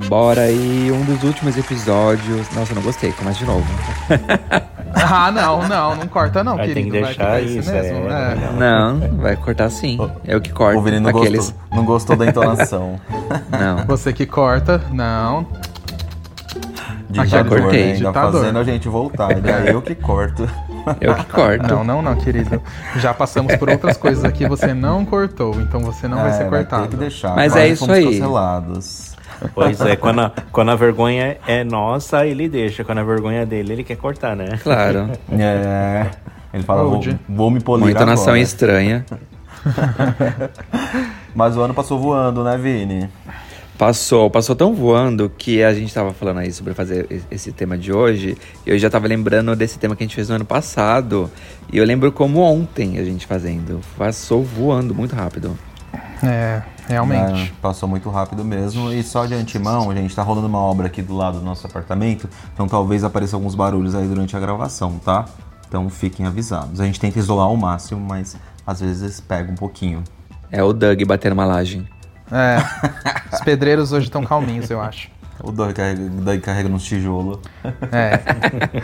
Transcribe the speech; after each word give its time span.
Bora 0.00 0.42
aí, 0.42 0.90
um 0.90 1.04
dos 1.04 1.22
últimos 1.22 1.56
episódios. 1.56 2.48
Nossa, 2.54 2.74
não 2.74 2.82
gostei, 2.82 3.12
começa 3.12 3.38
de 3.38 3.44
novo. 3.44 3.66
ah, 4.94 5.30
não, 5.30 5.68
não, 5.68 5.96
não 5.96 6.06
corta 6.08 6.42
não, 6.42 6.56
vai 6.56 6.68
querido. 6.68 6.90
Tem 6.90 7.00
que 7.00 7.06
deixar 7.06 7.30
vai 7.30 7.44
isso, 7.44 7.70
mesmo. 7.70 8.08
É, 8.08 8.32
é. 8.32 8.52
Não, 8.58 9.18
vai 9.18 9.36
cortar 9.36 9.68
sim. 9.70 9.98
É 10.24 10.34
o 10.34 10.40
que 10.40 10.50
corta. 10.50 10.78
O 10.78 10.82
Vini 10.82 10.98
não, 10.98 11.10
aqueles... 11.10 11.50
gostou, 11.50 11.76
não 11.76 11.84
gostou 11.84 12.16
da 12.16 12.26
entonação. 12.26 12.98
não. 13.50 13.84
Você 13.86 14.12
que 14.12 14.24
corta, 14.24 14.82
não. 14.90 15.46
Já 17.10 17.44
cortei. 17.44 17.88
Né? 17.88 17.92
Ainda 17.92 18.12
fazendo 18.12 18.58
a 18.58 18.64
gente 18.64 18.88
voltar. 18.88 19.34
Daí 19.40 19.68
eu 19.68 19.82
que 19.82 19.94
corto. 19.94 20.48
Eu 21.00 21.14
que 21.14 21.26
corto. 21.26 21.66
Não, 21.68 21.84
não, 21.84 22.02
não, 22.02 22.16
querido. 22.16 22.60
Já 22.96 23.12
passamos 23.12 23.54
por 23.56 23.68
outras 23.68 23.96
coisas 23.98 24.24
aqui, 24.24 24.48
você 24.48 24.72
não 24.72 25.04
cortou, 25.04 25.54
então 25.60 25.80
você 25.80 26.08
não 26.08 26.18
é, 26.20 26.22
vai 26.22 26.32
ser 26.32 26.48
cortado. 26.48 26.82
Vai 26.82 26.88
ter 26.88 26.88
que 26.88 26.96
deixar. 26.96 27.36
Mas 27.36 27.54
é 27.54 27.68
isso 27.68 27.90
aí. 27.92 28.04
Cancelados. 28.04 29.11
Pois 29.54 29.80
é, 29.80 29.96
quando 29.96 30.20
a, 30.20 30.32
quando 30.50 30.70
a 30.70 30.76
vergonha 30.76 31.36
é 31.46 31.64
nossa, 31.64 32.26
ele 32.26 32.48
deixa. 32.48 32.84
Quando 32.84 32.98
a 32.98 33.04
vergonha 33.04 33.42
é 33.42 33.46
dele, 33.46 33.72
ele 33.72 33.84
quer 33.84 33.96
cortar, 33.96 34.36
né? 34.36 34.58
Claro. 34.62 35.10
É. 35.30 36.10
Ele 36.52 36.62
fala, 36.62 36.82
vou, 36.82 37.00
vou, 37.28 37.50
me 37.50 37.60
polir 37.60 37.84
Uma 37.84 37.90
entonação 37.90 38.34
agora. 38.34 38.40
estranha. 38.40 39.06
Mas 41.34 41.56
o 41.56 41.62
ano 41.62 41.72
passou 41.72 41.98
voando, 41.98 42.44
né, 42.44 42.58
Vini? 42.58 43.08
Passou, 43.78 44.30
passou 44.30 44.54
tão 44.54 44.74
voando 44.74 45.30
que 45.30 45.62
a 45.62 45.72
gente 45.72 45.92
tava 45.92 46.12
falando 46.12 46.38
aí 46.38 46.52
sobre 46.52 46.74
fazer 46.74 47.24
esse 47.30 47.50
tema 47.52 47.76
de 47.76 47.92
hoje. 47.92 48.36
E 48.66 48.70
eu 48.70 48.78
já 48.78 48.90
tava 48.90 49.08
lembrando 49.08 49.56
desse 49.56 49.78
tema 49.78 49.96
que 49.96 50.04
a 50.04 50.06
gente 50.06 50.14
fez 50.14 50.28
no 50.28 50.36
ano 50.36 50.44
passado. 50.44 51.30
E 51.72 51.78
eu 51.78 51.84
lembro 51.84 52.12
como 52.12 52.40
ontem 52.40 52.98
a 52.98 53.04
gente 53.04 53.26
fazendo. 53.26 53.80
Passou 53.96 54.44
voando 54.44 54.94
muito 54.94 55.16
rápido. 55.16 55.58
É, 56.22 56.62
realmente. 56.88 57.50
É, 57.50 57.52
passou 57.60 57.88
muito 57.88 58.08
rápido 58.08 58.44
mesmo. 58.44 58.92
E 58.92 59.02
só 59.02 59.26
de 59.26 59.34
antemão, 59.34 59.90
a 59.90 59.94
gente 59.94 60.14
tá 60.14 60.22
rolando 60.22 60.46
uma 60.46 60.60
obra 60.60 60.86
aqui 60.86 61.02
do 61.02 61.16
lado 61.16 61.38
do 61.38 61.44
nosso 61.44 61.66
apartamento. 61.66 62.28
Então 62.54 62.68
talvez 62.68 63.02
apareçam 63.02 63.38
alguns 63.38 63.54
barulhos 63.54 63.94
aí 63.94 64.06
durante 64.06 64.36
a 64.36 64.40
gravação, 64.40 64.98
tá? 65.04 65.24
Então 65.66 65.88
fiquem 65.88 66.26
avisados. 66.26 66.80
A 66.80 66.84
gente 66.84 67.00
tenta 67.00 67.18
isolar 67.18 67.46
ao 67.46 67.56
máximo, 67.56 68.00
mas 68.00 68.36
às 68.66 68.80
vezes 68.80 69.20
pega 69.20 69.50
um 69.50 69.56
pouquinho. 69.56 70.04
É 70.50 70.62
o 70.62 70.72
Doug 70.72 71.02
batendo 71.04 71.32
uma 71.32 71.44
laje. 71.44 71.86
É. 72.30 72.58
Os 73.34 73.40
pedreiros 73.40 73.92
hoje 73.92 74.06
estão 74.06 74.22
calminhos, 74.24 74.70
eu 74.70 74.80
acho. 74.80 75.10
O 75.42 75.50
Doug 75.50 75.72
carrega, 75.72 76.08
Doug 76.08 76.40
carrega 76.40 76.68
nos 76.68 76.84
tijolos. 76.84 77.38
É. 77.90 78.20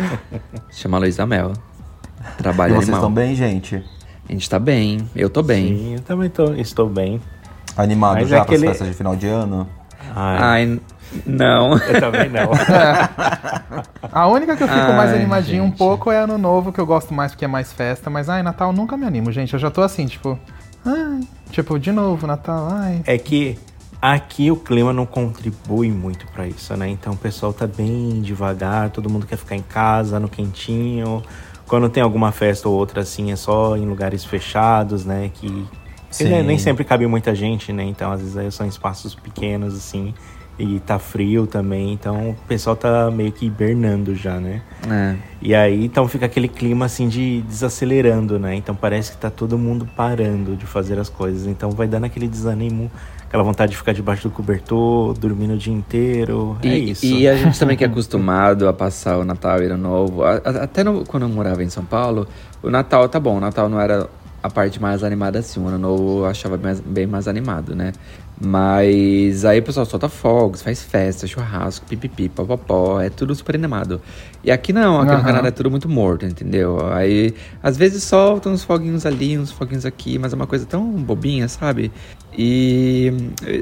Chama 0.72 0.96
a 0.96 1.00
Luísa 1.00 1.26
Mel. 1.26 1.52
Trabalho 2.36 2.72
e 2.72 2.74
vocês 2.74 2.88
animal. 2.88 3.00
estão 3.00 3.12
bem, 3.12 3.34
gente? 3.34 3.84
A 4.28 4.32
gente 4.32 4.48
tá 4.48 4.58
bem. 4.58 5.08
Eu 5.16 5.30
tô 5.30 5.42
bem. 5.42 5.68
Sim, 5.68 5.94
eu 5.94 6.00
também 6.00 6.28
tô, 6.28 6.52
estou 6.54 6.88
bem. 6.88 7.20
Animado 7.76 8.16
Mas 8.20 8.28
já 8.28 8.36
é 8.38 8.40
para 8.40 8.48
as 8.54 8.58
aquele- 8.58 8.66
festas 8.68 8.88
de 8.88 8.94
final 8.94 9.16
de 9.16 9.26
ano? 9.26 9.66
Ai, 10.14 10.38
Ai, 10.40 10.80
não. 11.26 11.76
eu 11.78 12.00
também 12.00 12.28
não. 12.28 12.50
A 14.12 14.26
única 14.26 14.56
que 14.56 14.62
eu 14.62 14.68
fico 14.68 14.92
mais 14.92 15.10
Ai, 15.10 15.16
animadinho 15.16 15.62
um 15.62 15.66
gente. 15.68 15.78
pouco 15.78 16.10
é 16.10 16.18
ano 16.18 16.36
novo, 16.38 16.72
que 16.72 16.80
eu 16.80 16.86
gosto 16.86 17.12
mais 17.14 17.32
porque 17.32 17.44
é 17.44 17.48
mais 17.48 17.72
festa. 17.72 18.10
Mas, 18.10 18.28
ai, 18.28 18.42
Natal 18.42 18.72
nunca 18.72 18.96
me 18.96 19.06
animo, 19.06 19.30
gente. 19.32 19.52
Eu 19.54 19.58
já 19.60 19.70
tô 19.70 19.80
assim, 19.82 20.06
tipo... 20.06 20.38
Ai, 20.84 21.20
tipo, 21.50 21.78
de 21.78 21.92
novo, 21.92 22.26
Natal, 22.26 22.68
ai... 22.70 23.02
É 23.06 23.18
que 23.18 23.58
aqui 24.00 24.50
o 24.50 24.56
clima 24.56 24.92
não 24.92 25.04
contribui 25.06 25.90
muito 25.90 26.26
pra 26.28 26.46
isso, 26.46 26.76
né? 26.76 26.88
Então 26.88 27.12
o 27.12 27.16
pessoal 27.16 27.52
tá 27.52 27.66
bem 27.66 28.20
devagar, 28.22 28.90
todo 28.90 29.10
mundo 29.10 29.26
quer 29.26 29.36
ficar 29.36 29.56
em 29.56 29.62
casa, 29.62 30.18
no 30.20 30.28
quentinho. 30.28 31.22
Quando 31.68 31.88
tem 31.88 32.02
alguma 32.02 32.32
festa 32.32 32.68
ou 32.68 32.74
outra 32.74 33.02
assim, 33.02 33.30
é 33.30 33.36
só 33.36 33.76
em 33.76 33.86
lugares 33.86 34.24
fechados, 34.24 35.04
né? 35.04 35.30
Que 35.34 35.66
Sim. 36.10 36.42
nem 36.42 36.58
sempre 36.58 36.82
cabe 36.84 37.06
muita 37.06 37.34
gente, 37.34 37.72
né? 37.72 37.84
Então 37.84 38.10
às 38.10 38.34
vezes 38.34 38.54
são 38.54 38.66
espaços 38.66 39.14
pequenos 39.14 39.74
assim. 39.74 40.14
E 40.58 40.80
tá 40.80 40.98
frio 40.98 41.46
também, 41.46 41.92
então 41.92 42.30
o 42.30 42.34
pessoal 42.48 42.74
tá 42.74 43.12
meio 43.12 43.30
que 43.30 43.46
hibernando 43.46 44.12
já, 44.16 44.40
né? 44.40 44.60
É. 44.90 45.14
E 45.40 45.54
aí, 45.54 45.84
então 45.84 46.08
fica 46.08 46.26
aquele 46.26 46.48
clima 46.48 46.86
assim 46.86 47.06
de 47.06 47.42
desacelerando, 47.42 48.40
né? 48.40 48.56
Então 48.56 48.74
parece 48.74 49.12
que 49.12 49.18
tá 49.18 49.30
todo 49.30 49.56
mundo 49.56 49.88
parando 49.94 50.56
de 50.56 50.66
fazer 50.66 50.98
as 50.98 51.08
coisas. 51.08 51.46
Então 51.46 51.70
vai 51.70 51.86
dando 51.86 52.06
aquele 52.06 52.26
desânimo, 52.26 52.90
aquela 53.28 53.42
vontade 53.42 53.72
de 53.72 53.76
ficar 53.76 53.92
debaixo 53.92 54.28
do 54.28 54.34
cobertor, 54.34 55.12
dormindo 55.14 55.54
o 55.54 55.58
dia 55.58 55.72
inteiro. 55.72 56.56
E, 56.62 56.68
é 56.68 56.78
isso. 56.78 57.04
e 57.06 57.28
a 57.28 57.36
gente 57.36 57.58
também 57.58 57.76
que 57.76 57.84
é 57.84 57.86
acostumado 57.86 58.66
a 58.66 58.72
passar 58.72 59.18
o 59.18 59.24
Natal 59.24 59.62
e 59.62 59.66
Ano 59.66 59.76
Novo, 59.76 60.24
a- 60.24 60.40
a- 60.44 60.62
até 60.64 60.82
no- 60.82 61.04
quando 61.04 61.24
eu 61.24 61.28
morava 61.28 61.62
em 61.62 61.68
São 61.68 61.84
Paulo, 61.84 62.26
o 62.62 62.70
Natal 62.70 63.06
tá 63.08 63.20
bom, 63.20 63.36
o 63.36 63.40
Natal 63.40 63.68
não 63.68 63.78
era 63.80 64.08
a 64.42 64.48
parte 64.48 64.80
mais 64.80 65.04
animada 65.04 65.38
assim, 65.40 65.60
o 65.62 65.66
Ano 65.68 65.78
Novo 65.78 66.20
eu 66.20 66.26
achava 66.26 66.56
mais- 66.56 66.80
bem 66.80 67.06
mais 67.06 67.28
animado, 67.28 67.74
né? 67.74 67.92
Mas 68.40 69.44
aí 69.44 69.58
o 69.58 69.62
pessoal 69.62 69.84
solta 69.84 70.08
fogos, 70.08 70.62
faz 70.62 70.82
festa, 70.82 71.26
churrasco, 71.26 71.84
pipipi, 71.86 72.28
popopó, 72.28 73.00
é 73.00 73.10
tudo 73.10 73.34
super 73.34 73.56
animado. 73.56 74.00
E 74.44 74.50
aqui 74.50 74.72
não, 74.72 75.00
aqui 75.00 75.10
no 75.10 75.16
Aham. 75.16 75.24
Canadá 75.24 75.48
é 75.48 75.50
tudo 75.50 75.70
muito 75.70 75.88
morto, 75.88 76.24
entendeu? 76.24 76.86
Aí 76.92 77.34
às 77.62 77.76
vezes 77.76 78.04
soltam 78.04 78.52
uns 78.52 78.62
foguinhos 78.62 79.04
ali, 79.04 79.36
uns 79.36 79.50
foguinhos 79.50 79.84
aqui, 79.84 80.18
mas 80.18 80.32
é 80.32 80.36
uma 80.36 80.46
coisa 80.46 80.64
tão 80.64 80.84
bobinha, 80.92 81.48
sabe? 81.48 81.90
E 82.36 83.12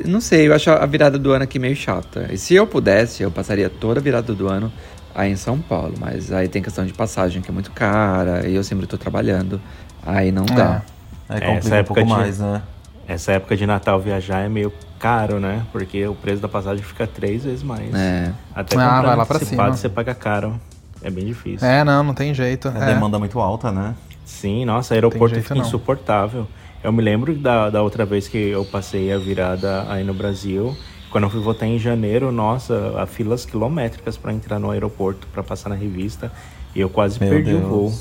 não 0.05 0.21
sei, 0.21 0.49
eu 0.49 0.55
acho 0.55 0.71
a 0.71 0.85
virada 0.85 1.19
do 1.19 1.33
ano 1.33 1.45
aqui 1.45 1.59
meio 1.59 1.75
chata. 1.75 2.29
E 2.31 2.37
se 2.37 2.55
eu 2.55 2.67
pudesse, 2.67 3.23
eu 3.23 3.31
passaria 3.31 3.71
toda 3.71 3.99
a 4.01 4.03
virada 4.03 4.35
do 4.35 4.47
ano 4.47 4.71
aí 5.15 5.33
em 5.33 5.37
São 5.37 5.59
Paulo, 5.59 5.95
mas 5.99 6.31
aí 6.31 6.49
tem 6.49 6.61
questão 6.63 6.85
de 6.85 6.93
passagem 6.93 7.41
que 7.41 7.51
é 7.51 7.53
muito 7.55 7.71
cara, 7.71 8.47
e 8.47 8.55
eu 8.55 8.63
sempre 8.63 8.87
tô 8.87 8.99
trabalhando, 8.99 9.59
aí 10.05 10.31
não 10.31 10.45
dá. 10.45 10.83
É, 11.31 11.41
complica 11.41 11.69
essa 11.69 11.81
um 11.81 11.85
pouco 11.85 12.03
de- 12.05 12.09
mais, 12.11 12.39
né? 12.39 12.61
Essa 13.09 13.33
época 13.33 13.57
de 13.57 13.67
Natal 13.67 14.01
viajar 14.01 14.41
é 14.41 14.49
meio 14.49 14.73
caro, 14.99 15.39
né? 15.39 15.63
Porque 15.73 16.07
o 16.07 16.15
preço 16.15 16.43
da 16.43 16.49
passagem 16.49 16.83
fica 16.83 17.07
três 17.07 17.45
vezes 17.45 17.63
mais. 17.63 17.95
É. 17.95 18.33
Até 18.55 18.77
Ah, 18.77 18.81
comprar 18.95 19.03
vai 19.03 19.17
lá 19.17 19.27
pra 19.27 19.39
cima. 19.39 19.71
você 19.73 19.89
paga 19.89 20.15
caro. 20.15 20.59
É 21.03 21.11
bem 21.11 21.25
difícil. 21.27 21.67
É, 21.67 21.85
não, 21.85 22.03
não 22.03 22.15
tem 22.15 22.35
jeito. 22.35 22.69
A 22.69 22.79
É. 22.83 22.87
demanda 22.95 23.19
muito 23.19 23.39
alta, 23.39 23.71
né? 23.71 23.95
Sim, 24.25 24.65
nossa, 24.65 24.95
aeroporto 24.95 25.35
jeito, 25.35 25.45
fica 25.45 25.55
não. 25.55 25.63
insuportável. 25.65 26.49
Eu 26.83 26.93
me 26.93 27.01
lembro 27.03 27.35
da, 27.35 27.71
da 27.71 27.83
outra 27.83 28.05
vez 28.05 28.27
que 28.27 28.39
eu 28.39 28.65
passei 28.65 29.13
a 29.13 29.19
virada 29.19 29.85
aí 29.89 30.03
no 30.03 30.15
Brasil. 30.15 30.77
Quando 31.11 31.25
eu 31.25 31.31
fui 31.31 31.41
votar 31.41 31.69
em 31.69 31.79
janeiro, 31.79 32.33
nossa, 32.33 32.95
há 32.99 33.07
filas 33.07 33.47
quilométricas 33.47 34.17
para 34.17 34.33
entrar 34.33 34.59
no 34.59 34.71
aeroporto, 34.71 35.27
para 35.29 35.43
passar 35.43 35.69
na 35.69 35.77
revista. 35.77 36.33
E 36.75 36.81
eu 36.81 36.89
quase 36.91 37.21
Meu 37.21 37.29
perdi 37.31 37.53
Deus. 37.53 37.65
o 37.65 37.69
voo. 37.69 37.95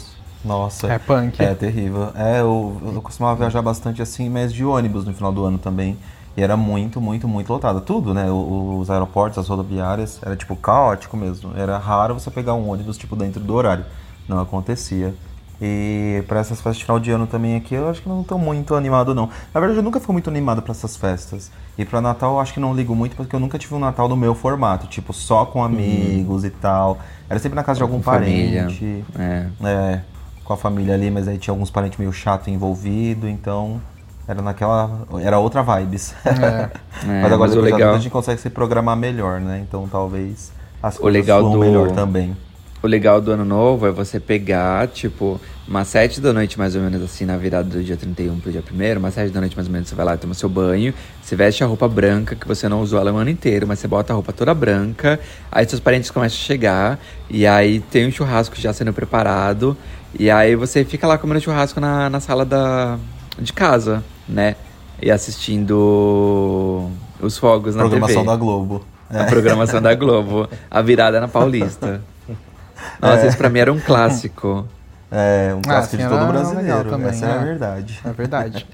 Nossa. 0.45 0.87
É 0.87 0.99
punk. 0.99 1.41
É 1.41 1.53
terrível. 1.55 2.09
É, 2.15 2.39
eu, 2.39 2.79
eu 2.93 3.01
costumava 3.01 3.35
viajar 3.35 3.61
bastante 3.61 4.01
assim, 4.01 4.29
mas 4.29 4.53
de 4.53 4.63
ônibus 4.63 5.03
no 5.05 5.13
final 5.13 5.31
do 5.31 5.43
ano 5.43 5.57
também. 5.57 5.97
E 6.37 6.41
era 6.41 6.55
muito, 6.55 6.99
muito, 7.01 7.27
muito 7.27 7.51
lotado. 7.51 7.81
Tudo, 7.81 8.13
né? 8.13 8.29
Os 8.29 8.89
aeroportos, 8.89 9.37
as 9.39 9.47
rodoviárias, 9.47 10.19
era 10.23 10.35
tipo 10.35 10.55
caótico 10.55 11.15
mesmo. 11.17 11.51
Era 11.55 11.77
raro 11.77 12.13
você 12.13 12.29
pegar 12.29 12.53
um 12.53 12.69
ônibus 12.69 12.97
tipo 12.97 13.15
dentro 13.15 13.39
do 13.39 13.53
horário. 13.53 13.85
Não 14.27 14.39
acontecia. 14.39 15.13
E 15.61 16.21
para 16.27 16.41
essas 16.41 16.57
festas 16.59 16.77
de 16.77 16.83
final 16.83 16.99
de 16.99 17.09
ano 17.11 17.25
também 17.25 17.55
aqui, 17.55 17.73
eu 17.75 17.89
acho 17.89 18.01
que 18.01 18.09
não 18.09 18.21
tô 18.23 18.37
muito 18.37 18.75
animado 18.75 19.15
não. 19.15 19.29
Na 19.53 19.59
verdade, 19.61 19.79
eu 19.79 19.83
nunca 19.83 20.01
fico 20.01 20.11
muito 20.11 20.29
animado 20.29 20.61
para 20.61 20.71
essas 20.71 20.97
festas. 20.97 21.49
E 21.77 21.85
para 21.85 22.01
Natal 22.01 22.33
eu 22.33 22.39
acho 22.41 22.53
que 22.53 22.59
não 22.59 22.73
ligo 22.73 22.93
muito 22.93 23.15
porque 23.15 23.33
eu 23.33 23.39
nunca 23.39 23.57
tive 23.57 23.73
um 23.73 23.79
Natal 23.79 24.09
no 24.09 24.17
meu 24.17 24.35
formato, 24.35 24.87
tipo 24.87 25.13
só 25.13 25.45
com 25.45 25.63
amigos 25.63 26.43
e 26.43 26.49
tal. 26.49 26.97
Era 27.29 27.39
sempre 27.39 27.55
na 27.55 27.63
casa 27.63 27.77
de 27.77 27.83
algum 27.83 27.97
Com 27.97 28.03
família. 28.03 28.63
parente. 28.63 29.05
É. 29.17 29.47
É, 29.63 30.01
com 30.45 30.53
a 30.53 30.57
família 30.57 30.93
ali, 30.93 31.11
mas 31.11 31.27
aí 31.27 31.37
tinha 31.37 31.51
alguns 31.51 31.69
parentes 31.71 31.97
meio 31.99 32.13
chato 32.13 32.49
envolvido, 32.49 33.27
então 33.27 33.81
era 34.27 34.41
naquela. 34.41 35.05
Era 35.21 35.39
outra 35.39 35.61
vibes. 35.63 36.13
É. 36.25 36.69
É, 37.05 37.21
mas 37.21 37.25
agora 37.33 37.49
mas 37.49 37.55
o 37.57 37.59
legal- 37.61 37.93
a 37.93 37.97
gente 37.97 38.09
consegue 38.09 38.39
se 38.39 38.49
programar 38.49 38.95
melhor, 38.95 39.41
né? 39.41 39.61
Então 39.67 39.85
talvez 39.91 40.51
as 40.81 40.95
O 40.97 41.01
coisas 41.01 41.21
legal 41.21 41.39
fluam 41.41 41.53
do- 41.53 41.59
melhor 41.59 41.91
também. 41.91 42.35
O 42.81 42.87
legal 42.87 43.19
do 43.19 43.31
ano 43.31 43.43
novo 43.43 43.85
é 43.85 43.91
você 43.91 44.19
pegar, 44.19 44.87
tipo, 44.87 45.39
umas 45.67 45.87
7 45.87 46.21
da 46.21 46.31
noite, 46.31 46.57
mais 46.57 46.75
ou 46.75 46.81
menos 46.81 47.01
assim, 47.03 47.25
na 47.25 47.35
virada 47.35 47.67
do 47.67 47.83
dia 47.83 47.97
31 47.97 48.39
pro 48.39 48.51
dia 48.51 48.63
1 48.63 48.97
umas 48.99 49.13
7 49.15 49.31
da 49.31 49.39
noite, 49.41 49.55
mais 49.55 49.67
ou 49.67 49.73
menos, 49.73 49.89
você 49.89 49.95
vai 49.95 50.05
lá, 50.05 50.15
toma 50.15 50.33
seu 50.35 50.47
banho, 50.47 50.93
você 51.21 51.35
veste 51.35 51.63
a 51.63 51.67
roupa 51.67 51.87
branca, 51.87 52.35
que 52.35 52.47
você 52.47 52.69
não 52.69 52.81
usou 52.81 52.99
ela 52.99 53.11
o 53.11 53.17
ano 53.17 53.29
inteiro, 53.31 53.67
mas 53.67 53.79
você 53.79 53.87
bota 53.87 54.13
a 54.13 54.15
roupa 54.15 54.31
toda 54.31 54.53
branca, 54.53 55.19
aí 55.51 55.67
seus 55.67 55.79
parentes 55.81 56.11
começam 56.11 56.37
a 56.37 56.41
chegar, 56.41 56.99
e 57.29 57.45
aí 57.47 57.79
tem 57.79 58.07
um 58.07 58.11
churrasco 58.11 58.55
já 58.55 58.71
sendo 58.71 58.93
preparado, 58.93 59.75
e 60.17 60.29
aí 60.31 60.55
você 60.55 60.83
fica 60.85 61.05
lá 61.05 61.17
comendo 61.17 61.41
churrasco 61.41 61.79
na, 61.79 62.09
na 62.09 62.19
sala 62.19 62.45
da, 62.45 62.97
de 63.39 63.51
casa, 63.53 64.03
né? 64.27 64.55
E 65.01 65.11
assistindo 65.11 66.89
os 67.19 67.37
fogos 67.37 67.75
na 67.75 67.81
Programação 67.81 68.23
TV. 68.23 68.27
da 68.27 68.35
Globo. 68.35 68.85
A 69.09 69.23
programação 69.25 69.81
da 69.81 69.93
Globo. 69.93 70.49
A 70.69 70.81
virada 70.81 71.19
na 71.19 71.27
Paulista. 71.27 72.01
Nossa, 73.01 73.27
isso 73.27 73.37
pra 73.37 73.49
mim 73.49 73.59
era 73.59 73.71
um 73.71 73.79
clássico. 73.79 74.65
É, 75.11 75.53
um 75.55 75.61
clássico 75.61 75.95
assim, 75.95 76.03
de 76.03 76.09
todo 76.09 76.27
brasileiro. 76.27 76.89
também, 76.89 77.07
Essa 77.09 77.25
é 77.25 77.31
a 77.31 77.41
é. 77.41 77.45
verdade. 77.45 77.99
É 78.03 78.11
verdade. 78.11 78.67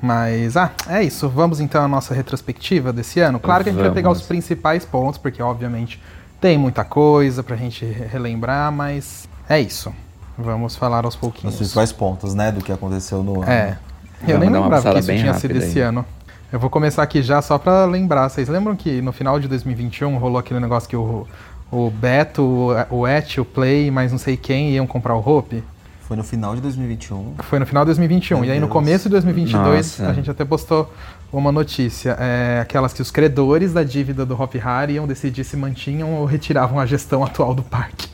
Mas, 0.00 0.56
ah, 0.56 0.70
é 0.88 1.02
isso. 1.02 1.28
Vamos 1.28 1.60
então 1.60 1.84
à 1.84 1.88
nossa 1.88 2.14
retrospectiva 2.14 2.92
desse 2.92 3.20
ano. 3.20 3.40
Claro 3.40 3.64
que 3.64 3.70
a 3.70 3.72
gente 3.72 3.82
vai 3.82 3.90
pegar 3.90 4.10
os 4.10 4.18
Vamos. 4.18 4.28
principais 4.28 4.84
pontos, 4.84 5.18
porque 5.18 5.42
obviamente 5.42 6.00
tem 6.40 6.56
muita 6.56 6.84
coisa 6.84 7.42
pra 7.42 7.56
gente 7.56 7.84
relembrar, 7.84 8.70
mas 8.70 9.28
é 9.48 9.60
isso. 9.60 9.92
Vamos 10.38 10.76
falar 10.76 11.04
aos 11.04 11.14
Os 11.14 11.20
pouquinhos. 11.20 11.56
principais 11.56 11.90
pontos, 11.92 12.32
né, 12.34 12.52
do 12.52 12.62
que 12.62 12.70
aconteceu 12.72 13.22
no 13.22 13.42
ano. 13.42 13.50
É. 13.50 13.76
Eu 14.22 14.38
Vamos 14.38 14.40
nem 14.40 14.50
lembrava 14.62 14.92
que 14.92 14.98
isso 15.00 15.08
tinha 15.12 15.34
sido 15.34 15.50
rápida 15.52 15.58
esse 15.66 15.78
aí. 15.80 15.84
ano. 15.84 16.04
Eu 16.52 16.58
vou 16.58 16.70
começar 16.70 17.02
aqui 17.02 17.22
já 17.22 17.42
só 17.42 17.58
pra 17.58 17.84
lembrar. 17.84 18.28
Vocês 18.28 18.48
lembram 18.48 18.74
que 18.74 19.02
no 19.02 19.12
final 19.12 19.38
de 19.38 19.46
2021 19.48 20.16
rolou 20.16 20.38
aquele 20.38 20.58
negócio 20.60 20.88
que 20.88 20.96
o, 20.96 21.26
o 21.70 21.90
Beto, 21.90 22.42
o- 22.90 23.00
o 23.00 23.06
Et, 23.06 23.38
o 23.40 23.44
Play, 23.44 23.90
mais 23.90 24.12
não 24.12 24.18
sei 24.18 24.36
quem 24.36 24.70
iam 24.70 24.86
comprar 24.86 25.14
o 25.14 25.18
Hope? 25.28 25.62
Foi 26.02 26.16
no 26.16 26.24
final 26.24 26.54
de 26.54 26.62
2021. 26.62 27.34
Foi 27.40 27.58
no 27.58 27.66
final 27.66 27.84
de 27.84 27.88
2021. 27.88 28.38
Meu 28.40 28.48
e 28.48 28.50
aí 28.52 28.58
no 28.60 28.66
Deus. 28.66 28.72
começo 28.72 29.04
de 29.04 29.10
2022 29.10 29.98
Nossa. 29.98 30.10
a 30.10 30.14
gente 30.14 30.30
até 30.30 30.42
postou 30.44 30.90
uma 31.30 31.52
notícia. 31.52 32.16
É, 32.18 32.60
aquelas 32.62 32.94
que 32.94 33.02
os 33.02 33.10
credores 33.10 33.74
da 33.74 33.82
dívida 33.84 34.24
do 34.24 34.40
Hop 34.40 34.54
Hari 34.64 34.94
iam 34.94 35.06
decidir 35.06 35.44
se 35.44 35.54
mantinham 35.56 36.14
ou 36.14 36.24
retiravam 36.24 36.80
a 36.80 36.86
gestão 36.86 37.22
atual 37.22 37.54
do 37.54 37.62
parque. 37.62 38.08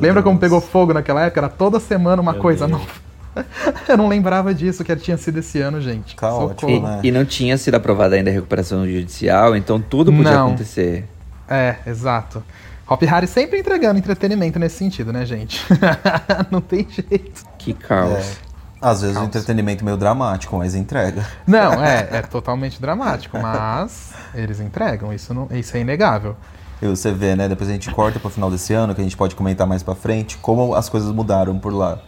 Lembra 0.00 0.22
como 0.22 0.38
pegou 0.38 0.60
fogo 0.60 0.92
naquela 0.92 1.22
época? 1.24 1.40
Era 1.40 1.48
toda 1.48 1.78
semana 1.78 2.20
uma 2.22 2.32
Meu 2.32 2.40
coisa 2.40 2.66
Deus. 2.66 2.80
nova. 2.80 3.08
Eu 3.88 3.96
não 3.96 4.08
lembrava 4.08 4.54
disso, 4.54 4.82
que 4.82 4.94
tinha 4.96 5.16
sido 5.16 5.38
esse 5.38 5.60
ano, 5.60 5.80
gente. 5.80 6.16
Caótico, 6.16 6.60
Socorro. 6.60 6.88
né? 6.88 7.00
E, 7.02 7.08
e 7.08 7.10
não 7.12 7.24
tinha 7.24 7.56
sido 7.56 7.74
aprovada 7.74 8.16
ainda 8.16 8.30
a 8.30 8.32
recuperação 8.32 8.86
judicial, 8.86 9.56
então 9.56 9.80
tudo 9.80 10.12
podia 10.12 10.32
Não. 10.32 10.48
acontecer. 10.48 11.08
É, 11.48 11.76
exato. 11.86 12.42
Hop 12.88 13.02
Hari 13.02 13.26
sempre 13.26 13.58
entregando 13.60 13.98
entretenimento 13.98 14.58
nesse 14.58 14.76
sentido, 14.76 15.12
né, 15.12 15.24
gente? 15.26 15.62
não 16.50 16.60
tem 16.60 16.86
jeito. 16.88 17.44
Que 17.58 17.74
caos. 17.74 18.12
É. 18.44 18.48
Às 18.80 19.00
vezes 19.00 19.14
Caos. 19.16 19.26
um 19.26 19.28
entretenimento 19.28 19.84
meio 19.84 19.96
dramático, 19.96 20.56
mas 20.56 20.74
entrega. 20.74 21.26
Não, 21.46 21.84
é, 21.84 22.08
é 22.18 22.22
totalmente 22.22 22.80
dramático, 22.80 23.36
mas 23.38 24.12
eles 24.34 24.60
entregam, 24.60 25.12
isso, 25.12 25.34
não, 25.34 25.48
isso 25.50 25.76
é 25.76 25.80
inegável. 25.80 26.36
Você 26.80 27.10
vê, 27.12 27.34
né? 27.34 27.48
Depois 27.48 27.68
a 27.68 27.72
gente 27.72 27.90
corta 27.90 28.18
pro 28.20 28.30
final 28.30 28.50
desse 28.50 28.72
ano, 28.72 28.94
que 28.94 29.00
a 29.00 29.04
gente 29.04 29.16
pode 29.16 29.34
comentar 29.34 29.66
mais 29.66 29.82
pra 29.82 29.94
frente, 29.94 30.36
como 30.38 30.74
as 30.74 30.88
coisas 30.88 31.10
mudaram 31.12 31.58
por 31.58 31.72
lá. 31.72 31.98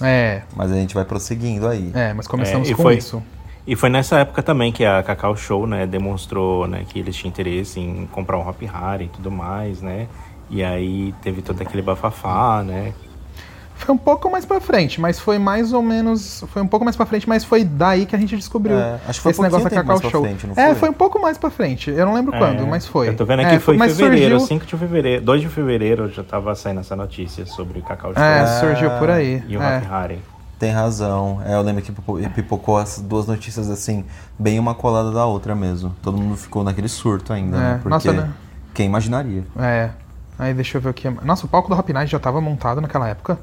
É, 0.00 0.42
Mas 0.54 0.70
a 0.70 0.74
gente 0.76 0.94
vai 0.94 1.04
prosseguindo 1.04 1.66
aí. 1.66 1.90
é, 1.94 2.12
mas 2.12 2.26
começamos 2.28 2.70
É, 2.70 2.74
com 2.74 2.82
foi- 2.82 2.96
isso. 2.98 3.20
E 3.66 3.74
foi 3.76 3.90
nessa 3.90 4.18
época 4.20 4.42
também 4.42 4.72
que 4.72 4.84
a 4.84 5.02
Cacau 5.02 5.36
Show, 5.36 5.66
né, 5.66 5.86
demonstrou, 5.86 6.66
né, 6.68 6.84
que 6.88 6.98
eles 7.00 7.14
tinham 7.16 7.28
interesse 7.30 7.78
em 7.80 8.06
comprar 8.12 8.38
um 8.38 8.48
Hop 8.48 8.62
Hari 8.72 9.04
e 9.06 9.08
tudo 9.08 9.30
mais, 9.30 9.82
né? 9.82 10.06
E 10.48 10.62
aí 10.64 11.12
teve 11.20 11.42
todo 11.42 11.60
aquele 11.60 11.82
bafafá, 11.82 12.62
né? 12.62 12.94
Foi 13.78 13.94
um 13.94 13.98
pouco 13.98 14.30
mais 14.30 14.44
pra 14.44 14.60
frente, 14.60 15.00
mas 15.00 15.18
foi 15.18 15.38
mais 15.38 15.72
ou 15.72 15.80
menos. 15.80 16.44
Foi 16.48 16.60
um 16.60 16.66
pouco 16.66 16.84
mais 16.84 16.96
pra 16.96 17.06
frente, 17.06 17.28
mas 17.28 17.44
foi 17.44 17.64
daí 17.64 18.04
que 18.06 18.14
a 18.14 18.18
gente 18.18 18.36
descobriu 18.36 18.76
É, 18.76 18.98
acho 19.06 19.18
que 19.20 19.22
foi 19.22 19.30
esse 19.32 19.40
um 19.40 19.44
negócio 19.44 19.64
da 19.64 19.70
Cacau 19.70 20.10
Show. 20.10 20.22
frente, 20.22 20.46
não 20.46 20.52
É, 20.56 20.66
foi? 20.70 20.74
foi 20.74 20.88
um 20.90 20.92
pouco 20.92 21.18
mais 21.20 21.38
pra 21.38 21.48
frente. 21.48 21.90
Eu 21.90 22.04
não 22.04 22.12
lembro 22.12 22.32
quando, 22.36 22.62
É, 22.62 22.66
mas 22.66 22.86
foi. 22.86 23.08
Eu 23.08 23.16
tô 23.16 23.24
vendo 23.24 23.42
É, 23.42 23.46
aqui 23.46 23.58
foi 23.60 23.76
em 23.76 23.78
fevereiro, 23.78 24.38
surgiu- 24.40 24.46
5 24.48 24.66
de 24.66 24.76
fevereiro, 24.76 25.24
2 25.24 25.40
de 25.40 25.48
fevereiro 25.48 26.10
já 26.10 26.22
tava 26.24 26.54
saindo 26.54 26.80
essa 26.80 26.94
notícia 26.96 27.46
sobre 27.46 27.78
o 27.78 27.82
Cacau 27.82 28.12
Show 28.12 28.22
É, 28.22 28.46
surgiu 28.60 28.90
por 28.98 29.08
aí. 29.10 29.42
e 29.48 29.56
o 29.56 29.62
é. 29.62 30.18
Tem 30.58 30.72
razão. 30.72 31.40
É, 31.46 31.54
eu 31.54 31.62
lembro 31.62 31.80
que 31.80 31.92
pipo- 31.92 32.18
pipocou 32.34 32.78
as 32.78 32.98
duas 33.00 33.26
notícias 33.28 33.70
assim, 33.70 34.04
bem 34.36 34.58
uma 34.58 34.74
colada 34.74 35.12
da 35.12 35.24
outra 35.24 35.54
mesmo. 35.54 35.94
Todo 36.02 36.18
mundo 36.18 36.36
ficou 36.36 36.64
naquele 36.64 36.88
surto 36.88 37.32
ainda, 37.32 37.56
É, 37.56 37.60
né? 37.60 37.72
Porque 37.80 37.88
nossa, 37.88 38.12
né? 38.12 38.28
quem 38.74 38.86
imaginaria? 38.86 39.44
É. 39.56 39.90
Aí 40.36 40.52
deixa 40.52 40.76
eu 40.78 40.82
ver 40.82 40.88
o 40.90 40.94
que. 40.94 41.08
Nossa, 41.24 41.46
o 41.46 41.48
palco 41.48 41.68
do 41.68 41.78
Hop 41.78 41.88
Night 41.90 42.10
já 42.10 42.18
tava 42.18 42.40
montado 42.40 42.80
naquela 42.80 43.08
época? 43.08 43.38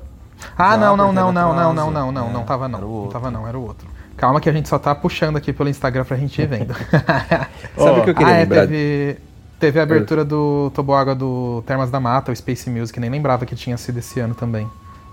Ah, 0.58 0.78
não, 0.78 0.96
não, 0.96 1.12
não, 1.12 1.32
não, 1.32 1.54
não, 1.54 1.74
não, 1.74 1.92
não, 1.92 2.12
não, 2.12 2.30
não 2.32 2.44
tava 2.44 2.68
não. 2.68 2.78
era 2.80 2.88
o 2.88 2.90
Não 2.90 2.96
outro. 2.98 3.12
tava 3.14 3.32
não, 3.32 3.48
era 3.48 3.58
o 3.58 3.64
outro. 3.64 3.88
Calma 4.18 4.40
que 4.40 4.50
a 4.50 4.54
gente 4.54 4.70
só 4.70 4.80
tá 4.80 4.94
puxando 4.96 5.36
aqui 5.38 5.52
pelo 5.52 5.70
Instagram 5.70 6.06
pra 6.06 6.16
gente 6.18 6.42
ir 6.42 6.48
vendo. 6.48 6.74
Sabe 7.78 8.00
o 8.00 8.04
que 8.04 8.10
eu 8.12 8.16
queria 8.16 8.34
ah, 8.34 8.38
é, 8.38 8.40
lembrar? 8.42 8.62
teve, 8.62 9.18
teve 9.60 9.80
a 9.80 9.84
abertura 9.84 10.24
do 10.24 10.72
Toboágua 10.74 11.14
do 11.14 11.62
Termas 11.68 11.92
da 11.92 12.00
Mata, 12.00 12.32
o 12.32 12.36
Space 12.36 12.70
Music, 12.70 12.98
nem 13.00 13.10
lembrava 13.10 13.46
que 13.46 13.56
tinha 13.56 13.76
sido 13.78 13.98
esse 14.00 14.20
ano 14.20 14.34
também. 14.34 14.68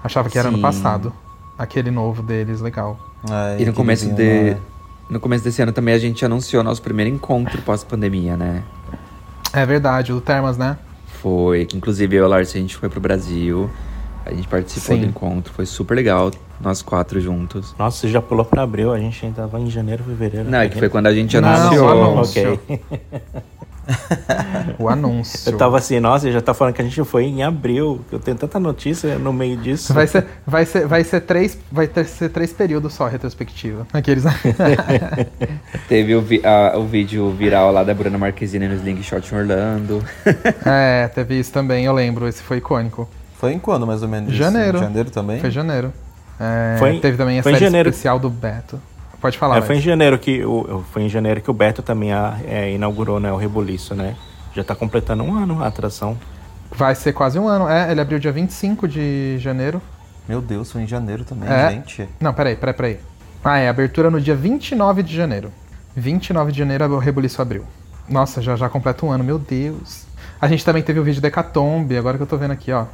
Achava 0.04 0.28
que 0.28 0.38
era 0.38 0.48
ano 0.48 0.58
passado. 0.60 1.12
Aquele 1.58 1.90
novo 1.90 2.22
deles, 2.22 2.60
legal. 2.60 2.98
É, 3.30 3.62
E 3.62 3.66
no 3.66 3.72
começo 3.72 4.08
de. 4.12 4.22
né? 4.22 4.58
No 5.10 5.20
começo 5.20 5.44
desse 5.44 5.60
ano 5.60 5.72
também 5.72 5.94
a 5.94 5.98
gente 5.98 6.24
anunciou 6.24 6.62
nosso 6.62 6.80
primeiro 6.80 7.10
encontro 7.10 7.60
pós-pandemia, 7.62 8.36
né? 8.36 8.62
É 9.52 9.66
verdade, 9.66 10.12
o 10.12 10.16
do 10.16 10.20
Termas, 10.20 10.56
né? 10.56 10.78
Foi. 11.20 11.68
Inclusive 11.74 12.16
eu 12.16 12.22
e 12.22 12.24
a 12.24 12.28
Larissa, 12.28 12.56
a 12.56 12.60
gente 12.60 12.76
foi 12.76 12.88
pro 12.88 13.00
Brasil. 13.00 13.68
A 14.24 14.32
gente 14.32 14.46
participou 14.48 14.94
Sim. 14.96 15.02
do 15.02 15.08
encontro. 15.08 15.52
Foi 15.52 15.66
super 15.66 15.94
legal. 15.94 16.30
Nós 16.60 16.80
quatro 16.80 17.20
juntos. 17.20 17.74
Nossa, 17.78 17.98
você 17.98 18.08
já 18.08 18.22
pulou 18.22 18.44
pra 18.44 18.62
abril, 18.62 18.92
a 18.92 18.98
gente 18.98 19.24
ainda 19.26 19.42
tava 19.42 19.58
em 19.60 19.68
janeiro, 19.68 20.04
fevereiro. 20.04 20.48
Não, 20.48 20.60
é 20.60 20.68
que 20.68 20.78
foi 20.78 20.88
quando 20.88 21.08
a 21.08 21.14
gente 21.14 21.38
Não, 21.40 21.48
anunciou. 21.48 21.88
anúncio. 21.90 22.52
Ok. 22.54 22.80
O 24.78 24.88
anúncio. 24.88 25.50
Eu 25.50 25.56
tava 25.58 25.76
assim, 25.76 25.98
nossa, 25.98 26.30
já 26.30 26.40
tá 26.40 26.54
falando 26.54 26.72
que 26.72 26.80
a 26.80 26.84
gente 26.84 27.02
foi 27.04 27.24
em 27.24 27.42
abril. 27.42 28.00
Eu 28.12 28.20
tenho 28.20 28.36
tanta 28.36 28.60
notícia 28.60 29.18
no 29.18 29.32
meio 29.32 29.56
disso. 29.56 29.92
Vai 29.92 30.06
ser, 30.06 30.24
vai 30.46 30.64
ser, 30.64 30.86
vai 30.86 31.02
ser 31.02 31.20
três, 31.22 31.58
vai 31.70 31.88
ter, 31.88 32.04
ser 32.06 32.28
três 32.28 32.52
períodos 32.52 32.94
só 32.94 33.06
a 33.06 33.08
retrospectiva. 33.08 33.84
Aqueles. 33.92 34.22
Teve 35.88 36.14
o, 36.14 36.22
vi- 36.22 36.40
a- 36.44 36.78
o 36.78 36.84
vídeo 36.86 37.28
viral 37.32 37.72
lá 37.72 37.82
da 37.82 37.92
Bruna 37.92 38.16
Marquezine 38.16 38.68
no 38.68 38.74
Slingshot 38.74 39.34
em 39.34 39.38
Orlando. 39.38 40.04
é, 40.64 41.08
teve 41.08 41.38
isso 41.40 41.52
também, 41.52 41.84
eu 41.84 41.92
lembro. 41.92 42.28
Esse 42.28 42.40
foi 42.42 42.58
icônico. 42.58 43.08
Foi 43.42 43.52
em 43.52 43.58
quando, 43.58 43.84
mais 43.84 44.04
ou 44.04 44.08
menos? 44.08 44.28
isso? 44.30 44.38
Janeiro. 44.38 44.78
Em 44.78 44.80
janeiro 44.82 45.10
também? 45.10 45.40
Foi 45.40 45.50
janeiro. 45.50 45.92
É, 46.38 46.76
Foi- 46.78 47.00
teve 47.00 47.16
também 47.16 47.40
a 47.40 47.42
foi 47.42 47.50
em 47.50 47.54
série 47.56 47.64
janeiro. 47.64 47.88
especial 47.88 48.16
do 48.20 48.30
Beto. 48.30 48.80
Pode 49.20 49.36
falar. 49.36 49.58
É, 49.58 49.62
foi 49.62 49.78
em 49.78 49.80
janeiro 49.80 50.16
que 50.16 50.44
o, 50.44 50.84
foi 50.92 51.02
em 51.02 51.08
janeiro 51.08 51.40
que 51.40 51.50
o 51.50 51.52
Beto 51.52 51.82
também 51.82 52.12
a- 52.12 52.38
é, 52.46 52.70
inaugurou 52.70 53.18
né, 53.18 53.32
o 53.32 53.36
Rebuliço, 53.36 53.96
né? 53.96 54.14
Já 54.54 54.62
tá 54.62 54.76
completando 54.76 55.24
um 55.24 55.36
ano 55.36 55.60
a 55.60 55.66
atração. 55.66 56.16
Vai 56.70 56.94
ser 56.94 57.12
quase 57.14 57.36
um 57.36 57.48
ano. 57.48 57.68
É, 57.68 57.90
ele 57.90 58.00
abriu 58.00 58.20
dia 58.20 58.30
25 58.30 58.86
de 58.86 59.36
janeiro. 59.40 59.82
Meu 60.28 60.40
Deus, 60.40 60.70
foi 60.70 60.82
em 60.82 60.86
janeiro 60.86 61.24
também, 61.24 61.48
É. 61.50 61.70
gente. 61.72 62.08
Não, 62.20 62.32
peraí, 62.32 62.54
peraí, 62.54 62.74
peraí. 62.74 63.00
Ah, 63.42 63.58
é, 63.58 63.68
abertura 63.68 64.08
no 64.08 64.20
dia 64.20 64.36
29 64.36 65.02
de 65.02 65.16
janeiro. 65.16 65.50
29 65.96 66.52
de 66.52 66.58
janeiro 66.60 66.84
o 66.94 66.98
Rebuliço 66.98 67.42
abriu. 67.42 67.64
Nossa, 68.08 68.40
já 68.40 68.54
já 68.54 68.68
completa 68.68 69.04
um 69.04 69.10
ano, 69.10 69.24
meu 69.24 69.36
Deus. 69.36 70.06
A 70.40 70.46
gente 70.46 70.64
também 70.64 70.80
teve 70.80 71.00
o 71.00 71.02
vídeo 71.04 71.20
da 71.20 71.26
Hecatombe, 71.26 71.96
agora 71.96 72.16
que 72.16 72.22
eu 72.22 72.26
tô 72.26 72.36
vendo 72.36 72.52
aqui, 72.52 72.70
ó. 72.72 72.84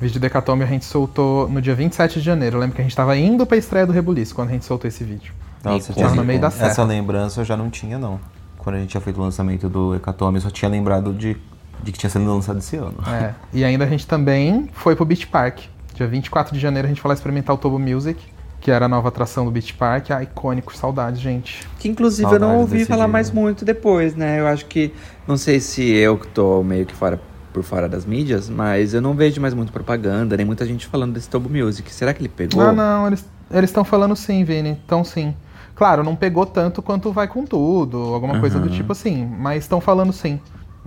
Vídeo 0.00 0.20
do 0.20 0.26
Hecatombe 0.26 0.62
a 0.62 0.66
gente 0.66 0.84
soltou 0.84 1.48
no 1.48 1.60
dia 1.60 1.74
27 1.74 2.20
de 2.20 2.24
janeiro. 2.24 2.56
Eu 2.56 2.60
lembro 2.60 2.76
que 2.76 2.80
a 2.80 2.84
gente 2.84 2.94
tava 2.94 3.16
indo 3.16 3.44
pra 3.44 3.56
estreia 3.56 3.86
do 3.86 3.92
Rebuliço 3.92 4.34
quando 4.34 4.48
a 4.50 4.52
gente 4.52 4.64
soltou 4.64 4.88
esse 4.88 5.02
vídeo. 5.02 5.32
Nossa, 5.64 5.92
Tava 5.92 6.14
no 6.14 6.24
meio 6.24 6.40
da 6.40 6.50
serra. 6.50 6.70
Essa 6.70 6.84
lembrança 6.84 7.40
eu 7.40 7.44
já 7.44 7.56
não 7.56 7.68
tinha, 7.68 7.98
não. 7.98 8.20
Quando 8.56 8.76
a 8.76 8.78
gente 8.78 8.90
tinha 8.90 9.00
feito 9.00 9.18
o 9.18 9.22
lançamento 9.22 9.68
do 9.68 9.94
Hecatombe, 9.96 10.36
eu 10.36 10.42
só 10.42 10.50
tinha 10.50 10.70
lembrado 10.70 11.12
de, 11.12 11.36
de 11.82 11.92
que 11.92 11.98
tinha 11.98 12.10
sido 12.10 12.24
lançado 12.24 12.58
esse 12.58 12.76
ano. 12.76 12.94
É. 13.08 13.34
E 13.52 13.64
ainda 13.64 13.84
a 13.84 13.88
gente 13.88 14.06
também 14.06 14.68
foi 14.72 14.94
pro 14.94 15.04
Beach 15.04 15.26
Park. 15.26 15.60
Dia 15.94 16.06
24 16.06 16.54
de 16.54 16.60
janeiro 16.60 16.86
a 16.86 16.88
gente 16.88 17.00
foi 17.00 17.08
lá 17.08 17.14
experimentar 17.14 17.54
o 17.56 17.58
Tobo 17.58 17.78
Music, 17.78 18.22
que 18.60 18.70
era 18.70 18.86
a 18.86 18.88
nova 18.88 19.08
atração 19.08 19.44
do 19.44 19.50
Beach 19.50 19.74
Park. 19.74 20.10
Ah, 20.10 20.22
icônico, 20.22 20.76
saudade, 20.76 21.20
gente. 21.20 21.66
Que 21.78 21.88
inclusive 21.88 22.24
eu 22.24 22.30
Saudades 22.30 22.54
não 22.54 22.60
ouvi 22.60 22.84
falar 22.84 23.04
dia. 23.04 23.12
mais 23.12 23.30
muito 23.32 23.64
depois, 23.64 24.14
né? 24.14 24.38
Eu 24.38 24.46
acho 24.46 24.66
que. 24.66 24.92
Não 25.26 25.36
sei 25.36 25.58
se 25.58 25.82
eu 25.82 26.16
que 26.16 26.28
tô 26.28 26.62
meio 26.62 26.86
que 26.86 26.94
fora 26.94 27.20
por 27.52 27.62
fora 27.62 27.88
das 27.88 28.04
mídias, 28.04 28.48
mas 28.48 28.94
eu 28.94 29.00
não 29.00 29.14
vejo 29.14 29.40
mais 29.40 29.54
muito 29.54 29.72
propaganda, 29.72 30.36
nem 30.36 30.46
muita 30.46 30.66
gente 30.66 30.86
falando 30.86 31.14
desse 31.14 31.28
Tobo 31.28 31.48
Music. 31.48 31.92
Será 31.92 32.12
que 32.12 32.20
ele 32.20 32.28
pegou? 32.28 32.60
Ah, 32.60 32.72
não, 32.72 33.06
eles 33.06 33.24
estão 33.50 33.84
falando 33.84 34.14
sim, 34.14 34.44
Vini. 34.44 34.78
Então 34.84 35.02
sim. 35.02 35.34
Claro, 35.74 36.02
não 36.02 36.16
pegou 36.16 36.44
tanto 36.44 36.82
quanto 36.82 37.12
vai 37.12 37.28
com 37.28 37.44
tudo, 37.44 37.98
alguma 37.98 38.40
coisa 38.40 38.58
do 38.58 38.68
tipo 38.68 38.92
assim, 38.92 39.24
mas 39.24 39.62
estão 39.62 39.80
falando 39.80 40.12
sim. 40.12 40.40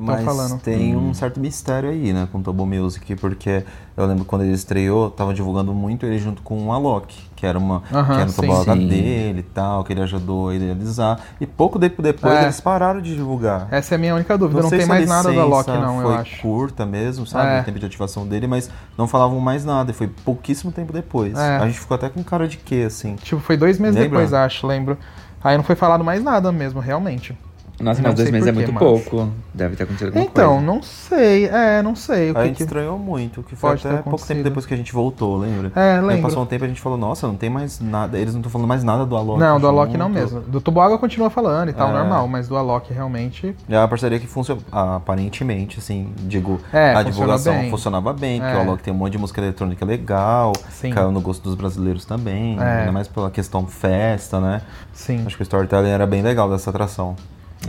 Mas 0.05 0.24
falando. 0.25 0.60
tem 0.60 0.96
Hum. 0.96 1.10
um 1.10 1.13
certo 1.13 1.39
mistério 1.39 1.89
aí, 1.89 2.12
né, 2.13 2.27
com 2.31 2.39
o 2.39 2.41
Tobo 2.41 2.65
Music, 2.65 3.15
porque 3.15 3.63
eu 3.96 4.05
lembro 4.05 4.25
quando 4.25 4.43
ele 4.43 4.53
estreou, 4.53 5.10
tava 5.10 5.34
divulgando 5.34 5.74
muito 5.74 6.05
ele 6.05 6.17
junto 6.17 6.41
com 6.41 6.67
o 6.67 6.72
Alok, 6.74 7.15
que 7.36 7.46
era 7.46 7.58
uma 7.58 7.84
Aham, 7.91 8.15
que 8.15 8.22
era. 8.22 8.31
Tobo 8.31 8.63
Sim. 8.63 8.88
dele 8.88 9.39
e 9.39 9.43
tal, 9.43 9.84
que 9.84 9.93
ele 9.93 10.01
ajudou 10.01 10.50
a 10.50 10.55
idealizar. 10.55 11.20
E 11.39 11.46
pouco 11.46 11.77
tempo 11.79 12.01
depois 12.01 12.34
É. 12.34 12.43
eles 12.43 12.60
pararam 12.60 13.01
de 13.01 13.15
divulgar. 13.15 13.67
Essa 13.72 13.93
é 13.93 13.98
a 13.98 14.00
minha 14.00 14.15
única 14.15 14.38
dúvida. 14.38 14.62
Não, 14.62 14.70
sei 14.70 14.79
tem 14.79 14.88
mais 14.88 15.08
nada 15.08 15.24
da 15.24 15.46
licença 15.46 15.72
Loki, 15.72 15.72
não, 15.72 16.01
eu 16.01 16.08
foi 16.08 16.15
acho. 16.17 16.41
curta 16.41 16.86
mesmo, 16.86 17.25
sabe? 17.27 17.58
É. 17.58 17.62
O 17.62 17.63
tempo 17.63 17.79
de 17.79 17.86
ativação 17.86 18.25
dele, 18.27 18.48
mas 18.48 18.70
não 18.98 19.08
falavam 19.08 19.39
mais 19.39 19.63
nada. 19.65 19.91
E 19.91 19.93
foi 19.93 20.08
pouquíssimo 20.08 20.72
tempo 20.72 20.91
depois. 20.93 21.38
É. 21.38 21.58
A 21.58 21.67
gente 21.67 21.79
ficou 21.79 21.96
até 21.96 22.10
com 22.10 22.24
cara 22.24 22.48
de 22.48 22.58
quê, 22.58 22.84
assim. 22.88 23.15
Tipo, 23.15 23.41
foi 23.41 23.58
dois 23.58 23.77
meses 23.79 23.96
Lembra? 23.96 24.10
depois, 24.20 24.34
acho, 24.34 24.65
lembro. 24.65 24.98
Aí 25.43 25.58
não 25.58 25.63
foi 25.63 25.75
falado 25.75 26.03
mais 26.03 26.24
nada 26.24 26.51
mesmo, 26.51 26.79
realmente. 26.79 27.36
Nossa, 27.81 28.01
mas 28.01 28.13
dois 28.15 28.31
meses 28.31 28.47
é 28.47 28.51
muito 28.51 28.71
mas- 28.73 28.83
pouco. 28.83 29.29
Deve 29.53 29.75
ter 29.75 29.83
acontecido 29.83 30.07
alguma 30.07 30.23
Então, 30.25 30.51
coisa. 30.51 30.65
não 30.65 30.81
sei. 30.81 31.45
É, 31.47 31.81
não 31.81 31.95
sei. 31.95 32.31
O 32.31 32.38
A 32.38 32.41
que 32.41 32.47
gente 32.47 32.57
que... 32.57 32.63
estranhou 32.63 32.97
muito, 32.97 33.43
que 33.43 33.55
foi 33.55 33.71
Pode 33.71 33.85
até 33.88 33.97
pouco 34.01 34.25
tempo 34.25 34.43
depois 34.43 34.65
que 34.65 34.73
a 34.73 34.77
gente 34.77 34.93
voltou, 34.93 35.38
lembra? 35.38 35.71
É, 35.75 35.95
Aí 35.97 36.01
lembro. 36.01 36.21
passou 36.23 36.43
um 36.43 36.45
tempo 36.45 36.63
e 36.63 36.67
a 36.67 36.69
gente 36.69 36.79
falou, 36.79 36.97
nossa, 36.97 37.27
não 37.27 37.35
tem 37.35 37.50
mais 37.50 37.79
nada. 37.81 38.17
Eles 38.17 38.33
não 38.33 38.39
estão 38.39 38.50
falando 38.51 38.67
mais 38.67 38.83
nada 38.83 39.05
do 39.05 39.15
Alok. 39.15 39.39
Não, 39.39 39.59
do 39.59 39.67
Alok 39.67 39.88
junto. 39.91 40.00
não 40.00 40.07
mesmo. 40.09 40.39
Do 40.41 40.61
Tuboágua 40.61 40.97
continua 40.97 41.29
falando 41.29 41.69
e 41.69 41.73
tal, 41.73 41.89
É. 41.89 41.93
normal, 41.93 42.27
mas 42.29 42.47
do 42.47 42.55
Alok 42.55 42.93
realmente. 42.93 43.53
É 43.67 43.77
uma 43.77 43.88
parceria 43.89 44.19
que 44.19 44.27
funciona, 44.27 44.61
aparentemente, 44.71 45.79
assim, 45.79 46.13
digo, 46.19 46.59
É, 46.71 46.93
a 46.95 47.03
divulgação 47.03 47.53
bem. 47.53 47.69
funcionava 47.69 48.13
bem, 48.13 48.39
porque 48.39 48.55
É. 48.55 48.57
o 48.57 48.61
Alok 48.61 48.83
tem 48.83 48.93
um 48.93 48.97
monte 48.97 49.11
de 49.13 49.17
música 49.17 49.41
eletrônica 49.41 49.83
legal, 49.85 50.53
Sim. 50.69 50.91
caiu 50.91 51.11
no 51.11 51.19
gosto 51.19 51.43
dos 51.43 51.55
brasileiros 51.55 52.05
também, 52.05 52.57
É. 52.59 52.79
ainda 52.79 52.91
mais 52.91 53.07
pela 53.07 53.29
questão 53.29 53.65
festa, 53.67 54.39
né? 54.39 54.61
Sim. 54.93 55.23
Acho 55.25 55.35
que 55.35 55.41
o 55.41 55.43
storytelling 55.43 55.89
era 55.89 56.05
bem 56.07 56.21
legal 56.21 56.50
dessa 56.50 56.69
atração. 56.69 57.15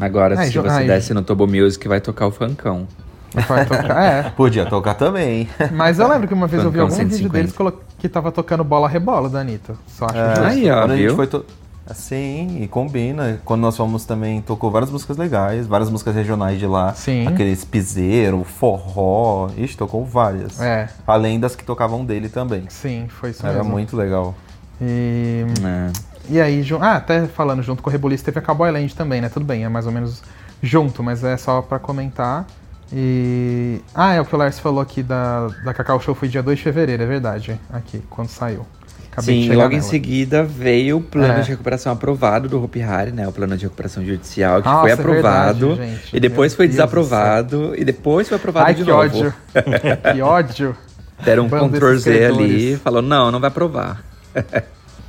Agora, 0.01 0.39
Ai, 0.39 0.47
se 0.47 0.59
você 0.59 0.69
ai. 0.69 0.87
desce 0.87 1.13
no 1.15 1.23
Tobo 1.23 1.47
Music, 1.47 1.87
vai 1.87 2.01
tocar 2.01 2.27
o 2.27 2.31
funkão. 2.31 2.87
Vai 3.49 3.65
tocar. 3.65 4.03
É. 4.03 4.23
Podia 4.37 4.67
tocar 4.67 4.95
também. 4.95 5.49
Mas 5.73 5.99
eu 5.99 6.07
lembro 6.09 6.29
que 6.29 6.35
uma 6.35 6.47
vez 6.47 6.63
eu 6.63 6.71
vi 6.71 6.79
Funkão 6.79 6.95
algum 6.97 7.09
vídeo 7.11 7.17
150. 7.29 7.33
deles 7.39 7.53
colo- 7.53 7.81
que 7.99 8.09
tava 8.09 8.31
tocando 8.33 8.63
bola 8.65 8.89
rebola 8.89 9.29
da 9.29 9.41
Anitta. 9.41 9.75
Só 9.87 10.07
acho 10.07 10.17
É. 10.17 10.47
Aí, 10.47 10.71
ó, 10.71 10.81
quando 10.81 10.91
a 10.91 10.97
gente 10.97 11.07
viu? 11.07 11.17
foi 11.17 11.27
to... 11.27 11.45
Sim, 11.95 12.63
e 12.63 12.69
combina. 12.69 13.41
Quando 13.45 13.61
nós 13.63 13.77
fomos 13.77 14.05
também, 14.05 14.41
tocou 14.41 14.71
várias 14.71 14.91
músicas 14.91 15.17
legais, 15.17 15.67
várias 15.67 15.91
músicas 15.91 16.15
regionais 16.15 16.59
de 16.59 16.67
lá. 16.67 16.95
Sim. 16.95 17.27
Aqueles 17.27 17.65
piseiro, 17.65 18.45
forró. 18.45 19.49
Ixi, 19.57 19.77
tocou 19.77 20.05
várias. 20.05 20.61
É. 20.61 20.89
Além 21.07 21.41
das 21.41 21.57
que 21.57 21.65
tocavam 21.65 22.05
dele 22.05 22.29
também. 22.29 22.65
Sim, 22.69 23.07
foi 23.09 23.31
isso 23.31 23.45
Era 23.45 23.59
mesmo. 23.59 23.71
muito 23.73 23.97
legal. 23.97 24.35
E, 24.81 25.45
É. 25.65 25.91
e 26.31 26.41
aí, 26.41 26.65
ah, 26.81 26.97
até 26.97 27.27
falando 27.27 27.63
junto 27.63 27.83
com 27.83 27.91
o 27.91 27.93
Rebuliço, 27.93 28.25
teve 28.25 28.39
a 28.39 28.43
Cowboy 28.43 28.71
Land 28.71 28.95
também, 28.95 29.21
né? 29.21 29.29
Tudo 29.29 29.45
bem, 29.45 29.65
é 29.65 29.69
mais 29.69 29.87
ou 29.87 29.93
menos 29.93 30.23
junto, 30.63 31.03
mas 31.03 31.23
é 31.25 31.37
só 31.37 31.61
pra 31.63 31.79
comentar. 31.79 32.47
E. 32.93 33.81
Ah, 33.95 34.15
é 34.15 34.21
o 34.21 34.25
que 34.25 34.35
o 34.35 34.39
Lars 34.39 34.59
falou 34.59 34.81
aqui 34.81 35.03
da, 35.03 35.49
da 35.65 35.73
Cacau 35.73 35.99
Show 36.01 36.15
foi 36.15 36.29
dia 36.29 36.43
2 36.43 36.59
de 36.59 36.65
fevereiro, 36.65 37.03
é 37.03 37.07
verdade. 37.07 37.59
Aqui, 37.73 38.03
quando 38.11 38.29
saiu. 38.29 38.67
Acabei 39.11 39.43
de 39.43 39.49
Sim, 39.49 39.55
logo 39.57 39.69
em 39.73 39.77
nela. 39.77 39.83
seguida 39.83 40.43
veio 40.43 40.97
o 40.97 41.01
plano 41.03 41.35
É. 41.35 41.41
de 41.41 41.51
recuperação 41.51 41.93
aprovado 41.93 42.49
do 42.49 42.63
Hopi 42.63 42.81
Hari, 42.83 43.13
né? 43.13 43.29
O 43.29 43.33
plano 43.33 43.57
de 43.59 43.65
recuperação 43.65 44.03
judicial, 44.05 44.63
que 44.63 44.69
Nossa, 44.69 44.81
foi 44.81 44.91
é 44.91 44.95
aprovado. 44.95 45.69
verdade, 45.75 45.91
gente. 45.97 46.17
e 46.17 46.21
depois 46.21 46.53
Meu 46.53 46.57
foi 46.57 46.67
Deus 46.67 46.77
do 46.77 46.79
desaprovado. 46.79 47.75
E 47.77 47.85
depois 47.85 48.27
foi 48.29 48.37
aprovado 48.37 48.67
Ai, 48.69 48.75
de 48.75 48.85
que 48.85 48.91
novo. 48.91 49.03
ódio. 49.03 49.35
que 50.15 50.23
ódio. 50.23 50.77
Deram 51.23 51.45
um 51.45 51.49
Bando 51.49 51.77
Ctrl 51.77 51.95
Z 51.97 52.25
ali 52.25 52.73
e 52.73 52.77
falou: 52.79 53.03
não, 53.03 53.31
não 53.31 53.39
vai 53.39 53.49
aprovar. 53.49 54.03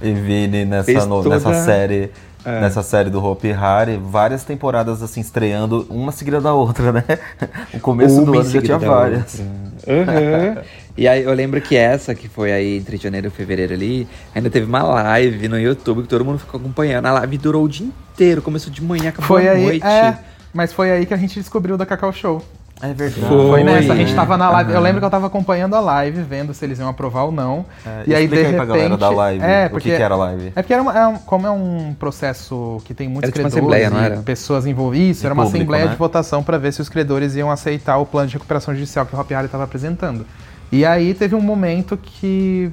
E 0.04 0.14
vi 0.14 0.34
ele 0.34 0.66
nessa, 0.66 1.06
no- 1.06 1.24
toda- 1.24 1.36
nessa 1.36 1.54
série. 1.66 2.12
É. 2.46 2.60
Nessa 2.60 2.84
série 2.84 3.10
do 3.10 3.24
Hopi 3.24 3.54
Hari, 3.54 3.96
várias 4.04 4.44
temporadas 4.44 5.02
assim 5.02 5.22
estreando, 5.22 5.88
uma 5.90 6.12
seguida 6.12 6.42
da 6.42 6.54
outra, 6.54 6.92
né? 6.92 7.04
O 7.74 7.80
começo 7.80 8.16
Uma 8.16 8.26
do 8.26 8.34
ano 8.34 8.44
já 8.44 8.50
seguida 8.60 8.78
tinha 8.78 8.80
várias. 8.80 9.42
Aham. 9.88 10.62
E 10.96 11.08
aí 11.08 11.24
eu 11.24 11.34
lembro 11.34 11.60
que 11.60 11.76
essa, 11.76 12.14
que 12.14 12.28
foi 12.30 12.52
aí 12.52 12.78
entre 12.78 12.98
janeiro 12.98 13.26
e 13.26 13.30
fevereiro 13.32 13.74
ali, 13.74 14.08
ainda 14.36 14.48
teve 14.48 14.68
uma 14.68 14.84
live 14.84 15.48
no 15.48 15.60
YouTube 15.60 16.04
que 16.04 16.08
todo 16.08 16.24
mundo 16.24 16.38
ficou 16.38 16.60
acompanhando. 16.60 17.08
A 17.08 17.14
live 17.14 17.36
durou 17.40 17.64
o 17.64 17.68
dia 17.68 17.88
inteiro, 17.88 18.44
começou 18.44 18.72
de 18.72 18.80
manhã, 18.84 19.10
acabou 19.10 19.26
Foi 19.28 19.48
aí, 19.48 19.64
noite. 19.64 19.84
é, 19.88 20.16
mas 20.54 20.72
foi 20.72 20.92
aí 20.92 21.06
que 21.08 21.14
a 21.16 21.18
gente 21.18 21.40
descobriu 21.40 21.78
da 21.78 21.86
Cacau 21.88 22.14
Show. 22.14 22.44
É 22.82 22.94
verdade. 22.94 23.26
Foi. 23.28 23.48
Foi 23.50 23.64
nessa, 23.64 23.94
a 23.94 23.96
gente 23.96 24.14
tava 24.14 24.36
na 24.36 24.50
live. 24.50 24.72
Eu 24.72 24.76
Aham. 24.78 24.84
lembro 24.84 25.00
que 25.00 25.06
eu 25.06 25.10
tava 25.10 25.28
acompanhando 25.28 25.74
a 25.76 25.80
live, 25.80 26.22
vendo 26.24 26.54
se 26.54 26.66
eles 26.66 26.80
iam 26.80 26.90
aprovar 26.90 27.24
ou 27.24 27.32
não. 27.32 27.66
É, 27.86 28.04
e 28.08 28.14
aí, 28.16 28.28
de 28.28 28.36
explica 28.36 28.36
aí 28.36 28.44
repente. 28.52 28.56
pra 28.56 28.66
galera 28.66 28.98
da 28.98 29.10
live 29.10 29.44
é, 29.46 29.66
o 29.68 29.70
porque, 29.70 29.90
que, 29.90 29.96
que 29.96 30.02
era 30.02 30.14
a 30.16 30.18
live. 30.18 30.48
É 30.54 30.62
porque 30.62 30.74
era 30.74 30.82
uma- 30.82 30.98
é 31.00 31.08
um- 31.08 31.18
como 31.20 31.48
é 31.48 31.52
um 31.52 31.96
processo 31.98 32.82
que 32.84 32.94
tem 32.94 33.08
muitos 33.08 33.30
Era 33.30 33.32
tipo 33.32 33.44
uma 33.46 33.52
credores 33.52 33.84
assembleia, 33.86 33.90
não 33.90 34.02
e 34.02 34.16
era? 34.18 34.24
pessoas 34.24 34.66
envolvidas, 34.66 35.18
isso, 35.18 35.26
era 35.26 35.34
uma 35.34 35.44
público, 35.44 35.58
assembleia 35.62 35.86
né? 35.86 35.92
de 35.92 35.98
votação 35.98 36.44
para 36.44 36.58
ver 36.58 36.74
se 36.74 36.82
os 36.82 36.90
credores 36.90 37.36
iam 37.36 37.50
aceitar 37.50 37.98
o 38.00 38.06
plano 38.06 38.28
de 38.28 38.34
recuperação 38.34 38.74
judicial 38.74 39.06
que 39.06 39.16
o 39.16 39.20
Hopi 39.20 39.34
Hari 39.34 39.46
estava 39.46 39.64
apresentando. 39.64 40.26
E 40.70 40.86
aí 40.86 41.14
teve 41.14 41.36
um 41.36 41.42
momento 41.42 41.96
que, 41.96 42.70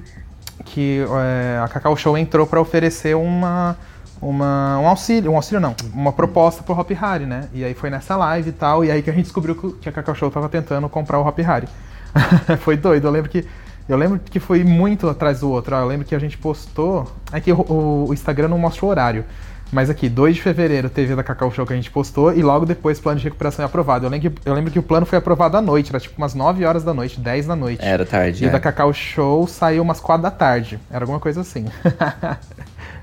que 0.65 1.05
é, 1.09 1.61
a 1.63 1.69
Cacau 1.69 1.97
Show 1.97 2.17
entrou 2.19 2.47
para 2.47 2.61
oferecer 2.61 3.15
uma, 3.15 3.77
uma, 4.21 4.79
um 4.79 4.87
auxílio, 4.89 5.33
um 5.33 5.37
auxílio 5.37 5.61
não, 5.61 5.75
uma 5.95 6.13
proposta 6.13 6.63
pro 6.63 6.79
Hopi 6.79 6.97
Hari, 7.01 7.27
né? 7.27 7.49
E 7.53 7.65
aí 7.65 7.75
foi 7.75 7.91
nessa 7.91 8.17
live 8.17 8.51
e 8.51 8.53
tal, 8.53 8.85
e 8.85 8.91
aí 8.91 9.03
que 9.03 9.11
a 9.11 9.13
gente 9.13 9.25
descobriu 9.25 9.55
que- 9.55 9.89
a 9.89 9.93
Cacau 9.93 10.15
Show 10.15 10.31
tava 10.31 10.49
tentando 10.49 10.89
comprar 10.89 11.19
o 11.19 11.27
Hopi 11.27 11.43
Hari. 11.43 11.69
foi 12.61 12.77
doido, 12.77 13.07
eu 13.07 13.11
lembro 13.11 13.31
que 13.31 13.47
eu 13.89 13.97
lembro 13.97 14.21
que 14.25 14.39
foi 14.39 14.63
muito 14.63 15.09
atrás 15.09 15.41
do 15.41 15.51
outro. 15.51 15.75
Eu 15.75 15.87
lembro 15.87 16.07
que 16.07 16.15
a 16.15 16.19
gente 16.19 16.39
postou. 16.39 17.11
É 17.33 17.41
que 17.41 17.53
o, 17.53 18.07
o- 18.09 18.15
Instagram 18.15 18.47
não 18.47 18.57
mostra 18.59 18.87
o 18.87 18.89
horário. 18.89 19.25
Mas 19.73 19.91
aqui, 19.91 20.09
2 20.09 20.37
de 20.37 20.43
fevereiro 20.43 20.89
teve 20.89 21.13
a 21.13 21.17
da 21.17 21.23
Cacau 21.25 21.51
Show 21.51 21.65
que 21.67 21.73
a 21.73 21.77
gente 21.77 21.91
postou 21.91 22.33
e 22.33 22.41
logo 22.43 22.65
depois 22.67 22.99
o 22.99 23.03
plano 23.03 23.19
de 23.19 23.25
recuperação 23.25 23.65
é 23.65 23.67
aprovado. 23.67 24.05
Eu 24.07 24.11
lembro, 24.11 24.31
que, 24.31 24.49
eu 24.49 24.55
lembro 24.55 24.71
que 24.71 24.79
o 24.79 24.83
plano 24.83 25.07
foi 25.07 25.19
aprovado 25.19 25.57
à 25.57 25.61
noite, 25.63 25.91
era 25.91 25.99
tipo 25.99 26.15
umas 26.19 26.35
9 26.35 26.65
horas 26.65 26.85
da 26.85 26.93
noite, 26.95 27.19
10 27.21 27.47
da 27.47 27.57
noite. 27.57 27.85
Era 27.85 28.05
tarde. 28.07 28.45
E 28.45 28.47
é. 28.49 28.51
da 28.51 28.61
Cacau 28.61 28.93
Show 28.93 29.47
saiu 29.49 29.83
umas 29.83 29.99
4 30.01 30.23
da 30.23 30.31
tarde. 30.31 30.79
Era 30.91 31.05
alguma 31.05 31.19
coisa 31.21 31.41
assim. 31.41 31.67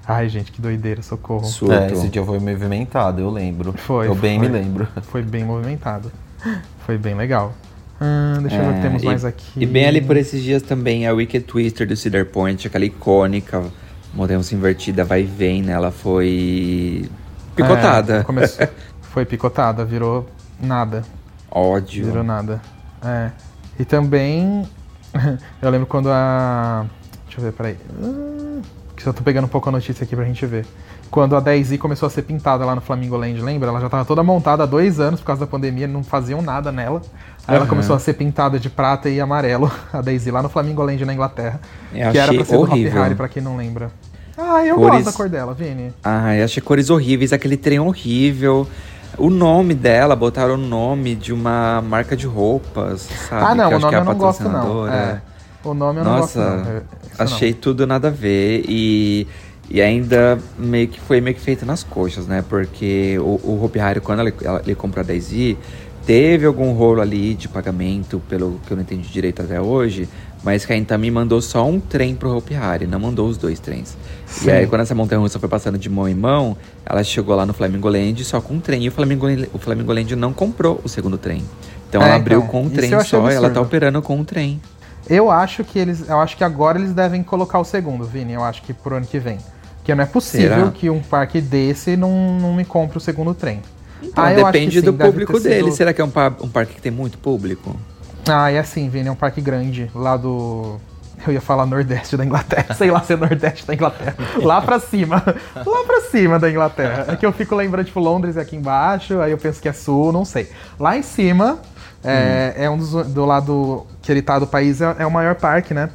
Ai, 0.07 0.29
gente, 0.29 0.51
que 0.51 0.61
doideira, 0.61 1.01
socorro. 1.01 1.43
Surto. 1.45 1.73
É, 1.73 1.91
esse 1.91 2.07
dia 2.07 2.23
foi 2.23 2.39
movimentado, 2.39 3.19
eu 3.21 3.29
lembro. 3.29 3.73
Foi, 3.73 4.07
Eu 4.07 4.15
bem 4.15 4.39
foi. 4.39 4.47
me 4.47 4.53
lembro. 4.53 4.87
Foi 5.03 5.21
bem 5.21 5.43
movimentado. 5.43 6.11
Foi 6.85 6.97
bem 6.97 7.13
legal. 7.13 7.53
Hum, 7.99 8.41
deixa 8.41 8.55
eu 8.57 8.63
ver 8.63 8.69
o 8.69 8.73
que 8.73 8.79
É, 8.79 8.81
temos 8.83 9.03
e- 9.03 9.05
mais 9.05 9.25
aqui. 9.25 9.51
E 9.57 9.65
bem 9.65 9.85
ali 9.85 9.99
por 10.01 10.15
esses 10.15 10.41
dias 10.41 10.61
também 10.61 11.05
a 11.07 11.13
Wicked 11.13 11.43
Twister 11.45 11.85
do 11.87 11.95
Cedar 11.97 12.25
Point, 12.25 12.65
aquela 12.67 12.85
icônica, 12.85 13.63
modelo 14.13 14.41
invertida, 14.51 15.03
vai 15.03 15.21
e 15.21 15.25
vem, 15.25 15.61
né? 15.63 15.73
Ela 15.73 15.91
foi 15.91 17.09
picotada. 17.55 18.17
É, 18.19 18.23
começou- 18.23 18.67
foi 19.01 19.25
picotada, 19.25 19.83
virou 19.83 20.29
nada. 20.61 21.03
Ódio. 21.51 22.05
Virou 22.05 22.23
nada. 22.23 22.61
É. 23.03 23.31
E 23.79 23.83
também. 23.83 24.63
eu 25.61 25.69
lembro 25.69 25.87
quando 25.87 26.09
a. 26.11 26.85
Deixa 27.25 27.39
eu 27.41 27.45
ver, 27.45 27.51
peraí. 27.53 27.77
Hum, 28.01 28.61
Que 28.97 29.07
eu 29.07 29.13
tô 29.13 29.21
pegando 29.23 29.45
um 29.45 29.47
pouco 29.47 29.69
a 29.69 29.71
notícia 29.71 30.03
aqui 30.03 30.15
pra 30.15 30.25
gente 30.25 30.45
ver. 30.45 30.65
Quando 31.11 31.35
a 31.35 31.41
10i 31.41 31.77
começou 31.77 32.07
a 32.07 32.09
ser 32.09 32.23
pintada 32.23 32.65
lá 32.65 32.73
no 32.75 32.81
Flamingo 32.81 33.15
Land, 33.15 33.39
lembra? 33.41 33.69
Ela 33.69 33.79
já 33.79 33.87
tava 33.87 34.03
toda 34.03 34.23
montada 34.23 34.63
há 34.63 34.65
dois 34.65 34.99
anos 34.99 35.19
por 35.21 35.27
causa 35.27 35.41
da 35.41 35.47
pandemia, 35.47 35.87
não 35.87 36.03
faziam 36.03 36.41
nada 36.41 36.71
nela. 36.71 37.01
Aí 37.47 37.55
ela 37.55 37.59
Aham. 37.63 37.67
começou 37.69 37.95
a 37.95 37.99
ser 37.99 38.13
pintada 38.15 38.59
de 38.59 38.69
prata 38.69 39.07
e 39.07 39.21
amarelo, 39.21 39.71
a 39.93 40.01
10i, 40.03 40.31
lá 40.33 40.41
no 40.41 40.49
Flamingo 40.49 40.81
Land 40.83 41.05
na 41.05 41.13
Inglaterra. 41.13 41.61
Eu 41.93 42.11
que 42.11 42.17
era 42.17 42.33
pra 42.33 42.43
ser 42.43 42.55
do 42.55 42.59
horrível. 42.61 43.03
Hari, 43.03 43.15
pra 43.15 43.29
quem 43.29 43.41
não 43.41 43.55
lembra. 43.55 43.91
Ah, 44.37 44.65
eu 44.65 44.75
Cores- 44.75 44.91
gosto 45.03 45.05
da 45.05 45.11
cor 45.13 45.29
dela, 45.29 45.53
Vini. 45.53 45.93
Ai, 46.03 46.41
achei 46.43 46.61
cores 46.61 46.89
horríveis, 46.89 47.31
aquele 47.31 47.55
trem 47.55 47.79
horrível. 47.79 48.67
O 49.17 49.29
nome 49.29 49.73
dela, 49.73 50.15
botaram 50.15 50.55
o 50.55 50.57
nome 50.57 51.15
de 51.15 51.31
uma 51.31 51.81
marca 51.81 52.15
de 52.17 52.27
roupas, 52.27 53.07
sabe? 53.29 53.45
ah, 53.45 53.55
não, 53.55 53.69
que 53.69 53.75
o 53.75 53.79
nome 53.79 53.89
que 53.91 53.95
é 53.95 53.99
eu 53.99 54.05
não 54.05 54.15
gosto, 54.15 54.43
não. 54.49 54.87
É. 54.87 55.21
O 55.69 55.73
nome 55.73 55.99
eu 55.99 56.05
não 56.05 56.19
Nossa, 56.19 56.39
gosto, 56.39 56.65
não. 56.65 56.77
É, 56.77 56.81
achei 57.19 57.53
tudo 57.53 57.85
nada 57.85 58.07
a 58.07 58.11
ver 58.11 58.63
e, 58.67 59.27
e 59.69 59.81
ainda 59.81 60.37
meio 60.57 60.87
que 60.87 60.99
foi 60.99 61.19
meio 61.19 61.35
que 61.35 61.41
feito 61.41 61.65
nas 61.65 61.83
coxas, 61.83 62.25
né? 62.27 62.43
Porque 62.47 63.17
o, 63.19 63.39
o 63.43 63.63
Hopi 63.63 63.79
quando 64.01 64.21
ele, 64.21 64.33
ele 64.63 64.75
comprou 64.75 65.03
a 65.03 65.07
10i, 65.07 65.57
teve 66.05 66.45
algum 66.45 66.71
rolo 66.71 67.01
ali 67.01 67.33
de 67.33 67.49
pagamento, 67.49 68.21
pelo 68.29 68.61
que 68.65 68.71
eu 68.71 68.77
não 68.77 68.81
entendi 68.83 69.09
direito 69.09 69.41
até 69.41 69.59
hoje, 69.59 70.07
mas 70.41 70.65
que 70.65 70.71
a 70.71 70.77
Intam 70.77 70.99
mandou 71.11 71.41
só 71.41 71.67
um 71.67 71.79
trem 71.81 72.15
pro 72.15 72.35
Hopi 72.35 72.55
Hari, 72.55 72.87
não 72.87 72.99
mandou 72.99 73.27
os 73.27 73.37
dois 73.37 73.59
trens. 73.59 73.97
Sim. 74.25 74.47
E 74.47 74.51
aí, 74.51 74.67
quando 74.67 74.81
essa 74.81 74.95
montanha-russa 74.95 75.37
foi 75.39 75.49
passando 75.49 75.77
de 75.77 75.89
mão 75.89 76.07
em 76.07 76.15
mão, 76.15 76.55
ela 76.85 77.03
chegou 77.03 77.35
lá 77.35 77.45
no 77.45 77.53
Flamingo 77.53 77.89
Land 77.89 78.23
só 78.23 78.39
com 78.39 78.53
um 78.53 78.59
trem. 78.59 78.83
E 78.83 78.87
o 78.87 78.91
Flamingo, 78.91 79.27
o 79.53 79.57
Flamingo 79.57 79.91
Land 79.91 80.15
não 80.15 80.31
comprou 80.31 80.79
o 80.83 80.87
segundo 80.87 81.17
trem. 81.17 81.43
Então 81.89 82.01
É, 82.01 82.05
ela 82.05 82.15
abriu 82.15 82.39
então, 82.39 82.49
com 82.49 82.63
um 82.63 82.69
trem 82.69 82.89
só 83.03 83.29
e 83.29 83.33
ela 83.33 83.49
tá 83.49 83.59
operando 83.59 84.01
com 84.01 84.15
um 84.15 84.23
trem. 84.23 84.61
Eu 85.09 85.31
acho 85.31 85.63
que 85.63 85.77
eles. 85.79 86.07
Eu 86.07 86.19
acho 86.19 86.35
que 86.37 86.43
agora 86.43 86.77
eles 86.77 86.93
devem 86.93 87.23
colocar 87.23 87.59
o 87.59 87.63
segundo, 87.63 88.03
Vini. 88.05 88.33
Eu 88.33 88.43
acho 88.43 88.61
que 88.61 88.73
pro 88.73 88.95
ano 88.95 89.05
que 89.05 89.19
vem. 89.19 89.37
Porque 89.77 89.95
não 89.95 90.03
é 90.03 90.07
possível 90.07 90.49
Será? 90.57 90.71
que 90.71 90.89
um 90.89 91.01
parque 91.01 91.39
desse 91.39 91.95
não, 91.95 92.37
não 92.39 92.53
me 92.53 92.65
compre 92.65 92.97
o 92.97 93.01
segundo 93.01 93.33
trem. 93.33 93.61
Então, 94.03 94.23
Ah, 94.23 94.33
depende 94.33 94.79
sim, 94.79 94.85
do 94.85 94.93
público 94.93 95.37
sido- 95.37 95.43
dele. 95.49 95.71
Será 95.71 95.93
que 95.93 96.01
é 96.01 96.03
um, 96.05 96.09
pa- 96.09 96.33
um 96.41 96.49
parque 96.49 96.75
que 96.75 96.81
tem 96.81 96.91
muito 96.91 97.17
público? 97.17 97.75
Ah, 98.27 98.51
é 98.51 98.59
assim, 98.59 98.89
Vini, 98.89 99.07
é 99.07 99.11
um 99.11 99.15
parque 99.15 99.39
grande, 99.41 99.89
lá 99.95 100.17
do. 100.17 100.75
Eu 101.25 101.33
ia 101.33 101.41
falar 101.41 101.65
Nordeste 101.65 102.15
da 102.15 102.23
Inglaterra, 102.23 102.75
sei 102.75 102.91
lá 102.91 103.01
se 103.01 103.13
é 103.13 103.15
Nordeste 103.15 103.65
da 103.65 103.73
Inglaterra. 103.73 104.15
Lá 104.43 104.61
pra 104.61 104.79
cima. 104.79 105.23
Lá 105.65 105.83
pra 105.83 106.01
cima 106.11 106.37
da 106.37 106.47
Inglaterra. 106.49 107.05
É 107.07 107.15
que 107.15 107.25
eu 107.25 107.31
fico 107.31 107.55
lembrando, 107.55 107.85
tipo, 107.87 107.99
Londres 107.99 108.37
é 108.37 108.41
aqui 108.41 108.55
embaixo, 108.55 109.19
aí 109.19 109.31
eu 109.31 109.37
penso 109.37 109.59
que 109.59 109.67
é 109.67 109.73
sul, 109.73 110.11
não 110.11 110.23
sei. 110.23 110.47
Lá 110.79 110.95
em 110.95 111.01
cima, 111.01 111.57
é, 112.03 112.53
Hum. 112.57 112.63
é 112.63 112.69
um 112.69 112.77
dos. 112.77 112.91
Do 113.07 113.25
lado 113.25 113.85
que 114.01 114.11
ele 114.11 114.21
tá 114.21 114.37
do 114.39 114.47
país, 114.47 114.81
é, 114.81 114.95
é 114.99 115.05
o 115.05 115.11
maior 115.11 115.35
parque, 115.35 115.73
né? 115.73 115.89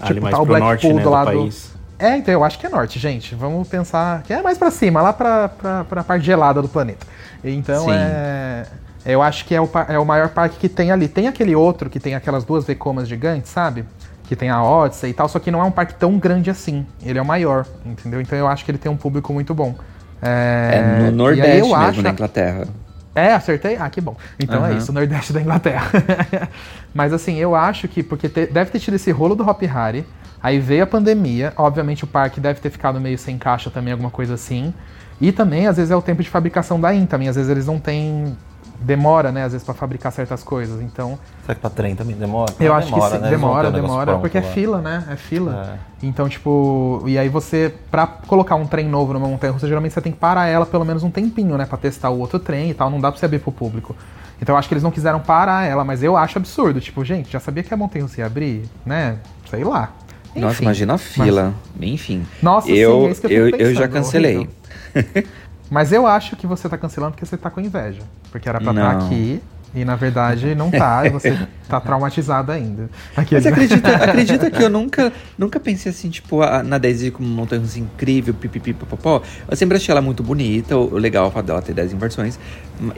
Ali 0.00 0.20
mais 0.20 0.34
pro 0.34 0.58
norte, 0.58 0.92
né, 0.92 1.02
do 1.02 1.10
país. 1.10 1.72
É, 1.98 2.16
então 2.16 2.32
eu 2.32 2.44
acho 2.44 2.58
que 2.60 2.66
é 2.66 2.68
norte, 2.68 2.98
gente. 2.98 3.34
Vamos 3.34 3.66
pensar 3.66 4.22
que 4.22 4.32
é 4.32 4.40
mais 4.40 4.56
pra 4.56 4.70
cima, 4.70 5.02
lá 5.02 5.12
pra, 5.12 5.48
pra, 5.48 5.84
pra 5.84 6.04
parte 6.04 6.24
gelada 6.24 6.62
do 6.62 6.68
planeta. 6.68 7.04
Então 7.42 7.84
Sim. 7.86 7.92
é. 7.92 8.66
Eu 9.04 9.22
acho 9.22 9.44
que 9.46 9.54
é 9.54 9.60
o, 9.60 9.68
é 9.88 9.98
o 9.98 10.04
maior 10.04 10.28
parque 10.28 10.56
que 10.58 10.68
tem 10.68 10.90
ali. 10.92 11.08
Tem 11.08 11.26
aquele 11.26 11.56
outro 11.56 11.88
que 11.90 11.98
tem 11.98 12.14
aquelas 12.14 12.44
duas 12.44 12.64
Vecomas 12.64 13.08
gigantes, 13.08 13.50
sabe? 13.50 13.84
Que 14.24 14.36
tem 14.36 14.50
a 14.50 14.62
Odyssey 14.62 15.10
e 15.10 15.14
tal, 15.14 15.28
só 15.28 15.38
que 15.38 15.50
não 15.50 15.60
é 15.60 15.64
um 15.64 15.70
parque 15.70 15.94
tão 15.94 16.18
grande 16.18 16.50
assim. 16.50 16.84
Ele 17.02 17.18
é 17.18 17.22
o 17.22 17.24
maior, 17.24 17.64
entendeu? 17.86 18.20
Então 18.20 18.36
eu 18.38 18.46
acho 18.46 18.64
que 18.64 18.70
ele 18.70 18.76
tem 18.78 18.92
um 18.92 18.96
público 18.96 19.32
muito 19.32 19.54
bom. 19.54 19.74
É, 20.20 20.70
É, 20.74 21.10
no 21.10 21.16
Nordeste 21.16 21.48
eu 21.48 21.54
mesmo, 21.68 21.74
acho- 21.74 22.02
na 22.02 22.10
Inglaterra. 22.10 22.64
É, 23.18 23.34
acertei? 23.34 23.76
Ah, 23.76 23.88
que 23.90 24.00
bom. 24.00 24.16
Então 24.38 24.64
é 24.64 24.70
Aham. 24.70 24.78
isso, 24.78 24.92
Nordeste 24.92 25.32
da 25.32 25.40
Inglaterra. 25.40 25.90
Mas 26.94 27.12
assim, 27.12 27.36
eu 27.36 27.54
acho 27.54 27.88
que, 27.88 28.02
porque 28.02 28.28
te- 28.28 28.46
deve 28.46 28.70
ter 28.70 28.78
tido 28.78 28.94
esse 28.94 29.10
rolo 29.10 29.34
do 29.34 29.48
Hop 29.48 29.62
Harry, 29.62 30.06
aí 30.42 30.58
veio 30.58 30.84
a 30.84 30.86
pandemia, 30.86 31.52
obviamente 31.56 32.04
o 32.04 32.06
parque 32.06 32.40
deve 32.40 32.60
ter 32.60 32.70
ficado 32.70 33.00
meio 33.00 33.18
sem 33.18 33.36
caixa 33.38 33.70
também, 33.70 33.92
alguma 33.92 34.10
coisa 34.10 34.34
assim. 34.34 34.72
E 35.20 35.32
também, 35.32 35.66
às 35.66 35.76
vezes, 35.76 35.90
é 35.90 35.96
o 35.96 36.02
tempo 36.02 36.22
de 36.22 36.30
fabricação 36.30 36.80
da 36.80 36.94
IN 36.94 37.04
também, 37.06 37.28
às 37.28 37.36
vezes 37.36 37.50
eles 37.50 37.66
não 37.66 37.78
têm. 37.78 38.36
Demora, 38.80 39.32
né, 39.32 39.44
às 39.44 39.52
vezes, 39.52 39.64
pra 39.64 39.74
fabricar 39.74 40.12
certas 40.12 40.42
coisas. 40.44 40.80
Então, 40.80 41.18
Será 41.42 41.54
que 41.54 41.60
pra 41.60 41.68
trem 41.70 41.96
também 41.96 42.14
demora? 42.14 42.52
eu 42.60 42.72
acho 42.72 42.88
demora, 42.90 43.10
que 43.10 43.16
sim, 43.16 43.22
né? 43.22 43.30
Demora, 43.30 43.70
demora, 43.72 44.18
porque 44.18 44.38
é 44.38 44.42
fila, 44.42 44.80
né? 44.80 45.04
É 45.10 45.16
fila. 45.16 45.78
Então, 46.02 46.28
tipo, 46.28 47.02
e 47.06 47.18
aí 47.18 47.28
você, 47.28 47.74
pra 47.90 48.06
colocar 48.06 48.54
um 48.54 48.66
trem 48.66 48.88
novo 48.88 49.12
numa 49.12 49.26
montanha 49.26 49.52
russa, 49.52 49.66
geralmente 49.66 49.92
você 49.94 50.00
tem 50.00 50.12
que 50.12 50.18
parar 50.18 50.46
ela 50.46 50.64
pelo 50.64 50.84
menos 50.84 51.02
um 51.02 51.10
tempinho, 51.10 51.56
né? 51.58 51.66
Pra 51.66 51.76
testar 51.76 52.10
o 52.10 52.20
outro 52.20 52.38
trem 52.38 52.70
e 52.70 52.74
tal, 52.74 52.88
não 52.88 53.00
dá 53.00 53.10
pra 53.10 53.18
você 53.18 53.26
abrir 53.26 53.40
pro 53.40 53.50
público. 53.50 53.96
Então 54.40 54.54
eu 54.54 54.58
acho 54.58 54.68
que 54.68 54.74
eles 54.74 54.84
não 54.84 54.92
quiseram 54.92 55.18
parar 55.18 55.64
ela, 55.66 55.82
mas 55.84 56.02
eu 56.04 56.16
acho 56.16 56.38
absurdo. 56.38 56.80
Tipo, 56.80 57.04
gente, 57.04 57.32
já 57.32 57.40
sabia 57.40 57.64
que 57.64 57.74
a 57.74 57.76
montanha 57.76 58.04
russa 58.04 58.20
ia 58.20 58.26
abrir, 58.26 58.62
né? 58.86 59.16
Sei 59.50 59.64
lá. 59.64 59.90
Nossa, 60.36 60.52
Enfim, 60.54 60.64
imagina 60.64 60.92
a 60.92 60.96
mas- 60.96 61.02
fila. 61.02 61.54
Enfim. 61.80 62.24
Nossa, 62.40 62.70
eu, 62.70 63.00
sim, 63.00 63.06
é 63.06 63.10
isso 63.10 63.20
que 63.22 63.26
eu 63.26 63.30
eu, 63.30 63.46
fico 63.46 63.62
eu 63.62 63.74
já 63.74 63.80
pensando, 63.88 63.92
cancelei. 64.04 64.48
Mas 65.70 65.92
eu 65.92 66.06
acho 66.06 66.34
que 66.36 66.46
você 66.46 66.68
tá 66.68 66.78
cancelando 66.78 67.12
porque 67.12 67.26
você 67.26 67.36
tá 67.36 67.50
com 67.50 67.60
inveja. 67.60 68.00
Porque 68.30 68.48
era 68.48 68.60
pra 68.60 68.70
estar 68.70 68.94
Não. 68.98 69.06
aqui 69.06 69.40
e 69.74 69.84
na 69.84 69.96
verdade 69.96 70.54
não 70.54 70.70
tá, 70.70 71.06
e 71.06 71.10
você 71.10 71.38
tá 71.68 71.78
traumatizado 71.78 72.50
ainda. 72.50 72.88
Mas 73.14 73.28
você 73.28 73.48
acredita, 73.48 73.96
acredita 73.96 74.50
que 74.50 74.62
eu 74.62 74.70
nunca, 74.70 75.12
nunca 75.36 75.60
pensei 75.60 75.90
assim, 75.92 76.08
tipo, 76.08 76.40
a, 76.40 76.62
na 76.62 76.78
Daisy 76.78 77.10
como 77.10 77.28
uma 77.28 77.36
montanha 77.36 77.60
russa 77.60 77.78
incrível, 77.78 78.32
pipipi, 78.32 78.72
popopó. 78.72 79.20
Eu 79.46 79.54
sempre 79.58 79.76
achei 79.76 79.92
ela 79.92 80.00
muito 80.00 80.22
bonita, 80.22 80.74
o, 80.74 80.94
o 80.94 80.96
legal 80.96 81.28
o 81.28 81.30
fato 81.30 81.44
dela 81.44 81.60
ter 81.60 81.74
10 81.74 81.92
inversões. 81.92 82.38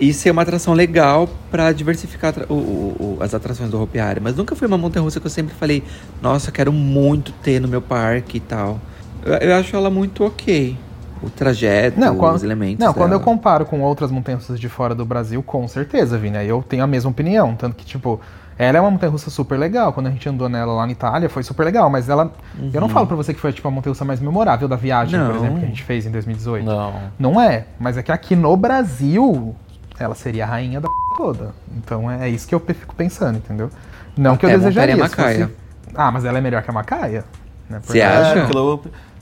E 0.00 0.12
ser 0.14 0.30
uma 0.30 0.42
atração 0.42 0.72
legal 0.72 1.28
pra 1.50 1.72
diversificar 1.72 2.34
o- 2.48 2.54
o- 2.54 3.18
as 3.20 3.34
atrações 3.34 3.68
do 3.68 3.88
Hari. 4.00 4.20
Mas 4.20 4.36
nunca 4.36 4.54
foi 4.54 4.68
uma 4.68 4.78
montanha 4.78 5.02
russa 5.02 5.18
que 5.18 5.26
eu 5.26 5.30
sempre 5.30 5.52
falei, 5.54 5.82
nossa, 6.22 6.52
quero 6.52 6.72
muito 6.72 7.32
ter 7.42 7.60
no 7.60 7.66
meu 7.66 7.82
parque 7.82 8.36
e 8.36 8.40
tal. 8.40 8.80
Eu, 9.24 9.34
eu 9.34 9.56
acho 9.56 9.74
ela 9.74 9.90
muito 9.90 10.24
ok. 10.24 10.76
O 11.22 11.28
trajeto, 11.28 12.00
Não, 12.00 12.16
quando, 12.16 12.36
os 12.36 12.42
elementos. 12.42 12.84
não 12.84 12.92
quando 12.94 13.12
eu 13.12 13.18
dela. 13.18 13.24
comparo 13.30 13.66
com 13.66 13.80
outras 13.82 14.10
montanhas 14.10 14.40
russas 14.40 14.58
de 14.58 14.68
fora 14.68 14.94
do 14.94 15.04
Brasil, 15.04 15.42
com 15.42 15.68
certeza, 15.68 16.16
Vini, 16.16 16.38
aí 16.38 16.48
eu 16.48 16.62
tenho 16.66 16.82
a 16.82 16.86
mesma 16.86 17.10
opinião. 17.10 17.54
Tanto 17.54 17.76
que, 17.76 17.84
tipo, 17.84 18.18
ela 18.58 18.78
é 18.78 18.80
uma 18.80 18.90
montanha 18.90 19.10
russa 19.12 19.28
super 19.28 19.58
legal. 19.58 19.92
Quando 19.92 20.06
a 20.06 20.10
gente 20.10 20.26
andou 20.28 20.48
nela 20.48 20.72
lá 20.72 20.86
na 20.86 20.92
Itália, 20.92 21.28
foi 21.28 21.42
super 21.42 21.64
legal. 21.64 21.90
Mas 21.90 22.08
ela. 22.08 22.32
Eu 22.72 22.80
não 22.80 22.88
falo 22.88 23.06
pra 23.06 23.16
você 23.16 23.34
que 23.34 23.40
foi, 23.40 23.52
tipo, 23.52 23.68
a 23.68 23.70
montanha 23.70 23.92
russa 23.92 24.04
mais 24.04 24.18
memorável 24.20 24.66
da 24.66 24.76
viagem, 24.76 25.18
por 25.20 25.28
Não. 25.28 25.36
exemplo, 25.36 25.58
que 25.58 25.64
a 25.64 25.68
gente 25.68 25.82
fez 25.82 26.06
em 26.06 26.10
2018. 26.10 26.64
Não. 26.64 26.94
Não 27.18 27.40
é. 27.40 27.66
Mas 27.78 27.96
é 27.98 28.02
que 28.02 28.10
aqui 28.12 28.34
no 28.34 28.56
Brasil, 28.56 29.54
ela 29.98 30.14
seria 30.14 30.44
a 30.44 30.48
rainha 30.48 30.80
da 30.80 30.88
p 30.88 30.94
toda. 31.18 31.50
Então 31.76 32.10
é 32.10 32.28
isso 32.30 32.48
que 32.48 32.54
eu 32.54 32.60
fico 32.60 32.94
pensando, 32.94 33.36
entendeu? 33.36 33.68
Não 34.16 34.36
que 34.38 34.46
eu 34.46 34.48
Até 34.50 34.58
desejaria. 34.58 34.96
montaria 34.96 35.08
se 35.10 35.16
fosse- 35.16 35.38
Macaia. 35.40 35.54
Ah, 35.94 36.10
mas 36.10 36.24
ela 36.24 36.38
é 36.38 36.40
melhor 36.40 36.62
que 36.62 36.70
a 36.70 36.72
Macaia? 36.72 37.24
Né? 37.68 37.78
Porque- 37.80 37.92
Você 37.92 38.00
acha? 38.02 38.38
É, 38.40 38.46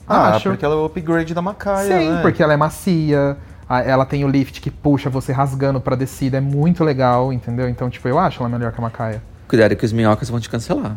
Ah, 0.09 0.29
Acho. 0.35 0.49
porque 0.49 0.65
ela 0.65 0.73
é 0.73 0.77
o 0.77 0.85
upgrade 0.85 1.33
da 1.33 1.41
Macaia, 1.41 1.99
Sim, 1.99 2.09
né? 2.11 2.21
porque 2.21 2.41
ela 2.41 2.51
é 2.53 2.57
macia, 2.57 3.37
ela 3.85 4.05
tem 4.05 4.25
o 4.25 4.27
lift 4.27 4.59
que 4.59 4.71
puxa 4.71 5.09
você 5.09 5.31
rasgando 5.31 5.79
pra 5.79 5.95
descida, 5.95 6.37
é 6.37 6.41
muito 6.41 6.83
legal, 6.83 7.31
entendeu? 7.31 7.69
Então, 7.69 7.89
tipo, 7.89 8.07
eu 8.07 8.17
acho 8.17 8.41
ela 8.41 8.49
melhor 8.49 8.71
que 8.71 8.79
a 8.79 8.81
Macaia. 8.81 9.21
Cuidado 9.47 9.75
que 9.75 9.85
os 9.85 9.93
minhocas 9.93 10.29
vão 10.29 10.39
te 10.39 10.49
cancelar. 10.49 10.95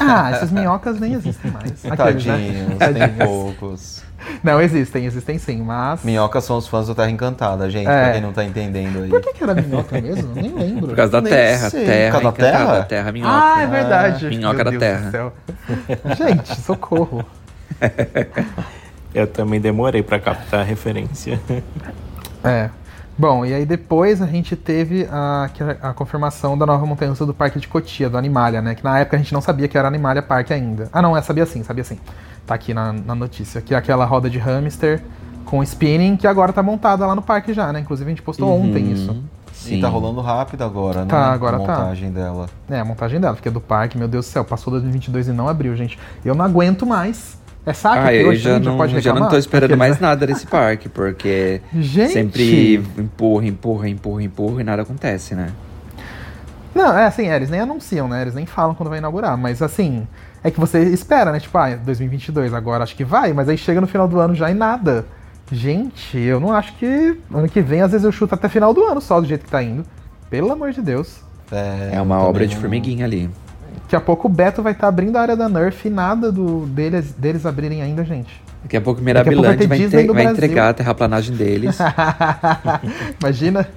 Ah, 0.00 0.30
essas 0.30 0.50
minhocas 0.50 0.98
nem 0.98 1.12
existem 1.14 1.50
mais. 1.50 1.84
Aqueles, 1.84 2.24
né? 2.24 2.32
Tadinhos, 2.34 2.66
tem 2.78 2.78
Tadinhos. 2.78 3.16
poucos. 3.24 4.02
Não, 4.42 4.58
existem, 4.58 5.04
existem 5.04 5.36
sim, 5.38 5.60
mas... 5.62 6.02
Minhocas 6.02 6.44
são 6.44 6.56
os 6.56 6.66
fãs 6.66 6.86
do 6.86 6.94
Terra 6.94 7.10
Encantada, 7.10 7.68
gente, 7.68 7.86
É. 7.86 8.02
pra 8.04 8.12
quem 8.12 8.22
não 8.22 8.32
tá 8.32 8.42
entendendo 8.42 9.02
aí. 9.02 9.10
Por 9.10 9.20
que, 9.20 9.34
que 9.34 9.42
era 9.44 9.54
minhoca 9.54 10.00
mesmo? 10.00 10.32
Nem 10.34 10.48
lembro. 10.56 10.86
Por 10.88 10.96
causa 10.96 11.12
da 11.12 11.20
Nem 11.20 11.30
terra, 11.30 11.68
sei. 11.70 11.84
terra, 11.84 12.14
Por 12.18 12.22
causa 12.22 12.38
da 12.38 12.50
terra? 12.50 12.82
terra 12.84 13.12
minhoca. 13.12 13.34
Ah, 13.34 13.62
é 13.62 13.66
verdade. 13.66 14.26
minhoca 14.28 14.54
Meu 14.56 14.64
da 14.64 14.70
Deus 14.70 14.80
terra. 14.82 15.04
do 15.04 15.10
céu. 15.10 15.32
Gente, 16.16 16.60
socorro. 16.62 17.22
Eu 19.14 19.26
também 19.26 19.60
demorei 19.60 20.02
pra 20.02 20.18
captar 20.18 20.60
a 20.60 20.64
referência. 20.64 21.40
É. 22.46 22.68
Bom, 23.16 23.46
e 23.46 23.54
aí 23.54 23.64
depois 23.64 24.20
a 24.20 24.26
gente 24.26 24.54
teve 24.54 25.08
a, 25.10 25.48
a, 25.80 25.90
a 25.90 25.94
confirmação 25.94 26.58
da 26.58 26.66
nova 26.66 26.84
montanha 26.84 27.12
do 27.12 27.32
Parque 27.32 27.58
de 27.58 27.66
Cotia, 27.66 28.10
do 28.10 28.18
Animalia, 28.18 28.60
né? 28.60 28.74
Que 28.74 28.84
na 28.84 28.98
época 28.98 29.16
a 29.16 29.18
gente 29.18 29.32
não 29.32 29.40
sabia 29.40 29.66
que 29.66 29.78
era 29.78 29.88
Animalia 29.88 30.20
Park 30.20 30.50
ainda. 30.50 30.90
Ah, 30.92 31.00
não, 31.00 31.16
é, 31.16 31.22
sabia 31.22 31.46
sim, 31.46 31.62
sabia 31.62 31.84
sim. 31.84 31.98
Tá 32.44 32.54
aqui 32.54 32.74
na, 32.74 32.92
na 32.92 33.14
notícia. 33.14 33.62
Que 33.62 33.72
é 33.72 33.78
aquela 33.78 34.04
roda 34.04 34.28
de 34.28 34.38
hamster 34.38 35.00
com 35.46 35.62
spinning 35.62 36.16
que 36.16 36.26
agora 36.26 36.52
tá 36.52 36.62
montada 36.62 37.06
lá 37.06 37.14
no 37.14 37.22
parque 37.22 37.54
já, 37.54 37.72
né? 37.72 37.80
Inclusive 37.80 38.06
a 38.06 38.10
gente 38.10 38.22
postou 38.22 38.48
Uhum. 38.50 38.68
ontem 38.68 38.92
isso. 38.92 39.16
E 39.66 39.80
tá 39.80 39.88
rolando 39.88 40.20
rápido 40.20 40.62
agora, 40.62 41.02
né? 41.02 41.06
Tá, 41.06 41.32
agora 41.32 41.56
a 41.56 41.60
tá. 41.60 41.78
montagem 41.78 42.10
dela. 42.10 42.48
É, 42.68 42.80
a 42.80 42.84
montagem 42.84 43.20
dela, 43.20 43.34
porque 43.34 43.48
é 43.48 43.52
do 43.52 43.60
parque, 43.60 43.96
meu 43.96 44.08
Deus 44.08 44.26
do 44.26 44.28
céu, 44.28 44.44
passou 44.44 44.70
2022 44.72 45.28
e 45.28 45.32
não 45.32 45.48
abriu, 45.48 45.74
gente. 45.76 45.98
Eu 46.24 46.34
não 46.34 46.44
aguento 46.44 46.84
mais. 46.84 47.38
É 47.66 47.72
saco 47.72 47.96
Ah, 48.04 48.08
que 48.10 48.16
eu 48.16 48.34
já 48.34 48.58
não, 48.58 48.76
pode 48.76 49.00
já 49.00 49.14
não 49.14 49.28
tô 49.28 49.38
esperando 49.38 49.72
Aqueles, 49.72 49.78
mais 49.78 49.92
né? 49.98 49.98
nada 50.08 50.26
desse 50.26 50.46
parque, 50.46 50.88
porque 50.88 51.62
Gente! 51.74 52.12
sempre 52.12 52.74
empurra, 52.98 53.46
empurra, 53.46 53.88
empurra, 53.88 54.22
empurra 54.22 54.60
e 54.60 54.64
nada 54.64 54.82
acontece, 54.82 55.34
né? 55.34 55.48
Não, 56.74 56.96
é 56.96 57.06
assim, 57.06 57.28
é, 57.28 57.36
eles 57.36 57.48
nem 57.48 57.60
anunciam, 57.60 58.08
né? 58.08 58.22
Eles 58.22 58.34
nem 58.34 58.44
falam 58.46 58.74
quando 58.74 58.88
vai 58.90 58.98
inaugurar, 58.98 59.36
mas 59.38 59.62
assim, 59.62 60.06
é 60.42 60.50
que 60.50 60.58
você 60.60 60.80
espera, 60.90 61.30
né? 61.32 61.40
Tipo, 61.40 61.56
ah, 61.56 61.74
2022 61.76 62.52
agora 62.52 62.82
acho 62.84 62.96
que 62.96 63.04
vai, 63.04 63.32
mas 63.32 63.48
aí 63.48 63.56
chega 63.56 63.80
no 63.80 63.86
final 63.86 64.06
do 64.08 64.18
ano 64.18 64.34
já 64.34 64.50
e 64.50 64.54
nada. 64.54 65.06
Gente, 65.52 66.18
eu 66.18 66.40
não 66.40 66.52
acho 66.52 66.74
que 66.74 67.16
ano 67.32 67.48
que 67.48 67.60
vem, 67.60 67.80
às 67.80 67.92
vezes 67.92 68.04
eu 68.04 68.10
chuto 68.12 68.34
até 68.34 68.48
final 68.48 68.74
do 68.74 68.82
ano 68.84 69.00
só 69.00 69.20
do 69.20 69.26
jeito 69.26 69.44
que 69.44 69.50
tá 69.50 69.62
indo. 69.62 69.84
Pelo 70.28 70.50
amor 70.52 70.72
de 70.72 70.82
Deus. 70.82 71.20
É, 71.52 71.90
É 71.92 72.00
uma 72.00 72.18
obra 72.18 72.46
de 72.46 72.54
não- 72.54 72.60
formiguinha 72.60 73.04
ali. 73.04 73.30
Daqui 73.94 74.02
a 74.02 74.06
pouco 74.06 74.26
o 74.26 74.30
Beto 74.30 74.60
vai 74.60 74.72
estar 74.72 74.88
abrindo 74.88 75.16
a 75.16 75.20
área 75.20 75.36
da 75.36 75.48
Nerf 75.48 75.86
e 75.86 75.90
nada 75.90 76.32
do, 76.32 76.66
deles, 76.66 77.12
deles 77.16 77.46
abrirem 77.46 77.80
ainda, 77.80 78.04
gente. 78.04 78.42
Daqui 78.64 78.76
a 78.76 78.80
pouco 78.80 79.00
Daqui 79.00 79.20
a 79.20 79.22
pouco 79.24 79.42
vai 79.42 79.54
entre- 79.54 80.12
vai 80.12 80.24
entregar 80.24 80.70
a 80.70 80.74
terraplanagem 80.74 81.36
deles. 81.36 81.78
Imagina, 83.22 83.68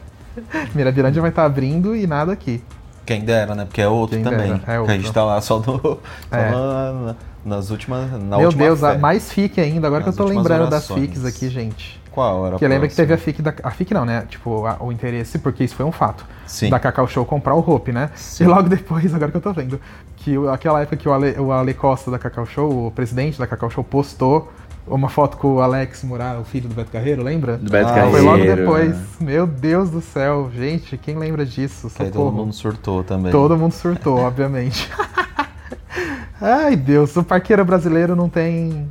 Mirabilândia 0.73 1.21
vai 1.21 1.29
estar 1.29 1.45
abrindo 1.45 1.95
e 1.95 2.07
nada 2.07 2.31
aqui. 2.31 2.63
Quem 3.05 3.21
dera, 3.21 3.53
né? 3.53 3.65
Porque 3.65 3.79
é 3.81 3.87
outro 3.87 4.15
Quem 4.15 4.23
também. 4.23 4.53
dera, 4.53 4.61
é 4.65 4.85
Que 4.85 4.91
a 4.91 4.95
gente 4.95 5.05
outro. 5.07 5.13
tá 5.13 5.23
lá 5.23 5.39
só, 5.39 5.59
no, 5.59 5.63
só 5.65 5.99
É. 6.31 6.49
na- 6.51 6.93
na- 6.93 7.15
nas 7.45 7.69
últimas. 7.69 8.11
Na 8.11 8.37
Meu 8.37 8.47
última 8.47 8.63
Deus, 8.65 8.81
mais 8.99 9.31
FIC 9.31 9.61
ainda, 9.61 9.85
agora 9.87 10.03
Nas 10.03 10.15
que 10.15 10.21
eu 10.21 10.25
tô 10.25 10.33
lembrando 10.33 10.69
das 10.69 10.89
orações. 10.89 11.01
FICs 11.11 11.25
aqui, 11.25 11.47
gente. 11.49 11.96
Qual 12.17 12.47
era 12.47 12.55
Porque 12.55 12.67
lembra 12.67 12.87
que 12.87 12.95
teve 12.95 13.13
a? 13.13 13.17
FIC 13.17 13.43
da. 13.43 13.53
A 13.61 13.69
FIC 13.69 13.93
não, 13.93 14.03
né? 14.03 14.25
Tipo, 14.27 14.65
a- 14.65 14.77
o 14.79 14.91
interesse, 14.91 15.37
porque 15.37 15.63
isso 15.63 15.75
foi 15.75 15.85
um 15.85 15.91
fato. 15.91 16.25
Sim. 16.47 16.71
Da 16.71 16.79
Cacau 16.79 17.07
Show 17.07 17.23
comprar 17.23 17.53
o 17.53 17.59
Hope, 17.59 17.91
né? 17.91 18.09
E 18.39 18.43
logo 18.43 18.67
depois, 18.67 19.13
agora 19.13 19.29
que 19.29 19.37
eu 19.37 19.41
tô 19.41 19.53
vendo, 19.53 19.79
que 20.15 20.35
aquela 20.51 20.81
época 20.81 20.97
que 20.97 21.07
o 21.07 21.13
Ale, 21.13 21.35
o 21.39 21.51
Ale 21.51 21.75
Costa 21.75 22.09
da 22.09 22.17
Cacau 22.17 22.43
Show, 22.47 22.87
o 22.87 22.89
presidente 22.91 23.37
da 23.37 23.45
Cacau 23.45 23.69
Show, 23.69 23.83
postou 23.83 24.51
uma 24.87 25.09
foto 25.09 25.37
com 25.37 25.57
o 25.57 25.61
Alex 25.61 26.03
Morar, 26.03 26.39
o 26.39 26.43
filho 26.43 26.67
do 26.67 26.73
Beto 26.73 26.89
Carreiro, 26.89 27.21
lembra? 27.21 27.55
Do 27.57 27.69
Beto 27.69 27.89
Ah, 27.91 27.93
Carreiro. 27.93 28.11
Foi 28.17 28.21
logo 28.21 28.43
depois. 28.43 28.95
Meu 29.19 29.45
Deus 29.45 29.91
do 29.91 30.01
céu, 30.01 30.49
gente, 30.55 30.97
quem 30.97 31.17
lembra 31.19 31.45
disso? 31.45 31.87
Que 31.95 32.01
aí 32.01 32.09
todo 32.09 32.31
mundo 32.31 32.51
surtou 32.51 33.03
também. 33.03 33.31
Todo 33.31 33.55
mundo 33.55 33.73
surtou, 33.73 34.17
obviamente. 34.17 34.89
Ai, 36.41 36.75
Deus, 36.75 37.15
o 37.15 37.23
parqueiro 37.23 37.63
brasileiro 37.63 38.15
não 38.15 38.27
tem. 38.27 38.87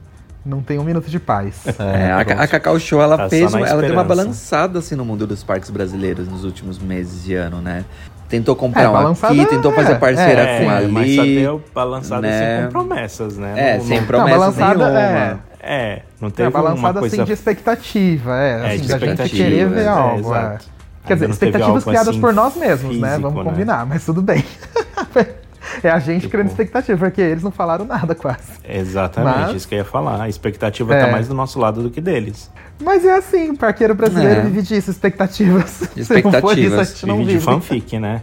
Não 0.47 0.63
tem 0.63 0.79
um 0.79 0.85
minuto 0.85 1.11
de 1.11 1.19
paz. 1.19 1.65
É, 1.79 2.13
a, 2.13 2.21
a 2.21 2.47
Cacau 2.47 2.79
Show, 2.79 3.03
ela 3.03 3.17
Tá 3.17 3.29
fez, 3.29 3.53
ela 3.53 3.83
deu 3.83 3.93
uma 3.93 4.05
balançada 4.05 4.79
assim 4.79 4.95
no 4.95 5.05
mundo 5.05 5.27
dos 5.27 5.43
parques 5.43 5.71
brasileiros 5.71 6.29
nos 6.29 6.45
últimos 6.45 6.79
meses 6.79 7.25
de 7.25 7.35
ano, 7.35 7.61
né? 7.61 7.85
Tentou 8.29 8.55
comprar 8.55 8.83
É, 8.85 8.89
um 8.89 9.11
aqui, 9.11 9.47
tentou 9.47 9.73
é, 9.73 9.75
fazer 9.75 9.97
parceira 9.97 10.41
É, 10.43 10.65
com 10.65 10.71
ali. 10.71 10.93
mas 10.93 11.15
só 11.17 11.23
deu 11.25 11.63
balançada 11.75 12.23
né? 12.23 12.57
sem 12.59 12.67
com 12.67 12.73
promessas, 12.73 13.37
né? 13.37 13.55
É, 13.57 13.79
Não- 13.79 13.85
sem 13.85 13.99
não- 14.01 14.07
promessas 14.07 14.39
balançada, 14.39 14.85
nenhuma. 14.91 15.01
é. 15.01 15.37
É, 15.69 16.03
não 16.21 16.29
É 16.29 16.31
teve 16.31 16.49
uma 16.49 16.63
balançada 16.63 17.01
coisa... 17.01 17.17
assim 17.17 17.25
de 17.25 17.33
expectativa, 17.33 18.37
é. 18.41 18.51
É, 18.51 18.55
assim, 18.55 18.83
de 18.83 18.89
da 18.89 18.99
gente 18.99 19.11
expectativa, 19.11 19.37
querer 19.45 19.69
ver 19.69 19.83
é, 19.83 19.89
algo. 19.89 20.35
é. 20.35 20.59
Quer 21.07 21.15
dizer, 21.15 21.27
não 21.27 21.33
expectativas 21.35 21.85
criadas 21.85 22.09
assim 22.09 22.21
por 22.21 22.33
nós 22.33 22.57
mesmos, 22.57 22.97
né? 22.99 23.09
físico, 23.11 23.23
Vamos 23.31 23.45
né? 23.45 23.51
combinar, 23.51 23.87
mas 23.87 24.05
tudo 24.05 24.23
bem. 24.23 24.45
é 25.83 25.91
a 25.91 25.99
gente 25.99 26.23
Tipo- 26.23 26.33
criando 26.33 26.49
expectativa, 26.49 26.99
porque 26.99 27.21
eles 27.21 27.43
não 27.43 27.51
falaram 27.51 27.85
nada 27.85 28.15
quase. 28.15 28.53
Exatamente, 28.69 29.39
Mas- 29.39 29.57
isso 29.57 29.69
que 29.69 29.75
eu 29.75 29.79
ia 29.79 29.85
falar. 29.85 30.23
A 30.23 30.29
expectativa 30.29 30.95
É. 30.95 31.05
tá 31.07 31.11
mais 31.12 31.29
do 31.29 31.35
nosso 31.35 31.59
lado 31.59 31.83
do 31.83 31.91
que 31.91 32.01
deles. 32.01 32.51
Mas 32.83 33.05
é 33.05 33.17
assim, 33.17 33.51
o 33.51 33.57
parqueiro 33.57 33.95
brasileiro 33.95 34.41
É. 34.41 34.43
vive 34.45 34.62
disso, 34.62 34.91
expectativas. 34.91 35.71
Se 35.97 36.23
não 36.23 36.33
for 36.33 36.59
isso, 36.59 36.75
a 36.79 36.83
Expectativas. 36.83 36.89
gente 36.89 37.07
não 37.07 37.17
Vive 37.19 37.27
vive. 37.33 37.39
de 37.39 37.45
fanfic, 37.45 37.99
né? 37.99 38.23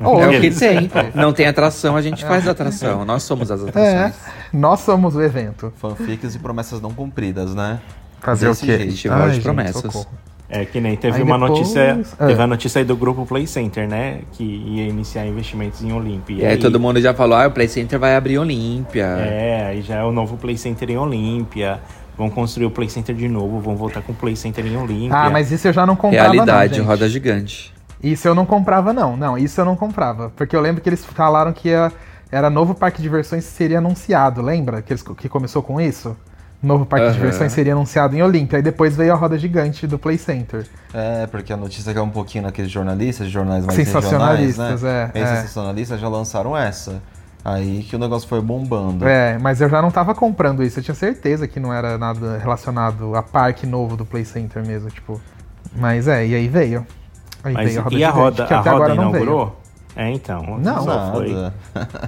Oh, 0.00 0.20
É 0.20 0.28
o 0.28 0.40
que 0.40 0.50
tem. 0.52 0.90
Não 1.14 1.32
tem 1.32 1.46
atração, 1.46 1.96
a 1.96 2.02
gente 2.02 2.24
faz 2.24 2.46
atração. 2.46 3.04
Nós 3.04 3.22
somos 3.24 3.50
as 3.50 3.60
É, 3.64 3.68
atrações. 3.68 4.14
nós 4.52 4.80
somos 4.80 5.16
o 5.16 5.22
evento. 5.22 5.72
Fanfics 5.78 6.34
e 6.34 6.38
promessas 6.38 6.80
não 6.80 6.92
cumpridas, 6.92 7.54
né? 7.54 7.80
Fazer 8.20 8.48
Desse 8.48 8.62
o 8.62 8.66
quê? 8.66 8.76
jeito. 8.78 8.90
Festival 8.92 9.18
Ai, 9.22 9.28
de 9.28 9.34
gente, 9.34 9.42
promessas. 9.44 9.82
socorro. 9.82 10.06
É 10.48 10.64
que 10.64 10.80
nem 10.80 10.96
teve 10.96 11.16
Aí 11.16 11.22
uma 11.24 11.36
depois- 11.38 11.58
notícia. 11.58 12.00
é. 12.20 12.26
Teve 12.26 12.40
a 12.42 12.46
notícia 12.46 12.78
aí 12.78 12.84
do 12.84 12.96
grupo 12.96 13.26
Play 13.26 13.46
Center, 13.48 13.88
né? 13.88 14.20
Que 14.32 14.44
ia 14.44 14.86
iniciar 14.86 15.26
investimentos 15.26 15.82
em 15.82 15.92
Olímpia. 15.92 16.42
E 16.42 16.46
aí 16.46 16.56
todo 16.56 16.78
mundo 16.78 17.00
já 17.00 17.12
falou, 17.12 17.36
ah, 17.36 17.48
o 17.48 17.50
Play 17.50 17.66
Center 17.68 17.98
vai 17.98 18.14
abrir 18.14 18.38
Olímpia. 18.38 19.04
É, 19.04 19.66
aí 19.70 19.82
já 19.82 19.96
é 19.96 20.04
o 20.04 20.12
novo 20.12 20.36
Play 20.36 20.56
Center 20.56 20.88
em 20.90 20.96
Olímpia. 20.96 21.80
Vão 22.16 22.30
construir 22.30 22.64
o 22.66 22.70
Play 22.70 22.88
Center 22.88 23.14
de 23.14 23.28
novo, 23.28 23.60
vão 23.60 23.76
voltar 23.76 24.00
com 24.02 24.12
o 24.12 24.14
Play 24.14 24.36
Center 24.36 24.64
em 24.64 24.76
Olímpia. 24.76 25.16
Ah, 25.16 25.28
mas 25.30 25.50
isso 25.50 25.66
eu 25.68 25.72
já 25.72 25.84
não 25.84 25.96
comprava 25.96 26.32
Realidade, 26.32 26.70
não, 26.72 26.78
gente. 26.78 26.86
roda 26.86 27.08
gigante. 27.08 27.74
Isso 28.02 28.28
eu 28.28 28.34
não 28.34 28.46
comprava, 28.46 28.92
não. 28.92 29.16
Não, 29.16 29.36
isso 29.36 29.60
eu 29.60 29.64
não 29.64 29.74
comprava. 29.74 30.32
Porque 30.36 30.54
eu 30.54 30.60
lembro 30.60 30.80
que 30.80 30.88
eles 30.88 31.04
falaram 31.04 31.52
que 31.52 31.68
ia- 31.70 31.92
era 32.30 32.48
novo 32.48 32.74
parque 32.74 32.98
de 32.98 33.02
diversões 33.02 33.44
que 33.44 33.50
seria 33.52 33.78
anunciado, 33.78 34.40
lembra? 34.42 34.80
Que, 34.80 34.92
eles, 34.92 35.02
que 35.02 35.28
começou 35.28 35.62
com 35.62 35.80
isso? 35.80 36.16
Novo 36.66 36.84
parque 36.84 37.06
de 37.06 37.10
Aham. 37.12 37.18
diversões 37.20 37.52
seria 37.52 37.72
anunciado 37.72 38.16
em 38.16 38.22
Olímpia. 38.22 38.58
Aí 38.58 38.62
depois 38.62 38.96
veio 38.96 39.12
a 39.12 39.16
roda 39.16 39.38
gigante 39.38 39.86
do 39.86 39.98
Play 39.98 40.18
Center. 40.18 40.66
É, 40.92 41.26
porque 41.28 41.52
a 41.52 41.56
notícia 41.56 41.94
caiu 41.94 42.04
um 42.04 42.10
pouquinho 42.10 42.44
naqueles 42.44 42.70
jornalistas, 42.70 43.28
jornais 43.28 43.64
mais 43.64 43.78
regionais, 43.78 44.04
Sensacionalistas, 44.04 44.82
né? 44.82 45.10
é, 45.14 45.20
é. 45.20 45.26
sensacionalistas 45.36 46.00
já 46.00 46.08
lançaram 46.08 46.56
essa. 46.56 47.00
Aí 47.44 47.84
que 47.88 47.94
o 47.94 47.98
negócio 47.98 48.28
foi 48.28 48.40
bombando. 48.40 49.06
É, 49.06 49.38
mas 49.38 49.60
eu 49.60 49.68
já 49.68 49.80
não 49.80 49.90
tava 49.92 50.12
comprando 50.16 50.64
isso. 50.64 50.80
Eu 50.80 50.82
tinha 50.82 50.94
certeza 50.96 51.46
que 51.46 51.60
não 51.60 51.72
era 51.72 51.96
nada 51.96 52.38
relacionado 52.38 53.14
a 53.14 53.22
parque 53.22 53.64
novo 53.64 53.96
do 53.96 54.04
Play 54.04 54.24
Center 54.24 54.66
mesmo, 54.66 54.90
tipo. 54.90 55.20
Mas 55.76 56.08
é, 56.08 56.26
e 56.26 56.34
aí 56.34 56.48
veio. 56.48 56.84
Aí 57.44 57.54
Mas 57.54 57.68
veio 57.68 57.80
a 57.80 57.82
roda 57.84 57.94
e 57.96 58.04
a 58.04 58.08
gigante, 58.08 58.18
roda, 58.18 58.46
que 58.46 58.54
a 58.54 58.58
até 58.58 58.70
roda 58.70 58.84
agora 58.84 58.94
não 58.96 59.12
veio. 59.12 59.22
inaugurou? 59.22 59.60
É, 59.94 60.10
então. 60.10 60.58
Não. 60.58 60.82
só 60.82 61.12
foi. 61.12 61.32
Nada. 61.32 61.54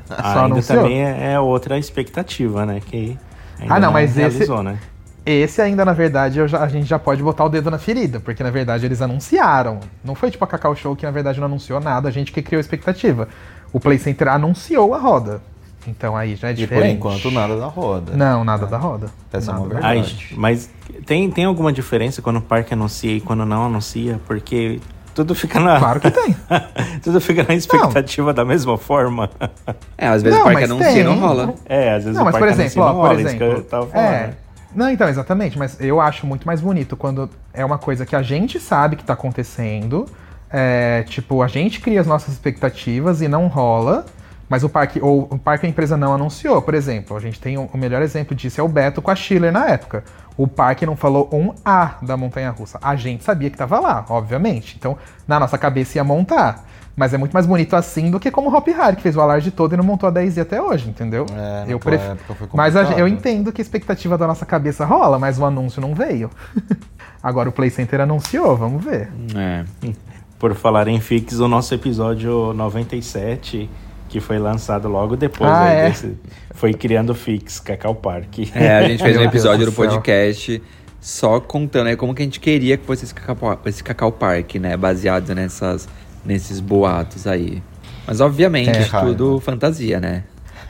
Só 0.09 0.15
ainda 0.17 0.41
anunciou? 0.41 0.83
também 0.83 1.05
é, 1.05 1.33
é 1.35 1.41
outra 1.41 1.79
expectativa, 1.79 2.67
né? 2.67 2.81
Que 2.85 3.17
ainda 3.61 3.75
Ah, 3.75 3.81
não, 3.81 3.93
mas 3.93 4.11
esse- 4.11 4.21
realizou, 4.21 4.63
né? 4.63 4.79
Esse 5.27 5.61
ainda, 5.61 5.85
na 5.85 5.93
verdade, 5.93 6.39
eu 6.39 6.49
já- 6.49 6.63
a 6.63 6.69
gente 6.69 6.87
já 6.87 6.99
pode 6.99 7.23
botar 7.23 7.45
o 7.45 7.49
dedo 7.51 7.71
na 7.71 7.79
ferida, 7.79 8.19
porque 8.19 8.43
na 8.43 8.51
verdade 8.51 8.87
eles 8.87 9.03
anunciaram. 9.03 9.79
Não 10.03 10.15
foi 10.15 10.31
tipo 10.31 10.43
a 10.43 10.47
Cacau 10.49 10.75
Show 10.75 10.97
que 10.97 11.05
na 11.05 11.11
verdade 11.13 11.39
não 11.39 11.47
anunciou 11.47 11.81
nada, 11.81 12.09
a 12.09 12.11
gente 12.11 12.33
que 12.33 12.41
criou 12.41 12.59
a 12.59 12.61
expectativa. 12.61 13.29
O 13.71 13.79
Play 13.79 13.99
Center 13.99 14.29
anunciou 14.29 14.95
a 14.95 14.99
roda. 14.99 15.43
Então 15.87 16.17
aí 16.17 16.35
já 16.35 16.49
é 16.49 16.53
E 16.53 16.55
por 16.55 16.61
diferente. 16.61 16.97
enquanto 16.97 17.31
nada 17.31 17.57
da 17.59 17.67
roda. 17.67 18.17
Não, 18.17 18.43
nada 18.43 18.67
da 18.67 18.79
roda. 18.79 19.09
Essa 19.33 19.51
é 19.51 19.55
uma 19.55 19.61
Nada. 19.69 19.75
verdade. 19.75 20.27
Ai, 20.31 20.37
mas 20.39 20.71
tem, 21.05 21.31
tem 21.31 21.45
alguma 21.45 21.73
diferença 21.73 22.23
quando 22.23 22.37
o 22.39 22.43
parque 22.43 22.73
anuncia 22.73 23.13
e 23.13 23.21
quando 23.21 23.45
não 23.45 23.67
anuncia? 23.67 24.19
Porque 24.27 24.81
tudo 25.19 25.35
fica 25.35 25.59
na. 25.59 25.81
Claro 25.81 25.99
que 25.99 26.11
tem. 26.13 26.37
tudo 27.03 27.21
fica 27.21 27.43
na 27.43 27.53
expectativa 27.53 28.33
da 28.33 28.45
mesma 28.45 28.79
forma. 28.79 29.29
É, 29.97 30.07
às 30.07 30.23
vezes 30.23 30.39
Não, 30.39 30.47
o 30.47 30.49
parque 30.53 30.65
anuncia 30.65 31.01
e 31.01 31.03
não 31.03 31.19
rola. 31.19 31.55
É, 31.67 31.95
às 31.95 32.05
vezes 32.05 32.15
Não, 32.15 32.23
o 32.23 32.25
mas 32.25 32.35
por 32.35 32.41
parque 32.47 32.63
exemplo, 32.63 32.83
anuncia 32.83 32.83
e 32.83 32.87
não 32.87 32.95
por 32.95 33.09
rola, 33.09 33.23
isso 33.23 33.37
que 33.37 33.43
eu 33.43 33.47
exemplo. 33.49 33.65
tava 33.65 33.87
falando. 33.89 34.07
É. 34.07 34.27
né? 34.29 34.35
Não, 34.77 34.91
então, 34.91 35.09
exatamente, 35.09 35.59
mas 35.59 35.81
eu 35.81 36.01
acho 36.01 36.25
muito 36.25 36.47
mais 36.47 36.61
bonito 36.61 36.97
quando 36.97 37.29
é 37.53 37.65
uma 37.65 37.79
coisa 37.79 38.07
que 38.07 38.15
a 38.15 38.23
gente 38.23 38.61
sabe 38.61 38.95
que 38.95 39.03
tá 39.03 39.15
acontecendo. 39.15 40.07
É, 40.51 41.03
tipo, 41.09 41.43
a 41.43 41.49
gente 41.49 41.81
cria 41.81 42.01
as 42.01 42.07
nossas 42.07 42.35
expectativas 42.35 43.21
e 43.21 43.27
não 43.27 43.49
rola. 43.49 44.07
Mas 44.49 44.65
o 44.65 44.69
parque, 44.69 44.99
ou 45.01 45.29
o 45.31 45.39
parque 45.39 45.67
a 45.67 45.69
empresa 45.69 45.97
não 45.97 46.15
anunciou, 46.15 46.63
por 46.63 46.75
exemplo. 46.75 47.17
A 47.17 47.21
gente 47.21 47.39
tem 47.41 47.59
um- 47.59 47.69
o 47.73 47.77
melhor 47.77 48.01
exemplo 48.03 48.35
disso 48.35 48.61
é 48.61 48.65
o 48.65 48.69
Beto 48.69 49.03
com 49.03 49.11
a 49.11 49.15
Schiller 49.17 49.53
na 49.53 49.67
época. 49.69 50.03
O 50.37 50.47
parque 50.47 50.87
não 50.87 50.97
falou 50.97 51.29
um 51.33 51.53
A 51.65 51.97
da 52.01 52.17
montanha 52.17 52.51
russa. 52.51 52.79
A 52.81 52.97
gente 52.97 53.25
sabia 53.25 53.51
que 53.51 53.57
tava 53.59 53.79
lá, 53.79 54.07
obviamente. 54.09 54.77
Então, 54.79 54.97
na 55.27 55.39
nossa 55.39 55.59
cabeça 55.59 55.99
ia 55.99 56.05
montar. 56.05 56.65
Mas 56.97 57.15
é 57.15 57.19
muito 57.19 57.33
mais 57.33 57.47
bonito 57.47 57.77
assim 57.77 58.11
do 58.11 58.19
que 58.19 58.29
como 58.31 58.51
o 58.51 58.57
Hop 58.57 58.67
Hari, 58.69 58.97
que 58.97 59.03
fez 59.03 59.15
o 59.17 59.21
alarde 59.21 59.51
todo 59.53 59.73
e 59.73 59.77
não 59.77 59.85
montou 59.85 60.09
a 60.09 60.11
10 60.11 60.37
até 60.39 60.61
hoje, 60.61 60.89
entendeu? 60.89 61.27
É, 61.37 61.65
eu 61.69 61.79
prefiro. 61.79 62.17
Mas 62.55 62.75
a- 62.75 62.83
eu 62.99 63.07
entendo 63.07 63.53
que 63.53 63.61
a 63.61 63.63
expectativa 63.63 64.19
da 64.19 64.27
nossa 64.27 64.45
cabeça 64.47 64.85
rola, 64.85 65.17
mas 65.19 65.39
o 65.39 65.45
anúncio 65.45 65.81
não 65.81 65.95
veio. 65.95 66.29
Agora 67.23 67.49
o 67.49 67.53
Play 67.53 67.71
Center 67.71 68.01
anunciou, 68.01 68.57
vamos 68.57 68.83
ver. 68.85 69.11
É. 69.37 69.65
Por 70.39 70.55
falar 70.55 70.89
em 70.89 71.01
Fix, 71.01 71.39
o 71.39 71.47
nosso 71.49 71.73
episódio 71.75 72.53
97, 72.53 73.69
que 74.09 74.21
foi 74.21 74.39
lançado 74.39 74.89
logo 74.89 75.17
depois 75.17 75.51
Ah, 75.51 75.65
aí 75.65 75.77
é? 75.77 75.89
desse, 75.91 76.17
foi 76.53 76.73
criando 76.75 77.15
Fix, 77.15 77.61
Cacau 77.61 77.95
Park. 77.95 78.39
É, 78.55 78.79
a 78.79 78.89
gente 78.89 79.03
fez 79.03 79.17
um 79.17 79.23
episódio 79.25 79.67
do 79.67 79.73
podcast 79.73 80.63
só 81.01 81.39
contando 81.41 81.87
aí 81.89 81.97
como 81.97 82.15
que 82.15 82.23
a 82.23 82.25
gente 82.25 82.41
queria 82.41 82.77
que 82.77 82.85
fosse 82.85 83.05
esse 83.05 83.15
Cacau, 83.15 83.61
esse 83.67 83.85
Cacau 83.85 84.11
Park, 84.11 84.57
né? 84.57 84.77
Baseado 84.77 85.35
nessas, 85.35 85.89
nesses 86.25 86.59
boatos 86.61 87.27
aí. 87.27 87.63
Mas 88.07 88.21
obviamente, 88.21 88.71
É, 88.71 88.85
tudo 89.01 89.39
fantasia, 89.41 90.01
né? 90.01 90.25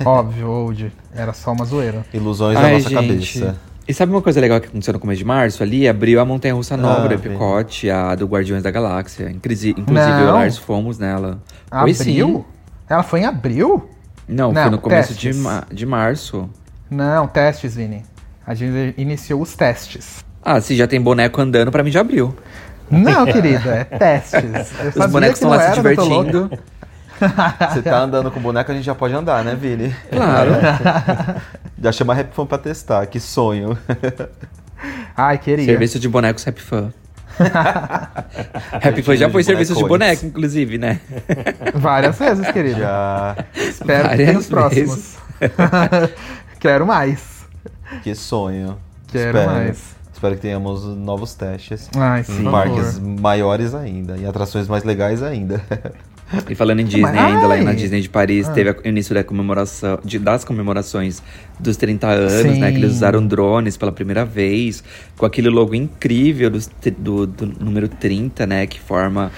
Óbvio, 0.04 0.48
Old. 0.48 0.92
Era 1.14 1.32
só 1.32 1.52
uma 1.52 1.64
zoeira. 1.64 2.04
Ilusões 2.12 2.54
da 2.58 2.64
Ai, 2.66 2.72
nossa 2.74 2.88
gente. 2.90 2.94
cabeça. 3.40 3.56
E 3.88 3.94
sabe 3.94 4.12
uma 4.12 4.20
coisa 4.20 4.38
legal 4.40 4.60
que 4.60 4.66
aconteceu 4.68 4.92
no 4.92 5.00
começo 5.00 5.18
de 5.18 5.24
março 5.24 5.62
ali? 5.62 5.88
Abriu 5.88 6.20
a 6.20 6.24
Montanha 6.24 6.52
Russa 6.54 6.76
Nova 6.76 7.04
Ah, 7.04 7.08
do. 7.08 7.14
Epicote, 7.14 7.88
a 7.90 8.14
do 8.14 8.26
Guardiões 8.26 8.62
da 8.62 8.70
Galáxia. 8.70 9.30
Inclusive, 9.30 9.80
inclusive 9.80 10.10
eu 10.20 10.26
e 10.26 10.30
o. 10.30 10.32
Lars 10.34 10.58
fomos 10.58 10.98
nela. 10.98 11.40
Foi 11.70 11.94
sim. 11.94 12.44
Ela 12.88 13.02
foi 13.02 13.20
em 13.20 13.24
abril? 13.24 13.90
Não, 14.26 14.52
Não, 14.52 14.62
foi 14.62 14.70
no 14.70 14.78
começo 14.78 15.14
de, 15.14 15.32
ma 15.34 15.64
de 15.70 15.86
março. 15.86 16.48
Não, 16.90 17.26
testes, 17.26 17.74
Vini. 17.74 18.04
A 18.46 18.54
gente 18.54 18.94
iniciou 18.96 19.42
os 19.42 19.54
testes. 19.54 20.24
Ah, 20.42 20.60
se 20.60 20.74
já 20.76 20.86
tem 20.86 21.00
boneco 21.00 21.40
andando, 21.40 21.70
pra 21.70 21.82
mim 21.82 21.90
já 21.90 22.00
abriu. 22.00 22.34
Não, 22.90 23.26
querida, 23.26 23.70
é 23.74 23.84
testes. 23.84 24.42
Eu 24.96 25.04
Os 25.04 25.10
bonecos 25.10 25.36
estão 25.36 25.50
lá 25.50 25.68
se 25.68 25.74
divertindo. 25.74 26.50
Você 27.70 27.82
tá 27.82 27.98
andando 28.00 28.30
com 28.30 28.40
boneco, 28.40 28.70
a 28.70 28.74
gente 28.74 28.84
já 28.84 28.94
pode 28.94 29.12
andar, 29.14 29.44
né, 29.44 29.54
Vini? 29.54 29.94
Claro. 30.10 30.52
Já 31.82 31.92
chama 31.92 32.12
a 32.12 32.16
Rap 32.16 32.32
Fan 32.32 32.46
pra 32.46 32.58
testar, 32.58 33.04
que 33.06 33.18
sonho. 33.18 33.76
Ai, 35.16 35.36
queria. 35.38 35.64
Serviço 35.64 35.98
de 35.98 36.08
bonecos 36.08 36.46
Happy 36.46 36.62
Fan. 36.62 36.92
Happy 38.82 39.02
Fan 39.02 39.16
já 39.16 39.30
foi 39.30 39.42
de 39.42 39.46
serviço 39.46 39.74
de 39.74 39.84
boneco, 39.84 40.26
inclusive, 40.26 40.78
né? 40.78 41.00
Várias 41.74 42.18
vezes, 42.18 42.50
querida. 42.50 42.78
Já. 42.78 43.36
Espero 43.54 44.02
que 44.02 44.08
Várias 44.08 44.26
tenha 44.28 44.38
os 44.38 44.46
próximos. 44.46 45.16
Quero 46.60 46.86
mais. 46.86 47.46
Que 48.02 48.14
sonho. 48.14 48.78
Quero 49.08 49.38
Espero. 49.38 49.50
mais. 49.50 49.96
Espero 50.12 50.34
que 50.34 50.40
tenhamos 50.40 50.84
novos 50.84 51.34
testes. 51.34 51.88
Ai, 51.96 52.20
Em 52.20 52.24
sim. 52.24 52.50
parques 52.50 52.98
maiores 52.98 53.72
ainda, 53.74 54.16
em 54.18 54.26
atrações 54.26 54.66
mais 54.66 54.82
legais 54.82 55.22
ainda. 55.22 55.62
E 56.50 56.54
falando 56.54 56.80
em 56.80 56.84
Disney, 56.84 57.00
Mas- 57.02 57.16
ainda 57.18 57.46
lá 57.46 57.56
na! 57.56 57.72
Disney 57.72 58.02
de 58.02 58.08
Paris, 58.08 58.46
Ah. 58.48 58.52
teve 58.52 58.70
o 58.70 58.76
início 58.88 59.14
da 59.14 59.24
comemoração, 59.24 59.98
de- 60.04 60.18
das 60.18 60.44
comemorações 60.44 61.22
dos 61.58 61.76
30 61.78 62.06
anos, 62.08 62.52
Sim. 62.54 62.60
né? 62.60 62.70
Que 62.70 62.76
eles 62.78 62.92
usaram 62.92 63.26
drones 63.26 63.76
pela 63.78 63.90
primeira 63.90 64.24
vez, 64.26 64.84
com 65.16 65.24
aquele 65.24 65.48
logo 65.48 65.74
incrível 65.74 66.50
tri- 66.80 66.90
do, 66.90 67.26
do 67.26 67.46
número 67.46 67.88
30, 67.88 68.46
né? 68.46 68.66
Que 68.66 68.78
forma 68.78 69.32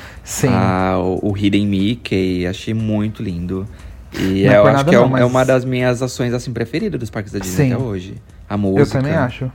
a- 0.49 0.99
o, 0.99 1.31
o 1.31 1.37
Hidden 1.39 1.67
Mickey. 1.67 2.47
Achei 2.47 2.75
muito 2.75 3.23
lindo. 3.23 3.67
E 4.19 4.43
Não 4.45 4.53
é 4.53 4.57
eu 4.57 4.67
acho 4.67 4.85
que 4.87 4.95
é, 4.95 4.99
não, 4.99 5.07
é 5.07 5.11
mas- 5.21 5.25
uma 5.31 5.45
das 5.45 5.65
minhas 5.65 6.03
ações 6.03 6.35
assim 6.35 6.53
preferidas 6.53 6.99
dos 6.99 7.09
parques 7.11 7.33
da 7.33 7.39
Disney 7.39 7.69
Sim. 7.69 7.73
até 7.73 7.83
hoje. 7.83 8.15
A 8.49 8.57
música. 8.57 8.99
Eu 8.99 9.03
também 9.03 9.13
acho. 9.17 9.51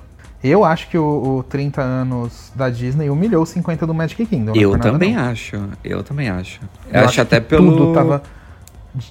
Eu 0.47 0.63
acho 0.63 0.88
que 0.89 0.97
o, 0.97 1.38
o 1.39 1.43
30 1.43 1.81
anos 1.81 2.51
da 2.55 2.69
Disney 2.69 3.10
humilhou 3.10 3.43
os 3.43 3.49
50 3.49 3.88
do 3.88 3.93
Magic 3.93 4.25
Kingdom. 4.25 4.53
não 4.53 4.60
é 4.62 4.63
Eu 4.63 4.71
nada, 4.71 4.91
também 4.91 5.15
não. 5.15 5.23
acho. 5.23 5.69
Eu 5.84 6.03
também 6.03 6.29
acho. 6.29 6.62
Eu 6.91 6.99
acho, 6.99 7.10
acho 7.10 7.21
até 7.21 7.39
que 7.39 7.47
pelo. 7.47 7.75
Tudo 7.75 7.93
tava 7.93 8.21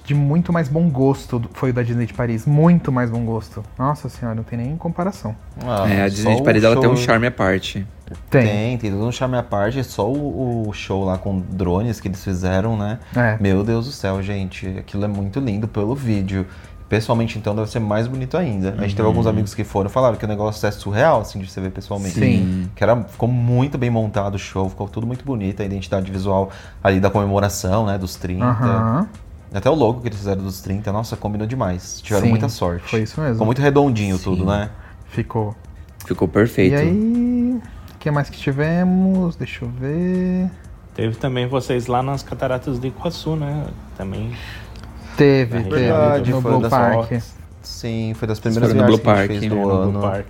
de, 0.05 0.13
muito 0.15 0.51
mais 0.51 0.67
bom 0.67 0.89
gosto 0.89 1.41
foi 1.53 1.69
o 1.69 1.73
da 1.73 1.83
Disney 1.83 2.05
de 2.05 2.13
Paris. 2.13 2.45
Muito 2.45 2.91
mais 2.91 3.09
bom 3.09 3.23
gosto. 3.23 3.63
Nossa 3.77 4.09
senhora, 4.09 4.35
não 4.35 4.43
tem 4.43 4.57
nem 4.57 4.75
comparação. 4.77 5.35
Ah, 5.63 5.87
É, 5.89 6.03
a 6.03 6.07
Disney 6.09 6.35
de 6.37 6.43
Paris 6.43 6.63
ela 6.63 6.79
tem 6.79 6.89
um 6.89 6.97
charme 6.97 7.27
à 7.27 7.31
parte. 7.31 7.85
Tem. 8.29 8.45
Tem, 8.45 8.77
tem 8.77 8.91
todo 8.91 9.05
um 9.05 9.11
charme 9.11 9.35
à 9.35 9.43
parte, 9.43 9.83
só 9.83 10.07
o, 10.07 10.67
o 10.67 10.73
show 10.73 11.03
lá 11.03 11.17
com 11.17 11.39
drones 11.39 11.99
que 11.99 12.07
eles 12.07 12.23
fizeram, 12.23 12.77
né? 12.77 12.99
É. 13.15 13.37
Meu 13.39 13.63
Deus 13.63 13.85
do 13.85 13.91
céu, 13.91 14.21
gente, 14.21 14.67
aquilo 14.79 15.05
é 15.05 15.07
muito 15.07 15.39
lindo 15.39 15.67
pelo 15.67 15.95
vídeo. 15.95 16.45
Pessoalmente, 16.87 17.39
então, 17.39 17.55
deve 17.55 17.69
ser 17.69 17.79
mais 17.79 18.07
bonito 18.07 18.37
ainda. 18.37 18.75
A 18.77 18.81
gente 18.83 18.95
teve 18.95 19.07
alguns 19.07 19.25
amigos 19.25 19.55
que 19.55 19.63
foram 19.63 19.89
falaram 19.89 20.17
que 20.17 20.25
o 20.25 20.27
negócio 20.27 20.67
é 20.67 20.71
surreal, 20.71 21.21
assim, 21.21 21.39
de 21.39 21.49
você 21.49 21.59
ver 21.59 21.71
pessoalmente. 21.71 22.19
Sim. 22.19 22.69
Que 22.75 22.83
era, 22.83 23.03
ficou 23.03 23.27
muito 23.27 23.77
bem 23.77 23.89
montado 23.89 24.35
o 24.35 24.39
show, 24.39 24.69
ficou 24.69 24.87
tudo 24.87 25.07
muito 25.07 25.25
bonito, 25.25 25.61
a 25.61 25.65
identidade 25.65 26.11
visual 26.11 26.51
ali 26.83 26.99
da 26.99 27.09
comemoração, 27.09 27.87
né, 27.87 27.97
dos 27.97 28.15
30. 28.15 28.45
Aham. 28.45 29.07
Até 29.53 29.69
o 29.69 29.73
logo 29.73 30.01
que 30.01 30.09
eles 30.09 30.17
fizeram 30.17 30.43
dos 30.43 30.61
30, 30.61 30.91
nossa, 30.91 31.15
combinou 31.15 31.47
demais. 31.47 32.01
Tiveram 32.01 32.25
Sim, 32.25 32.29
muita 32.29 32.49
sorte. 32.49 32.87
foi 32.89 33.03
isso 33.03 33.19
mesmo. 33.19 33.35
Ficou 33.35 33.45
muito 33.45 33.61
redondinho 33.61 34.19
tudo, 34.19 34.45
né? 34.45 34.69
Ficou. 35.07 35.55
Ficou 36.05 36.27
perfeito. 36.27 36.73
E 36.73 36.75
aí, 36.75 37.61
o 37.93 37.97
que 37.97 38.11
mais 38.11 38.29
que 38.29 38.37
tivemos? 38.37 39.35
Deixa 39.35 39.63
eu 39.63 39.69
ver. 39.69 40.51
Teve 40.93 41.15
também 41.15 41.47
vocês 41.47 41.87
lá 41.87 42.03
nas 42.03 42.21
cataratas 42.21 42.77
do 42.79 42.87
Iguaçu, 42.87 43.35
né? 43.35 43.65
Também. 43.97 44.33
Teve, 45.17 45.63
teve. 45.63 45.69
verdade, 45.75 46.31
no 46.31 46.41
Blue 46.41 46.61
das 46.61 46.69
Park. 46.69 47.11
Sim, 47.61 48.13
foi 48.15 48.27
das 48.27 48.39
primeiras 48.39 48.69
foram 48.71 48.81
no 48.81 48.87
Blue 48.87 48.99
que 48.99 49.09
a 49.09 49.15
gente 49.15 49.27
Park, 49.27 49.39
fez 49.39 49.49
do 49.49 49.55
No 49.55 49.69
ano. 49.71 49.91
Blue 49.91 50.01
Park. 50.01 50.25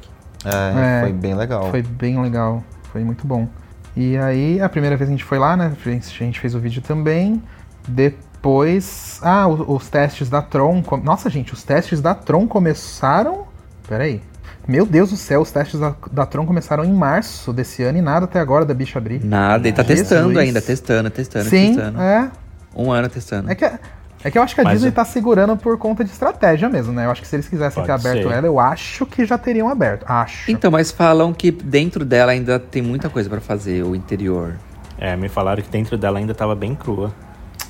É, 0.45 0.99
É, 0.99 1.01
foi 1.01 1.13
bem 1.13 1.33
legal. 1.35 1.69
Foi 1.71 1.81
bem 1.81 2.21
legal. 2.21 2.63
Foi 2.91 3.03
muito 3.03 3.25
bom. 3.27 3.47
E 3.97 4.17
aí, 4.17 4.61
a 4.61 4.69
primeira 4.69 4.95
vez 4.95 5.07
que 5.07 5.13
a 5.13 5.17
gente 5.17 5.23
foi 5.25 5.39
lá, 5.39 5.55
né? 5.57 5.71
A 5.85 5.89
gente 5.89 6.39
fez 6.39 6.53
o 6.55 6.59
vídeo 6.59 6.81
também. 6.81 7.41
Depois. 7.87 9.19
Ah, 9.23 9.47
o- 9.47 9.75
os 9.75 9.89
testes 9.89 10.29
da 10.29 10.41
Tron. 10.41 10.81
com- 10.83 10.97
Nossa, 10.97 11.29
gente, 11.29 11.53
os 11.53 11.63
testes 11.63 12.01
da 12.01 12.13
Tron 12.13 12.47
começaram. 12.47 13.45
Peraí. 13.87 14.21
Meu 14.67 14.85
Deus 14.85 15.11
do 15.11 15.15
céu, 15.17 15.41
os 15.41 15.51
testes 15.51 15.79
da, 15.79 15.93
da 16.11 16.25
Tron 16.25 16.45
começaram 16.45 16.83
em 16.83 16.91
março 16.91 17.53
desse 17.53 17.83
ano 17.83 17.99
e 17.99 18.01
nada 18.01 18.25
até 18.25 18.39
agora 18.39 18.65
da 18.65 18.73
bicha 18.73 18.97
abrir. 18.97 19.23
Nada, 19.23 19.67
ele 19.67 19.75
tá 19.75 19.83
Jesus. 19.83 20.07
testando 20.09 20.39
ainda, 20.39 20.59
testando, 20.61 21.09
testando, 21.11 21.49
Sim, 21.49 21.75
testando. 21.75 22.01
é. 22.01 22.31
Um 22.75 22.91
ano 22.91 23.07
testando. 23.07 23.51
É 23.51 23.53
que, 23.55 23.69
é 24.25 24.31
que 24.31 24.39
eu 24.39 24.41
acho 24.41 24.55
que 24.55 24.61
a 24.61 24.63
Mas 24.63 24.73
Disney 24.73 24.89
é- 24.89 24.91
tá 24.91 25.05
segurando 25.05 25.55
por 25.55 25.77
conta 25.77 26.03
de 26.03 26.09
estratégia 26.09 26.67
mesmo, 26.67 26.91
né? 26.91 27.05
Eu 27.05 27.11
acho 27.11 27.21
que 27.21 27.27
se 27.27 27.35
eles 27.35 27.47
quisessem 27.47 27.83
ter 27.83 27.91
aberto 27.91 28.23
ser. 28.27 28.31
ela, 28.31 28.47
eu 28.47 28.59
acho 28.59 29.05
que 29.05 29.23
já 29.23 29.37
teriam 29.37 29.69
aberto. 29.69 30.03
Acho. 30.07 30.49
Então, 30.49 30.71
mas 30.71 30.89
falam 30.89 31.31
que 31.31 31.51
dentro 31.51 32.03
dela 32.03 32.31
ainda 32.31 32.57
tem 32.59 32.81
muita 32.81 33.07
coisa 33.07 33.29
pra 33.29 33.39
fazer, 33.39 33.83
o 33.83 33.95
interior. 33.95 34.55
É, 34.97 35.15
me 35.15 35.29
falaram 35.29 35.61
que 35.61 35.69
dentro 35.69 35.95
dela 35.95 36.17
ainda 36.17 36.33
tava 36.33 36.55
bem 36.55 36.73
crua. 36.73 37.13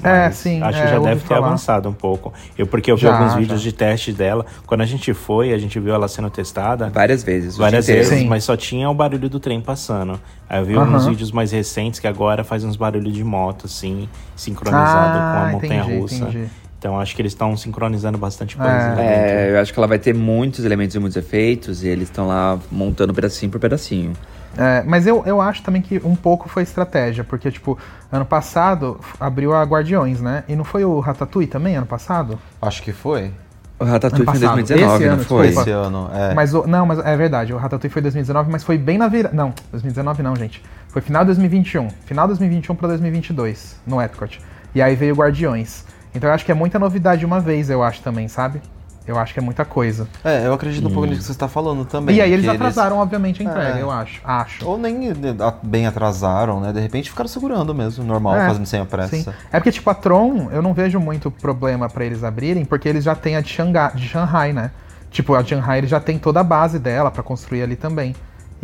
É, 0.03 0.29
sim, 0.31 0.62
Acho 0.62 0.77
é, 0.79 0.81
que 0.84 0.88
já 0.89 0.99
deve 0.99 1.21
ter 1.21 1.27
falar. 1.27 1.47
avançado 1.47 1.89
um 1.89 1.93
pouco. 1.93 2.34
Eu, 2.58 2.67
porque 2.67 2.91
eu 2.91 2.95
vi 2.95 3.03
Já, 3.03 3.13
alguns 3.15 3.34
já. 3.34 3.38
vídeos 3.39 3.62
de 3.62 3.71
teste 3.71 4.12
dela. 4.12 4.45
Quando 4.65 4.81
a 4.81 4.86
gente 4.86 5.13
foi, 5.13 5.53
a 5.53 5.58
gente 5.58 5.79
viu 5.79 5.93
ela 5.93 6.08
sendo 6.08 6.29
testada. 6.29 6.89
Várias 6.89 7.23
vezes. 7.23 7.58
Várias 7.58 7.88
vezes, 7.88 8.19
Sim. 8.19 8.27
mas 8.27 8.43
só 8.43 8.55
tinha 8.58 8.89
o 8.89 8.93
barulho 8.93 9.29
do 9.29 9.39
trem 9.39 9.62
passando. 9.62 10.19
Aí 10.49 10.60
eu 10.60 10.65
vi 10.65 10.77
uns 10.77 11.05
vídeos 11.08 11.31
mais 11.31 11.51
recentes 11.51 11.99
que 11.99 12.08
agora 12.08 12.43
faz 12.43 12.63
uns 12.63 12.75
barulhos 12.75 13.13
de 13.13 13.23
moto, 13.23 13.65
assim, 13.65 14.08
sincronizado 14.36 15.17
Ah, 15.17 15.31
com 15.41 15.47
a 15.47 15.51
montanha 15.53 15.81
entendi, 15.84 15.99
russa. 15.99 16.15
entendi. 16.15 16.45
Então 16.77 16.99
acho 16.99 17.15
que 17.15 17.21
eles 17.21 17.31
estão 17.31 17.58
sincronizando 17.58 18.17
bastante 18.17 18.55
coisa. 18.55 18.95
É. 19.01 19.47
É, 19.47 19.51
eu 19.55 19.60
acho 19.60 19.73
que 19.73 19.79
ela 19.79 19.88
vai 19.88 19.97
ter 19.97 20.13
muitos 20.13 20.63
elementos 20.65 20.95
e 20.95 20.99
muitos 20.99 21.17
efeitos 21.17 21.84
e 21.84 21.88
eles 21.88 22.03
estão 22.10 22.27
lá 22.27 22.60
montando 22.71 23.12
pedacinho 23.13 23.51
por 23.51 23.60
pedacinho. 23.60 24.13
É, 24.58 24.84
mas 24.84 25.06
eu, 25.06 25.24
eu 25.26 25.41
acho 25.41 25.62
também 25.62 25.82
que 25.82 26.02
um 26.04 26.15
pouco 26.15 26.48
foi 26.48 26.63
estratégia, 26.63 27.24
porque, 27.24 27.52
tipo, 27.52 27.78
ano 28.12 28.26
passado 28.26 29.00
abriu 29.20 29.54
a 29.54 29.63
Guardiões, 29.63 30.22
né? 30.22 30.44
E 30.48 30.56
não 30.56 30.63
foi 30.63 30.86
o 30.86 31.00
Ratatouille 31.00 31.48
também, 31.48 31.76
ano 31.76 31.86
passado? 31.86 32.39
Acho 32.62 32.82
que 32.82 32.94
foi. 32.94 33.32
O 33.78 33.84
Ratatouille 33.84 34.26
foi 34.26 34.38
em 34.38 34.39
passado. 34.39 34.56
2019, 34.56 34.96
Esse 34.96 35.06
não 35.06 35.13
ano, 35.13 35.24
foi? 35.24 35.48
desculpa. 35.48 35.62
Esse 35.62 35.72
ano, 35.72 36.10
é. 36.13 36.34
Mas 36.34 36.54
o, 36.54 36.65
não, 36.65 36.86
mas 36.86 37.00
é 37.00 37.18
verdade, 37.18 37.54
o 37.54 37.58
Ratatouille 37.58 37.91
foi 37.91 38.02
2019, 38.02 38.52
mas 38.52 38.63
foi 38.63 38.78
bem 38.78 38.98
na 38.98 39.08
virada. 39.08 39.36
Não, 39.36 39.54
2019 39.72 40.24
não, 40.24 40.36
gente. 40.36 40.63
Foi 40.88 41.02
final 41.02 41.24
de 41.24 41.28
2021. 41.28 41.89
Final 42.06 42.26
de 42.26 42.34
2021 42.34 42.76
pra 42.76 42.88
2022, 42.88 43.82
no 43.86 44.02
Epcot. 44.02 44.39
E 44.74 44.82
aí 44.82 44.96
veio 44.96 45.15
Guardiões. 45.15 45.84
Então 46.13 46.30
eu 46.30 46.34
acho 46.34 46.46
que 46.46 46.52
é 46.52 46.56
muita 46.56 46.80
novidade 46.80 47.20
de 47.20 47.26
uma 47.26 47.41
vez, 47.41 47.70
eu 47.70 47.84
acho 47.84 48.02
também, 48.02 48.30
sabe? 48.30 48.62
Eu 49.08 49.20
acho 49.20 49.34
que 49.34 49.39
é 49.39 49.44
muita 49.44 49.63
coisa. 49.63 50.08
É, 50.24 50.48
eu 50.48 50.54
acredito 50.54 50.88
um 50.88 50.91
pouco 50.91 51.06
nisso 51.08 51.20
que 51.22 51.26
você 51.28 51.32
está 51.32 51.48
falando 51.48 51.86
também. 51.86 52.15
e 52.15 52.22
aí 52.22 52.32
eles 52.34 52.48
atrasaram, 52.48 52.98
obviamente, 52.98 53.41
a 53.41 53.46
entrega, 53.46 53.78
É. 53.78 53.82
eu 53.82 53.91
acho. 53.91 54.20
Acho. 54.24 54.68
Ou 54.68 54.78
nem 54.80 55.12
a- 55.12 55.54
bem 55.62 55.86
atrasaram, 55.86 56.60
né? 56.60 56.74
De 56.74 56.80
repente 56.80 57.10
ficaram 57.12 57.28
segurando 57.28 57.74
mesmo, 57.76 58.04
normal, 58.04 58.36
É, 58.36 58.48
fazendo 58.48 58.65
sem 58.65 58.80
a 58.82 58.86
pressa. 58.86 59.15
Sim. 59.15 59.26
É 59.52 59.60
porque, 59.60 59.72
tipo, 59.72 59.88
a 59.89 59.94
Tron, 59.94 60.50
eu 60.52 60.62
não 60.62 60.74
vejo 60.74 61.00
muito 61.00 61.30
problema 61.30 61.88
pra 61.88 62.04
eles 62.04 62.24
abrirem, 62.24 62.65
porque 62.65 62.89
eles 62.89 63.04
já 63.04 63.13
têm 63.13 63.36
a 63.36 63.41
de 63.41 63.50
Xangai, 63.50 63.91
de 63.96 64.08
Shanghai, 64.08 64.52
né? 64.54 64.72
Tipo, 65.12 65.36
a 65.36 65.41
de 65.44 65.50
Shanghai 65.50 65.78
eles 65.78 65.89
já 65.89 66.00
tem 66.00 66.18
toda 66.18 66.39
a 66.39 66.44
base 66.44 66.80
dela 66.80 67.12
pra 67.12 67.22
construir 67.22 67.62
ali 67.62 67.76
também. 67.76 68.15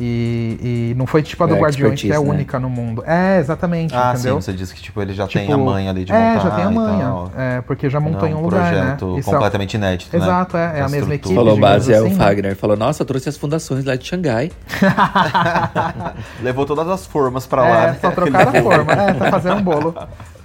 E, 0.03 0.57
e 0.91 0.95
não 0.97 1.05
foi 1.05 1.21
tipo 1.21 1.43
a 1.43 1.45
do 1.47 1.53
É, 1.55 1.59
Guardiões, 1.59 2.01
que 2.01 2.07
é 2.07 2.13
né? 2.13 2.17
única 2.19 2.59
no 2.59 2.67
mundo. 2.71 3.03
É, 3.05 3.37
exatamente, 3.37 3.93
Ah, 3.95 4.13
entendeu? 4.15 4.35
sim, 4.37 4.41
você 4.41 4.51
disse 4.51 4.73
que 4.73 4.81
tipo, 4.81 4.99
ele 4.99 5.13
já 5.13 5.27
Tipo, 5.27 5.45
tem 5.45 5.53
a 5.53 5.57
manha 5.59 5.91
ali 5.91 6.03
de 6.05 6.11
é, 6.11 6.17
montar 6.33 6.39
já 6.39 6.51
tem 6.55 6.63
a 6.63 6.71
manha. 6.71 7.13
É, 7.37 7.61
porque 7.61 7.87
já 7.87 7.99
montou 7.99 8.21
Não, 8.21 8.27
em 8.29 8.33
um 8.33 8.39
um 8.39 8.41
lugar, 8.41 8.71
né? 8.71 8.79
projeto 8.97 9.17
é- 9.19 9.21
completamente 9.21 9.73
inédito, 9.75 10.17
né? 10.17 10.23
Exato, 10.23 10.57
é, 10.57 10.63
é 10.63 10.79
a 10.79 10.83
Da 10.85 10.89
mesma 10.89 11.13
equipe. 11.13 11.35
Falou 11.35 11.55
base 11.59 11.93
é 11.93 12.01
o 12.01 12.05
assim, 12.07 12.15
né? 12.15 12.25
Fagner. 12.25 12.55
Falou, 12.55 12.75
nossa, 12.75 13.03
eu 13.03 13.05
trouxe 13.05 13.29
as 13.29 13.37
fundações 13.37 13.85
lá 13.85 13.95
de 13.95 14.03
Xangai. 14.07 14.51
Levou 16.41 16.65
todas 16.65 16.87
as 16.87 17.05
formas 17.05 17.45
pra 17.45 17.67
É, 17.67 17.69
lá. 17.69 17.87
né? 17.91 17.97
só 18.01 18.09
trocaram 18.11 18.49
a 18.49 18.61
forma. 18.63 18.93
É, 18.93 19.13
tá 19.13 19.29
fazendo 19.31 19.57
um 19.57 19.61
bolo. 19.61 19.95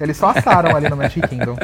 Eles 0.00 0.16
só 0.16 0.30
assaram 0.36 0.76
ali 0.76 0.88
no 0.90 0.96
Magic 0.96 1.26
Kingdom. 1.28 1.56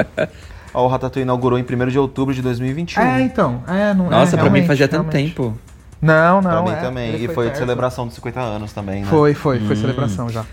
Ó, 0.73 0.85
o 0.85 0.87
Ratatouille 0.87 1.23
inaugurou 1.23 1.59
em 1.59 1.63
1 1.63 1.87
de 1.91 1.99
outubro 1.99 2.33
de 2.33 2.41
2021. 2.41 3.01
É, 3.01 3.21
então. 3.21 3.61
É, 3.67 3.93
não, 3.93 4.09
Nossa, 4.09 4.35
é, 4.35 4.39
pra 4.39 4.49
mim 4.49 4.65
fazia 4.65 4.87
tanto 4.87 5.11
realmente. 5.11 5.35
tempo. 5.35 5.55
Não, 6.03 6.41
Pra 6.41 6.51
não. 6.55 6.63
mim 6.65 6.71
é, 6.71 6.75
também. 6.75 7.09
ele 7.13 7.25
E 7.25 7.27
foi 7.29 7.45
de 7.45 7.51
perto. 7.51 7.59
celebração 7.59 8.05
dos 8.05 8.15
50 8.15 8.39
anos 8.39 8.73
também, 8.73 9.01
né? 9.01 9.07
Foi, 9.09 9.33
foi, 9.33 9.59
foi 9.59 9.75
celebração 9.75 10.27
já. 10.29 10.43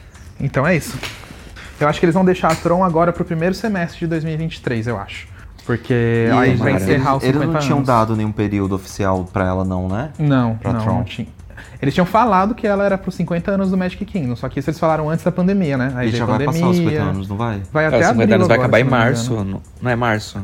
Então 0.40 0.66
é 0.66 0.76
isso. 0.76 0.96
Eu 1.80 1.88
acho 1.88 1.98
que 1.98 2.04
eles 2.06 2.14
vão 2.14 2.24
deixar 2.24 2.52
a 2.52 2.54
Tron 2.54 2.84
agora 2.84 3.12
pro 3.12 3.24
primeiro 3.24 3.54
semestre 3.54 4.00
de 4.00 4.06
2023, 4.06 4.86
eu 4.86 4.98
acho. 4.98 5.26
Porque 5.66 6.26
E 6.28 6.30
aí 6.30 6.54
vai 6.56 6.72
encerrar 6.74 7.16
os 7.16 7.22
50 7.22 7.26
eles 7.44 7.52
não 7.54 7.60
tinham 7.60 7.76
anos. 7.78 7.86
dado 7.86 8.16
nenhum 8.16 8.32
período 8.32 8.74
oficial 8.74 9.24
pra 9.32 9.44
ela, 9.46 9.64
não, 9.64 9.88
né? 9.88 10.10
Não, 10.18 10.56
pra 10.56 10.72
não, 10.72 10.80
Tron. 10.80 10.94
não 10.98 11.04
tinha. 11.04 11.28
Eles 11.80 11.94
tinham 11.94 12.06
falado 12.06 12.54
que 12.54 12.66
ela 12.66 12.84
era 12.84 12.96
pros 12.98 13.14
50 13.14 13.50
anos 13.50 13.70
do 13.70 13.76
Magic 13.76 14.04
Kingdom, 14.04 14.36
só 14.36 14.48
que 14.48 14.58
isso 14.60 14.68
eles 14.70 14.78
falaram 14.80 15.08
antes 15.10 15.24
da 15.24 15.32
pandemia, 15.32 15.76
né? 15.76 15.92
Aí 15.96 16.08
e 16.08 16.12
já 16.12 16.24
vai 16.24 16.38
pandemia. 16.44 16.60
passar 16.60 16.70
os 16.70 16.76
50 16.76 17.02
anos, 17.02 17.28
não 17.28 17.36
vai? 17.36 17.62
Vai 17.72 17.84
Cara, 17.84 17.96
até 17.96 18.06
50 18.08 18.22
abril 18.22 18.34
anos 18.36 18.48
vai 18.48 18.54
agora, 18.56 18.66
acabar 18.68 18.80
em 18.80 18.84
não 18.84 18.90
março. 18.90 19.34
Não, 19.44 19.62
não 19.82 19.90
é 19.90 19.96
março? 19.96 20.38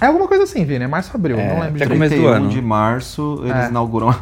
É 0.00 0.06
alguma 0.06 0.26
coisa 0.26 0.44
assim, 0.44 0.64
Vini, 0.64 0.84
é 0.84 0.88
março 0.88 1.10
abril, 1.14 1.38
É, 1.38 1.48
não 1.54 1.60
lembro 1.60 1.76
até 1.76 1.86
começo 1.86 2.14
do 2.14 2.20
31 2.22 2.28
ano. 2.32 2.48
de 2.48 2.62
março, 2.62 3.40
eles 3.44 3.64
É. 3.64 3.68
inauguram. 3.68 4.14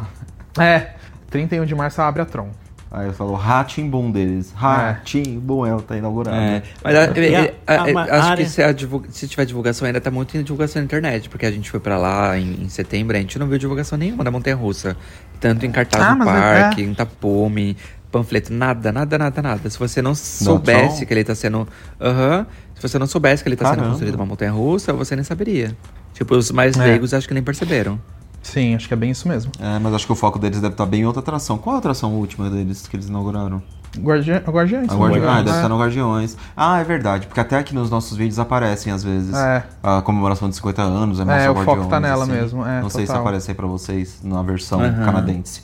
É, 0.59 0.91
31 1.29 1.65
de 1.65 1.75
março 1.75 2.01
abre 2.01 2.21
a 2.21 2.25
Tron. 2.25 2.49
Aí 2.91 3.05
eu 3.05 3.13
falo, 3.13 3.35
Ratimbum 3.35 4.11
deles. 4.11 4.51
Ratimbum, 4.55 5.63
ela 5.63 5.79
tá 5.81 5.95
inaugurada. 5.95 6.35
É, 6.35 6.63
mas 6.83 6.95
a- 6.95 6.99
a- 7.01 7.03
é, 7.19 7.33
é, 7.33 7.37
a- 7.67 7.73
é, 7.89 7.93
a 7.93 8.01
acho 8.01 8.29
área- 8.29 8.43
que 8.45 8.49
se, 8.49 8.63
a 8.63 8.71
divulga- 8.71 9.09
se 9.11 9.27
tiver 9.27 9.45
divulgação 9.45 9.85
ainda 9.85 10.01
tá 10.01 10.09
muito 10.09 10.35
em 10.35 10.41
divulgação 10.41 10.81
na 10.81 10.85
internet, 10.85 11.29
porque 11.29 11.45
a 11.45 11.51
gente 11.51 11.69
foi 11.69 11.79
pra 11.79 11.97
lá 11.99 12.35
em, 12.37 12.63
em 12.63 12.69
setembro, 12.69 13.15
a 13.15 13.19
gente 13.19 13.37
não 13.37 13.47
viu 13.47 13.59
divulgação 13.59 13.95
nenhuma 13.97 14.23
da 14.23 14.31
Montanha 14.31 14.55
Russa. 14.55 14.97
Tanto 15.39 15.65
em 15.67 15.71
cartaz 15.71 16.03
Ah, 16.03 16.15
no 16.15 16.25
mas 16.25 16.29
é- 16.29 16.61
parque, 16.63 16.81
em 16.81 16.93
tapume, 16.95 17.77
panfleto, 18.11 18.51
nada, 18.51 18.91
nada, 18.91 19.17
nada, 19.19 19.41
nada. 19.41 19.69
Se 19.69 19.77
você 19.77 20.01
não 20.01 20.15
soubesse 20.15 21.05
que 21.05 21.13
ele 21.13 21.23
tá 21.23 21.35
sendo. 21.35 21.67
Aham. 22.01 22.45
se 22.75 22.81
você 22.87 22.97
não 22.97 23.05
soubesse 23.07 23.43
que 23.43 23.49
ele 23.49 23.55
tá 23.57 23.65
sendo 23.65 23.75
Caramba. 23.75 23.89
construído 23.91 24.15
uma 24.15 24.25
montanha 24.25 24.51
russa, 24.53 24.93
você 24.93 25.13
nem 25.13 25.23
saberia. 25.23 25.75
Tipo, 26.13 26.33
os 26.35 26.49
mais 26.49 26.75
É. 26.77 26.83
leigos 26.85 27.13
acho 27.13 27.27
que 27.27 27.33
nem 27.33 27.43
perceberam. 27.43 27.99
Sim, 28.41 28.75
acho 28.75 28.87
que 28.87 28.93
é 28.93 28.97
bem 28.97 29.11
isso 29.11 29.27
mesmo. 29.27 29.51
É, 29.59 29.77
mas 29.79 29.93
acho 29.93 30.05
que 30.05 30.11
o 30.11 30.15
foco 30.15 30.39
deles 30.39 30.59
deve 30.61 30.73
estar 30.73 30.85
bem 30.85 31.01
em 31.01 31.05
outra 31.05 31.21
atração. 31.21 31.57
Qual 31.57 31.75
a 31.75 31.79
atração 31.79 32.13
última 32.15 32.49
deles 32.49 32.87
que 32.87 32.95
eles 32.95 33.07
inauguraram? 33.07 33.61
Guardi... 33.97 34.31
Guardiões. 34.31 34.87
A 34.89 34.93
se 34.93 34.97
não 34.99 35.07
me 35.07 35.19
Guardi... 35.19 35.27
Ah, 35.27 35.37
deve 35.41 35.49
é. 35.49 35.55
estar 35.55 35.69
no 35.69 35.79
Guardiões. 35.79 36.37
Ah, 36.55 36.79
é 36.79 36.83
verdade, 36.83 37.25
porque 37.27 37.39
até 37.39 37.57
aqui 37.57 37.73
nos 37.73 37.89
nossos 37.89 38.15
vídeos 38.15 38.37
aparecem 38.39 38.93
às 38.93 39.03
vezes 39.03 39.35
É. 39.35 39.63
a 39.81 40.01
comemoração 40.01 40.47
de 40.47 40.55
50 40.55 40.81
anos, 40.81 41.19
é, 41.19 41.25
mostra 41.25 41.43
É, 41.43 41.49
o 41.49 41.55
foco 41.55 41.65
Guardiões, 41.71 41.89
tá 41.89 41.99
nela 41.99 42.23
assim. 42.23 42.31
mesmo, 42.33 42.65
é, 42.65 42.81
Não 42.81 42.89
sei 42.89 43.01
se 43.01 43.07
total. 43.07 43.21
aparece 43.23 43.51
aí 43.51 43.55
pra 43.55 43.67
vocês 43.67 44.19
na 44.23 44.41
versão 44.43 44.79
Aham. 44.81 45.05
canadense. 45.05 45.63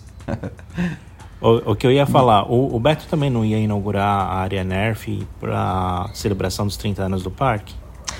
O, 1.42 1.72
o 1.72 1.76
que 1.76 1.86
eu 1.86 1.92
ia 1.92 2.06
falar, 2.08 2.50
o, 2.52 2.76
o 2.76 2.80
Beto 2.80 3.06
também 3.08 3.30
não 3.30 3.46
ia 3.46 3.60
inaugurar 3.60 4.28
a 4.28 4.36
área 4.38 4.64
Nerf 4.64 5.28
pra 5.40 6.10
celebração 6.14 6.66
dos 6.66 6.78
30 6.78 7.04
anos 7.04 7.22
do 7.24 7.30
parque? 7.30 7.76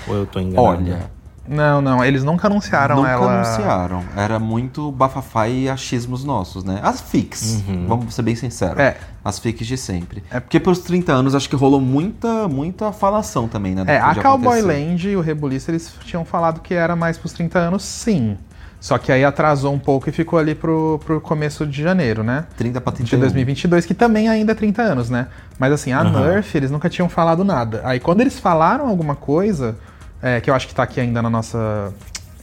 Ou 0.06 0.14
eu 0.14 0.26
tô 0.26 0.38
enganado? 0.38 0.62
Olha, 0.82 1.10
Não, 1.48 1.80
não, 1.80 2.04
eles 2.04 2.24
nunca 2.24 2.46
anunciaram 2.46 2.96
nunca 2.96 3.10
ela. 3.10 3.42
anunciaram. 3.42 4.04
Era 4.16 4.38
muito 4.38 4.90
bafafá 4.92 5.48
e 5.48 5.68
achismos 5.68 6.24
nossos, 6.24 6.64
né? 6.64 6.80
As 6.82 7.00
fics, 7.00 7.62
vamos 7.86 8.14
ser 8.14 8.22
bem 8.22 8.34
sinceros. 8.34 8.78
É. 8.78 8.96
As 9.24 9.38
fics 9.38 9.66
de 9.66 9.76
sempre. 9.76 10.22
É 10.30 10.38
porque 10.38 10.60
pros 10.60 10.78
30 10.80 11.12
anos 11.12 11.34
acho 11.34 11.48
que 11.48 11.56
rolou 11.56 11.80
muita, 11.80 12.46
muita 12.48 12.92
falação 12.92 13.48
também, 13.48 13.74
né? 13.74 13.84
É, 13.86 13.98
a 13.98 14.14
Cowboy 14.14 14.60
acontecer. 14.60 14.66
Land 14.66 15.08
e 15.08 15.16
o 15.16 15.20
Rebuliço, 15.20 15.70
eles 15.70 15.92
tinham 16.04 16.24
falado 16.24 16.60
que 16.60 16.74
era 16.74 16.94
mais 16.94 17.18
pros 17.18 17.32
30 17.32 17.58
anos, 17.58 17.82
sim. 17.82 18.36
Só 18.80 18.98
que 18.98 19.10
aí 19.10 19.24
atrasou 19.24 19.72
um 19.72 19.78
pouco 19.78 20.08
e 20.08 20.12
ficou 20.12 20.38
ali 20.38 20.54
pro, 20.54 21.00
pro 21.04 21.20
começo 21.20 21.66
de 21.66 21.82
janeiro, 21.82 22.22
né? 22.22 22.44
30 22.56 22.80
pra 22.80 22.92
De 22.92 22.98
31. 22.98 23.20
2022, 23.20 23.86
que 23.86 23.94
também 23.94 24.28
ainda 24.28 24.52
é 24.52 24.54
30 24.54 24.82
anos, 24.82 25.10
né? 25.10 25.26
Mas 25.58 25.72
assim, 25.72 25.92
a 25.92 26.04
Nerf, 26.04 26.56
eles 26.56 26.70
nunca 26.70 26.88
tinham 26.88 27.08
falado 27.08 27.44
nada. 27.44 27.80
Aí 27.84 27.98
quando 27.98 28.20
eles 28.20 28.38
falaram 28.38 28.86
alguma 28.86 29.16
coisa, 29.16 29.76
é, 30.22 30.40
que 30.40 30.50
eu 30.50 30.54
acho 30.54 30.68
que 30.68 30.74
tá 30.74 30.82
aqui 30.82 31.00
ainda 31.00 31.22
na 31.22 31.30
nossa. 31.30 31.92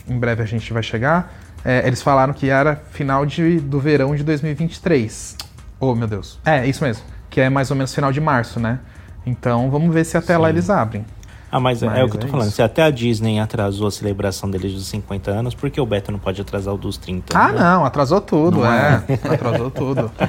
Em 0.08 0.18
breve 0.20 0.44
a 0.44 0.46
gente 0.46 0.72
vai 0.74 0.84
chegar, 0.84 1.34
é, 1.64 1.88
eles 1.88 2.02
falaram 2.02 2.34
que 2.34 2.50
era 2.50 2.76
final 2.92 3.26
de, 3.26 3.60
do 3.60 3.80
verão 3.80 4.16
de 4.16 4.24
2023. 4.24 5.38
Oh, 5.80 5.96
meu 5.96 6.08
Deus. 6.08 6.40
É, 6.46 6.66
isso 6.68 6.84
mesmo. 6.84 7.04
Que 7.30 7.42
é 7.42 7.50
mais 7.50 7.72
ou 7.72 7.78
menos 7.78 7.94
final 7.94 8.12
de 8.12 8.20
março, 8.20 8.60
né? 8.60 8.80
Então 9.26 9.72
vamos 9.72 9.94
ver 9.94 10.04
se 10.06 10.18
até 10.18 10.38
lá 10.38 10.50
eles 10.50 10.70
abrem. 10.70 11.06
Ah, 11.56 11.60
mas, 11.60 11.84
é 11.84 11.86
Mas 11.86 12.04
o 12.04 12.10
que 12.10 12.16
eu 12.18 12.22
tô 12.22 12.26
é 12.26 12.30
falando. 12.32 12.48
isso. 12.48 12.56
Se 12.56 12.64
até 12.64 12.82
a 12.82 12.90
Disney 12.90 13.40
atrasou 13.40 13.86
a 13.86 13.92
celebração 13.92 14.50
deles 14.50 14.74
dos 14.74 14.88
50 14.88 15.30
anos, 15.30 15.54
por 15.54 15.70
que 15.70 15.80
o 15.80 15.86
Beto 15.86 16.12
não 16.12 16.18
pode 16.18 16.42
atrasar 16.42 16.74
o 16.74 16.78
dos 16.80 16.98
30? 16.98 17.38
Ah, 17.38 17.52
né? 17.52 17.60
não, 17.60 17.86
atrasou 17.86 18.20
tudo, 18.20 18.62
Não 18.62 18.66
é. 18.74 19.04
Atrasou 19.32 19.70
tudo. 19.70 20.12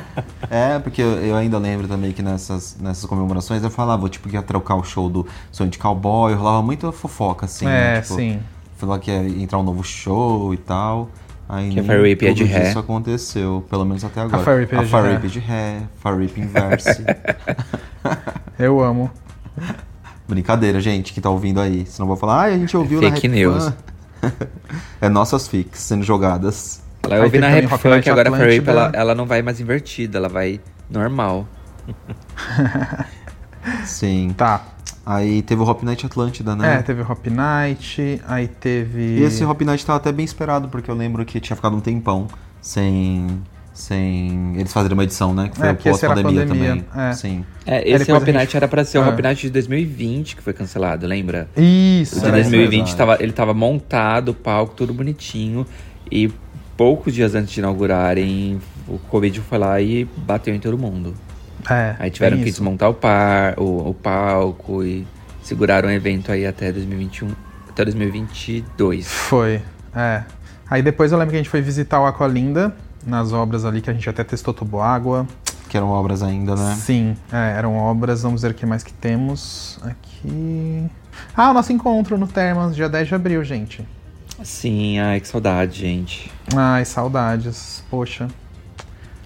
É, 0.51 0.79
porque 0.79 1.01
eu, 1.01 1.09
eu 1.25 1.35
ainda 1.35 1.59
lembro 1.59 1.89
também 1.89 2.13
que 2.13 2.23
nessas, 2.23 2.77
nessas 2.79 3.07
comemorações 3.07 3.65
eu 3.65 3.71
falava, 3.71 4.07
tipo, 4.11 4.29
que 4.29 4.37
ia 4.37 4.43
trocar 4.43 4.75
o 4.77 4.85
show 4.85 5.09
do 5.09 5.27
Sonho 5.51 5.71
de 5.71 5.79
Cowboy, 5.79 6.35
rolava 6.35 6.61
muita 6.63 6.93
fofoca, 6.93 7.47
assim. 7.47 7.65
é, 7.67 7.69
né? 7.69 8.01
Tipo, 8.03 8.15
sim. 8.15 8.39
Falar 8.77 8.99
que 8.99 9.11
ia 9.11 9.43
entrar 9.43 9.59
um 9.59 9.63
novo 9.63 9.83
show 9.83 10.53
e 10.53 10.59
tal. 10.59 11.09
Aí 11.49 11.71
Que 11.71 11.81
a 11.81 11.83
Fire 11.85 12.01
Whip 12.03 12.27
é 12.27 12.33
de 12.35 12.45
ré. 12.45 12.69
Isso 12.69 12.79
aconteceu, 12.79 13.65
pelo 13.71 13.85
menos 13.87 14.05
até 14.05 14.21
agora. 14.21 14.43
Fire 14.45 14.57
Whip 14.61 14.75
é 14.75 14.79
a 14.79 14.83
de 14.83 14.89
Fire 14.89 15.03
ré. 15.03 15.15
Whip 15.15 15.29
de 15.29 15.39
ré, 15.41 15.83
Fire 16.03 16.15
Whip 16.17 16.39
inverse. 16.41 17.03
Eu 18.59 18.81
amo. 18.81 19.11
Brincadeira, 20.29 20.81
gente, 20.81 21.13
que 21.13 21.21
tá 21.21 21.31
ouvindo 21.31 21.61
aí. 21.61 21.85
Senão 21.87 22.05
eu 22.05 22.09
vou 22.09 22.17
falar, 22.17 22.43
ah, 22.43 22.45
a 22.45 22.59
gente 22.59 22.77
ouviu 22.77 23.01
Fake 23.01 23.29
na 23.29 23.35
news. 23.35 23.65
Fan." 23.65 24.33
é 25.01 25.09
nossas 25.09 25.47
fics 25.47 25.81
sendo 25.81 26.03
jogadas. 26.03 26.83
Ela 27.03 27.25
ouvi 27.25 27.39
na 27.39 27.49
Rap 27.49 27.69
Funk, 27.69 27.89
Night 27.89 28.11
agora 28.11 28.31
a 28.31 28.33
Atlântida. 28.33 28.71
ela, 28.71 28.93
ela 28.95 29.15
não 29.15 29.27
vai 29.27 29.43
mais 29.43 29.61
invertida, 29.61 30.19
ela 30.19 30.29
vai 30.29 30.61
normal. 30.89 31.47
Sim. 33.85 34.35
Tá. 34.37 34.65
Aí 35.07 35.43
teve 35.43 35.61
o 35.61 35.69
Hop 35.69 35.83
Night 35.83 36.07
Atlântida, 36.07 36.57
né? 36.57 36.77
É, 36.77 36.83
teve 36.83 37.03
o 37.03 37.11
Hop 37.11 37.27
Night, 37.27 38.23
aí 38.27 38.49
teve. 38.49 39.19
E 39.19 39.23
esse 39.23 39.45
Hop 39.45 39.61
Night 39.61 39.85
tava 39.85 39.99
até 39.99 40.11
bem 40.11 40.25
esperado, 40.25 40.69
porque 40.69 40.91
eu 40.91 40.95
lembro 40.95 41.25
que 41.27 41.39
tinha 41.41 41.55
ficado 41.55 41.77
um 41.77 41.81
tempão 41.81 42.27
sem. 42.61 43.43
Sem 43.75 44.55
eles 44.57 44.73
fazerem 44.73 44.95
uma 44.97 45.03
edição, 45.03 45.35
né? 45.35 45.49
Que 45.49 45.59
foi 45.59 45.69
É, 45.69 45.73
o 45.73 45.77
pós-pandemia 45.77 46.47
pandemia, 46.47 46.69
também. 46.85 46.85
é. 47.09 47.13
Sim. 47.13 47.45
É, 47.67 47.87
esse 47.91 48.11
Hop 48.13 48.23
Night 48.23 48.39
gente- 48.45 48.57
era 48.57 48.69
pra 48.69 48.85
ser 48.85 48.99
o 48.99 49.03
Ah. 49.03 49.09
Hop 49.09 49.19
Night 49.21 49.43
de 49.43 49.51
2020, 49.51 50.37
que 50.37 50.43
foi 50.43 50.53
cancelado, 50.53 51.07
lembra? 51.07 51.49
Isso, 51.57 52.17
O 52.19 52.21
de 52.21 52.27
era 52.29 52.41
isso 52.41 52.51
2020 52.51 52.87
verdade. 52.87 52.97
tava, 52.97 53.17
ele 53.23 53.33
tava 53.33 53.53
montado, 53.53 54.29
o 54.31 54.35
palco, 54.35 54.75
tudo 54.77 54.95
bonitinho. 54.95 55.67
E 56.11 56.31
poucos 56.77 57.13
dias 57.13 57.35
antes 57.35 57.53
de 57.53 57.59
inaugurarem, 57.61 58.61
o 58.87 58.97
Covid 58.99 59.41
foi 59.41 59.59
lá 59.59 59.81
e 59.81 60.05
bateu 60.19 60.55
em 60.55 60.61
todo 60.61 60.79
mundo. 60.79 61.13
É, 61.69 61.97
Aí 61.99 62.11
tiveram 62.11 62.37
que 62.39 62.45
desmontar 62.45 62.91
o, 62.91 62.95
par, 62.95 63.59
o, 63.59 63.89
o 63.91 63.95
palco 63.95 64.85
e 64.85 65.05
seguraram 65.43 65.89
o 65.89 65.93
evento 65.93 66.31
aí 66.31 66.47
até 66.47 66.71
2021, 66.71 67.29
até 67.69 67.85
2022. 67.87 69.07
Foi, 69.09 69.61
é. 69.97 70.23
Aí 70.71 70.83
depois 70.83 71.11
eu 71.13 71.19
lembro 71.19 71.31
que 71.31 71.37
a 71.37 71.41
gente 71.41 71.49
foi 71.51 71.61
visitar 71.63 72.01
o 72.01 72.07
Aqualinda, 72.07 72.75
nas 73.07 73.33
obras 73.33 73.65
ali 73.65 73.81
que 73.81 73.91
a 73.91 73.93
gente 73.93 74.09
até 74.09 74.23
testou 74.25 74.53
tuboágua. 74.55 75.27
Que 75.69 75.77
eram 75.77 75.89
obras 75.91 76.23
ainda, 76.23 76.55
né? 76.55 76.75
Sim, 76.77 77.17
é, 77.33 77.55
eram 77.57 77.77
obras, 77.77 78.23
vamos 78.23 78.43
ver 78.43 78.53
o 78.53 78.55
que 78.55 78.65
mais 78.65 78.83
que 78.85 78.93
temos 78.93 79.79
aqui. 79.83 80.87
Ah, 81.37 81.51
o 81.51 81.55
nosso 81.55 81.73
encontro 81.73 82.17
no 82.17 82.27
Termas, 82.27 82.75
dia 82.77 82.89
10 82.89 83.09
de 83.09 83.15
abril, 83.15 83.43
gente. 83.45 83.87
Sim, 84.43 84.99
ai 85.01 85.21
que 85.21 85.29
saudade, 85.29 85.81
gente. 85.81 86.31
Ai, 86.57 86.85
saudades, 86.85 87.83
poxa, 87.91 88.29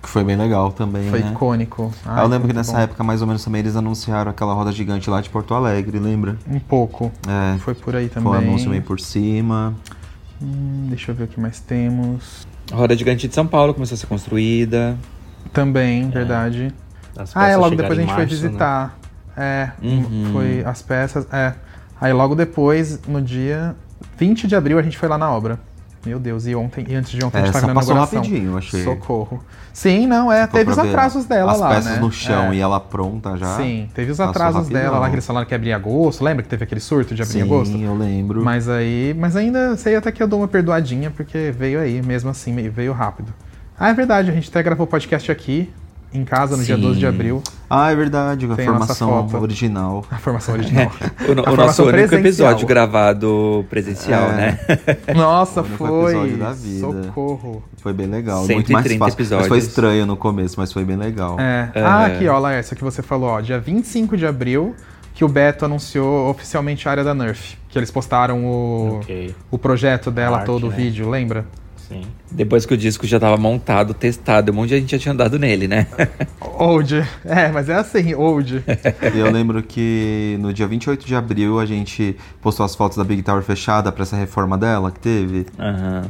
Que 0.02 0.08
foi 0.08 0.22
bem 0.24 0.36
legal 0.36 0.70
também, 0.72 1.08
foi 1.10 1.20
né? 1.22 1.30
icônico. 1.32 1.92
Ah, 2.06 2.16
Ai, 2.20 2.24
eu 2.24 2.28
lembro 2.28 2.48
que 2.48 2.54
nessa 2.54 2.72
bom. 2.72 2.78
época, 2.78 3.02
mais 3.04 3.20
ou 3.20 3.26
menos, 3.26 3.44
também 3.44 3.60
eles 3.60 3.74
anunciaram 3.76 4.30
aquela 4.30 4.54
roda 4.54 4.70
gigante 4.72 5.10
lá 5.10 5.20
de 5.20 5.28
Porto 5.28 5.52
Alegre, 5.54 5.98
lembra? 5.98 6.38
Um 6.46 6.58
pouco, 6.60 7.10
É. 7.26 7.58
foi 7.58 7.74
por 7.74 7.94
aí 7.96 8.08
Foi 8.08 8.22
também. 8.22 8.32
um 8.32 8.34
anúncio 8.34 8.70
meio 8.70 8.82
por 8.82 9.00
cima. 9.00 9.74
Hum, 10.40 10.86
deixa 10.88 11.10
eu 11.10 11.14
ver 11.14 11.24
o 11.24 11.28
que 11.28 11.38
mais 11.40 11.58
temos. 11.60 12.46
A 12.72 12.76
Roda 12.76 12.96
Gigante 12.96 13.26
de 13.28 13.35
São 13.35 13.46
Paulo 13.46 13.72
começou 13.74 13.94
a 13.94 13.98
ser 13.98 14.07
construída. 14.07 14.96
Também, 15.52 16.11
verdade. 16.11 16.72
As 17.16 17.35
Ah, 17.37 17.48
é, 17.48 17.57
logo 17.57 17.74
depois 17.74 17.98
a 17.98 18.02
gente 18.02 18.12
foi 18.12 18.18
março, 18.24 18.35
né? 18.35 18.48
visitar. 18.48 18.98
É, 19.37 19.70
Uhum. 19.83 20.31
foi 20.33 20.62
as 20.64 20.83
peças, 20.83 21.26
é. 21.33 21.54
Aí 22.00 22.12
logo 22.12 22.35
depois, 22.35 23.00
no 23.07 23.22
dia 23.22 23.74
20 24.16 24.46
de 24.46 24.54
abril, 24.54 24.78
a 24.78 24.83
gente 24.83 24.98
foi 24.98 25.09
lá 25.09 25.16
na 25.16 25.31
obra. 25.31 25.59
Meu 26.06 26.18
Deus, 26.18 26.46
e 26.46 26.54
ontem, 26.54 26.87
e 26.88 26.94
antes 26.94 27.11
de 27.11 27.24
ontem 27.24 27.38
a 27.38 27.44
gente 27.44 27.52
tava 27.52 27.74
passou 27.74 27.94
rapidinho, 27.94 28.56
achei. 28.56 28.84
Socorro. 28.84 29.42
Sim, 29.72 30.06
não, 30.06 30.30
é, 30.32 30.46
Se 30.46 30.52
teve 30.52 30.70
os 30.70 30.78
atrasos 30.78 31.24
dela 31.26 31.52
As 31.52 31.61
lá, 31.61 31.68
peças 31.70 31.92
né? 31.92 31.98
no 32.00 32.11
chão 32.11 32.52
É. 32.52 32.54
e 32.56 32.61
ela 32.61 32.80
pronta 32.80 33.37
já. 33.37 33.56
Sim, 33.56 33.88
teve 33.94 34.11
os 34.12 34.20
atrasos 34.20 34.62
rapidão. 34.62 34.80
dela 34.82 34.98
lá, 34.98 35.08
que 35.08 35.14
eles 35.16 35.26
falaram 35.26 35.46
que 35.46 35.52
ia 35.52 35.56
abrir 35.56 35.70
em 35.70 35.72
agosto. 35.74 36.22
Lembra 36.24 36.42
que 36.42 36.48
teve 36.48 36.64
aquele 36.64 36.80
surto 36.80 37.14
de 37.14 37.22
abrir 37.22 37.32
Sim, 37.34 37.42
agosto? 37.42 37.76
eu 37.76 37.94
lembro. 37.96 38.42
Mas 38.44 38.68
aí, 38.68 39.14
mas 39.18 39.37
ainda 39.37 39.76
sei 39.76 39.96
até 39.96 40.11
que 40.12 40.22
eu 40.22 40.28
dou 40.28 40.40
uma 40.40 40.48
perdoadinha, 40.48 41.11
porque 41.11 41.52
veio 41.56 41.80
aí, 41.80 42.00
mesmo 42.00 42.30
assim, 42.30 42.54
veio 42.70 42.92
rápido. 42.92 43.32
Ah, 43.78 43.90
é 43.90 43.94
verdade, 43.94 44.30
a 44.30 44.34
gente 44.34 44.48
até 44.48 44.62
gravou 44.62 44.84
o 44.87 44.88
podcast 44.88 45.30
aqui, 45.30 45.70
em 46.12 46.25
casa, 46.25 46.57
no 46.57 46.64
dia 46.64 46.77
Sim. 46.77 46.83
12 46.83 46.99
de 46.99 47.07
abril. 47.07 47.42
Ah, 47.68 47.90
é 47.90 47.94
verdade, 47.94 48.47
a 48.51 48.57
formação 48.57 49.29
original. 49.40 50.05
A 50.11 50.16
formação 50.16 50.55
original. 50.55 50.90
O, 51.29 51.35
no- 51.35 51.47
A 51.47 51.51
o 51.53 51.57
nosso 51.57 51.85
único 51.85 52.14
episódio 52.14 52.66
gravado 52.66 53.64
presencial, 53.68 54.31
É. 54.31 54.37
né? 54.37 54.59
Nossa, 55.14 55.62
foi. 55.62 56.12
episódio 56.12 56.37
da 56.38 56.53
vida. 56.53 56.81
Socorro. 56.81 57.62
Foi 57.83 57.92
bem 57.92 58.07
legal. 58.07 58.44
130 58.44 58.55
muito 58.55 58.73
mais 58.73 58.87
fácil. 58.87 59.01
Mas 59.01 59.14
foi 59.14 59.25
episódios. 59.59 59.64
estranho 59.66 60.07
no 60.07 60.16
começo, 60.16 60.55
mas 60.59 60.73
foi 60.73 60.85
bem 60.85 60.97
legal. 60.97 61.38
É. 61.38 61.71
É. 61.75 61.83
Ah, 61.83 62.07
aqui, 62.07 62.27
ó, 62.27 62.38
Laércio, 62.38 62.75
que 62.75 62.83
você 62.85 63.03
falou, 63.03 63.29
ó, 63.31 63.40
dia 63.40 63.59
25 63.61 64.16
de 64.16 64.27
abril, 64.27 64.75
que 65.14 65.25
o 65.25 65.29
Beto 65.29 65.64
anunciou 65.64 66.31
oficialmente 66.31 66.88
a 66.88 66.90
área 66.92 67.05
da 67.05 67.12
Nerf. 67.14 67.57
Que 67.68 67.79
eles 67.79 67.90
postaram 67.90 68.44
o, 68.47 68.99
Ok, 69.01 69.35
o 69.51 69.59
projeto 69.59 70.11
dela, 70.11 70.38
Arte, 70.38 70.47
todo 70.47 70.68
o 70.68 70.71
né? 70.71 70.77
vídeo, 70.77 71.11
lembra? 71.11 71.44
Sim. 71.88 72.03
Depois 72.31 72.64
que 72.66 72.74
o 72.74 72.77
disco 72.77 73.07
já 73.07 73.18
tava 73.18 73.37
montado, 73.37 73.94
testado, 73.94 74.53
um 74.53 74.55
monte 74.55 74.68
de 74.70 74.81
gente 74.81 74.92
já 74.92 74.98
tinha 74.98 75.12
andado 75.12 75.38
nele, 75.38 75.66
né? 75.68 75.87
Old. 76.40 77.05
É, 77.24 77.48
mas 77.53 77.68
é 77.68 77.74
assim, 77.74 78.14
old. 78.14 78.62
Eu 79.14 79.31
lembro 79.31 79.62
que 79.62 80.37
no 80.40 80.53
dia 80.53 80.66
28 80.66 81.07
de 81.07 81.14
abril 81.14 81.59
a 81.61 81.66
gente 81.66 82.16
postou 82.40 82.64
as 82.66 82.74
fotos 82.74 82.96
da 82.98 83.05
Big 83.05 83.22
Tower 83.22 83.42
fechada 83.42 83.90
pra 83.92 84.03
essa 84.03 84.16
reforma 84.16 84.59
dela 84.59 84.90
que 84.90 85.01
teve. 85.01 85.46
Aham. 85.59 86.05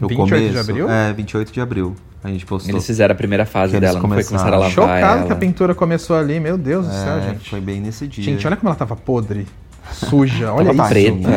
No 0.00 0.08
28 0.08 0.34
de 0.40 0.48
começo. 0.50 0.70
abril? 0.70 0.90
É, 0.90 1.12
28 1.12 1.52
de 1.52 1.60
abril. 1.60 1.96
A 2.24 2.28
gente 2.28 2.44
postou. 2.46 2.72
Eles 2.72 2.86
fizeram 2.86 3.12
a 3.12 3.16
primeira 3.16 3.44
fase 3.46 3.78
dela, 3.80 3.94
não 3.94 4.00
foi 4.08 4.10
começaram. 4.10 4.38
começaram 4.38 4.56
a 4.56 4.60
lavar 4.60 4.70
Chocado 4.72 5.18
ela. 5.18 5.26
que 5.26 5.32
a 5.32 5.36
pintura 5.36 5.74
começou 5.74 6.16
ali, 6.16 6.38
meu 6.40 6.56
Deus 6.58 6.86
do 6.86 6.92
céu, 6.92 7.18
É, 7.18 7.20
gente. 7.30 7.50
foi 7.50 7.60
bem 7.60 7.80
nesse 7.80 8.06
dia. 8.06 8.22
Gente, 8.24 8.46
olha 8.46 8.56
como 8.56 8.68
ela 8.68 8.76
tava 8.76 8.94
podre, 8.96 9.46
suja, 9.92 10.52
olha 10.54 10.66
Tava 10.74 10.82
isso. 10.82 10.88
preta. 11.16 11.28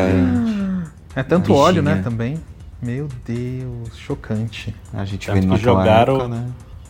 É 1.16 1.24
tanto 1.24 1.48
Bichinha. 1.48 1.60
óleo, 1.60 1.82
né, 1.82 2.02
também. 2.04 2.38
Meu 2.86 3.08
Deus, 3.26 3.98
chocante. 3.98 4.76
A 4.94 5.04
gente 5.06 5.26
Tanto 5.26 5.40
vendo 5.42 5.56
que 5.56 5.62
jogaram- 5.64 6.16
época, 6.18 6.28
né? 6.30 6.46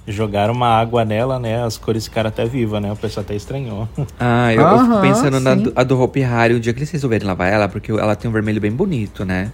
Jogaram 0.08 0.53
uma 0.53 0.67
água 0.67 1.03
nela, 1.05 1.39
né? 1.39 1.63
As 1.63 1.77
cores 1.77 2.03
ficaram 2.05 2.27
até 2.27 2.45
vivas, 2.45 2.79
né? 2.81 2.91
O 2.91 2.95
pessoal 2.95 3.23
até 3.23 3.34
estranhou. 3.34 3.88
Ah, 4.19 4.53
eu, 4.53 4.62
eu 4.62 4.79
fico 4.79 4.91
Aham, 4.91 5.01
pensando 5.01 5.39
na 5.39 5.55
sim. 5.55 5.63
do- 5.63 5.73
a 5.75 5.84
do 5.84 5.99
Hope 5.99 6.19
Harry, 6.19 6.53
o 6.53 6.60
dia 6.60 6.73
que 6.73 6.79
eles 6.79 6.91
resolverem 6.91 7.25
lavar 7.27 7.51
ela, 7.51 7.67
porque 7.67 7.91
ela 7.91 8.15
tem 8.15 8.29
um 8.29 8.34
vermelho 8.34 8.62
bem 8.62 8.71
bonito, 8.71 9.23
né? 9.25 9.51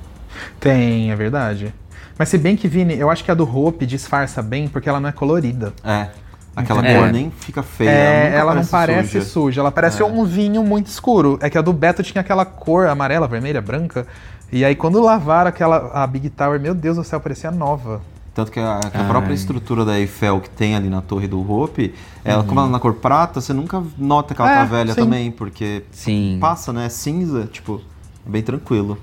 Tem, 0.60 1.12
é 1.12 1.16
verdade. 1.16 1.74
Mas 2.18 2.28
se 2.30 2.38
bem 2.38 2.58
que, 2.58 2.68
Vini, 2.68 2.98
eu 2.98 3.10
acho 3.10 3.24
que 3.24 3.32
a 3.32 3.34
do 3.34 3.44
Hope 3.46 3.86
disfarça 3.86 4.42
bem 4.42 4.68
porque 4.68 4.90
ela 4.90 5.00
não 5.00 5.08
é 5.10 5.12
colorida. 5.14 5.74
É. 5.84 6.08
Aquela 6.54 6.86
É. 6.86 6.98
cor 7.00 7.12
nem 7.14 7.32
fica 7.32 7.64
feia. 7.64 7.90
É, 7.90 8.24
nunca 8.26 8.38
ela 8.38 8.56
não 8.56 8.66
parece 8.66 9.10
suja. 9.22 9.26
suja. 9.26 9.62
ela 9.62 9.72
parece 9.72 10.04
um 10.04 10.26
vinho 10.26 10.62
muito 10.64 10.88
escuro. 10.88 11.40
É 11.42 11.50
que 11.50 11.58
a 11.58 11.62
do 11.62 11.72
Beto 11.72 12.04
tinha 12.04 12.20
aquela 12.20 12.44
cor 12.44 12.88
amarela, 12.88 13.26
vermelha, 13.26 13.62
branca. 13.62 14.06
E 14.52 14.66
aí 14.66 14.76
quando 14.76 15.02
lavaram 15.02 15.50
aquela 15.50 15.92
a 15.94 16.06
Big 16.08 16.30
Tower, 16.30 16.60
meu 16.60 16.74
Deus 16.76 16.98
do 16.98 17.04
céu, 17.04 17.20
parecia 17.20 17.52
nova. 17.52 18.02
Tanto 18.34 18.52
que 18.52 18.60
a, 18.60 18.80
que 18.80 18.98
a 18.98 19.04
própria 19.06 19.34
estrutura 19.34 19.84
da 19.84 20.00
Eiffel 20.00 20.40
que 20.40 20.50
tem 20.50 20.74
ali 20.76 20.90
na 20.90 21.02
torre 21.02 21.28
do 21.28 21.40
Hope, 21.52 21.94
ela, 22.24 22.44
como 22.44 22.60
ela 22.62 22.70
é 22.70 22.72
na 22.72 22.80
cor 22.80 22.94
prata, 22.94 23.42
você 23.42 23.52
nunca 23.54 23.84
nota 23.98 24.34
que 24.34 24.42
ela 24.42 24.52
É, 24.52 24.56
tá 24.56 24.64
velha 24.64 24.94
sim. 24.94 25.02
também, 25.02 25.32
porque 25.32 25.84
Sim. 25.92 26.38
passa, 26.40 26.72
né? 26.72 26.86
É 26.86 26.90
cinza, 26.90 27.50
tipo, 27.52 27.82
é 28.26 28.30
bem 28.30 28.42
tranquilo. 28.42 28.98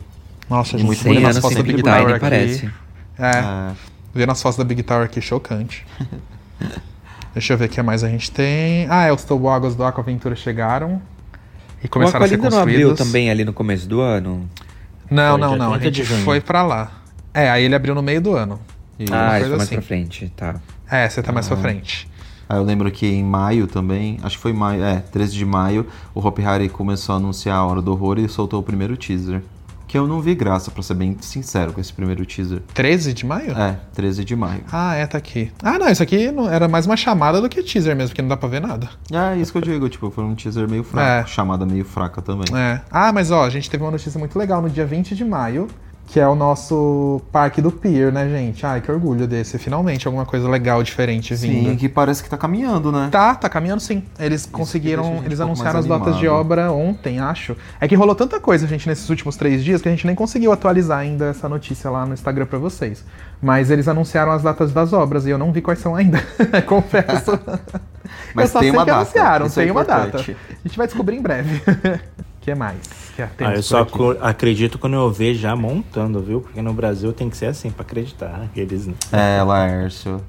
Nossa, 0.49 0.79
gente, 0.79 0.87
muito 0.87 1.03
vendo 1.05 1.17
100 1.17 1.25
as 1.27 1.37
anos 1.37 1.43
fotos 1.43 1.57
da 1.59 1.63
Big 1.63 1.83
Tower, 1.83 2.09
aqui. 2.11 2.21
parece. 2.21 2.71
É, 3.19 3.31
É, 3.39 3.73
vendo 4.15 4.33
as 4.33 4.41
fotos 4.41 4.57
da 4.57 4.65
Big 4.65 4.83
Tower 4.83 5.05
aqui, 5.05 5.21
chocante. 5.21 5.87
Deixa 7.35 7.53
eu 7.53 7.59
ver 7.59 7.67
o 7.67 7.69
que 7.69 7.83
mais 7.83 8.03
a 8.03 8.09
gente 8.09 8.31
tem. 8.31 8.87
Ah, 8.89 9.05
é, 9.05 9.13
os 9.13 9.25
toboáguas 9.25 9.75
do 9.77 9.85
Aquaventura 9.85 10.35
chegaram. 10.35 11.03
E 11.83 11.87
O 11.87 11.89
começaram 11.91 12.25
a 12.25 12.29
ser 12.29 12.35
Aqualinda 12.37 12.57
não 12.57 12.62
abriu 12.62 12.89
construídos. 12.89 12.99
também 13.12 13.31
ali 13.31 13.45
no 13.45 13.53
começo 13.53 13.87
do 13.87 14.01
ano? 14.01 14.49
Não, 15.11 15.33
Foi 15.39 15.41
não, 15.41 15.57
não. 15.57 15.75
A 15.75 15.79
30 15.79 15.91
de 15.91 16.05
gente 16.05 16.23
foi 16.25 16.41
pra 16.41 16.63
lá. 16.63 16.91
É, 17.33 17.49
aí 17.51 17.65
ele 17.65 17.75
abriu 17.75 17.95
no 17.95 18.03
meio 18.03 18.21
do 18.21 18.35
ano. 18.37 18.61
e- 18.99 19.05
ah, 19.13 19.39
isso 19.39 19.49
foi 19.49 19.57
mais 19.57 19.63
assim. 19.69 19.75
pra 19.77 19.83
frente, 19.83 20.33
tá. 20.37 20.57
É, 20.91 21.09
você 21.09 21.23
tá 21.23 21.31
mais 21.33 21.47
pra 21.47 21.57
Ah. 21.57 21.61
frente. 21.61 22.09
Aí 22.49 22.57
eu 22.59 22.65
lembro 22.65 22.91
que 22.91 23.07
em 23.07 23.23
maio 23.23 23.67
também, 23.67 24.19
acho 24.23 24.37
que 24.37 24.43
foi 24.43 24.53
maio, 24.53 24.83
é, 24.83 24.97
13 25.13 25.35
de 25.35 25.45
maio, 25.45 25.87
o 26.15 26.27
Hope 26.27 26.41
Harry 26.43 26.69
começou 26.69 27.15
a 27.15 27.19
anunciar 27.19 27.57
a 27.57 27.65
Hora 27.67 27.81
do 27.83 27.93
Horror 27.93 28.19
e 28.19 28.29
soltou 28.29 28.59
o 28.59 28.63
primeiro 28.63 28.97
teaser. 28.97 29.43
Que 29.89 29.97
eu 29.99 30.07
não 30.07 30.20
vi 30.20 30.34
graça, 30.34 30.70
pra 30.70 30.82
ser 30.82 30.93
bem 30.95 31.16
sincero, 31.20 31.72
com 31.72 31.80
esse 31.80 31.93
primeiro 31.93 32.24
teaser. 32.26 32.61
13 32.74 33.14
de 33.14 33.24
maio? 33.24 33.53
É, 33.59 33.78
13 33.95 34.22
de 34.22 34.36
maio. 34.36 34.61
Ah, 34.70 34.95
é, 34.95 35.07
tá 35.07 35.16
aqui. 35.16 35.51
Ah, 35.62 35.78
não, 35.78 35.89
isso 35.89 36.03
aqui 36.03 36.30
não- 36.30 36.49
era 36.49 36.68
mais 36.68 36.84
uma 36.84 36.97
chamada 36.97 37.41
do 37.41 37.49
que 37.49 37.62
teaser 37.62 37.97
mesmo, 37.97 38.11
porque 38.11 38.20
não 38.20 38.28
dá 38.28 38.36
pra 38.36 38.49
ver 38.51 38.61
nada. 38.61 38.89
É, 39.11 39.36
isso 39.39 39.51
que 39.51 39.57
eu 39.59 39.62
digo, 39.62 39.89
tipo, 39.89 40.11
foi 40.11 40.22
um 40.24 40.34
teaser 40.34 40.68
meio 40.68 40.84
fraco, 40.84 41.09
É. 41.09 41.26
chamada 41.26 41.64
meio 41.64 41.86
fraca 41.86 42.20
também. 42.20 42.55
É. 42.55 42.82
Ah, 42.91 43.12
mas 43.14 43.30
ó, 43.30 43.45
a 43.45 43.51
gente 43.51 43.70
teve 43.70 43.82
uma 43.82 43.91
notícia 43.91 44.18
muito 44.18 44.39
legal 44.39 44.61
no 44.61 44.68
dia 44.68 44.84
20 44.84 45.14
de 45.16 45.24
maio. 45.24 45.66
Que 46.09 46.19
é 46.19 46.27
o 46.27 46.35
nosso 46.35 47.21
parque 47.31 47.61
do 47.61 47.71
Pier, 47.71 48.11
né, 48.11 48.27
gente? 48.29 48.65
Ai, 48.65 48.81
que 48.81 48.91
orgulho 48.91 49.27
desse. 49.27 49.59
Finalmente 49.59 50.07
alguma 50.07 50.25
coisa 50.25 50.49
legal, 50.49 50.83
diferente 50.83 51.35
vindo. 51.35 51.71
Sim, 51.71 51.77
que 51.77 51.87
parece 51.87 52.23
que 52.23 52.31
tá 52.31 52.39
caminhando, 52.39 52.91
né? 52.91 53.09
Tá, 53.13 53.35
tá 53.35 53.47
caminhando 53.47 53.81
sim. 53.81 54.03
Eles 54.19 54.47
a 54.47 54.57
conseguiram, 54.57 55.23
eles 55.27 55.39
um 55.39 55.45
anunciaram 55.45 55.79
as 55.79 55.85
datas 55.87 56.17
de 56.17 56.27
obra 56.27 56.73
ontem, 56.73 57.21
acho. 57.21 57.55
É 57.79 57.87
que 57.87 57.95
rolou 57.95 58.15
tanta 58.15 58.41
coisa, 58.41 58.67
gente, 58.67 58.89
nesses 58.89 59.09
últimos 59.11 59.37
três 59.37 59.63
dias 59.63 59.83
que 59.83 59.89
a 59.89 59.91
gente 59.91 60.07
nem 60.07 60.17
conseguiu 60.17 60.51
atualizar 60.51 60.99
ainda 60.99 61.27
essa 61.27 61.47
notícia 61.47 61.91
lá 61.91 62.07
no 62.07 62.15
Instagram 62.15 62.47
pra 62.47 62.59
vocês. 62.59 63.05
Mas 63.41 63.71
eles 63.71 63.87
anunciaram 63.87 64.33
as 64.33 64.43
datas 64.43 64.73
das 64.73 64.95
obras 64.95 65.27
e 65.27 65.31
eu 65.31 65.37
não 65.37 65.53
vi 65.53 65.61
quais 65.61 65.79
são 65.79 65.95
ainda, 65.95 66.23
confesso. 66.67 67.39
Mas 68.35 68.47
eu 68.47 68.53
só 68.53 68.61
tem 68.61 68.71
sei 68.71 68.79
uma 68.79 68.85
que 68.85 68.91
data, 68.91 69.01
anunciaram, 69.03 69.47
isso 69.47 69.61
é 69.61 69.65
tem 69.65 69.71
uma 69.71 69.85
data. 69.85 70.19
A 70.19 70.23
gente 70.67 70.79
vai 70.79 70.87
descobrir 70.87 71.17
em 71.17 71.23
breve. 71.23 71.57
O 71.59 72.41
que 72.41 72.55
mais? 72.55 72.97
Que 73.19 73.23
Ah, 73.23 73.31
temos 73.37 73.57
eu 73.57 73.62
só 73.64 73.87
acredito 74.21 74.79
quando 74.79 74.95
eu 74.95 75.11
ver 75.11 75.35
já 75.35 75.57
montando, 75.57 76.21
viu? 76.23 76.41
Porque 76.41 76.62
no 76.62 76.73
Brasil 76.73 77.12
tem 77.12 77.29
que 77.29 77.37
ser 77.37 77.47
assim 77.47 77.69
pra 77.71 77.83
acreditar. 77.83 78.49
que 78.55 78.61
Eles... 78.61 78.89
É, 79.12 79.43
Laércio. 79.43 80.21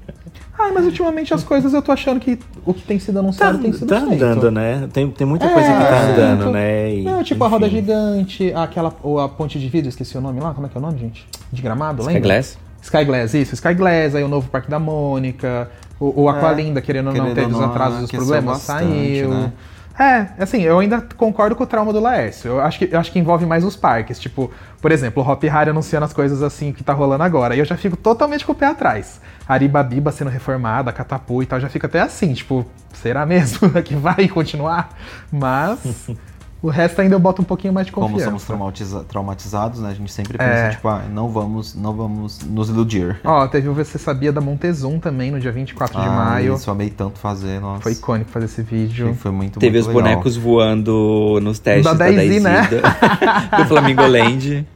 Ai, 0.58 0.72
mas 0.72 0.84
ultimamente 0.84 1.32
as 1.32 1.44
coisas 1.44 1.72
eu 1.72 1.80
tô 1.80 1.92
achando 1.92 2.18
que 2.18 2.38
o 2.66 2.74
que 2.74 2.82
tem 2.82 2.98
sido 2.98 3.14
Tá, 3.14 3.20
anunciado 3.20 3.58
tem 3.58 3.72
sido 3.72 3.86
tá 3.86 4.00
feito. 4.00 4.24
andando, 4.24 4.50
né? 4.50 4.88
Tem, 4.92 5.08
tem 5.08 5.26
muita 5.26 5.46
É, 5.46 5.54
coisa 5.54 5.68
que 5.72 5.78
tá 5.78 5.96
é. 5.96 6.12
andando, 6.12 6.50
né? 6.50 6.94
E, 6.94 7.02
Não, 7.02 7.22
tipo 7.22 7.44
a 7.44 7.48
roda 7.48 7.66
enfim. 7.66 7.76
gigante, 7.76 8.52
aquela, 8.54 8.92
ou 9.04 9.20
a 9.20 9.28
ponte 9.28 9.58
de 9.60 9.68
vidro, 9.68 9.88
esqueci 9.88 10.18
o 10.18 10.20
nome 10.20 10.40
lá, 10.40 10.52
como 10.52 10.66
é 10.66 10.70
que 10.70 10.76
é 10.76 10.80
o 10.80 10.82
nome, 10.82 10.98
gente? 10.98 11.26
De 11.52 11.62
gramado, 11.62 12.02
lembra? 12.02 12.12
Skyglass? 12.14 12.58
Skyglass, 12.82 13.34
isso, 13.34 13.54
Skyglass, 13.54 14.14
aí 14.16 14.24
o 14.24 14.28
novo 14.28 14.48
Parque 14.50 14.68
da 14.70 14.78
Mônica, 14.80 15.70
o, 16.00 16.22
o 16.24 16.28
Aqualinda, 16.28 16.80
querendo 16.82 17.08
ou 17.08 17.14
não, 17.14 17.34
teve 17.34 17.52
os 17.52 17.60
atrasos 17.60 18.00
dos 18.00 18.08
aqueceu 18.08 18.26
problemas, 18.26 18.58
bastante, 18.58 18.84
saiu. 18.84 19.30
né? 19.30 19.52
É, 20.00 20.28
assim, 20.38 20.62
eu 20.62 20.78
ainda 20.78 21.02
concordo 21.14 21.54
com 21.54 21.62
o 21.62 21.66
trauma 21.66 21.92
do 21.92 22.00
Laércio. 22.00 22.52
Eu 22.52 22.60
acho 22.62 22.78
que, 22.78 22.88
eu 22.90 22.98
acho 22.98 23.12
que 23.12 23.18
envolve 23.18 23.44
mais 23.44 23.62
os 23.62 23.76
parques. 23.76 24.18
Tipo, 24.18 24.50
por 24.80 24.90
exemplo, 24.90 25.22
o 25.22 25.30
Hop 25.30 25.44
Hari 25.44 25.68
anunciando 25.68 26.06
as 26.06 26.12
coisas 26.14 26.42
assim 26.42 26.72
que 26.72 26.82
tá 26.82 26.94
rolando 26.94 27.22
agora. 27.22 27.54
E 27.54 27.58
eu 27.58 27.66
já 27.66 27.76
fico 27.76 27.98
totalmente 27.98 28.46
com 28.46 28.52
o 28.52 28.54
pé 28.54 28.64
atrás. 28.64 29.20
Aribabiba 29.46 30.10
sendo 30.10 30.30
reformada, 30.30 30.90
Catapu 30.90 31.42
e 31.42 31.46
tal, 31.46 31.60
já 31.60 31.68
fica 31.68 31.86
até 31.86 32.00
assim, 32.00 32.32
tipo, 32.32 32.64
será 32.94 33.26
mesmo 33.26 33.68
que 33.84 33.94
vai 33.94 34.26
continuar? 34.26 34.96
Mas 35.30 36.08
o 36.62 36.68
resto 36.68 37.00
ainda 37.00 37.14
eu 37.14 37.18
boto 37.20 37.40
um 37.42 37.44
pouquinho 37.44 37.72
mais 37.72 37.86
de 37.86 37.92
Como 37.92 38.06
confiança. 38.06 38.26
somos 38.26 38.44
traumatiza- 38.44 39.04
traumatizados, 39.04 39.80
né? 39.80 39.90
A 39.90 39.94
gente 39.94 40.12
sempre 40.12 40.36
pensa, 40.36 40.50
É. 40.50 40.70
tipo, 40.70 40.86
ah, 40.88 41.02
não 41.10 41.28
vamos, 41.30 41.74
não 41.74 41.94
vamos 41.94 42.40
nos 42.44 42.68
iludir. 42.68 43.18
Ó, 43.24 43.46
teve 43.48 43.68
o 43.68 43.74
Você 43.74 43.98
Sabia 43.98 44.32
da 44.32 44.40
Montezum 44.40 44.98
também, 44.98 45.30
no 45.30 45.40
dia 45.40 45.52
24 45.52 45.98
de 46.00 46.06
Ah, 46.06 46.10
maio. 46.10 46.54
Isso, 46.54 46.68
eu 46.68 46.74
amei 46.74 46.90
tanto 46.90 47.18
fazer, 47.18 47.60
nossa. 47.60 47.82
Foi 47.82 47.92
icônico 47.92 48.30
fazer 48.30 48.46
esse 48.46 48.62
vídeo. 48.62 49.06
Foi, 49.06 49.14
foi 49.14 49.30
muito, 49.30 49.58
Teve 49.58 49.78
muito 49.78 49.88
os 49.88 49.94
legal. 49.94 50.02
bonecos 50.12 50.36
voando 50.36 51.38
nos 51.42 51.58
testes 51.58 51.84
Da 51.84 51.94
da, 51.94 52.06
10i, 52.06 52.28
10i, 52.28 52.40
né? 52.40 52.68
do, 52.68 53.56
do 53.62 53.64
Flamingo 53.68 54.06
Land. 54.06 54.66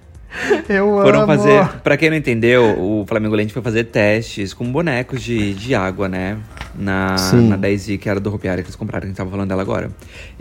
Eu 0.68 0.86
Foram 1.02 1.20
amo. 1.22 1.26
fazer, 1.26 1.68
pra 1.82 1.96
quem 1.96 2.10
não 2.10 2.16
entendeu, 2.16 2.64
o 2.78 3.04
Flamengo 3.06 3.36
Land 3.36 3.52
foi 3.52 3.62
fazer 3.62 3.84
testes 3.84 4.52
com 4.52 4.70
bonecos 4.70 5.22
de, 5.22 5.54
de 5.54 5.74
água, 5.74 6.08
né? 6.08 6.38
Na, 6.74 7.16
Sim. 7.16 7.48
na 7.48 7.56
10i, 7.56 7.98
que 7.98 8.08
era 8.08 8.18
do 8.18 8.30
Ropiária 8.30 8.62
que 8.62 8.66
eles 8.66 8.74
compraram, 8.76 9.02
que 9.02 9.06
a 9.06 9.08
gente 9.10 9.16
tava 9.16 9.30
falando 9.30 9.48
dela 9.48 9.62
agora. 9.62 9.90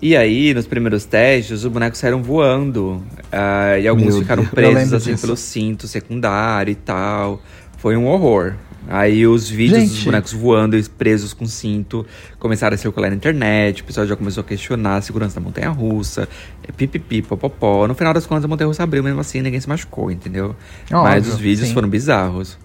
E 0.01 0.15
aí, 0.15 0.53
nos 0.53 0.65
primeiros 0.65 1.05
testes, 1.05 1.63
os 1.63 1.71
bonecos 1.71 1.99
saíram 1.99 2.23
voando. 2.23 3.03
ah, 3.31 3.77
e 3.77 3.87
alguns 3.87 4.13
Meu 4.15 4.21
ficaram 4.21 4.43
Deus. 4.43 4.53
Eu 4.57 4.71
presos, 4.71 4.93
assim, 4.93 5.11
disso. 5.11 5.25
pelo 5.25 5.37
cinto 5.37 5.87
secundário 5.87 6.71
e 6.71 6.75
tal. 6.75 7.39
Foi 7.77 7.95
um 7.95 8.07
horror. 8.07 8.53
Aí 8.88 9.25
os 9.25 9.49
vídeos 9.49 9.84
dos 9.84 9.91
Gente. 9.93 10.05
bonecos 10.05 10.34
voando 10.34 10.77
e 10.77 10.84
presos 10.84 11.34
com 11.34 11.45
cinto 11.45 12.05
começaram 12.38 12.75
a 12.75 12.77
circular 12.77 13.09
na 13.09 13.15
internet, 13.15 13.81
o 13.81 13.86
pessoal 13.86 14.05
já 14.05 14.15
começou 14.15 14.41
a 14.41 14.43
questionar 14.43 14.97
a 14.97 15.01
segurança 15.01 15.36
da 15.36 15.41
montanha 15.41 15.69
russa, 15.69 16.27
é 16.67 16.71
pipipi, 16.71 17.21
popopó. 17.21 17.88
No 17.88 17.95
final 17.95 18.13
das 18.13 18.25
contas, 18.25 18.43
a 18.43 18.47
montanha 18.47 18.67
russa 18.67 18.84
abriu 18.84 19.01
mesmo 19.03 19.21
assim, 19.21 19.41
ninguém 19.41 19.59
se 19.59 19.69
machucou, 19.69 20.11
entendeu? 20.11 20.55
Mas 20.91 21.19
Óbvio, 21.19 21.34
os 21.34 21.39
vídeos 21.39 21.67
sim. 21.69 21.73
foram 21.73 21.88
bizarros. 21.88 22.57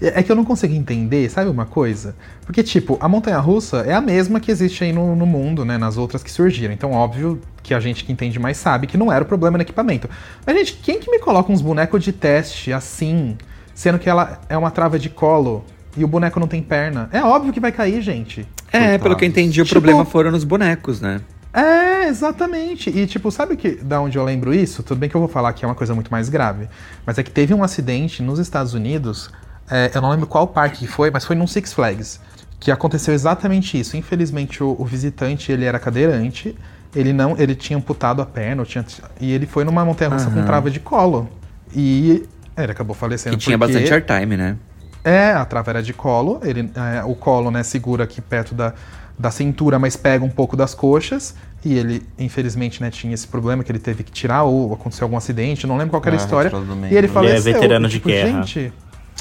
É 0.00 0.20
é 0.20 0.22
que 0.22 0.32
eu 0.32 0.36
não 0.36 0.44
consigo 0.44 0.74
entender, 0.74 1.30
sabe 1.30 1.48
uma 1.48 1.64
coisa? 1.64 2.16
Porque, 2.44 2.62
tipo, 2.62 2.98
a 3.00 3.08
montanha-russa 3.08 3.78
é 3.86 3.94
a 3.94 4.00
mesma 4.00 4.40
que 4.40 4.50
existe 4.50 4.82
aí 4.82 4.92
no, 4.92 5.14
no 5.14 5.24
mundo, 5.24 5.64
né? 5.64 5.78
Nas 5.78 5.96
outras 5.96 6.22
que 6.22 6.30
surgiram. 6.30 6.74
Então, 6.74 6.90
óbvio 6.92 7.40
que 7.62 7.72
a 7.72 7.78
gente 7.78 8.04
que 8.04 8.10
entende 8.10 8.38
mais 8.38 8.56
sabe 8.56 8.88
que 8.88 8.98
não 8.98 9.12
era 9.12 9.22
o 9.22 9.26
problema 9.26 9.56
no 9.56 9.62
equipamento. 9.62 10.10
Mas, 10.44 10.56
gente, 10.56 10.74
quem 10.82 10.98
que 10.98 11.08
me 11.08 11.20
coloca 11.20 11.52
uns 11.52 11.62
bonecos 11.62 12.02
de 12.02 12.12
teste 12.12 12.72
assim, 12.72 13.36
sendo 13.74 13.98
que 13.98 14.08
ela 14.08 14.40
é 14.48 14.56
uma 14.56 14.70
trava 14.70 14.98
de 14.98 15.08
colo 15.08 15.64
e 15.96 16.04
o 16.04 16.08
boneco 16.08 16.38
não 16.40 16.46
tem 16.46 16.62
perna? 16.62 17.08
É 17.12 17.22
óbvio 17.22 17.52
que 17.52 17.60
vai 17.60 17.72
cair, 17.72 18.00
gente. 18.02 18.46
É, 18.72 18.78
Coitados. 18.78 19.02
pelo 19.02 19.16
que 19.16 19.24
eu 19.24 19.28
entendi, 19.28 19.60
o 19.60 19.64
Tipo- 19.64 19.74
problema 19.80 20.04
foram 20.04 20.30
nos 20.30 20.44
bonecos, 20.44 21.00
né? 21.00 21.20
É, 21.52 22.08
exatamente. 22.08 22.88
E, 22.88 23.06
tipo, 23.06 23.30
sabe 23.30 23.56
que 23.56 23.72
da 23.76 24.00
onde 24.00 24.16
eu 24.16 24.24
lembro 24.24 24.54
isso? 24.54 24.82
Tudo 24.82 24.98
bem 24.98 25.08
que 25.10 25.14
eu 25.14 25.20
vou 25.20 25.28
falar 25.28 25.52
que 25.52 25.64
é 25.64 25.68
uma 25.68 25.74
coisa 25.74 25.94
muito 25.94 26.10
mais 26.10 26.28
grave. 26.30 26.66
Mas 27.04 27.18
é 27.18 27.22
que 27.22 27.30
teve 27.30 27.52
um 27.52 27.62
acidente 27.62 28.22
nos 28.22 28.38
Estados 28.38 28.72
Unidos. 28.72 29.30
é, 29.70 29.90
eu 29.94 30.00
não 30.00 30.10
lembro 30.10 30.26
qual 30.26 30.46
parque 30.46 30.78
que 30.80 30.86
foi, 30.86 31.10
mas 31.10 31.24
foi 31.26 31.36
num 31.36 31.46
Six 31.46 31.72
Flags. 31.74 32.20
Que 32.58 32.70
aconteceu 32.70 33.12
exatamente 33.12 33.78
isso. 33.78 33.96
Infelizmente, 33.98 34.62
o, 34.64 34.74
o 34.78 34.84
visitante, 34.86 35.52
ele 35.52 35.64
era 35.66 35.78
cadeirante. 35.78 36.56
Ele 36.94 37.12
não, 37.12 37.36
ele 37.38 37.54
tinha 37.54 37.76
amputado 37.76 38.20
a 38.22 38.26
perna, 38.26 38.64
tinha- 38.64 38.84
e 39.20 39.30
ele 39.32 39.46
foi 39.46 39.64
numa 39.64 39.84
montanha-russa 39.84 40.30
com 40.30 40.42
trava 40.44 40.70
de 40.70 40.78
colo. 40.80 41.28
E 41.74 42.24
ele 42.56 42.72
acabou 42.72 42.94
falecendo 42.94 43.36
Que 43.36 43.42
tinha 43.44 43.58
porque- 43.58 43.72
bastante 43.74 43.92
airtime, 43.94 44.36
né? 44.36 44.56
é, 45.04 45.32
a 45.32 45.44
trava 45.44 45.70
era 45.70 45.82
de 45.82 45.92
colo. 45.92 46.40
Ele, 46.44 46.70
é, 46.74 47.02
o 47.04 47.14
colo, 47.14 47.50
né, 47.50 47.62
segura 47.62 48.04
aqui 48.04 48.20
perto 48.20 48.54
da, 48.54 48.72
da 49.18 49.30
cintura, 49.30 49.78
mas 49.78 49.96
pega 49.96 50.24
um 50.24 50.28
pouco 50.30 50.56
das 50.56 50.74
coxas. 50.74 51.34
E 51.64 51.74
ele, 51.78 52.02
infelizmente, 52.18 52.80
né, 52.82 52.90
tinha 52.90 53.12
esse 53.14 53.26
problema 53.26 53.62
que 53.64 53.70
ele 53.70 53.78
teve 53.78 54.02
que 54.02 54.10
tirar, 54.12 54.42
ou 54.44 54.72
aconteceu 54.74 55.04
algum 55.04 55.16
acidente, 55.16 55.66
não 55.66 55.76
lembro 55.76 55.90
qual 55.92 56.02
era 56.04 56.16
a 56.16 56.18
Ah, 56.18 56.22
história. 56.22 56.50
E 56.50 56.86
ele 56.86 56.96
Ele 56.98 57.06
é 57.06 57.10
faleceu. 57.10 57.52
veterano 57.54 57.86
E, 57.86 57.88
de 57.88 57.94
tipo, 57.96 58.08
guerra. 58.08 58.42
Gente, 58.42 58.72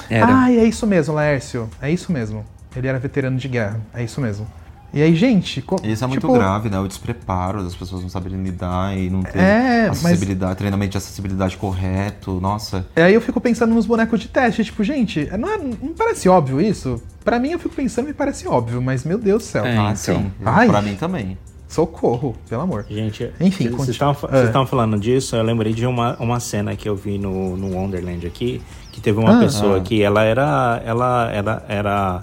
Era. 0.09 0.25
Ai, 0.27 0.57
é 0.57 0.63
isso 0.63 0.87
mesmo, 0.87 1.13
Laércio. 1.13 1.69
É 1.81 1.89
isso 1.91 2.11
mesmo. 2.11 2.45
Ele 2.75 2.87
era 2.87 2.97
veterano 2.97 3.37
de 3.37 3.47
guerra. 3.47 3.79
É 3.93 4.03
isso 4.03 4.19
mesmo. 4.21 4.47
E 4.93 5.01
aí, 5.01 5.15
gente. 5.15 5.63
Isso 5.83 6.03
é 6.03 6.07
muito 6.07 6.21
tipo, 6.21 6.33
grave, 6.33 6.69
né? 6.69 6.77
O 6.79 6.87
despreparo 6.87 7.63
das 7.63 7.73
pessoas 7.73 8.01
não 8.01 8.09
saberem 8.09 8.43
lidar 8.43 8.97
e 8.97 9.09
não 9.09 9.21
ter 9.23 9.37
É, 9.39 9.87
mas- 9.87 10.03
acessibilidade, 10.05 10.57
treinamento 10.57 10.91
de 10.91 10.97
acessibilidade 10.97 11.55
correto. 11.57 12.39
Nossa. 12.41 12.85
E 12.95 13.01
aí 13.01 13.13
eu 13.13 13.21
fico 13.21 13.39
pensando 13.39 13.73
nos 13.73 13.85
bonecos 13.85 14.19
de 14.19 14.27
teste, 14.27 14.63
tipo, 14.65 14.83
gente, 14.83 15.29
não, 15.37 15.49
é- 15.49 15.57
não 15.57 15.93
parece 15.97 16.27
óbvio 16.27 16.59
isso? 16.59 17.01
Pra 17.23 17.39
mim 17.39 17.51
eu 17.51 17.59
fico 17.59 17.73
pensando 17.73 18.09
e 18.09 18.13
parece 18.13 18.47
óbvio, 18.47 18.81
mas 18.81 19.03
meu 19.05 19.17
Deus 19.17 19.43
do 19.43 19.45
céu. 19.45 19.65
É. 19.65 19.77
ah, 19.77 19.81
então. 19.91 19.95
sim. 19.95 20.31
Ai. 20.45 20.67
Pra 20.67 20.81
mim 20.81 20.95
também. 20.95 21.37
Socorro, 21.69 22.35
pelo 22.49 22.63
amor. 22.63 22.85
Gente, 22.89 23.31
Enfim, 23.39 23.69
vocês 23.69 23.95
é. 24.01 24.05
vocês 24.13 24.47
estavam 24.47 24.67
falando 24.67 24.99
disso, 24.99 25.37
eu 25.37 25.41
lembrei 25.43 25.71
de 25.73 25.85
uma, 25.85 26.17
uma 26.19 26.37
cena 26.41 26.75
que 26.75 26.89
eu 26.89 26.97
vi 26.97 27.17
no, 27.17 27.55
no 27.55 27.77
Wonderland 27.77 28.27
aqui, 28.27 28.61
que 28.91 28.99
teve 28.99 29.17
uma 29.17 29.37
Ah. 29.37 29.39
pessoa 29.39 29.77
Ah. 29.77 29.79
que 29.81 30.03
ela 30.03 30.21
era. 30.23 30.81
Ela 30.85 31.31
era. 31.31 31.65
era 31.69 32.21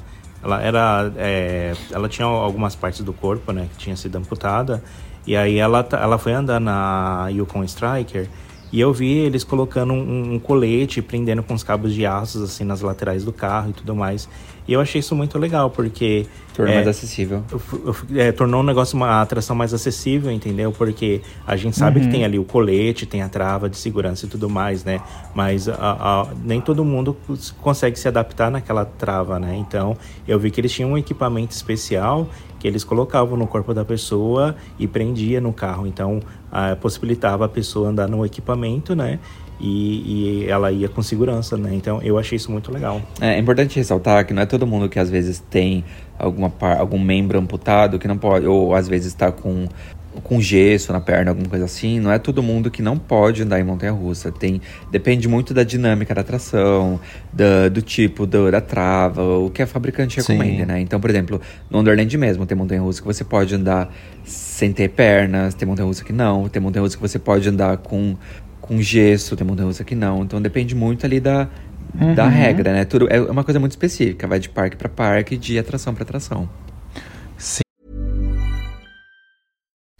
ela 0.49 0.63
era. 0.63 1.13
é, 1.17 1.75
ela 1.93 2.09
tinha 2.09 2.27
algumas 2.27 2.75
partes 2.75 3.03
do 3.03 3.13
corpo, 3.13 3.53
né, 3.53 3.69
que 3.73 3.79
tinha 3.79 3.97
sido 3.97 4.17
amputada. 4.17 4.83
E 5.27 5.37
aí 5.37 5.59
ela, 5.59 5.87
ela 5.93 6.17
foi 6.17 6.33
andar 6.33 6.59
na 6.59 7.29
Yukon 7.29 7.63
Striker. 7.65 8.29
E 8.73 8.81
eu 8.81 8.93
vi 8.93 9.19
eles 9.19 9.45
colocando 9.45 9.93
um, 9.93 10.35
um 10.35 10.39
colete, 10.39 11.01
prendendo 11.01 11.43
com 11.43 11.55
os 11.55 11.63
cabos 11.63 11.93
de 11.95 12.05
aços 12.05 12.43
assim 12.43 12.65
nas 12.65 12.81
laterais 12.81 13.25
do 13.25 13.33
carro 13.33 13.71
e 13.71 13.73
tudo 13.73 13.95
mais. 13.95 14.29
E 14.69 14.73
eu 14.75 14.81
achei 14.83 14.99
isso 14.99 15.15
muito 15.17 15.39
legal, 15.39 15.71
porque 15.71 16.27
Tornou 16.55 16.73
é, 16.73 16.77
mais 16.77 16.89
acessível. 16.89 17.43
eu 17.51 17.61
eu 17.87 17.97
é, 18.21 18.31
tornou 18.33 18.61
o 18.61 18.63
negócio 18.63 18.97
uma 18.97 19.23
atração 19.23 19.57
mais 19.57 19.73
acessível, 19.73 20.31
entendeu? 20.31 20.71
Porque 20.73 21.23
a 21.47 21.57
gente 21.57 21.75
sabe 21.79 22.01
que 22.01 22.09
tem 22.09 22.23
ali 22.25 22.39
o 22.39 22.45
colete, 22.45 23.07
tem 23.07 23.23
a 23.23 23.29
trava 23.31 23.71
de 23.71 23.79
segurança 23.79 24.27
e 24.27 24.29
tudo 24.29 24.51
mais, 24.51 24.85
né? 24.85 25.01
Mas 25.35 25.69
a- 25.71 25.75
a- 25.79 26.27
nem 26.45 26.61
todo 26.61 26.85
mundo 26.85 27.17
cons- 27.27 27.51
consegue 27.63 27.99
se 27.99 28.07
adaptar 28.09 28.51
naquela 28.51 28.85
trava, 28.85 29.39
né? 29.39 29.57
Então 29.57 29.97
eu 30.27 30.39
vi 30.39 30.51
que 30.51 30.61
eles 30.61 30.71
tinham 30.73 30.91
um 30.91 30.99
equipamento 30.99 31.55
especial 31.55 32.29
que 32.61 32.67
eles 32.69 32.83
colocavam 32.85 33.39
no 33.39 33.47
corpo 33.47 33.73
da 33.73 33.85
pessoa 33.85 34.55
e 34.79 34.87
prendia 34.87 35.41
no 35.41 35.53
carro. 35.53 35.87
Então 35.87 36.21
ah, 36.53 36.77
possibilitava 36.79 37.45
a 37.47 37.49
pessoa 37.49 37.89
andar 37.89 38.07
no 38.09 38.27
equipamento, 38.27 38.95
né? 38.95 39.19
E, 39.61 40.45
e 40.45 40.47
ela 40.49 40.71
ia 40.71 40.89
com 40.89 41.03
segurança, 41.03 41.57
né? 41.57 41.71
Então 41.75 42.01
eu 42.03 42.17
achei 42.19 42.37
isso 42.37 42.51
muito 42.53 42.71
legal. 42.73 43.03
É 43.21 43.39
importante 43.39 43.77
ressaltar 43.77 44.25
que 44.27 44.33
não 44.33 44.43
é 44.43 44.47
todo 44.47 44.67
mundo 44.67 44.89
que 44.89 44.99
às 44.99 45.11
vezes 45.11 45.41
tem 45.51 45.85
alguma 46.19 46.49
par, 46.49 46.79
algum 46.79 46.99
membro 46.99 47.39
amputado 47.39 47.99
que 47.99 48.07
não 48.07 48.17
pode, 48.17 48.47
ou 48.47 48.75
às 48.75 48.87
vezes 48.89 49.09
está 49.09 49.33
com, 49.33 49.67
com 50.23 50.41
gesso 50.41 50.93
na 50.93 51.01
perna, 51.01 51.33
alguma 51.33 51.49
coisa 51.49 51.65
assim. 51.65 51.99
Não 51.99 52.13
é 52.13 52.19
todo 52.21 52.41
mundo 52.43 52.71
que 52.71 52.81
não 52.83 52.97
pode 52.99 53.43
andar 53.43 53.59
em 53.59 53.65
montanha 53.65 53.91
russa. 53.93 54.31
Tem, 54.31 54.61
depende 54.93 55.27
muito 55.29 55.53
da 55.53 55.65
dinâmica 55.65 56.15
da 56.15 56.23
tração, 56.23 57.01
da- 57.33 57.69
do 57.69 57.83
tipo 57.83 58.27
do- 58.27 58.51
da 58.53 58.61
trava, 58.61 59.23
o 59.39 59.51
que 59.51 59.61
a 59.63 59.67
fabricante 59.67 60.23
Sim. 60.23 60.33
recomenda, 60.35 60.67
né? 60.67 60.81
Então, 60.81 61.01
por 61.01 61.11
exemplo, 61.11 61.41
no 61.69 61.79
Wonderland 61.79 62.17
mesmo 62.17 62.47
tem 62.47 62.57
montanha 62.57 62.81
russa 62.81 63.01
que 63.01 63.07
você 63.07 63.25
pode 63.25 63.55
andar 63.57 63.93
sem 64.25 64.73
ter 64.73 64.89
pernas, 64.91 65.55
tem 65.55 65.67
montanha 65.67 65.87
russa 65.87 66.05
que 66.05 66.13
não, 66.13 66.49
tem 66.49 66.63
montanha 66.63 66.83
russa 66.83 66.97
que 66.97 67.03
você 67.03 67.19
pode 67.19 67.49
andar 67.49 67.77
com, 67.79 68.17
com 68.69 68.81
gesso, 68.81 69.35
tem 69.35 69.47
russa 69.47 69.83
que 69.83 69.95
não. 69.95 70.23
Então 70.23 70.41
depende 70.41 70.75
muito 70.75 71.07
ali 71.07 71.19
da, 71.19 71.49
da 72.15 72.29
regra, 72.29 72.73
né? 72.73 72.85
Tudo 72.85 73.09
é 73.11 73.21
uma 73.21 73.43
coisa 73.43 73.59
muito 73.59 73.73
específica, 73.73 74.29
vai 74.29 74.39
de 74.39 74.49
parque 74.49 74.77
para 74.77 74.89
parque, 74.89 75.37
de 75.37 75.59
atração 75.59 75.95
para 75.95 76.05
atração. 76.05 76.49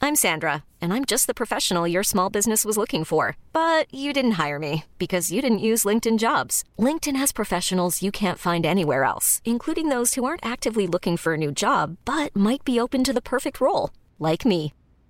I'm 0.01 0.15
Sandra, 0.15 0.65
and 0.81 0.93
I'm 0.95 1.05
just 1.05 1.27
the 1.27 1.35
professional 1.35 1.87
your 1.87 2.05
small 2.05 2.31
business 2.31 2.65
was 2.65 2.79
looking 2.79 3.05
for. 3.05 3.37
But 3.53 3.93
you 3.93 4.13
didn't 4.13 4.39
hire 4.39 4.59
me 4.59 4.85
because 4.99 5.33
you 5.33 5.43
didn't 5.43 5.59
use 5.59 5.85
LinkedIn 5.85 6.19
jobs. 6.19 6.63
LinkedIn 6.79 7.17
has 7.17 7.33
professionals 7.33 8.03
you 8.03 8.11
can't 8.11 8.39
find 8.39 8.65
anywhere 8.65 9.05
else, 9.05 9.43
including 9.45 9.91
those 9.91 10.15
who 10.15 10.25
aren't 10.25 10.47
actively 10.47 10.87
looking 10.87 11.17
for 11.19 11.35
a 11.35 11.37
new 11.37 11.53
job 11.53 11.97
but 12.05 12.35
might 12.35 12.65
be 12.65 12.81
open 12.81 13.05
to 13.05 13.13
the 13.13 13.21
perfect 13.21 13.61
role, 13.61 13.91
like 14.19 14.47
me. 14.47 14.73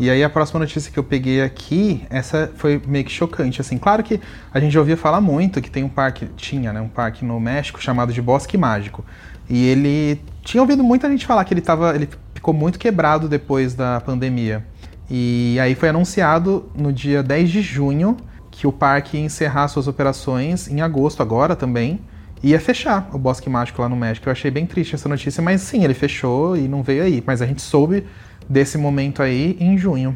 E 0.00 0.08
aí 0.08 0.24
a 0.24 0.30
próxima 0.30 0.58
notícia 0.60 0.90
que 0.90 0.98
eu 0.98 1.04
peguei 1.04 1.42
aqui, 1.42 2.06
essa 2.08 2.50
foi 2.56 2.80
meio 2.86 3.04
que 3.04 3.12
chocante, 3.12 3.60
assim. 3.60 3.76
Claro 3.76 4.02
que 4.02 4.18
a 4.50 4.58
gente 4.58 4.72
já 4.72 4.80
ouvia 4.80 4.96
falar 4.96 5.20
muito 5.20 5.60
que 5.60 5.70
tem 5.70 5.84
um 5.84 5.90
parque, 5.90 6.24
tinha, 6.38 6.72
né, 6.72 6.80
um 6.80 6.88
parque 6.88 7.22
no 7.22 7.38
México 7.38 7.78
chamado 7.82 8.10
de 8.10 8.22
Bosque 8.22 8.56
Mágico. 8.56 9.04
E 9.46 9.66
ele 9.66 10.18
tinha 10.42 10.62
ouvido 10.62 10.82
muita 10.82 11.06
gente 11.10 11.26
falar 11.26 11.44
que 11.44 11.52
ele 11.52 11.60
tava, 11.60 11.94
ele 11.94 12.08
ficou 12.32 12.54
muito 12.54 12.78
quebrado 12.78 13.28
depois 13.28 13.74
da 13.74 14.00
pandemia. 14.00 14.64
E 15.10 15.58
aí 15.60 15.74
foi 15.74 15.90
anunciado 15.90 16.70
no 16.74 16.90
dia 16.90 17.22
10 17.22 17.50
de 17.50 17.60
junho 17.60 18.16
que 18.50 18.66
o 18.66 18.72
parque 18.72 19.18
ia 19.18 19.22
encerrar 19.22 19.68
suas 19.68 19.86
operações 19.86 20.66
em 20.66 20.80
agosto 20.80 21.20
agora 21.20 21.54
também. 21.54 22.00
Ia 22.42 22.58
fechar 22.58 23.10
o 23.12 23.18
Bosque 23.18 23.50
Mágico 23.50 23.82
lá 23.82 23.88
no 23.88 23.96
México. 23.96 24.30
Eu 24.30 24.32
achei 24.32 24.50
bem 24.50 24.64
triste 24.64 24.94
essa 24.94 25.10
notícia, 25.10 25.42
mas 25.42 25.60
sim, 25.60 25.84
ele 25.84 25.92
fechou 25.92 26.56
e 26.56 26.66
não 26.66 26.82
veio 26.82 27.02
aí. 27.02 27.22
Mas 27.26 27.42
a 27.42 27.46
gente 27.46 27.60
soube 27.60 28.06
desse 28.50 28.76
momento 28.76 29.22
aí 29.22 29.56
em 29.60 29.78
junho. 29.78 30.14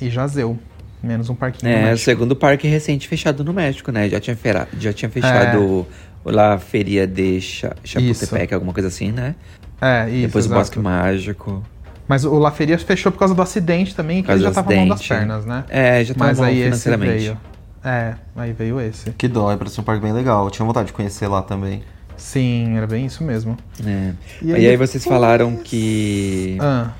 E 0.00 0.10
jazeu. 0.10 0.58
Menos 1.02 1.30
um 1.30 1.34
parquinho 1.34 1.72
no 1.72 1.78
É, 1.88 1.92
o 1.92 1.98
segundo 1.98 2.34
parque 2.36 2.66
recente 2.68 3.08
fechado 3.08 3.42
no 3.44 3.52
México, 3.52 3.90
né? 3.90 4.08
Já 4.08 4.20
tinha, 4.20 4.36
fera, 4.36 4.68
já 4.78 4.92
tinha 4.92 5.08
fechado 5.08 5.86
lá 6.24 6.54
a 6.54 6.58
Feria 6.58 7.06
de 7.06 7.40
Cha- 7.40 7.74
Chapultepec, 7.82 8.52
alguma 8.52 8.72
coisa 8.72 8.88
assim, 8.88 9.10
né? 9.10 9.34
É, 9.80 10.08
isso. 10.10 10.26
Depois 10.26 10.44
exato. 10.44 10.54
o 10.54 10.60
Bosque 10.60 10.78
Mágico. 10.78 11.62
Mas 12.06 12.24
o 12.24 12.38
La 12.38 12.50
Feria 12.50 12.78
fechou 12.78 13.10
por 13.10 13.18
causa 13.18 13.34
do 13.34 13.40
acidente 13.42 13.94
também, 13.96 14.22
que 14.22 14.30
ele 14.30 14.42
já 14.42 14.50
tava 14.52 14.74
mal 14.74 14.88
das 14.88 15.06
pernas, 15.06 15.44
né? 15.46 15.64
É, 15.68 16.04
já 16.04 16.14
tava 16.14 16.26
Mas 16.26 16.38
mal 16.38 16.46
aí 16.48 16.58
esse 16.58 16.64
financeiramente. 16.64 17.18
veio. 17.24 17.38
É, 17.84 18.14
aí 18.36 18.52
veio 18.52 18.80
esse. 18.80 19.10
Que 19.12 19.26
dó, 19.26 19.56
parece 19.56 19.80
um 19.80 19.84
parque 19.84 20.02
bem 20.02 20.12
legal. 20.12 20.44
Eu 20.44 20.50
tinha 20.50 20.64
vontade 20.66 20.88
de 20.88 20.92
conhecer 20.92 21.26
lá 21.26 21.42
também. 21.42 21.82
Sim, 22.16 22.76
era 22.76 22.86
bem 22.86 23.06
isso 23.06 23.24
mesmo. 23.24 23.56
É. 23.84 24.12
E 24.40 24.50
E 24.50 24.54
aí 24.54 24.66
aí, 24.68 24.76
vocês 24.76 25.04
falaram 25.04 25.56
que 25.56 26.56
Ah, 26.60 26.90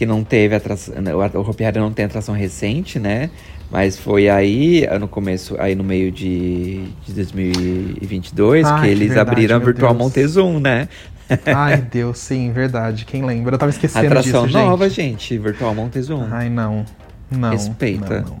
que 0.00 0.06
não 0.06 0.24
teve 0.24 0.54
atração, 0.54 0.94
o 1.34 1.40
Hopi 1.40 1.62
Hari 1.62 1.78
não 1.78 1.92
tem 1.92 2.06
atração 2.06 2.34
recente, 2.34 2.98
né? 2.98 3.28
Mas 3.70 3.98
foi 3.98 4.30
aí, 4.30 4.88
no 4.98 5.06
começo, 5.06 5.56
aí 5.58 5.74
no 5.74 5.84
meio 5.84 6.10
de, 6.10 6.86
de 7.04 7.12
2022, 7.12 8.66
Ai, 8.66 8.80
que 8.80 8.86
eles 8.86 9.08
verdade, 9.08 9.30
abriram 9.30 9.56
a 9.56 9.58
Virtual 9.58 9.92
Deus. 9.92 10.02
Montezum, 10.02 10.58
né? 10.58 10.88
Ai, 11.44 11.76
Deus, 11.82 12.16
sim, 12.16 12.50
verdade. 12.50 13.04
Quem 13.04 13.26
lembra? 13.26 13.56
Eu 13.56 13.58
tava 13.58 13.68
esquecendo 13.68 14.06
Atração 14.06 14.46
disso, 14.46 14.56
nova, 14.56 14.88
gente. 14.88 15.34
gente, 15.34 15.36
Virtual 15.36 15.74
Montezum. 15.74 16.26
Ai, 16.30 16.48
não. 16.48 16.86
Não. 17.30 17.50
Respeita. 17.50 18.22
Não, 18.22 18.30
não, 18.30 18.38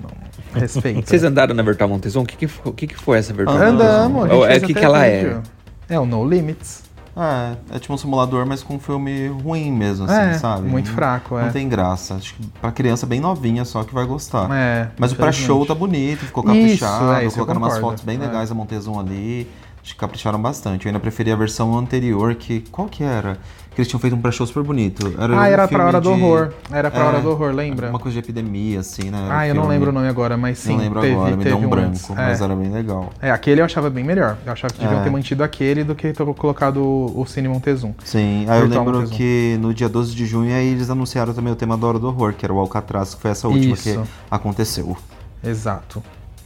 não. 0.54 0.60
Respeita. 0.62 1.02
Vocês 1.06 1.22
andaram 1.24 1.54
na 1.54 1.62
Virtual 1.62 1.90
Montezum? 1.90 2.22
O 2.22 2.26
que 2.26 2.38
que, 2.38 2.50
o 2.64 2.72
que 2.72 2.86
que 2.86 2.96
foi 2.96 3.18
essa 3.18 3.34
Virtual 3.34 3.58
Andamos, 3.58 4.24
a 4.24 4.28
gente 4.28 4.34
Ou 4.34 4.46
é 4.46 4.50
fez 4.52 4.62
o 4.62 4.66
que 4.66 4.72
que 4.72 4.82
ela 4.82 5.06
vídeo. 5.06 5.42
é? 5.90 5.94
É 5.96 6.00
o 6.00 6.06
No 6.06 6.26
Limits. 6.26 6.84
É, 7.16 7.76
é 7.76 7.78
tipo 7.78 7.92
um 7.92 7.96
simulador, 7.98 8.46
mas 8.46 8.62
com 8.62 8.74
um 8.76 8.78
filme 8.78 9.28
ruim 9.28 9.70
mesmo, 9.72 10.06
assim, 10.06 10.14
É, 10.14 10.38
sabe? 10.38 10.68
muito 10.68 10.88
Não- 10.88 10.94
fraco, 10.94 11.36
é. 11.38 11.44
Não 11.44 11.52
tem 11.52 11.68
graça. 11.68 12.14
Acho 12.14 12.34
que 12.34 12.46
pra 12.60 12.70
criança 12.70 13.04
bem 13.06 13.20
novinha 13.20 13.64
só 13.64 13.82
que 13.82 13.92
vai 13.92 14.06
gostar. 14.06 14.48
É, 14.52 14.88
mas 14.98 15.12
o 15.12 15.16
pré-show 15.16 15.66
tá 15.66 15.74
bonito, 15.74 16.20
ficou 16.24 16.44
Isso, 16.44 16.52
caprichado, 16.84 17.12
é, 17.12 17.24
isso 17.26 17.34
colocaram 17.34 17.60
umas 17.60 17.78
fotos 17.78 18.04
bem 18.04 18.16
É. 18.16 18.20
legais 18.20 18.48
da 18.48 18.54
Montezum 18.54 18.98
ali. 18.98 19.50
Acho 19.82 19.94
que 19.94 19.98
capricharam 20.00 20.40
bastante. 20.40 20.84
Eu 20.86 20.90
ainda 20.90 21.00
preferia 21.00 21.32
a 21.32 21.36
versão 21.36 21.76
anterior, 21.76 22.34
que. 22.34 22.60
Qual 22.70 22.86
que 22.86 23.02
era? 23.02 23.38
Que 23.80 23.82
eles 23.82 23.88
tinham 23.88 24.00
feito 24.00 24.14
um 24.14 24.20
pré-show 24.20 24.46
super 24.46 24.62
bonito. 24.62 25.14
Ah, 25.18 25.24
um 25.26 25.42
era 25.42 25.66
pra 25.66 25.86
Hora 25.86 26.00
do 26.00 26.14
de- 26.14 26.22
Horror. 26.22 26.50
Era 26.70 26.90
pra 26.90 27.00
É, 27.00 27.06
Hora 27.06 27.20
do 27.20 27.30
Horror, 27.30 27.50
lembra? 27.52 27.88
Uma 27.88 27.98
coisa 27.98 28.12
de 28.12 28.18
epidemia, 28.18 28.80
assim, 28.80 29.08
né? 29.10 29.22
Era 29.24 29.38
Ah, 29.38 29.48
eu 29.48 29.54
não 29.54 29.66
lembro 29.66 29.88
o 29.88 29.92
nome 29.92 30.06
agora, 30.06 30.36
mas 30.36 30.58
sim. 30.58 30.72
Não 30.72 30.78
lembro 30.80 31.00
teve, 31.00 31.14
agora, 31.14 31.30
me 31.36 31.42
teve 31.42 31.56
deu 31.56 31.66
um 31.66 31.70
branco, 31.70 31.88
antes. 31.88 32.08
mas 32.10 32.40
é. 32.40 32.44
era 32.44 32.54
bem 32.54 32.70
legal. 32.70 33.10
É, 33.22 33.30
aquele 33.30 33.62
eu 33.62 33.64
achava 33.64 33.88
bem 33.88 34.04
melhor. 34.04 34.36
Eu 34.44 34.52
achava 34.52 34.74
que 34.74 34.80
deviam 34.80 35.00
É. 35.00 35.02
ter 35.02 35.08
mantido 35.10 35.42
aquele 35.42 35.82
do 35.82 35.94
que 35.94 36.12
ter 36.12 36.24
colocado 36.34 36.76
o, 36.82 37.20
o 37.22 37.26
Cine 37.26 37.48
Montezum. 37.48 37.94
Sim, 38.04 38.44
aí 38.48 38.60
eu 38.60 38.66
lembro 38.66 38.92
Montezum. 38.98 39.14
que 39.16 39.56
no 39.62 39.72
dia 39.72 39.88
12 39.88 40.14
de 40.14 40.26
junho 40.26 40.54
aí 40.54 40.68
eles 40.72 40.90
anunciaram 40.90 41.32
também 41.32 41.52
o 41.52 41.56
tema 41.56 41.74
da 41.78 41.86
Hora 41.86 41.98
do 41.98 42.06
Horror, 42.08 42.34
que 42.34 42.44
era 42.44 42.52
o 42.52 42.58
Alcatraz, 42.58 43.14
que 43.14 43.22
foi 43.22 43.30
essa 43.30 43.48
última 43.48 43.72
Isso. 43.72 43.82
que 43.82 44.10
aconteceu. 44.30 44.94
Exato. 45.42 46.02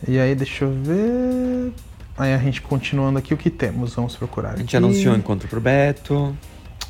E 0.07 0.20
aí, 0.20 0.37
deixa 0.37 0.64
eu 0.66 0.70
ver. 0.72 1.72
Aí 2.16 2.32
a 2.32 2.39
gente 2.39 2.62
continuando 2.62 3.18
aqui, 3.18 3.35
o 3.35 3.37
que 3.37 3.51
temos? 3.51 3.93
Vamos 3.95 4.14
procurar. 4.14 4.51
A 4.51 4.57
gente 4.57 4.76
aqui. 4.76 4.85
anunciou 4.85 5.14
o 5.14 5.16
encontro 5.16 5.49
pro 5.49 5.61
Beto. 5.61 6.32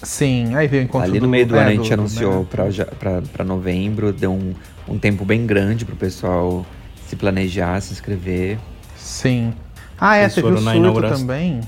Sim, 0.02 0.54
aí 0.54 0.66
veio 0.68 0.82
o 0.82 0.84
encontro 0.84 1.08
Ali 1.10 1.20
no 1.20 1.26
do- 1.26 1.30
meio 1.30 1.46
do 1.46 1.56
é, 1.56 1.60
ano 1.60 1.68
a 1.68 1.72
gente 1.72 1.88
do- 1.88 1.94
anunciou 1.94 2.40
né? 2.40 2.86
pra 3.32 3.44
novembro, 3.44 4.12
deu 4.12 4.32
um, 4.32 4.54
um 4.88 4.98
tempo 4.98 5.24
bem 5.24 5.46
grande 5.46 5.84
pro 5.84 5.96
pessoal 5.96 6.64
se 7.06 7.16
planejar, 7.16 7.80
se 7.80 7.92
inscrever. 7.92 8.58
Sim. 8.96 9.52
Ah, 9.98 10.16
é, 10.16 10.28
teve 10.28 10.46
o 10.48 10.58
surto 10.58 10.76
inauguração. 10.76 11.18
também. 11.18 11.60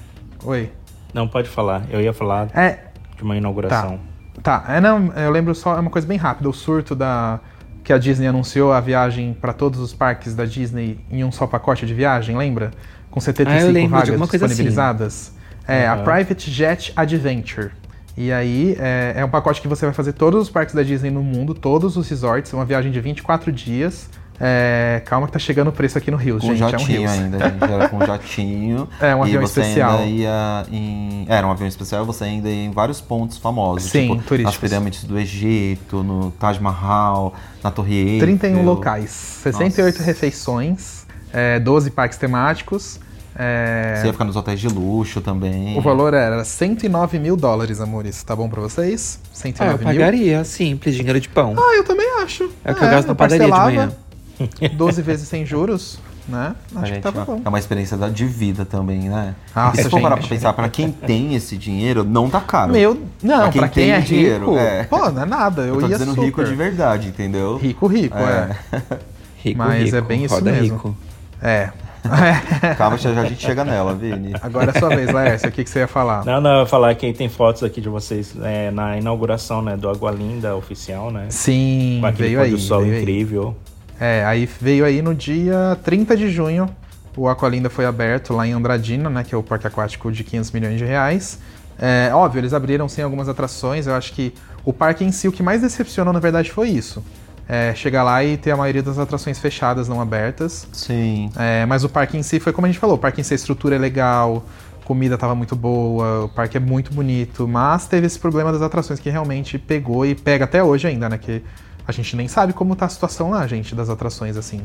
Oi. 0.44 0.70
Não, 1.14 1.26
pode 1.28 1.48
falar. 1.48 1.84
Eu 1.90 2.00
ia 2.00 2.12
falar 2.12 2.48
É, 2.54 2.78
de 3.16 3.22
uma 3.22 3.36
inauguração. 3.36 3.98
Tá, 4.42 4.64
é, 4.68 4.80
não, 4.80 5.12
eu 5.14 5.30
lembro 5.30 5.54
só, 5.54 5.76
é 5.76 5.80
uma 5.80 5.90
coisa 5.90 6.06
bem 6.06 6.18
rápida, 6.18 6.48
o 6.48 6.52
surto 6.52 6.94
da 6.94 7.40
que 7.82 7.92
a 7.92 7.98
Disney 7.98 8.26
anunciou 8.26 8.72
a 8.72 8.80
viagem 8.80 9.32
para 9.32 9.52
todos 9.52 9.78
os 9.80 9.94
parques 9.94 10.34
da 10.34 10.44
Disney 10.44 10.98
em 11.10 11.22
um 11.24 11.30
só 11.30 11.46
pacote 11.46 11.86
de 11.86 11.94
viagem, 11.94 12.36
lembra? 12.36 12.72
Com 13.10 13.20
75 13.20 13.86
Ah, 13.86 13.88
vagas 13.88 14.08
alguma 14.10 14.26
coisa 14.26 14.44
assim. 14.44 14.54
disponibilizadas. 14.54 15.32
É, 15.68 15.86
a 15.86 15.94
Aham. 15.94 16.04
Private 16.04 16.50
Jet 16.50 16.92
Adventure. 16.96 17.70
E 18.16 18.32
aí, 18.32 18.76
é, 18.78 19.14
é 19.16 19.24
um 19.24 19.28
pacote 19.28 19.60
que 19.60 19.68
você 19.68 19.84
vai 19.84 19.94
fazer 19.94 20.12
todos 20.14 20.42
os 20.42 20.50
parques 20.50 20.74
da 20.74 20.82
Disney 20.82 21.10
no 21.10 21.22
mundo, 21.22 21.52
todos 21.54 21.96
os 21.96 22.08
resorts, 22.08 22.52
é 22.52 22.56
uma 22.56 22.64
viagem 22.64 22.90
de 22.90 23.00
24 23.00 23.52
dias. 23.52 24.08
É, 24.38 25.02
calma 25.06 25.26
que 25.26 25.32
tá 25.32 25.38
chegando 25.38 25.68
o 25.68 25.72
preço 25.72 25.96
aqui 25.96 26.10
no 26.10 26.16
Rio, 26.16 26.38
Com 26.38 26.48
gente, 26.48 26.62
é 26.62 26.66
um 26.66 26.70
jatinho 26.70 27.00
Rios. 27.00 27.10
ainda, 27.10 27.38
gente. 27.38 27.64
Era 27.72 27.88
com 27.88 28.04
jatinho. 28.04 28.88
É, 29.00 29.14
um 29.14 29.22
avião 29.22 29.42
especial. 29.42 30.00
em. 30.02 31.26
Era 31.28 31.46
um 31.46 31.50
avião 31.50 31.66
especial 31.66 32.04
você 32.04 32.24
ainda 32.24 32.48
ia 32.48 32.64
em 32.66 32.70
vários 32.70 33.00
pontos 33.00 33.38
famosos. 33.38 33.90
Sim, 33.90 34.02
tipo, 34.02 34.14
nas 34.16 34.24
turísticos. 34.26 34.70
pirâmides 34.70 35.04
do 35.04 35.18
Egito, 35.18 36.02
no 36.02 36.30
Taj 36.32 36.60
Mahal, 36.60 37.34
na 37.62 37.70
Torre 37.70 37.94
Eiffel. 37.94 38.26
31 38.26 38.62
locais, 38.64 39.10
68 39.10 39.94
Nossa. 39.94 40.04
refeições, 40.04 41.06
é, 41.32 41.58
12 41.58 41.90
parques 41.90 42.18
temáticos. 42.18 43.00
É, 43.38 43.94
Você 44.00 44.06
ia 44.06 44.12
ficar 44.12 44.24
nos 44.24 44.34
hotéis 44.36 44.58
de 44.60 44.68
luxo 44.68 45.20
também. 45.20 45.76
O 45.78 45.82
valor 45.82 46.14
era 46.14 46.42
109 46.44 47.18
mil 47.18 47.36
dólares, 47.36 47.80
amores. 47.80 48.22
Tá 48.22 48.34
bom 48.34 48.48
pra 48.48 48.60
vocês? 48.60 49.20
Ah, 49.24 49.28
109 49.34 49.72
eu 49.72 49.78
mil? 49.78 49.86
pagaria, 49.86 50.44
simples, 50.44 50.94
dinheiro 50.94 51.20
de 51.20 51.28
pão. 51.28 51.54
Ah, 51.58 51.74
eu 51.76 51.84
também 51.84 52.06
acho. 52.22 52.50
É 52.64 52.72
o 52.72 52.74
que 52.74 52.84
eu 52.84 52.88
gasto 52.88 53.08
na 53.08 53.14
padaria 53.14 53.44
de 53.46 53.50
manhã. 53.52 53.92
12 54.76 55.00
vezes 55.02 55.28
sem 55.28 55.46
juros, 55.46 55.98
né? 56.28 56.54
Acho 56.74 56.84
que 56.84 56.88
gente, 56.94 57.02
tava 57.02 57.24
bom. 57.24 57.40
É 57.44 57.48
uma 57.48 57.58
experiência 57.58 57.96
da- 57.96 58.08
de 58.10 58.24
vida 58.26 58.64
também, 58.66 59.08
né? 59.08 59.34
E 59.74 59.82
se 59.82 59.88
for 59.90 60.00
parar 60.00 60.16
pra 60.18 60.26
pensar, 60.26 60.52
pra 60.52 60.68
quem 60.68 60.90
tem 60.90 61.34
esse 61.34 61.56
dinheiro, 61.56 62.04
não 62.04 62.28
tá 62.28 62.40
caro. 62.40 62.72
Meu, 62.72 63.00
não, 63.22 63.40
Pra 63.44 63.50
quem 63.50 63.60
pra 63.60 63.68
quem, 63.68 63.84
tem 63.84 63.92
é 63.92 64.00
dinheiro, 64.00 64.46
rico, 64.50 64.58
é. 64.58 64.84
pô, 64.84 65.10
não 65.10 65.22
é 65.22 65.24
nada. 65.26 65.62
Eu, 65.62 65.74
Eu 65.76 65.80
tô 65.80 65.86
ia 65.88 65.88
dizendo 65.98 66.10
super. 66.10 66.24
rico 66.26 66.44
de 66.44 66.54
verdade, 66.54 67.08
entendeu? 67.08 67.56
Rico, 67.56 67.86
rico, 67.86 68.16
é. 68.18 68.56
Rico, 69.42 69.58
Mas 69.58 69.84
rico, 69.84 69.96
é 69.96 70.00
bem 70.00 70.24
isso 70.24 70.42
mesmo. 70.42 70.74
rico. 70.76 70.96
É. 71.40 71.70
Calma, 72.76 72.96
já 72.98 73.12
já 73.12 73.22
a 73.22 73.24
gente 73.26 73.42
chega 73.44 73.64
nela, 73.64 73.94
Vini. 73.94 74.32
Agora 74.42 74.72
é 74.74 74.78
sua 74.78 74.88
vez, 74.88 75.10
Laércio. 75.12 75.48
O 75.48 75.52
que, 75.52 75.64
que 75.64 75.70
você 75.70 75.80
ia 75.80 75.88
falar? 75.88 76.24
Não, 76.24 76.40
não, 76.40 76.50
eu 76.54 76.60
ia 76.60 76.66
falar 76.66 76.94
que 76.94 77.12
tem 77.12 77.28
fotos 77.28 77.62
aqui 77.62 77.80
de 77.80 77.88
vocês 77.88 78.34
é, 78.42 78.70
na 78.70 78.96
inauguração 78.96 79.62
né, 79.62 79.76
do 79.76 79.88
Água 79.88 80.10
Linda 80.10 80.54
oficial, 80.56 81.10
né? 81.10 81.26
Sim, 81.30 82.00
Com 82.02 82.12
veio 82.12 82.40
aí. 82.40 82.58
sol 82.58 82.80
veio 82.82 82.94
aí. 82.94 83.00
incrível. 83.02 83.56
É, 84.00 84.24
aí 84.24 84.48
veio 84.60 84.84
aí 84.84 85.00
no 85.00 85.14
dia 85.14 85.78
30 85.82 86.16
de 86.16 86.28
junho, 86.30 86.68
o 87.16 87.28
Aqualinda 87.28 87.70
foi 87.70 87.86
aberto 87.86 88.34
lá 88.34 88.46
em 88.46 88.52
Andradina, 88.52 89.08
né, 89.08 89.24
que 89.24 89.34
é 89.34 89.38
o 89.38 89.42
parque 89.42 89.66
aquático 89.66 90.12
de 90.12 90.22
500 90.22 90.50
milhões 90.52 90.78
de 90.78 90.84
reais. 90.84 91.38
É, 91.78 92.10
óbvio, 92.12 92.40
eles 92.40 92.52
abriram 92.52 92.88
sem 92.88 93.02
algumas 93.04 93.28
atrações, 93.28 93.86
eu 93.86 93.94
acho 93.94 94.12
que 94.12 94.32
O 94.64 94.72
parque 94.72 95.04
em 95.04 95.12
si, 95.12 95.28
o 95.28 95.32
que 95.32 95.42
mais 95.42 95.62
decepcionou, 95.62 96.12
na 96.12 96.18
verdade, 96.18 96.50
foi 96.50 96.68
isso. 96.70 97.02
É, 97.48 97.72
chegar 97.74 98.02
lá 98.02 98.24
e 98.24 98.36
ter 98.36 98.50
a 98.50 98.56
maioria 98.56 98.82
das 98.82 98.98
atrações 98.98 99.38
fechadas, 99.38 99.88
não 99.88 100.00
abertas. 100.00 100.66
Sim. 100.72 101.30
É, 101.36 101.64
mas 101.66 101.84
o 101.84 101.88
parque 101.88 102.16
em 102.16 102.22
si 102.22 102.40
foi 102.40 102.52
como 102.52 102.66
a 102.66 102.68
gente 102.68 102.78
falou, 102.78 102.96
o 102.96 102.98
parque 102.98 103.20
em 103.20 103.24
si 103.24 103.34
a 103.34 103.36
estrutura 103.36 103.76
é 103.76 103.78
legal, 103.78 104.44
comida 104.84 105.16
tava 105.16 105.34
muito 105.34 105.54
boa, 105.54 106.24
o 106.24 106.28
parque 106.28 106.56
é 106.56 106.60
muito 106.60 106.92
bonito, 106.92 107.46
mas 107.46 107.86
teve 107.86 108.06
esse 108.06 108.18
problema 108.18 108.52
das 108.52 108.62
atrações 108.62 108.98
que 108.98 109.10
realmente 109.10 109.58
pegou 109.58 110.04
e 110.04 110.14
pega 110.14 110.44
até 110.44 110.62
hoje 110.62 110.88
ainda, 110.88 111.08
né? 111.08 111.18
Que 111.18 111.42
a 111.86 111.92
gente 111.92 112.16
nem 112.16 112.26
sabe 112.26 112.52
como 112.52 112.74
tá 112.74 112.86
a 112.86 112.88
situação 112.88 113.30
lá, 113.30 113.46
gente, 113.46 113.74
das 113.74 113.88
atrações 113.88 114.36
assim. 114.36 114.62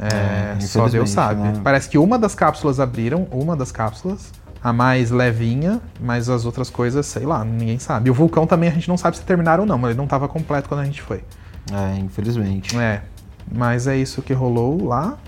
É, 0.00 0.56
É, 0.56 0.60
só 0.60 0.88
Deus 0.88 1.10
sabe. 1.10 1.40
né? 1.42 1.60
Parece 1.62 1.88
que 1.88 1.98
uma 1.98 2.18
das 2.18 2.34
cápsulas 2.34 2.80
abriram, 2.80 3.26
uma 3.30 3.54
das 3.54 3.70
cápsulas, 3.70 4.32
a 4.62 4.72
mais 4.72 5.10
levinha, 5.10 5.80
mas 6.00 6.28
as 6.28 6.44
outras 6.44 6.70
coisas, 6.70 7.04
sei 7.06 7.24
lá, 7.24 7.44
ninguém 7.44 7.78
sabe. 7.78 8.08
E 8.08 8.10
o 8.10 8.14
vulcão 8.14 8.46
também 8.46 8.68
a 8.68 8.72
gente 8.72 8.88
não 8.88 8.96
sabe 8.96 9.16
se 9.16 9.22
terminaram 9.22 9.62
ou 9.64 9.68
não, 9.68 9.76
mas 9.76 9.90
ele 9.90 9.98
não 9.98 10.06
tava 10.06 10.28
completo 10.28 10.68
quando 10.68 10.80
a 10.80 10.84
gente 10.84 11.02
foi. 11.02 11.22
É, 11.70 11.98
infelizmente. 11.98 12.76
É. 12.76 13.02
Mas 13.50 13.86
é 13.86 13.96
isso 13.96 14.22
que 14.22 14.32
rolou 14.32 14.86
lá. 14.86 15.18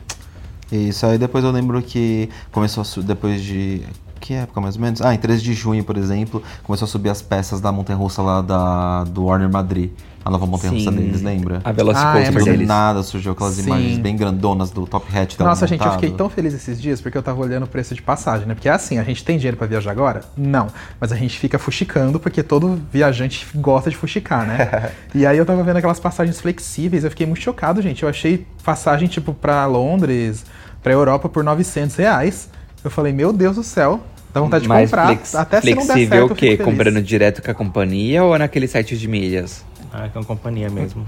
Isso, 0.73 1.07
aí 1.07 1.19
depois 1.19 1.45
eu 1.45 1.51
lembro 1.51 1.81
que 1.83 2.29
começou 2.51 2.85
depois 3.03 3.43
de. 3.43 3.83
Que 4.25 4.33
época 4.33 4.59
mais 4.59 4.77
ou 4.77 4.81
menos? 4.81 5.03
Ah, 5.03 5.13
em 5.13 5.19
13 5.19 5.43
de 5.43 5.53
junho, 5.53 5.85
por 5.85 5.99
exemplo, 5.99 6.43
começou 6.63 6.87
a 6.87 6.89
subir 6.89 7.11
as 7.11 7.21
peças 7.21 7.61
da 7.61 7.71
montanha 7.71 7.99
russa 7.99 8.23
lá 8.23 8.41
da, 8.41 9.05
do 9.05 9.27
Warner 9.27 9.51
Madrid. 9.51 9.91
A 10.25 10.31
nova 10.31 10.47
montanha 10.47 10.73
russa 10.73 10.91
Sim. 10.91 10.97
deles, 10.97 11.21
lembra? 11.21 11.61
A 11.63 11.71
Velocicoaster 11.71 12.35
Ah, 12.35 12.41
é, 12.41 12.45
deles. 12.45 12.67
nada 12.67 13.03
surgiu 13.03 13.33
aquelas 13.33 13.57
Sim. 13.57 13.67
imagens 13.67 13.99
bem 13.99 14.17
grandonas 14.17 14.71
do 14.71 14.87
Top 14.87 15.07
Hat 15.15 15.37
tava 15.37 15.51
Nossa, 15.51 15.67
gente, 15.67 15.85
eu 15.85 15.93
fiquei 15.93 16.11
tão 16.11 16.31
feliz 16.31 16.55
esses 16.55 16.81
dias 16.81 17.03
porque 17.03 17.19
eu 17.19 17.23
tava 17.23 17.39
olhando 17.39 17.65
o 17.65 17.67
preço 17.67 17.95
de 17.95 18.01
passagem, 18.01 18.47
né? 18.47 18.55
Porque 18.55 18.67
é 18.67 18.73
assim, 18.73 18.97
a 18.97 19.03
gente 19.03 19.23
tem 19.23 19.37
dinheiro 19.37 19.59
pra 19.59 19.67
viajar 19.67 19.91
agora? 19.91 20.23
Não. 20.35 20.69
Mas 20.99 21.13
a 21.13 21.17
gente 21.17 21.39
fica 21.39 21.59
fuxicando 21.59 22.19
porque 22.19 22.43
todo 22.43 22.81
viajante 22.91 23.47
gosta 23.55 23.91
de 23.91 23.97
fuxicar, 23.99 24.47
né? 24.47 24.91
e 25.15 25.27
aí 25.27 25.37
eu 25.37 25.45
tava 25.45 25.63
vendo 25.63 25.77
aquelas 25.77 26.01
passagens 26.01 26.41
flexíveis, 26.41 27.05
eu 27.05 27.11
fiquei 27.11 27.27
muito 27.27 27.43
chocado, 27.43 27.83
gente. 27.83 28.03
Eu 28.03 28.09
achei 28.09 28.47
passagem, 28.65 29.07
tipo, 29.07 29.35
pra 29.35 29.67
Londres, 29.67 30.47
pra 30.83 30.95
Europa 30.95 31.29
por 31.29 31.45
900 31.45 31.95
reais. 31.97 32.49
Eu 32.83 32.91
falei, 32.91 33.13
meu 33.13 33.31
Deus 33.31 33.57
do 33.57 33.63
céu, 33.63 34.01
dá 34.35 34.41
vontade 34.41 34.63
de 34.65 34.69
Mas 34.69 34.91
comprar. 34.91 35.07
flex- 35.07 35.35
Até 35.35 35.61
se 35.61 35.71
não 35.71 35.77
der 35.79 35.87
flexível 35.87 36.19
certo, 36.19 36.33
o 36.33 36.35
quê? 36.35 36.57
Comprando 36.59 37.01
direto 37.01 37.41
com 37.41 37.51
a 37.51 37.55
companhia 37.55 38.23
ou 38.25 38.37
naquele 38.39 38.67
site 38.69 38.99
de 38.99 39.09
milhas? 39.09 39.65
Ah, 39.93 40.09
com 40.13 40.23
companhia 40.25 40.69
mesmo. 40.69 41.07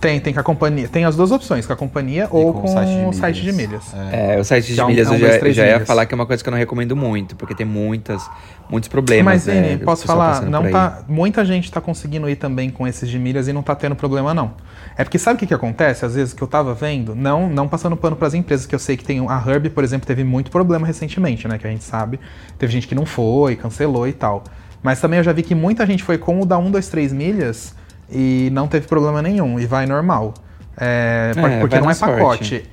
Tem, 0.00 0.20
tem 0.20 0.32
com 0.32 0.38
a 0.38 0.42
companhia. 0.44 0.88
Tem 0.88 1.04
as 1.04 1.16
duas 1.16 1.32
opções, 1.32 1.66
com 1.66 1.72
a 1.72 1.76
companhia 1.76 2.28
ou 2.30 2.52
com, 2.52 3.08
o 3.08 3.12
site 3.12 3.42
de 3.42 3.52
milhas. 3.52 3.82
É, 4.12 4.38
o 4.38 4.44
site 4.44 4.72
de 4.72 4.78
é 4.78 4.84
um- 4.84 4.88
milhas 4.88 5.08
é 5.08 5.10
um, 5.10 5.14
eu 5.14 5.20
dois, 5.20 5.32
já, 5.32 5.38
três 5.40 5.56
já 5.56 5.66
ia 5.66 5.84
falar 5.84 6.06
que 6.06 6.14
é 6.14 6.16
uma 6.16 6.26
coisa 6.26 6.42
que 6.42 6.48
eu 6.48 6.50
não 6.52 6.58
recomendo 6.58 6.94
muito, 6.94 7.34
porque 7.34 7.52
tem 7.54 7.66
muitas, 7.66 8.22
muitos 8.70 8.88
problemas. 8.88 9.24
Mas, 9.24 9.46
né, 9.46 9.60
Vini, 9.60 9.76
do 9.78 9.84
posso 9.84 10.06
falar, 10.06 10.42
não 10.42 10.70
tá. 10.70 11.02
Muita 11.08 11.44
gente 11.44 11.70
tá 11.70 11.80
conseguindo 11.80 12.28
ir 12.28 12.36
também 12.36 12.70
com 12.70 12.86
esses 12.86 13.08
de 13.08 13.18
milhas 13.18 13.48
e 13.48 13.52
não 13.52 13.62
tá 13.62 13.74
tendo 13.74 13.96
problema, 13.96 14.32
não. 14.32 14.52
É 14.96 15.02
porque 15.02 15.18
sabe 15.18 15.36
o 15.36 15.38
que, 15.38 15.46
que 15.46 15.54
acontece? 15.54 16.04
Às 16.04 16.14
vezes 16.14 16.32
que 16.32 16.42
eu 16.42 16.48
tava 16.48 16.74
vendo, 16.74 17.14
não, 17.14 17.48
não 17.48 17.66
passando 17.66 17.96
pano 17.96 18.14
pras 18.14 18.34
empresas, 18.34 18.66
que 18.66 18.74
eu 18.74 18.78
sei 18.78 18.96
que 18.96 19.04
tem. 19.04 19.18
A 19.28 19.42
Herb, 19.44 19.70
por 19.70 19.82
exemplo, 19.82 20.06
teve 20.06 20.22
muito 20.22 20.50
problema 20.50 20.86
recentemente, 20.86 21.48
né? 21.48 21.58
Que 21.58 21.66
a 21.66 21.70
gente 21.70 21.84
sabe. 21.84 22.20
Teve 22.56 22.72
gente 22.72 22.86
que 22.86 22.94
não 22.94 23.04
foi, 23.04 23.56
cancelou 23.56 24.06
e 24.06 24.12
tal. 24.12 24.44
Mas 24.80 25.00
também 25.00 25.18
eu 25.18 25.24
já 25.24 25.32
vi 25.32 25.42
que 25.42 25.56
muita 25.56 25.84
gente 25.84 26.04
foi 26.04 26.18
com 26.18 26.40
o 26.40 26.46
da 26.46 26.56
1, 26.56 26.70
2, 26.70 26.88
3 26.88 27.12
milhas 27.12 27.74
e 28.10 28.48
não 28.52 28.66
teve 28.68 28.86
problema 28.86 29.20
nenhum, 29.22 29.58
e 29.60 29.66
vai 29.66 29.86
normal. 29.86 30.34
É, 30.76 31.32
É, 31.36 31.60
porque 31.60 31.74
vai 31.76 31.82
não 31.84 31.90
é 31.90 31.94
pacote. 31.94 32.70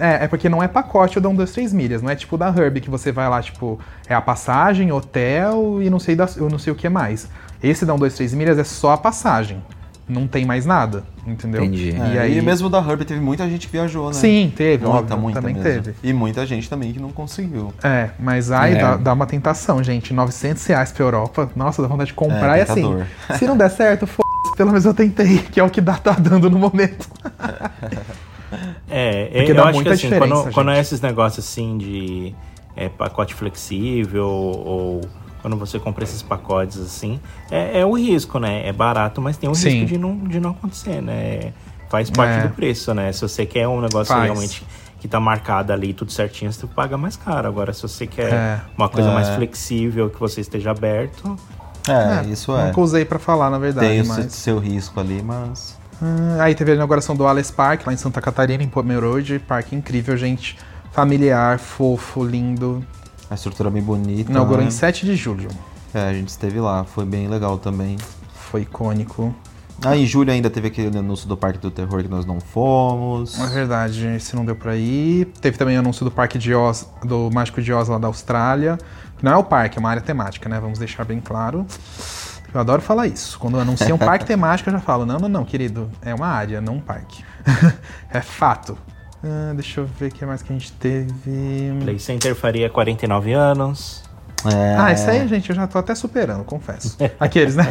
É, 0.00 0.24
é 0.24 0.28
porque 0.28 0.48
não 0.48 0.62
é 0.62 0.68
pacote 0.68 1.18
o 1.18 1.28
1, 1.28 1.34
2, 1.34 1.50
3 1.52 1.72
milhas, 1.72 2.00
não 2.02 2.08
é 2.10 2.14
tipo 2.14 2.38
da 2.38 2.46
Herb 2.48 2.80
que 2.80 2.88
você 2.88 3.10
vai 3.10 3.28
lá, 3.28 3.42
tipo, 3.42 3.80
é 4.08 4.14
a 4.14 4.20
passagem, 4.20 4.92
hotel 4.92 5.82
e 5.82 5.90
não 5.90 5.98
sei, 5.98 6.14
da, 6.14 6.28
eu 6.36 6.48
não 6.48 6.58
sei 6.58 6.72
o 6.72 6.76
que 6.76 6.88
mais. 6.88 7.28
Esse 7.60 7.84
1, 7.84 7.96
2, 7.98 8.14
3 8.14 8.32
milhas 8.34 8.58
é 8.58 8.64
só 8.64 8.92
a 8.92 8.96
passagem. 8.98 9.60
Não 10.08 10.26
tem 10.26 10.46
mais 10.46 10.64
nada, 10.64 11.02
entendeu? 11.26 11.62
Entendi. 11.64 11.90
E 11.90 12.16
É, 12.16 12.20
aí. 12.20 12.38
e 12.38 12.40
mesmo 12.40 12.70
da 12.70 12.78
Herb 12.78 13.04
teve 13.04 13.20
muita 13.20 13.46
gente 13.46 13.66
que 13.66 13.72
viajou, 13.72 14.06
né? 14.06 14.14
Sim, 14.14 14.50
teve, 14.56 14.84
Muita, 14.84 14.98
óbvio, 15.00 15.18
muita 15.18 15.40
também 15.42 15.54
mesmo. 15.54 15.82
teve. 15.82 15.94
E 16.02 16.12
muita 16.14 16.46
gente 16.46 16.70
também 16.70 16.92
que 16.94 16.98
não 17.00 17.10
conseguiu. 17.10 17.74
É, 17.82 18.08
mas 18.18 18.50
ai, 18.50 18.72
É. 18.74 18.80
dá, 18.80 18.96
dá 18.96 19.12
uma 19.12 19.26
tentação, 19.26 19.82
gente. 19.82 20.14
900 20.14 20.64
reais 20.64 20.92
pra 20.92 21.04
Europa. 21.04 21.50
Nossa, 21.54 21.82
dá 21.82 21.88
vontade 21.88 22.08
de 22.08 22.14
comprar. 22.14 22.56
É, 22.56 22.60
e 22.60 22.62
assim, 22.62 23.04
se 23.36 23.46
não 23.46 23.54
der 23.56 23.68
certo, 23.68 24.06
f 24.06 24.16
pelo 24.58 24.70
menos 24.70 24.84
eu 24.84 24.92
tentei, 24.92 25.38
que 25.52 25.60
é 25.60 25.62
o 25.64 25.70
que 25.70 25.80
dá, 25.80 25.94
tá 25.96 26.10
dando 26.12 26.50
no 26.50 26.58
momento. 26.58 27.08
É, 28.90 29.26
Porque 29.26 29.52
eu 29.52 29.54
dá 29.54 29.68
acho 29.68 29.82
que 29.82 29.88
assim, 29.88 30.10
quando, 30.10 30.52
quando 30.52 30.70
é 30.70 30.80
esses 30.80 31.00
negócios 31.00 31.44
assim 31.46 31.76
de 31.78 32.34
é, 32.74 32.88
pacote 32.88 33.34
flexível 33.34 34.26
ou 34.26 35.00
quando 35.42 35.56
você 35.56 35.78
compra 35.78 36.02
esses 36.02 36.22
pacotes 36.22 36.78
assim, 36.80 37.20
é, 37.50 37.80
é 37.80 37.86
o 37.86 37.92
risco, 37.96 38.38
né? 38.40 38.66
É 38.66 38.72
barato, 38.72 39.20
mas 39.22 39.36
tem 39.36 39.48
o 39.48 39.54
Sim. 39.54 39.68
risco 39.70 39.86
de 39.86 39.98
não, 39.98 40.16
de 40.18 40.40
não 40.40 40.50
acontecer, 40.50 41.00
né? 41.00 41.52
Faz 41.88 42.10
parte 42.10 42.38
É. 42.44 42.48
do 42.48 42.54
preço, 42.54 42.92
né? 42.94 43.12
Se 43.12 43.20
você 43.22 43.46
quer 43.46 43.68
um 43.68 43.80
negócio 43.80 44.12
Faz. 44.12 44.24
realmente 44.24 44.64
que 45.00 45.06
tá 45.06 45.20
marcado 45.20 45.72
ali 45.72 45.92
tudo 45.92 46.10
certinho, 46.10 46.52
você 46.52 46.66
paga 46.66 46.96
mais 46.98 47.16
caro. 47.16 47.46
Agora, 47.46 47.72
se 47.72 47.82
você 47.82 48.06
quer 48.06 48.32
É. 48.32 48.60
uma 48.76 48.88
coisa 48.88 49.10
É. 49.10 49.14
mais 49.14 49.28
flexível, 49.28 50.10
que 50.10 50.18
você 50.18 50.40
esteja 50.40 50.70
aberto, 50.72 51.36
É, 51.92 52.26
isso 52.26 52.56
é. 52.56 52.66
Nunca 52.66 52.80
usei 52.80 53.04
pra 53.04 53.18
falar, 53.18 53.50
na 53.50 53.58
verdade. 53.58 53.88
Tem 53.88 54.02
o 54.02 54.06
mas... 54.06 54.32
seu 54.32 54.58
risco 54.58 54.98
ali, 55.00 55.22
mas. 55.22 55.76
Ah, 56.00 56.44
aí 56.44 56.54
teve 56.54 56.72
a 56.72 56.74
inauguração 56.74 57.16
do 57.16 57.26
Alice 57.26 57.52
Park, 57.52 57.86
lá 57.86 57.92
em 57.92 57.96
Santa 57.96 58.20
Catarina, 58.20 58.62
em 58.62 58.68
Pomerode. 58.68 59.38
Parque 59.38 59.74
incrível, 59.74 60.16
gente. 60.16 60.56
Familiar, 60.92 61.58
fofo, 61.58 62.24
lindo. 62.24 62.84
A 63.30 63.34
estrutura 63.34 63.70
bem 63.70 63.82
bonita. 63.82 64.30
Inaugurou 64.30 64.62
né? 64.62 64.68
em 64.68 64.70
7 64.70 65.04
de 65.04 65.14
julho. 65.16 65.48
É, 65.92 66.08
a 66.08 66.12
gente 66.12 66.28
esteve 66.28 66.60
lá, 66.60 66.84
foi 66.84 67.04
bem 67.04 67.28
legal 67.28 67.58
também. 67.58 67.96
Foi 68.32 68.62
icônico. 68.62 69.34
Ah, 69.84 69.96
em 69.96 70.04
julho 70.04 70.32
ainda 70.32 70.50
teve 70.50 70.68
aquele 70.68 70.98
anúncio 70.98 71.28
do 71.28 71.36
Parque 71.36 71.58
do 71.58 71.70
Terror 71.70 72.02
que 72.02 72.08
nós 72.08 72.26
não 72.26 72.40
fomos. 72.40 73.38
É 73.38 73.46
verdade, 73.46 74.06
esse 74.08 74.34
não 74.34 74.44
deu 74.44 74.56
pra 74.56 74.76
ir. 74.76 75.26
Teve 75.40 75.56
também 75.56 75.76
o 75.76 75.80
anúncio 75.80 76.04
do 76.04 76.10
Parque 76.10 76.36
de 76.36 76.52
Oz, 76.52 76.88
do 77.04 77.30
Mágico 77.32 77.62
de 77.62 77.72
Oz 77.72 77.88
lá 77.88 77.96
da 77.96 78.08
Austrália. 78.08 78.76
Não 79.22 79.32
é 79.32 79.36
o 79.36 79.44
parque, 79.44 79.78
é 79.78 79.80
uma 79.80 79.90
área 79.90 80.02
temática, 80.02 80.48
né? 80.48 80.58
Vamos 80.60 80.78
deixar 80.78 81.04
bem 81.04 81.20
claro. 81.20 81.66
Eu 82.52 82.60
adoro 82.60 82.80
falar 82.80 83.06
isso. 83.06 83.38
Quando 83.38 83.58
anuncia 83.58 83.94
um 83.94 83.98
parque 83.98 84.24
temático, 84.26 84.68
eu 84.68 84.74
já 84.74 84.80
falo: 84.80 85.04
não, 85.04 85.18
não, 85.18 85.28
não, 85.28 85.44
querido, 85.44 85.90
é 86.02 86.14
uma 86.14 86.28
área, 86.28 86.60
não 86.60 86.74
um 86.74 86.80
parque. 86.80 87.24
é 88.10 88.20
fato. 88.20 88.78
Ah, 89.22 89.52
deixa 89.54 89.80
eu 89.80 89.86
ver 89.86 90.06
o 90.06 90.10
que 90.10 90.24
mais 90.24 90.42
que 90.42 90.52
a 90.52 90.56
gente 90.56 90.72
teve. 90.72 91.72
Play 91.82 91.98
Center 91.98 92.34
faria 92.34 92.70
49 92.70 93.32
anos. 93.32 94.02
É, 94.46 94.76
Ah, 94.78 94.92
isso 94.92 95.10
aí, 95.10 95.26
gente, 95.26 95.50
eu 95.50 95.56
já 95.56 95.66
tô 95.66 95.78
até 95.78 95.94
superando, 95.94 96.44
confesso. 96.44 96.96
Aqueles, 97.18 97.56
né? 97.56 97.64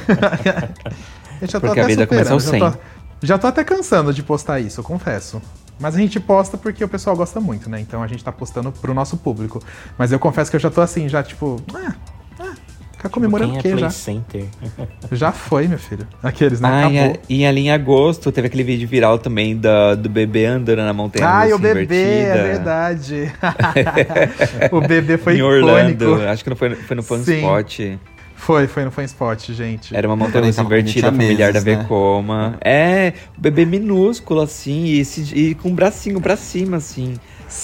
eu 1.42 1.48
já 1.48 1.60
tô 1.60 1.68
Porque 1.68 1.80
até 1.80 1.94
superando. 1.94 2.40
Já 2.40 2.72
tô, 2.72 2.78
já 3.24 3.38
tô 3.38 3.48
até 3.48 3.64
cansando 3.64 4.14
de 4.14 4.22
postar 4.22 4.60
isso, 4.60 4.82
eu 4.82 4.84
confesso. 4.84 5.42
Mas 5.80 5.96
a 5.96 6.00
gente 6.00 6.20
posta 6.20 6.58
porque 6.58 6.84
o 6.84 6.88
pessoal 6.88 7.16
gosta 7.16 7.40
muito, 7.40 7.70
né? 7.70 7.80
Então 7.80 8.02
a 8.02 8.08
gente 8.08 8.24
tá 8.24 8.32
postando 8.32 8.72
pro 8.72 8.94
nosso 8.94 9.18
público. 9.18 9.62
Mas 9.98 10.12
eu 10.12 10.20
confesso 10.20 10.50
que 10.50 10.56
eu 10.56 10.62
já 10.62 10.70
tô 10.72 10.82
assim, 10.82 11.08
já 11.08 11.22
tipo. 11.22 11.62
Ah, 11.74 11.94
ah, 12.40 12.54
ficar 12.94 13.10
comemorando 13.10 13.52
Quem 13.52 13.58
o 13.58 13.60
é 13.60 13.62
quê 13.62 13.70
Play 13.70 13.82
já? 13.82 13.90
Center? 13.92 14.46
Já 15.12 15.32
foi, 15.32 15.68
meu 15.68 15.78
filho. 15.78 16.06
Aqueles, 16.22 16.60
né? 16.60 16.68
Ah, 16.70 16.90
e, 16.92 16.98
Acabou. 17.00 17.16
a- 17.16 17.26
e 17.30 17.46
ali 17.46 17.62
em 17.62 17.72
agosto 17.72 18.32
teve 18.32 18.48
aquele 18.48 18.64
vídeo 18.64 18.88
viral 18.88 19.20
também 19.20 19.56
da, 19.56 19.94
do 19.96 20.10
bebê 20.10 20.46
andando 20.46 20.80
na 20.80 20.92
montanha 20.94 21.28
Ai, 21.30 21.54
o 21.54 21.58
russa 21.58 21.74
bebê, 21.74 21.96
é 21.96 22.22
invertida. 22.24 22.44
verdade. 22.44 23.34
o 24.72 24.82
bebê 24.82 25.18
foi 25.18 25.34
em 25.36 25.38
icônico. 25.38 25.66
Orlando, 26.06 26.22
acho 26.28 26.44
que 26.44 26.50
não 26.50 26.58
foi, 26.58 26.76
foi 26.76 26.96
no 26.96 27.04
Sim. 27.04 27.36
Spot. 27.38 27.80
Foi, 28.48 28.66
foi 28.66 28.86
no 28.86 28.92
Spot, 29.04 29.52
gente. 29.52 29.94
Era 29.94 30.08
uma 30.08 30.16
montanha 30.16 30.48
invertida 30.48 31.12
20 31.12 31.18
familiar 31.18 31.48
da 31.52 31.60
meses, 31.60 31.66
né? 31.66 31.84
Vekoma. 31.84 32.56
É, 32.62 33.12
o 33.38 33.42
bebê 33.42 33.66
minúsculo 33.66 34.40
assim, 34.40 34.86
e, 34.86 35.00
esse- 35.02 35.36
e 35.38 35.54
com 35.54 35.68
o 35.68 35.74
bracinho 35.74 36.22
pra 36.22 36.38
cima, 36.38 36.78
assim. 36.78 37.16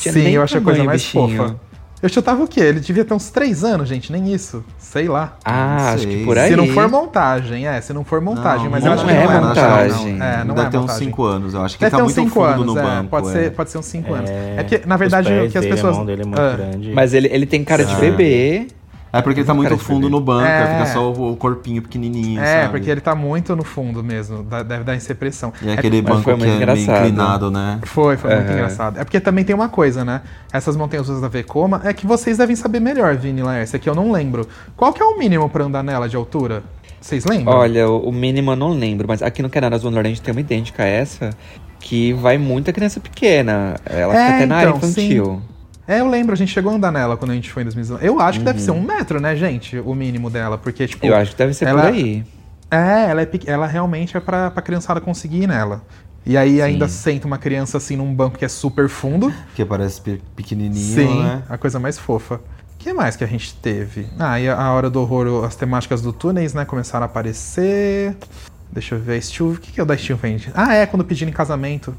Tinha 0.02 0.14
Sim, 0.14 0.24
nem 0.24 0.34
eu 0.34 0.44
achei 0.44 0.60
a 0.60 0.62
coisa 0.62 0.84
mais 0.84 1.02
bichinho. 1.02 1.38
fofa. 1.38 1.56
Eu 2.02 2.10
chutava 2.10 2.44
o 2.44 2.48
quê? 2.50 2.60
Ele 2.60 2.82
devia 2.82 3.06
ter 3.06 3.14
uns 3.14 3.30
3 3.30 3.64
anos, 3.64 3.88
gente, 3.88 4.12
nem 4.12 4.34
isso. 4.34 4.62
Sei 4.78 5.08
lá. 5.08 5.38
Ah, 5.46 5.78
Não 5.80 5.88
acho 5.94 6.04
sei. 6.04 6.18
que 6.18 6.26
por 6.26 6.38
aí. 6.38 6.50
Se 6.50 6.56
não 6.58 6.68
for 6.68 6.90
montagem, 6.90 7.66
é, 7.66 7.80
se 7.80 7.94
não 7.94 8.04
for 8.04 8.20
montagem, 8.20 8.68
mas 8.68 8.84
eu 8.84 8.88
não 8.88 8.94
acho 8.96 9.04
não 9.06 9.10
que 9.14 9.16
é 9.18 9.24
não 9.24 9.32
é 9.32 9.40
montagem. 9.40 9.94
montagem. 9.94 10.14
Não, 10.18 10.26
é, 10.26 10.44
não 10.44 10.54
Deve 10.54 10.68
é 10.68 10.70
ter 10.70 10.78
uns 10.80 10.82
montagem. 10.82 11.08
5 11.08 11.24
anos, 11.24 11.54
eu 11.54 11.62
acho 11.62 11.78
que 11.78 11.80
Deve 11.86 11.92
tá 11.92 11.98
ter 11.98 12.04
uns 12.04 12.14
muito 12.18 12.28
5 12.30 12.30
fundo 12.34 12.46
anos, 12.62 12.66
no 12.66 12.78
é, 12.78 12.84
banco. 12.84 13.10
pode, 13.10 13.30
é. 13.30 13.32
ser, 13.32 13.52
pode 13.52 13.70
ser 13.72 13.78
uns 13.78 13.86
5 13.86 14.14
anos. 14.14 14.30
É, 14.30 14.56
É 14.58 14.64
porque, 14.64 14.82
na 14.86 14.98
verdade, 14.98 15.30
o 15.32 15.50
que 15.50 15.58
as 15.58 15.64
dele, 15.64 15.76
pessoas. 15.76 15.94
A 15.94 15.98
mão 16.00 16.06
dele 16.06 16.24
é 16.24 16.26
muito 16.26 16.42
Ah, 16.42 16.54
grande. 16.58 16.92
Mas 16.94 17.14
ele, 17.14 17.30
ele 17.32 17.46
tem 17.46 17.64
cara 17.64 17.86
de 17.86 17.96
bebê. 17.96 18.68
É 19.16 19.22
porque 19.22 19.42
ele 19.42 19.48
tá 19.48 19.54
muito 19.54 19.78
fundo 19.78 20.10
no 20.10 20.20
banco, 20.20 20.48
É. 20.48 20.68
fica 20.74 20.86
só 20.88 21.12
o, 21.12 21.34
o 21.34 21.36
corpinho 21.38 21.84
pequenininho, 21.84 22.42
É, 22.42 22.62
sabe? 22.64 22.72
porque 22.72 22.90
ele 22.90 23.00
tá 23.00 23.14
muito 23.14 23.56
no 23.56 23.64
fundo 23.64 24.04
mesmo. 24.04 24.42
Deve 24.44 24.84
dar 24.84 24.96
essa 24.96 25.12
impressão. 25.12 25.54
E 25.62 25.70
É 25.70 25.74
aquele 25.74 26.02
Mas 26.02 26.12
banco 26.12 26.24
que 26.24 26.30
muito 26.36 26.46
é 26.64 26.66
meio 26.66 26.82
inclinado, 26.84 27.52
né? 27.52 27.80
Foi, 27.84 28.18
foi 28.18 28.32
muito 28.34 28.46
Aham. 28.48 28.54
engraçado. 28.54 29.00
É 29.00 29.04
porque 29.04 29.20
também 29.20 29.44
tem 29.46 29.56
uma 29.56 29.70
coisa, 29.70 30.04
né? 30.04 30.22
Essas 30.52 30.76
montanhas 30.76 31.08
russas 31.08 31.22
da 31.22 31.28
Vekoma 31.28 31.82
é 31.84 31.94
que 31.94 32.08
vocês 32.08 32.40
devem 32.40 32.56
saber 32.56 32.80
melhor, 32.80 33.16
Vini 33.16 33.44
Laércio, 33.44 33.80
que 33.80 33.88
eu 33.88 33.94
não 33.94 34.12
lembro. 34.12 34.48
Qual 34.76 34.92
que 34.92 35.02
é 35.02 35.06
o 35.06 35.16
mínimo 35.18 35.48
pra 35.48 35.64
andar 35.64 35.84
nela 35.84 36.10
de 36.10 36.16
altura? 36.16 36.64
Vocês 37.00 37.24
lembram? 37.26 37.56
Olha, 37.56 37.88
o, 37.90 38.12
mínimo 38.12 38.52
eu 38.52 38.56
não 38.56 38.70
lembro, 38.72 39.06
mas 39.08 39.22
aqui 39.22 39.44
no 39.44 39.50
Canadá 39.50 39.78
Zona 39.78 39.98
Orange 40.00 40.22
tem 40.22 40.32
uma 40.34 40.42
idêntica 40.42 40.82
a 40.82 40.88
essa, 40.88 41.30
que 41.80 42.14
vai 42.14 42.38
muita 42.40 42.74
criança 42.74 43.00
pequena. 43.00 43.76
Ela 43.86 44.16
É, 44.16 44.24
fica 44.26 44.36
até 44.38 44.46
na 44.48 44.56
área 44.56 44.70
então, 44.70 44.78
infantil. 44.90 45.42
É, 45.88 46.00
eu 46.00 46.08
lembro, 46.10 46.34
a 46.34 46.36
gente 46.38 46.52
chegou 46.52 46.72
a 46.72 46.76
andar 46.76 46.92
nela 46.92 47.18
quando 47.18 47.32
a 47.32 47.34
gente 47.36 47.52
foi 47.52 47.64
em 47.64 47.66
2019. 47.66 48.06
Eu 48.06 48.20
acho 48.22 48.40
que 48.40 48.46
deve 48.46 48.62
ser 48.62 48.72
Uhum. 48.72 48.78
um 48.80 48.82
metro, 48.84 49.20
né, 49.20 49.36
gente? 49.36 49.78
O 49.80 49.94
mínimo 49.94 50.30
dela, 50.30 50.58
porque, 50.58 50.88
tipo... 50.88 51.06
Eu 51.06 51.16
acho 51.16 51.32
que 51.32 51.38
deve 51.38 51.54
ser 51.54 51.66
ela- 51.68 51.82
por 51.84 51.92
aí. 51.94 52.24
É, 52.72 53.10
ela, 53.10 53.22
é, 53.22 53.30
ela 53.46 53.68
realmente 53.68 54.16
é 54.18 54.20
pra, 54.20 54.50
pra 54.50 54.62
criançada 54.62 55.00
conseguir 55.02 55.44
ir 55.44 55.48
nela. 55.48 55.84
E 56.26 56.38
aí 56.38 56.62
ainda 56.62 56.88
senta 56.88 57.28
uma 57.28 57.38
criança 57.38 57.78
assim 57.78 57.98
num 57.98 58.14
banco 58.16 58.38
que 58.38 58.46
é 58.46 58.48
super 58.48 58.88
fundo. 58.88 59.32
Que 59.56 59.64
parece 59.66 60.00
pe- 60.02 60.22
pequenininho, 60.36 60.96
Sim, 60.96 61.22
né? 61.24 61.44
a 61.50 61.58
coisa 61.58 61.80
mais 61.80 62.00
fofa. 62.00 62.36
O 62.36 62.40
que 62.80 62.92
mais 62.94 63.16
que 63.18 63.24
a 63.24 63.28
gente 63.28 63.54
teve? 63.56 64.08
Ah, 64.18 64.40
e 64.40 64.48
a 64.50 64.56
a 64.58 64.72
Hora 64.74 64.90
do 64.90 65.02
Horror, 65.02 65.44
as 65.46 65.56
temáticas 65.56 66.02
do 66.02 66.12
túneis, 66.14 66.54
né, 66.54 66.64
começaram 66.66 67.04
a 67.04 67.08
aparecer. 67.08 68.16
Deixa 68.72 68.96
eu 68.96 69.00
ver, 69.00 69.22
Steel... 69.22 69.52
o 69.52 69.58
que 69.58 69.72
que 69.74 69.80
é 69.80 69.84
o 69.84 69.86
da 69.86 69.96
Steel 69.98 70.18
Vengeance? 70.18 70.52
Ah, 70.56 70.74
é, 70.74 70.86
quando 70.86 71.04
pediram 71.06 71.30
em 71.30 71.34
casamento. 71.34 71.94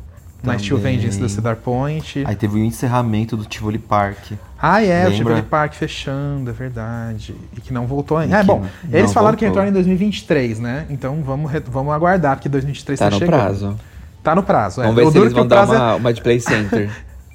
Na 0.44 0.58
Steel 0.58 0.76
Também. 0.76 0.96
Vengeance 0.96 1.18
do 1.18 1.28
Cedar 1.28 1.56
Point. 1.56 2.24
Aí 2.26 2.36
teve 2.36 2.54
o 2.60 2.64
encerramento 2.64 3.36
do 3.36 3.44
Tivoli 3.44 3.78
Park. 3.78 4.32
Ah, 4.60 4.82
é, 4.82 5.00
o 5.06 5.08
Lembra? 5.08 5.16
Tivoli 5.16 5.42
Park 5.42 5.74
fechando, 5.74 6.50
é 6.50 6.52
verdade. 6.52 7.34
E 7.56 7.60
que 7.60 7.72
não 7.72 7.86
voltou 7.86 8.16
ainda. 8.18 8.36
É, 8.36 8.40
que 8.40 8.46
bom, 8.46 8.60
não 8.60 8.98
eles 8.98 9.12
falaram 9.12 9.36
que 9.36 9.44
voltou. 9.44 9.62
retorna 9.62 9.70
em 9.70 9.82
2023, 9.82 10.60
né? 10.60 10.86
Então 10.90 11.22
vamos, 11.22 11.50
vamos 11.68 11.92
aguardar, 11.92 12.36
porque 12.36 12.48
2023 12.48 12.98
Tá 12.98 13.06
tá, 13.06 13.10
no 13.10 13.18
chegando. 13.18 13.34
prazo. 13.40 13.76
Tá 14.22 14.34
no 14.34 14.42
prazo, 14.42 14.80
é. 14.80 14.84
Vamos 14.84 14.96
ver 14.96 15.06
o 15.08 15.12
se 15.12 15.18
eles 15.18 15.28
que 15.28 15.34
vão 15.34 15.44
o 15.44 15.48
dar 15.48 15.64
uma, 15.66 15.94
uma 15.96 16.12
de 16.12 16.22
Play 16.22 16.40
Center. 16.40 16.90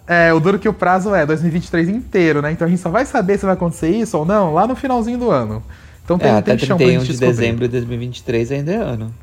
é... 0.08 0.28
é, 0.30 0.34
o 0.34 0.40
duro 0.40 0.58
que 0.58 0.68
o 0.68 0.74
prazo 0.74 1.14
é 1.14 1.26
2023 1.26 1.90
inteiro, 1.90 2.42
né? 2.42 2.52
Então 2.52 2.66
a 2.66 2.70
gente 2.70 2.82
só 2.82 2.90
vai 2.90 3.06
saber 3.06 3.38
se 3.38 3.46
vai 3.46 3.54
acontecer 3.54 3.90
isso 3.90 4.18
ou 4.18 4.26
não 4.26 4.54
lá 4.54 4.66
no 4.66 4.76
finalzinho 4.76 5.18
do 5.18 5.30
ano. 5.30 5.64
Então 6.04 6.18
tem, 6.18 6.32
é, 6.32 6.38
até 6.38 6.56
tem 6.56 6.66
chão 6.66 6.78
pra 6.78 6.88
31 6.88 7.00
gente 7.02 7.14
de 7.14 7.20
descobrir. 7.20 7.36
dezembro 7.38 7.68
de 7.68 7.72
2023 7.74 8.52
ainda 8.52 8.72
é 8.72 8.76
ano. 8.78 9.14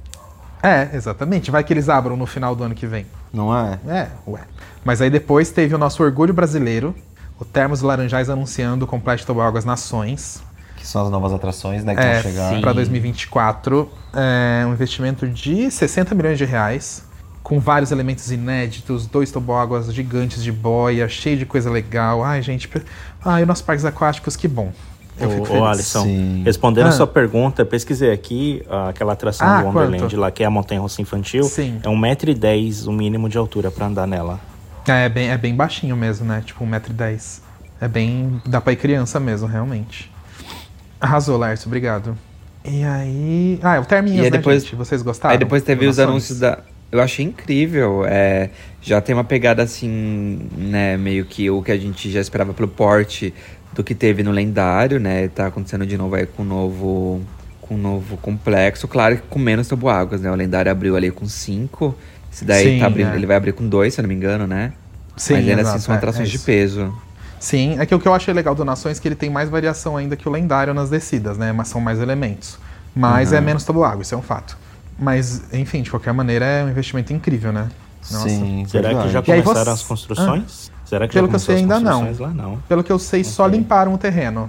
É, 0.62 0.88
exatamente. 0.94 1.50
Vai 1.50 1.62
que 1.62 1.72
eles 1.72 1.88
abram 1.88 2.16
no 2.16 2.26
final 2.26 2.54
do 2.56 2.64
ano 2.64 2.74
que 2.74 2.86
vem. 2.86 3.06
Não 3.32 3.54
é? 3.56 3.78
É, 3.86 4.08
ué. 4.26 4.40
Mas 4.84 5.00
aí 5.00 5.10
depois 5.10 5.50
teve 5.50 5.74
o 5.74 5.78
nosso 5.78 6.02
orgulho 6.02 6.32
brasileiro, 6.32 6.94
o 7.38 7.44
Termos 7.44 7.82
Laranjais 7.82 8.30
anunciando 8.30 8.84
o 8.84 8.88
Complexo 8.88 9.26
Toboáguas 9.26 9.64
Nações. 9.64 10.42
Que 10.76 10.86
são 10.86 11.04
as 11.04 11.10
novas 11.10 11.32
atrações, 11.32 11.84
né? 11.84 11.94
Que 11.94 12.00
É, 12.00 12.14
vão 12.14 12.22
chegar. 12.32 12.60
para 12.60 12.72
2024. 12.72 13.90
É 14.14 14.64
um 14.66 14.72
investimento 14.72 15.28
de 15.28 15.70
60 15.70 16.14
milhões 16.14 16.38
de 16.38 16.44
reais, 16.44 17.04
com 17.42 17.60
vários 17.60 17.92
elementos 17.92 18.30
inéditos, 18.32 19.06
dois 19.06 19.30
toboáguas 19.30 19.92
gigantes 19.92 20.42
de 20.42 20.50
boia, 20.50 21.08
cheio 21.08 21.36
de 21.36 21.46
coisa 21.46 21.70
legal. 21.70 22.24
Ai, 22.24 22.42
gente. 22.42 22.68
Ai, 23.24 23.42
os 23.42 23.48
nossos 23.48 23.62
parques 23.62 23.84
aquáticos, 23.84 24.36
que 24.36 24.48
bom. 24.48 24.72
Eu 25.18 25.30
fico 25.30 25.42
Ô, 25.42 25.46
feliz. 25.46 25.62
ô 25.62 25.64
Alisson, 25.66 26.02
Sim. 26.04 26.42
respondendo 26.44 26.86
Ah. 26.86 26.88
a 26.90 26.92
sua 26.92 27.06
pergunta, 27.06 27.62
eu 27.62 27.66
pesquisei 27.66 28.12
aqui 28.12 28.62
ah, 28.68 28.88
aquela 28.90 29.14
atração 29.14 29.46
Ah, 29.48 29.60
do 29.62 29.66
Wonderland 29.68 29.98
quanto? 30.04 30.16
lá, 30.16 30.30
que 30.30 30.42
é 30.42 30.46
a 30.46 30.50
montanha 30.50 30.80
russa 30.80 31.00
infantil. 31.00 31.44
Sim. 31.44 31.80
É 31.82 31.88
1,10m 31.88 32.86
o 32.86 32.92
mínimo 32.92 33.28
de 33.28 33.38
altura 33.38 33.70
pra 33.70 33.86
andar 33.86 34.06
nela. 34.06 34.38
É, 34.86 35.06
é 35.06 35.08
bem, 35.08 35.30
é 35.30 35.38
bem 35.38 35.54
baixinho 35.54 35.96
mesmo, 35.96 36.26
né? 36.26 36.42
Tipo 36.44 36.64
1,10m. 36.64 37.40
É 37.80 37.88
bem. 37.88 38.40
dá 38.46 38.60
pra 38.60 38.72
ir 38.72 38.76
criança 38.76 39.18
mesmo, 39.20 39.46
realmente. 39.48 40.10
Arrasou, 41.00 41.36
Lárcio, 41.36 41.66
obrigado. 41.68 42.16
E 42.64 42.82
aí. 42.82 43.58
Ah, 43.62 43.76
é 43.76 43.80
o 43.80 43.84
Terminhas, 43.84 44.18
E 44.18 44.24
aí 44.24 44.30
né, 44.30 44.38
depois- 44.38 44.62
gente? 44.64 44.74
Vocês 44.76 45.02
gostaram? 45.02 45.32
Aí 45.32 45.38
depois 45.38 45.62
teve 45.62 45.86
os 45.86 45.98
anúncios 45.98 46.38
da. 46.40 46.58
Eu 46.90 47.00
achei 47.00 47.24
incrível. 47.24 48.04
É, 48.06 48.50
já 48.80 49.00
tem 49.00 49.14
uma 49.14 49.24
pegada 49.24 49.62
assim, 49.62 50.48
né? 50.56 50.96
Meio 50.96 51.24
que 51.24 51.50
o 51.50 51.62
que 51.62 51.70
a 51.72 51.76
gente 51.76 52.10
já 52.10 52.20
esperava 52.20 52.52
pelo 52.54 52.68
porte 52.68 53.34
do 53.76 53.84
que 53.84 53.94
teve 53.94 54.22
no 54.22 54.30
lendário, 54.32 54.98
né? 54.98 55.28
Tá 55.28 55.46
acontecendo 55.46 55.86
de 55.86 55.96
novo 55.96 56.14
aí 56.16 56.26
com 56.26 56.42
um 56.42 56.46
novo. 56.46 57.20
Com 57.60 57.74
um 57.74 57.78
novo 57.78 58.16
complexo. 58.18 58.86
Claro 58.86 59.16
que 59.16 59.22
com 59.22 59.38
menos 59.40 59.66
toboáguas, 59.66 60.20
né? 60.20 60.30
O 60.30 60.34
lendário 60.36 60.70
abriu 60.70 60.94
ali 60.96 61.10
com 61.10 61.26
cinco. 61.26 61.94
Esse 62.32 62.44
daí 62.44 62.74
Sim, 62.74 62.78
tá 62.80 62.86
abrindo, 62.86 63.12
é. 63.12 63.16
ele 63.16 63.26
vai 63.26 63.36
abrir 63.36 63.52
com 63.52 63.68
dois, 63.68 63.92
se 63.94 64.00
eu 64.00 64.02
não 64.04 64.08
me 64.08 64.14
engano, 64.14 64.46
né? 64.46 64.72
Sim, 65.16 65.34
Mas 65.34 65.48
ainda 65.48 65.60
exato, 65.62 65.76
assim 65.76 65.84
são 65.86 65.94
é, 65.94 65.98
atrações 65.98 66.28
é 66.28 66.30
de 66.30 66.36
isso. 66.36 66.44
peso. 66.44 66.94
Sim, 67.40 67.76
é 67.80 67.84
que 67.86 67.94
o 67.94 67.98
que 67.98 68.06
eu 68.06 68.14
achei 68.14 68.32
legal 68.32 68.54
do 68.54 68.64
Nações 68.64 68.98
é 68.98 69.00
que 69.02 69.08
ele 69.08 69.14
tem 69.16 69.28
mais 69.30 69.48
variação 69.48 69.96
ainda 69.96 70.14
que 70.16 70.28
o 70.28 70.32
lendário 70.32 70.72
nas 70.72 70.90
descidas, 70.90 71.36
né? 71.38 71.50
Mas 71.52 71.66
são 71.68 71.80
mais 71.80 71.98
elementos. 71.98 72.58
Mas 72.94 73.32
Uhum. 73.32 73.38
é 73.38 73.40
menos 73.40 73.64
toboágua, 73.64 74.02
isso 74.02 74.14
é 74.14 74.18
um 74.18 74.22
fato. 74.22 74.56
Mas, 74.98 75.42
enfim, 75.52 75.82
de 75.82 75.90
qualquer 75.90 76.12
maneira, 76.14 76.44
é 76.44 76.64
um 76.64 76.70
investimento 76.70 77.12
incrível, 77.12 77.52
né? 77.52 77.68
Nossa. 78.12 78.28
Sim, 78.28 78.64
Será 78.68 78.88
verdade. 78.90 79.06
que 79.08 79.12
já 79.12 79.22
começaram 79.22 79.64
você- 79.64 79.70
as 79.70 79.82
construções? 79.82 80.70
Será 80.86 81.06
que 81.06 81.12
Pelo 81.14 81.26
já 81.26 81.30
que 81.30 81.34
eu 81.36 81.40
sei, 81.40 81.56
ainda 81.56 81.78
não. 81.80 82.12
lá? 82.18 82.28
Não. 82.30 82.58
Pelo 82.68 82.82
que 82.82 82.90
eu 82.90 82.98
sei, 82.98 83.22
só 83.24 83.44
Ok. 83.46 83.58
limparam 83.58 83.92
o 83.92 83.98
terreno. 83.98 84.48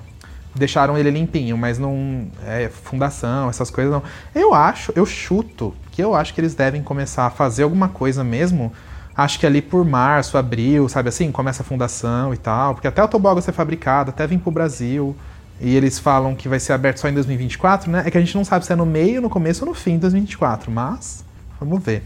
Deixaram 0.55 0.97
ele 0.97 1.11
limpinho, 1.11 1.57
mas 1.57 1.77
não. 1.77 2.27
É 2.45 2.69
fundação, 2.69 3.49
essas 3.49 3.69
coisas 3.69 3.91
não. 3.91 4.01
Eu 4.33 4.53
acho, 4.53 4.93
eu 4.95 5.05
chuto 5.05 5.73
que 5.91 6.01
eu 6.01 6.15
acho 6.15 6.33
que 6.33 6.39
eles 6.39 6.55
devem 6.55 6.81
começar 6.81 7.25
a 7.25 7.29
fazer 7.29 7.63
alguma 7.63 7.89
coisa 7.89 8.23
mesmo. 8.23 8.71
Acho 9.15 9.39
que 9.39 9.45
ali 9.47 9.61
por 9.63 9.83
março, 9.83 10.37
abril, 10.37 10.87
sabe 10.87 11.09
assim? 11.09 11.31
Começa 11.31 11.63
a 11.63 11.65
fundação 11.65 12.33
e 12.33 12.37
tal. 12.37 12.75
Porque 12.75 12.87
até 12.87 13.03
o 13.03 13.07
tobogã 13.07 13.41
ser 13.41 13.51
fabricado, 13.51 14.11
até 14.11 14.25
vir 14.27 14.37
pro 14.39 14.51
Brasil. 14.51 15.15
E 15.59 15.75
eles 15.75 15.97
falam 15.97 16.35
que 16.35 16.47
vai 16.47 16.59
ser 16.59 16.73
aberto 16.73 16.99
só 16.99 17.09
em 17.09 17.13
2024, 17.15 17.89
né? 17.89 18.03
É 18.05 18.11
que 18.11 18.17
a 18.17 18.21
gente 18.21 18.35
não 18.37 18.45
sabe 18.45 18.63
se 18.63 18.71
é 18.71 18.75
no 18.75 18.85
meio, 18.85 19.19
no 19.21 19.29
começo 19.29 19.65
ou 19.65 19.69
no 19.69 19.75
fim 19.75 19.93
de 19.93 20.01
2024. 20.01 20.71
Mas, 20.71 21.25
vamos 21.59 21.83
ver. 21.83 22.03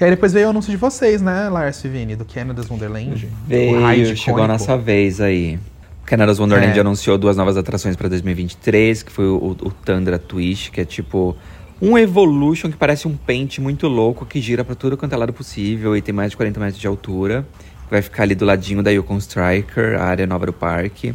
E 0.00 0.04
aí 0.04 0.10
depois 0.10 0.32
veio 0.32 0.46
o 0.46 0.50
anúncio 0.50 0.70
de 0.70 0.76
vocês, 0.76 1.20
né, 1.20 1.48
Lars 1.48 1.82
e 1.84 1.88
Vini, 1.88 2.14
do 2.14 2.24
Canada's 2.24 2.70
Wonderland. 2.70 3.28
Veio, 3.46 4.16
chegou 4.16 4.42
a 4.42 4.48
nossa 4.48 4.76
vez 4.76 5.20
aí. 5.20 5.58
O 6.02 6.06
Canada's 6.06 6.38
Wonderland 6.38 6.76
É. 6.76 6.80
anunciou 6.80 7.18
duas 7.18 7.36
novas 7.36 7.56
atrações 7.56 7.96
pra 7.96 8.08
2023, 8.08 9.02
que 9.02 9.10
foi 9.12 9.26
o, 9.26 9.56
o 9.60 9.70
Tundra 9.84 10.18
Twist, 10.18 10.70
que 10.70 10.80
é 10.80 10.84
tipo 10.84 11.36
um 11.82 11.98
Evolution 11.98 12.70
que 12.70 12.76
parece 12.76 13.06
um 13.06 13.16
pente 13.16 13.60
muito 13.60 13.86
louco 13.88 14.24
que 14.24 14.40
gira 14.40 14.64
pra 14.64 14.74
tudo 14.74 14.96
quanto 14.96 15.12
é 15.12 15.16
lado 15.16 15.32
possível 15.32 15.96
e 15.96 16.02
tem 16.02 16.14
mais 16.14 16.30
de 16.30 16.36
40 16.36 16.60
metros 16.60 16.80
de 16.80 16.86
altura. 16.86 17.46
Vai 17.90 18.00
ficar 18.02 18.22
ali 18.24 18.34
do 18.34 18.44
ladinho 18.44 18.82
da 18.82 18.90
Yukon 18.90 19.18
Striker, 19.18 20.00
a 20.00 20.04
área 20.04 20.26
nova 20.26 20.46
do 20.46 20.52
parque. 20.52 21.14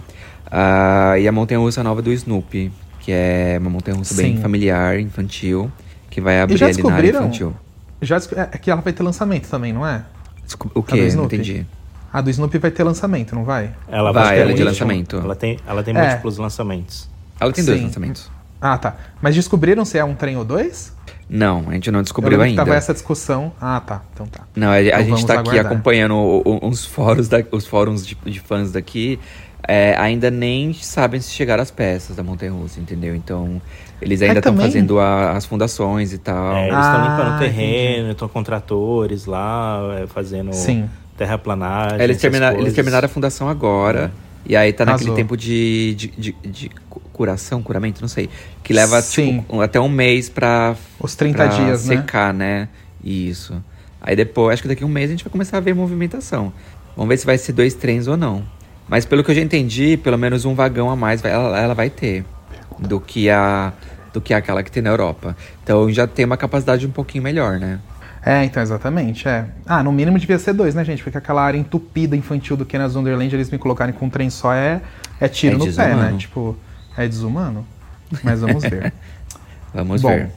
Ah, 0.51 1.15
e 1.19 1.27
a 1.27 1.31
montanha 1.31 1.59
russa 1.59 1.83
nova 1.83 2.01
do 2.01 2.11
Snoopy, 2.11 2.71
que 2.99 3.11
é 3.11 3.57
uma 3.59 3.69
montanha 3.69 3.97
russa 3.97 4.13
bem 4.15 4.37
familiar, 4.37 4.99
infantil, 4.99 5.71
que 6.09 6.19
vai 6.21 6.39
abrir 6.39 6.63
ali 6.63 6.83
na 6.83 6.93
área 6.93 7.09
infantil. 7.09 7.55
Já 8.03 8.17
desco- 8.17 8.35
é 8.37 8.45
que 8.57 8.69
ela 8.69 8.81
vai 8.81 8.93
ter 8.93 9.03
lançamento 9.03 9.49
também, 9.49 9.71
não 9.73 9.85
é? 9.87 10.03
Desculpa, 10.45 10.77
O 10.79 10.83
A 10.83 10.85
que? 10.85 11.15
Não 11.15 11.25
entendi. 11.25 11.65
A 12.11 12.21
do 12.21 12.29
Snoopy 12.29 12.59
vai 12.59 12.69
ter 12.69 12.83
lançamento, 12.83 13.33
não 13.33 13.43
vai? 13.43 13.71
Ela 13.87 14.11
Vai, 14.11 14.35
ter 14.35 14.41
ela 14.41 14.51
é 14.51 14.53
de 14.53 14.63
lançamento. 14.63 15.17
Ela 15.17 15.35
tem, 15.35 15.57
ela 15.67 15.81
tem 15.81 15.95
É. 15.97 16.01
múltiplos 16.07 16.37
lançamentos. 16.37 17.09
Ela 17.39 17.51
tem 17.51 17.65
dois 17.65 17.79
Sim. 17.79 17.85
lançamentos. 17.85 18.29
Ah, 18.61 18.77
tá. 18.77 18.95
Mas 19.21 19.33
descobriram 19.35 19.83
se 19.83 19.97
é 19.97 20.03
um 20.05 20.13
trem 20.13 20.37
ou 20.37 20.45
dois? 20.45 20.93
Não, 21.27 21.65
a 21.69 21.73
gente 21.73 21.89
não 21.89 21.99
Eu 21.99 22.03
descobriu 22.03 22.39
ainda. 22.41 22.63
Tava 22.63 22.75
essa 22.75 22.93
discussão. 22.93 23.51
Ah, 23.59 23.81
tá. 23.83 24.01
Então 24.13 24.27
tá. 24.27 24.41
Não, 24.55 24.69
a, 24.69 24.73
a 24.75 24.81
Então 24.81 24.99
gente 24.99 25.09
vamos 25.09 25.23
tá 25.23 25.33
aqui 25.39 25.49
aguardar. 25.49 25.71
acompanhando 25.71 26.13
o- 26.15 26.41
o- 26.45 26.67
uns 26.67 26.85
fóruns, 26.85 27.27
da, 27.27 27.43
os 27.51 27.65
fóruns 27.65 28.05
de, 28.05 28.15
de 28.25 28.39
fãs 28.39 28.71
daqui. 28.71 29.19
É, 29.67 29.95
ainda 29.97 30.29
nem 30.31 30.73
sabem 30.73 31.19
se 31.21 31.31
chegaram 31.31 31.61
as 31.63 31.71
peças 31.71 32.15
da 32.15 32.23
Montanha 32.23 32.51
Russa, 32.51 32.79
entendeu? 32.79 33.15
Então, 33.15 33.61
eles 34.01 34.21
ainda 34.21 34.39
estão 34.39 34.51
também- 34.53 34.67
fazendo 34.67 34.99
a- 34.99 35.31
as 35.31 35.45
fundações 35.45 36.11
e 36.13 36.17
tal. 36.17 36.55
É, 36.55 36.67
eles 36.67 36.77
estão 36.79 37.01
Ah, 37.01 37.07
limpando 37.17 37.35
o 37.35 37.39
terreno, 37.39 38.11
estão 38.11 38.27
com 38.27 38.43
tratores 38.43 39.25
lá, 39.25 39.99
é, 40.01 40.07
fazendo 40.07 40.51
Sim. 40.53 40.89
terraplanagem. 41.17 41.99
É, 41.99 42.03
eles, 42.03 42.17
termina- 42.17 42.53
eles 42.53 42.73
terminaram 42.73 43.05
a 43.05 43.09
fundação 43.09 43.47
agora. 43.47 44.11
E 44.45 44.57
aí 44.57 44.73
tá 44.73 44.83
naquele 44.83 45.13
tempo 45.13 45.37
de, 45.37 45.95
de, 45.95 46.07
de- 46.09 46.35
de 46.43 46.69
cu- 46.89 47.01
curação, 47.13 47.63
curamento, 47.63 48.01
não 48.01 48.09
sei. 48.09 48.29
Que 48.61 48.73
leva 48.73 49.01
tipo, 49.01 49.45
um- 49.49 49.61
até 49.61 49.79
um 49.79 49.87
mês 49.87 50.27
pra, 50.27 50.75
Os 50.99 51.15
30 51.15 51.45
pra 51.45 51.47
dias, 51.47 51.85
né? 51.87 51.95
secar, 51.95 52.33
né? 52.33 52.67
Isso. 53.01 53.63
Aí 54.01 54.17
depois, 54.17 54.53
acho 54.55 54.61
que 54.63 54.67
daqui 54.67 54.83
a 54.83 54.85
um 54.85 54.89
mês 54.89 55.09
a 55.09 55.13
gente 55.13 55.23
vai 55.23 55.31
começar 55.31 55.55
a 55.57 55.59
ver 55.61 55.73
movimentação. 55.73 56.51
Vamos 56.97 57.07
ver 57.07 57.17
se 57.17 57.25
vai 57.25 57.37
ser 57.37 57.53
dois 57.53 57.73
trens 57.73 58.05
ou 58.07 58.17
não. 58.17 58.43
Mas 58.87 59.05
pelo 59.05 59.23
que 59.23 59.31
eu 59.31 59.35
já 59.35 59.41
entendi, 59.41 59.97
pelo 59.97 60.17
menos 60.17 60.45
um 60.45 60.53
vagão 60.53 60.89
a 60.89 60.95
mais 60.95 61.21
vai- 61.21 61.31
ela, 61.31 61.59
ela 61.59 61.73
vai 61.73 61.89
ter 61.89 62.25
do 62.79 62.99
que 62.99 63.29
a 63.29 63.73
do 64.13 64.21
que 64.21 64.33
aquela 64.33 64.61
que 64.61 64.71
tem 64.71 64.83
na 64.83 64.91
Europa. 64.91 65.35
Então 65.63 65.91
já 65.91 66.05
tem 66.05 66.23
uma 66.23 66.37
capacidade 66.37 66.85
um 66.85 66.91
pouquinho 66.91 67.23
melhor, 67.23 67.59
né? 67.59 67.79
É, 68.25 68.43
então, 68.45 68.63
exatamente. 68.63 69.27
É. 69.27 69.45
Ah, 69.65 69.83
no 69.83 69.91
mínimo 69.91 70.17
devia 70.17 70.39
ser 70.39 70.53
dois, 70.53 70.73
né, 70.75 70.85
gente? 70.85 71.03
Porque 71.03 71.17
aquela 71.17 71.41
área 71.41 71.57
entupida 71.57 72.15
infantil 72.15 72.55
do 72.55 72.65
Kenner's 72.65 72.95
Wonderland, 72.95 73.35
eles 73.35 73.49
me 73.49 73.57
colocarem 73.57 73.93
com 73.93 74.05
um 74.05 74.09
trem 74.09 74.29
só 74.29 74.53
é, 74.53 74.81
é 75.19 75.27
tiro 75.27 75.55
É 75.55 75.57
no 75.57 75.73
pé, 75.73 75.95
né? 75.95 76.15
Tipo, 76.17 76.55
é 76.95 77.07
desumano. 77.07 77.65
Mas 78.23 78.41
vamos 78.41 78.63
ver. 78.63 78.93
Vamos 79.73 80.03
Bom, 80.03 80.09
ver. 80.09 80.29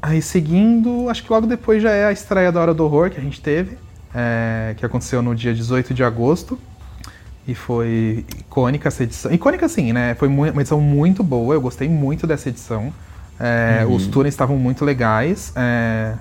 Aí 0.00 0.22
seguindo, 0.22 1.10
acho 1.10 1.22
que 1.22 1.30
logo 1.30 1.46
depois 1.46 1.82
já 1.82 1.90
é 1.90 2.06
a 2.06 2.12
estreia 2.12 2.50
da 2.50 2.58
Hora 2.58 2.72
do 2.72 2.82
Horror 2.82 3.10
que 3.10 3.20
a 3.20 3.22
gente 3.22 3.38
teve, 3.42 3.76
é, 4.14 4.74
que 4.78 4.86
aconteceu 4.86 5.20
no 5.20 5.34
dia 5.34 5.52
18 5.52 5.92
de 5.92 6.02
agosto. 6.02 6.58
E 7.48 7.54
foi 7.54 8.24
icônica 8.38 8.88
essa 8.88 9.02
edição. 9.02 9.32
Icônica 9.32 9.68
sim, 9.68 9.92
né? 9.92 10.14
Foi 10.14 10.28
uma 10.28 10.48
edição 10.48 10.80
muito 10.80 11.22
boa, 11.22 11.54
eu 11.54 11.60
gostei 11.60 11.88
muito 11.88 12.26
dessa 12.26 12.48
edição. 12.48 12.92
É, 13.38 13.84
Uhum. 13.86 13.94
Os 13.96 14.06
túneis 14.06 14.34
estavam 14.34 14.56
muito 14.58 14.84
legais. 14.84 15.52
é, 15.56 16.12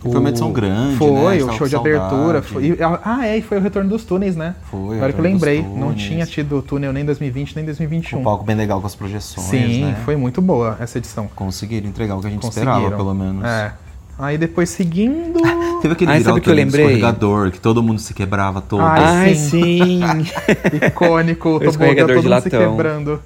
foi 0.00 0.14
uma 0.20 0.28
edição 0.28 0.52
grande, 0.52 0.92
né? 0.92 0.96
Foi, 0.96 1.42
o 1.42 1.46
Tava 1.46 1.58
show 1.58 1.66
de 1.66 1.74
abertura. 1.74 2.40
Foi, 2.40 2.66
e- 2.66 2.78
ah, 2.80 3.26
é, 3.26 3.38
e 3.38 3.42
foi 3.42 3.58
o 3.58 3.60
retorno 3.60 3.90
dos 3.90 4.04
túneis, 4.04 4.36
né? 4.36 4.54
Foi, 4.70 4.78
o 4.80 4.92
Agora 4.92 5.12
que 5.12 5.18
eu 5.18 5.24
lembrei, 5.24 5.60
não 5.60 5.92
tinha 5.92 6.24
tido 6.24 6.62
túnel 6.62 6.92
nem 6.92 7.02
em 7.02 7.06
2020 7.06 7.56
nem 7.56 7.64
em 7.64 7.66
2021. 7.66 8.20
Um 8.20 8.22
palco 8.22 8.44
bem 8.44 8.54
legal 8.54 8.80
com 8.80 8.86
as 8.86 8.94
projeções, 8.94 9.48
Sim, 9.48 9.84
né? 9.86 9.96
foi 10.04 10.14
muito 10.14 10.40
boa 10.40 10.76
essa 10.78 10.98
edição. 10.98 11.28
Conseguiram 11.34 11.88
entregar 11.88 12.14
o 12.16 12.20
que 12.20 12.28
a 12.28 12.30
gente 12.30 12.44
esperava, 12.48 12.90
pelo 12.92 13.12
menos. 13.12 13.44
É. 13.44 13.72
Aí 14.18 14.36
depois 14.36 14.68
seguindo. 14.70 15.40
Teve 15.80 15.94
aquele 15.94 16.10
Ai, 16.10 16.18
viral 16.18 16.34
sabe 16.34 16.44
que 16.44 16.50
eu 16.50 16.54
lembrei? 16.54 16.84
escorregador, 16.84 17.50
que 17.52 17.60
todo 17.60 17.82
mundo 17.82 18.00
se 18.00 18.12
quebrava 18.12 18.60
todo. 18.60 18.82
Ai, 18.82 19.04
Ai, 19.04 19.34
sim. 19.34 20.00
sim! 20.00 20.00
icônico, 20.86 21.48
o 21.50 21.52
tobogã, 21.52 21.70
escorregador 21.70 22.16
todo 22.16 22.22
de 22.24 22.28
mundo 22.28 22.42
se 22.42 22.50
quebrando. 22.50 23.22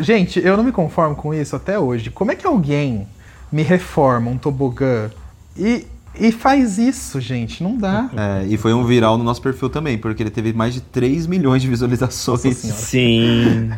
Gente, 0.00 0.44
eu 0.44 0.56
não 0.56 0.64
me 0.64 0.72
conformo 0.72 1.14
com 1.14 1.32
isso 1.32 1.56
até 1.56 1.78
hoje. 1.78 2.10
Como 2.10 2.32
é 2.32 2.34
que 2.34 2.46
alguém 2.46 3.06
me 3.50 3.62
reforma 3.62 4.30
um 4.30 4.36
tobogã 4.36 5.10
e, 5.56 5.86
e 6.18 6.32
faz 6.32 6.78
isso, 6.78 7.20
gente. 7.20 7.62
Não 7.62 7.76
dá. 7.76 8.10
É, 8.16 8.46
e 8.46 8.56
foi 8.56 8.74
um 8.74 8.84
viral 8.84 9.16
no 9.16 9.24
nosso 9.24 9.40
perfil 9.40 9.70
também, 9.70 9.96
porque 9.96 10.22
ele 10.22 10.30
teve 10.30 10.52
mais 10.52 10.74
de 10.74 10.80
3 10.80 11.26
milhões 11.26 11.62
de 11.62 11.68
visualizações. 11.68 12.56
Sim. 12.56 13.70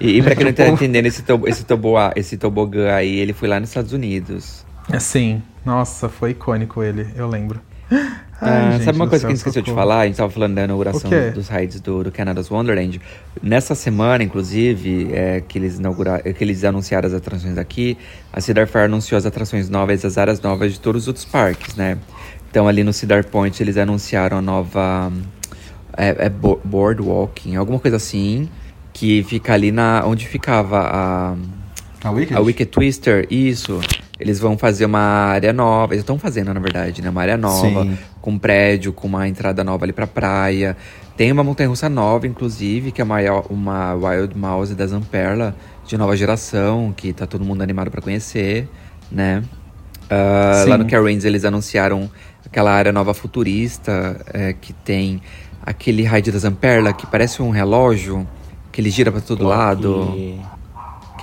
E, 0.00 0.18
e 0.18 0.22
pra 0.22 0.34
quem 0.36 0.44
não 0.44 0.52
tá 0.52 0.68
entendendo, 0.68 1.06
esse, 1.06 1.22
tobo, 1.22 1.48
esse, 1.48 1.64
toboa, 1.64 2.12
esse 2.16 2.36
tobogã 2.36 2.92
aí, 2.94 3.18
ele 3.18 3.32
foi 3.32 3.48
lá 3.48 3.58
nos 3.60 3.70
Estados 3.70 3.92
Unidos. 3.92 4.66
Sim. 4.98 5.42
Nossa, 5.64 6.08
foi 6.08 6.30
icônico 6.30 6.82
ele, 6.82 7.06
eu 7.14 7.28
lembro. 7.28 7.60
Ah, 7.90 8.68
Ai, 8.68 8.72
gente 8.72 8.84
sabe 8.84 8.98
uma 8.98 9.08
coisa 9.08 9.22
céu, 9.22 9.28
que 9.28 9.32
a 9.32 9.36
gente 9.36 9.38
esqueceu 9.38 9.62
de 9.62 9.72
falar? 9.72 10.00
A 10.00 10.06
gente 10.06 10.16
tava 10.16 10.30
falando 10.30 10.54
da 10.54 10.64
inauguração 10.64 11.10
O 11.10 11.12
quê? 11.12 11.30
dos 11.30 11.48
rides 11.48 11.80
do, 11.80 12.04
do 12.04 12.12
Canada's 12.12 12.50
Wonderland. 12.50 13.00
Nessa 13.42 13.74
semana, 13.74 14.22
inclusive, 14.22 15.10
é, 15.12 15.40
que, 15.40 15.58
eles 15.58 15.78
inauguraram, 15.78 16.22
que 16.22 16.44
eles 16.44 16.62
anunciaram 16.64 17.06
as 17.08 17.14
atrações 17.14 17.58
aqui, 17.58 17.98
a 18.32 18.40
Cedar 18.40 18.66
Fair 18.68 18.84
anunciou 18.84 19.18
as 19.18 19.26
atrações 19.26 19.68
novas, 19.68 20.04
as 20.04 20.16
áreas 20.16 20.40
novas 20.40 20.72
de 20.74 20.80
todos 20.80 21.02
os 21.02 21.08
outros 21.08 21.24
parques, 21.24 21.74
né? 21.74 21.98
Então, 22.50 22.68
ali 22.68 22.84
no 22.84 22.92
Cedar 22.92 23.26
Point, 23.26 23.60
eles 23.62 23.76
anunciaram 23.76 24.38
a 24.38 24.42
nova 24.42 25.12
é, 25.96 26.26
é 26.26 26.28
bo- 26.28 26.60
Boardwalking, 26.64 27.56
alguma 27.56 27.80
coisa 27.80 27.96
assim, 27.96 28.48
que 28.92 29.22
fica 29.24 29.52
ali 29.52 29.72
na 29.72 30.04
onde 30.06 30.26
ficava 30.28 30.78
a... 30.80 31.36
A 32.04 32.10
Wicked? 32.10 32.36
A 32.36 32.40
Wicked 32.40 32.70
Twister, 32.70 33.26
isso. 33.30 33.80
Eles 34.18 34.40
vão 34.40 34.58
fazer 34.58 34.84
uma 34.84 35.00
área 35.00 35.52
nova. 35.52 35.94
Eles 35.94 36.02
estão 36.02 36.18
fazendo, 36.18 36.52
na 36.52 36.60
verdade, 36.60 37.00
né? 37.02 37.10
Uma 37.10 37.22
área 37.22 37.36
nova, 37.36 37.84
Sim. 37.84 37.98
com 38.20 38.32
um 38.32 38.38
prédio, 38.38 38.92
com 38.92 39.06
uma 39.06 39.28
entrada 39.28 39.62
nova 39.62 39.84
ali 39.84 39.92
pra 39.92 40.06
praia. 40.06 40.76
Tem 41.16 41.30
uma 41.30 41.44
montanha-russa 41.44 41.88
nova, 41.88 42.26
inclusive, 42.26 42.90
que 42.90 43.00
é 43.00 43.04
uma, 43.04 43.18
uma 43.48 43.94
Wild 43.94 44.36
Mouse 44.36 44.74
da 44.74 44.86
Zamperla, 44.86 45.54
de 45.86 45.96
nova 45.96 46.16
geração, 46.16 46.92
que 46.96 47.12
tá 47.12 47.26
todo 47.26 47.44
mundo 47.44 47.62
animado 47.62 47.90
pra 47.90 48.00
conhecer, 48.00 48.68
né? 49.10 49.42
Sim. 50.62 50.70
lá 50.70 50.78
no 50.78 50.86
Carins 50.86 51.24
eles 51.24 51.44
anunciaram 51.44 52.10
aquela 52.44 52.72
área 52.72 52.90
nova 52.92 53.12
futurista, 53.12 54.18
é, 54.32 54.54
que 54.54 54.72
tem 54.72 55.20
aquele 55.64 56.02
ride 56.02 56.32
da 56.32 56.38
Zamperla, 56.38 56.92
que 56.92 57.06
parece 57.06 57.42
um 57.42 57.50
relógio, 57.50 58.26
que 58.72 58.80
ele 58.80 58.90
gira 58.90 59.12
pra 59.12 59.20
todo 59.20 59.44
lado. 59.44 60.38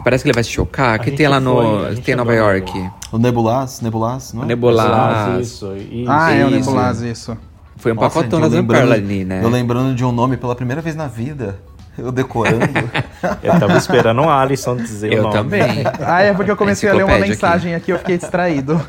Parece 0.06 0.24
que 0.24 0.28
ele 0.30 0.36
vai 0.36 0.44
se 0.44 0.52
chocar, 0.52 1.00
que 1.00 1.10
tem 1.10 1.28
lá 1.28 1.40
no. 1.40 1.56
foi, 1.56 1.96
tem 1.96 2.14
em 2.14 2.16
Nova 2.16 2.32
York. 2.32 2.92
O 3.12 3.18
Nebulas, 3.18 3.82
Nebulas, 3.82 4.34
não 4.34 4.44
é? 4.44 4.46
O 4.46 4.48
Nebulas. 4.50 5.42
Isso, 5.42 5.76
isso. 5.76 6.06
Ah, 6.08 6.32
é 6.32 6.46
o. 6.46 6.52
Nebulaz, 6.52 7.02
isso. 7.02 7.36
Foi 7.78 7.92
um 7.92 7.96
Nossa, 7.96 8.10
pacotão 8.20 8.40
da 8.40 8.48
Zamperla 8.48 8.94
ali, 8.94 9.26
né? 9.26 9.44
Eu 9.44 9.50
lembrando 9.50 9.96
de 9.96 10.06
um 10.06 10.12
nome 10.12 10.38
pela 10.38 10.56
primeira 10.56 10.80
vez 10.80 10.96
na 10.96 11.08
vida. 11.08 11.60
Eu 11.98 12.12
decorando. 12.12 12.66
Eu 13.42 13.60
tava 13.60 13.78
esperando 13.78 14.22
o 14.22 14.30
Alisson 14.30 14.76
dizer 14.76 15.10
o 15.10 15.14
Eu 15.14 15.24
nome. 15.24 15.34
também. 15.36 15.84
Ah, 16.06 16.22
é 16.22 16.34
porque 16.34 16.52
eu 16.52 16.58
comecei 16.58 16.88
a 16.90 16.94
ler 16.94 17.06
uma 17.06 17.16
aqui. 17.16 17.30
mensagem 17.30 17.74
aqui 17.74 17.90
e 17.90 17.94
eu 17.94 17.98
fiquei 18.00 18.18
distraído. 18.18 18.80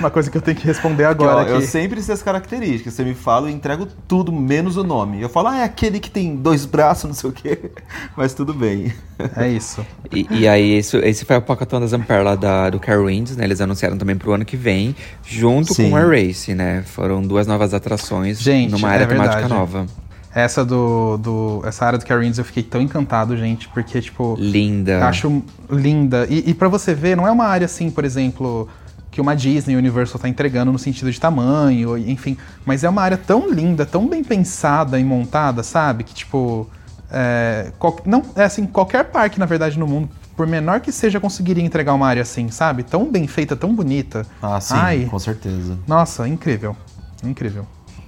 Uma 0.00 0.10
coisa 0.10 0.30
que 0.30 0.36
eu 0.36 0.42
tenho 0.42 0.56
que 0.56 0.66
responder 0.66 1.06
Porque, 1.08 1.24
ó, 1.24 1.30
agora 1.30 1.50
eu 1.50 1.58
aqui. 1.58 1.66
sempre 1.66 2.02
sei 2.02 2.14
as 2.14 2.22
características. 2.22 2.94
Você 2.94 3.04
me 3.04 3.14
fala, 3.14 3.48
eu 3.48 3.52
entrego 3.52 3.86
tudo, 4.08 4.32
menos 4.32 4.76
o 4.76 4.82
nome. 4.82 5.20
Eu 5.22 5.28
falo, 5.28 5.48
ah, 5.48 5.58
é 5.58 5.62
aquele 5.64 6.00
que 6.00 6.10
tem 6.10 6.34
dois 6.34 6.64
braços, 6.64 7.04
não 7.08 7.14
sei 7.14 7.30
o 7.30 7.32
quê. 7.32 7.70
Mas 8.16 8.34
tudo 8.34 8.52
bem. 8.52 8.92
É 9.36 9.46
isso. 9.48 9.84
E, 10.10 10.26
e 10.30 10.48
aí, 10.48 10.78
isso, 10.78 10.96
esse 10.98 11.24
foi 11.24 11.36
o 11.36 11.42
pacotão 11.42 11.80
da 11.80 11.86
Zamperla 11.86 12.36
da, 12.36 12.70
do 12.70 12.80
Carowinds, 12.80 13.36
né? 13.36 13.44
Eles 13.44 13.60
anunciaram 13.60 13.96
também 13.96 14.16
pro 14.16 14.32
ano 14.32 14.44
que 14.44 14.56
vem, 14.56 14.96
junto 15.24 15.72
Sim. 15.74 15.90
com 15.90 15.96
o 15.96 15.96
Air 15.96 16.08
Race, 16.26 16.52
né? 16.54 16.82
Foram 16.86 17.22
duas 17.22 17.46
novas 17.46 17.72
atrações 17.74 18.40
Gente, 18.40 18.72
numa 18.72 18.90
é 18.90 18.94
área 18.94 19.06
temática 19.06 19.40
verdade. 19.42 19.54
nova. 19.54 19.86
Essa 20.34 20.64
do, 20.64 21.16
do. 21.18 21.62
Essa 21.64 21.86
área 21.86 21.98
do 21.98 22.04
Carins 22.04 22.38
eu 22.38 22.44
fiquei 22.44 22.62
tão 22.62 22.80
encantado, 22.80 23.36
gente, 23.36 23.68
porque, 23.68 24.00
tipo. 24.00 24.36
Linda. 24.38 25.06
Acho 25.06 25.42
linda. 25.70 26.26
E, 26.28 26.50
e 26.50 26.54
para 26.54 26.68
você 26.68 26.92
ver, 26.94 27.16
não 27.16 27.26
é 27.26 27.30
uma 27.30 27.44
área 27.46 27.66
assim, 27.66 27.88
por 27.90 28.04
exemplo, 28.04 28.68
que 29.12 29.20
uma 29.20 29.36
Disney 29.36 29.76
Universal 29.76 30.20
tá 30.20 30.28
entregando 30.28 30.72
no 30.72 30.78
sentido 30.78 31.12
de 31.12 31.20
tamanho, 31.20 31.96
enfim. 31.96 32.36
Mas 32.66 32.82
é 32.82 32.88
uma 32.88 33.00
área 33.02 33.16
tão 33.16 33.48
linda, 33.48 33.86
tão 33.86 34.08
bem 34.08 34.24
pensada 34.24 34.98
e 34.98 35.04
montada, 35.04 35.62
sabe? 35.62 36.02
Que, 36.02 36.12
tipo. 36.14 36.68
É, 37.12 37.70
qual- 37.78 38.00
não, 38.04 38.22
é 38.34 38.42
assim, 38.42 38.66
qualquer 38.66 39.04
parque, 39.04 39.38
na 39.38 39.46
verdade, 39.46 39.78
no 39.78 39.86
mundo, 39.86 40.08
por 40.36 40.48
menor 40.48 40.80
que 40.80 40.90
seja, 40.90 41.20
conseguiria 41.20 41.62
entregar 41.62 41.94
uma 41.94 42.08
área 42.08 42.22
assim, 42.22 42.50
sabe? 42.50 42.82
Tão 42.82 43.08
bem 43.08 43.28
feita, 43.28 43.54
tão 43.54 43.72
bonita. 43.72 44.26
Ah, 44.42 44.60
sim, 44.60 44.74
Ai, 44.76 45.06
com 45.08 45.18
certeza. 45.20 45.78
nossa, 45.86 46.26
incrível. 46.26 46.74
Incrível. 47.22 47.66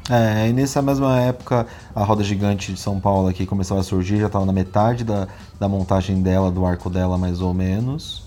É, 0.09 0.48
e 0.48 0.52
nessa 0.52 0.80
mesma 0.80 1.18
época, 1.20 1.66
a 1.94 2.04
roda 2.04 2.22
gigante 2.22 2.72
de 2.72 2.78
São 2.78 3.00
Paulo 3.00 3.28
aqui 3.28 3.44
começou 3.44 3.78
a 3.78 3.82
surgir, 3.82 4.18
já 4.18 4.26
estava 4.26 4.46
na 4.46 4.52
metade 4.52 5.04
da, 5.04 5.26
da 5.59 5.68
montagem 5.68 6.22
dela, 6.22 6.50
do 6.50 6.64
arco 6.64 6.88
dela, 6.88 7.18
mais 7.18 7.40
ou 7.40 7.52
menos. 7.52 8.24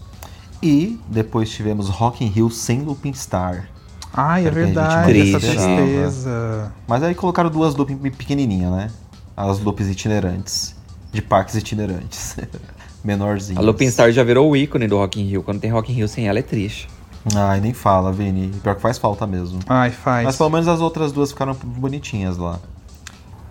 E 0.61 0.99
depois 1.07 1.49
tivemos 1.49 1.87
Rock 1.87 2.23
in 2.23 2.27
Rio 2.27 2.49
sem 2.49 2.81
Looping 2.81 3.13
Star. 3.13 3.69
Ai, 4.13 4.45
é 4.47 4.51
verdade, 4.51 5.21
essa 5.21 5.39
tristeza. 5.39 6.73
Mas 6.87 7.03
aí 7.03 7.15
colocaram 7.15 7.49
duas 7.49 7.75
looping 7.75 7.97
pequenininhas, 8.11 8.71
né? 8.71 8.91
As 9.37 9.59
loops 9.59 9.87
itinerantes. 9.87 10.75
De 11.13 11.21
parques 11.21 11.55
itinerantes. 11.55 12.35
Menorzinhas. 13.03 13.63
A 13.63 13.65
Lupin 13.65 13.89
Star 13.89 14.11
já 14.11 14.23
virou 14.23 14.49
o 14.49 14.57
ícone 14.57 14.87
do 14.87 14.97
Rock 14.97 15.21
in 15.21 15.25
Rio. 15.25 15.43
Quando 15.43 15.61
tem 15.61 15.71
Rock 15.71 15.91
in 15.91 15.95
Rio 15.95 16.07
sem 16.07 16.27
ela 16.27 16.39
é 16.39 16.41
triste. 16.41 16.89
Ai, 17.35 17.59
nem 17.59 17.73
fala, 17.73 18.11
Vini. 18.11 18.49
Pior 18.63 18.75
que 18.75 18.81
faz 18.81 18.97
falta 18.97 19.27
mesmo. 19.27 19.59
Ai, 19.67 19.91
faz. 19.91 20.25
Mas 20.25 20.37
pelo 20.37 20.49
menos 20.49 20.67
as 20.67 20.79
outras 20.79 21.11
duas 21.11 21.31
ficaram 21.31 21.53
bonitinhas 21.53 22.37
lá. 22.37 22.59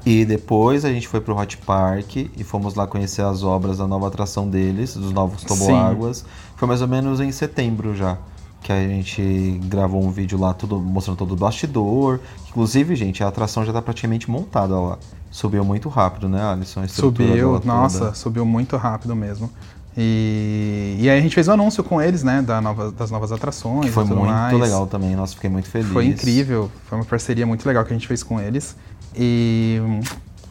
E 0.06 0.24
depois 0.24 0.84
a 0.84 0.88
gente 0.92 1.06
foi 1.06 1.20
pro 1.20 1.36
Hot 1.36 1.56
Park 1.58 2.16
e 2.16 2.44
fomos 2.44 2.74
lá 2.74 2.86
conhecer 2.86 3.22
as 3.22 3.42
obras 3.42 3.78
da 3.78 3.86
nova 3.86 4.08
atração 4.08 4.48
deles, 4.48 4.94
dos 4.94 5.12
novos 5.12 5.42
toboáguas. 5.42 6.24
Foi 6.56 6.66
mais 6.66 6.80
ou 6.80 6.88
menos 6.88 7.20
em 7.20 7.30
setembro 7.30 7.94
já. 7.94 8.16
Que 8.62 8.72
a 8.72 8.80
gente 8.80 9.60
gravou 9.64 10.02
um 10.02 10.10
vídeo 10.10 10.38
lá 10.38 10.54
tudo, 10.54 10.80
mostrando 10.80 11.18
todo 11.18 11.32
o 11.32 11.36
bastidor. 11.36 12.20
Inclusive, 12.48 12.96
gente, 12.96 13.22
a 13.22 13.28
atração 13.28 13.64
já 13.64 13.72
tá 13.72 13.82
praticamente 13.82 14.30
montada 14.30 14.78
lá. 14.78 14.98
Subiu 15.30 15.62
muito 15.64 15.88
rápido, 15.88 16.28
né, 16.28 16.42
Alisson? 16.42 16.88
Subiu, 16.88 17.34
dela 17.34 17.60
toda. 17.60 17.66
nossa, 17.66 18.14
subiu 18.14 18.46
muito 18.46 18.76
rápido 18.76 19.14
mesmo. 19.14 19.50
E, 20.00 20.94
e 21.00 21.10
aí 21.10 21.18
a 21.18 21.20
gente 21.20 21.34
fez 21.34 21.48
um 21.48 21.52
anúncio 21.54 21.82
com 21.82 22.00
eles, 22.00 22.22
né, 22.22 22.40
da 22.40 22.60
nova, 22.60 22.92
das 22.92 23.10
novas 23.10 23.32
atrações 23.32 23.86
Que 23.86 23.90
foi 23.90 24.04
e 24.04 24.06
tudo 24.06 24.18
muito 24.20 24.30
mais. 24.30 24.56
legal 24.56 24.86
também. 24.86 25.16
Nossa, 25.16 25.34
fiquei 25.34 25.50
muito 25.50 25.68
feliz. 25.68 25.88
Foi 25.88 26.06
incrível, 26.06 26.70
foi 26.86 26.98
uma 26.98 27.04
parceria 27.04 27.44
muito 27.44 27.66
legal 27.66 27.84
que 27.84 27.92
a 27.92 27.96
gente 27.96 28.06
fez 28.06 28.22
com 28.22 28.40
eles. 28.40 28.76
E... 29.16 29.80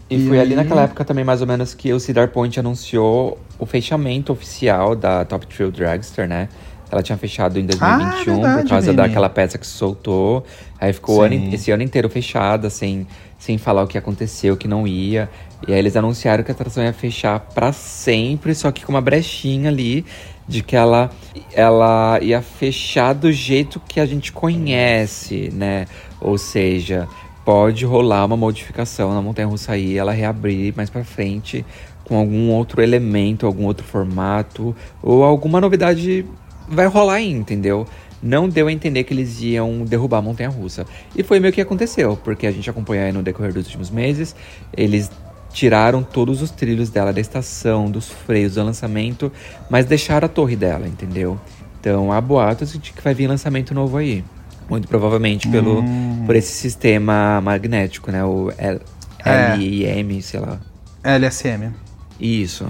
E, 0.09 0.27
foi 0.27 0.39
ali 0.39 0.51
aí- 0.51 0.55
naquela 0.55 0.81
época 0.83 1.03
também, 1.05 1.23
mais 1.23 1.39
ou 1.41 1.47
menos, 1.47 1.73
que 1.73 1.91
o 1.93 1.99
Cedar 1.99 2.29
Point 2.29 2.59
anunciou 2.59 3.37
o 3.57 3.65
fechamento 3.65 4.31
oficial 4.33 4.95
da 4.95 5.23
Top 5.25 5.45
Thrill 5.47 5.71
Dragster, 5.71 6.27
né? 6.27 6.47
Ela 6.91 7.03
tinha 7.03 7.17
fechado 7.17 7.59
em 7.59 7.65
2021 7.65 8.33
Ah, 8.33 8.35
verdade, 8.35 8.61
por 8.61 8.69
causa 8.69 8.93
daquela 8.93 9.29
peça 9.29 9.57
que 9.57 9.67
se 9.67 9.73
soltou. 9.73 10.45
Aí 10.79 10.93
ficou 10.93 11.21
ano, 11.21 11.35
esse 11.53 11.71
ano 11.71 11.83
inteiro 11.83 12.09
fechada, 12.09 12.69
sem, 12.69 13.05
sem 13.38 13.57
falar 13.57 13.83
o 13.83 13.88
que 13.88 13.97
aconteceu, 13.97 14.55
que 14.55 14.67
não 14.67 14.88
ia. 14.88 15.29
E 15.67 15.73
aí 15.73 15.79
eles 15.79 15.95
anunciaram 15.95 16.43
que 16.43 16.51
a 16.51 16.53
atração 16.53 16.83
ia 16.83 16.93
fechar 16.93 17.39
pra 17.39 17.73
sempre, 17.73 18.53
só 18.55 18.71
que 18.71 18.85
com 18.85 18.91
uma 18.91 19.01
brechinha 19.01 19.69
ali 19.69 20.05
de 20.47 20.63
que 20.63 20.75
ela, 20.75 21.09
ela 21.53 22.19
ia 22.21 22.41
fechar 22.41 23.13
do 23.13 23.31
jeito 23.31 23.81
que 23.88 23.99
a 23.99 24.05
gente 24.05 24.31
conhece, 24.31 25.51
né? 25.53 25.88
Ou 26.21 26.38
seja, 26.38 27.07
pode 27.43 27.85
rolar 27.85 28.25
uma 28.25 28.38
modificação 28.38 29.13
na 29.13 29.21
montanha 29.21 29.47
russa 29.47 29.73
aí, 29.73 29.97
ela 29.97 30.13
reabrir 30.13 30.73
mais 30.75 30.89
pra 30.89 31.03
frente 31.03 31.65
com 32.05 32.17
algum 32.17 32.49
outro 32.51 32.81
elemento, 32.81 33.45
algum 33.45 33.65
outro 33.65 33.85
formato 33.85 34.73
ou 35.03 35.23
alguma 35.23 35.59
novidade 35.59 36.25
vai 36.68 36.86
rolar 36.88 37.15
aí, 37.15 37.32
entendeu? 37.32 37.86
Não 38.22 38.49
deu 38.49 38.68
a 38.68 38.72
entender 38.72 39.03
que 39.03 39.13
eles 39.13 39.39
iam 39.41 39.86
derrubar 39.86 40.18
a 40.18 40.22
montanha 40.22 40.49
russa. 40.49 40.86
E 41.15 41.24
foi 41.24 41.39
meio 41.39 41.53
que 41.53 41.61
aconteceu, 41.61 42.18
porque 42.24 42.47
a 42.47 42.51
gente 42.51 42.70
acompanhou 42.70 43.05
aí 43.05 43.11
no 43.11 43.22
decorrer 43.22 43.53
dos 43.53 43.65
últimos 43.65 43.89
meses, 43.89 44.36
eles 44.76 45.11
tiraram 45.53 46.03
todos 46.03 46.41
os 46.41 46.51
trilhos 46.51 46.89
dela 46.89 47.13
da 47.13 47.22
estação, 47.22 47.89
dos 47.89 48.09
freios 48.09 48.55
do 48.55 48.63
lançamento, 48.63 49.32
mas 49.70 49.86
deixaram 49.86 50.26
a 50.26 50.30
torre 50.30 50.55
dela, 50.55 50.88
entendeu? 50.88 51.39
Então 51.80 52.11
há 52.11 52.20
boatos 52.20 52.74
de 52.74 52.91
que 52.91 53.01
vai 53.01 53.13
vir 53.13 53.28
lançamento 53.28 53.74
novo 53.74 53.97
aí. 53.97 54.24
Muito 54.70 54.88
provavelmente 54.88 55.47
pelo, 55.47 55.82
por 56.26 56.36
esse 56.36 56.51
sistema 56.51 57.39
magnético, 57.41 58.11
né? 58.11 58.24
O 58.26 58.51
L- 58.57 58.82
É. 59.24 59.55
LIM, 59.55 60.20
sei 60.22 60.39
lá. 60.41 60.59
LSM. 61.03 61.72
Isso. 62.20 62.65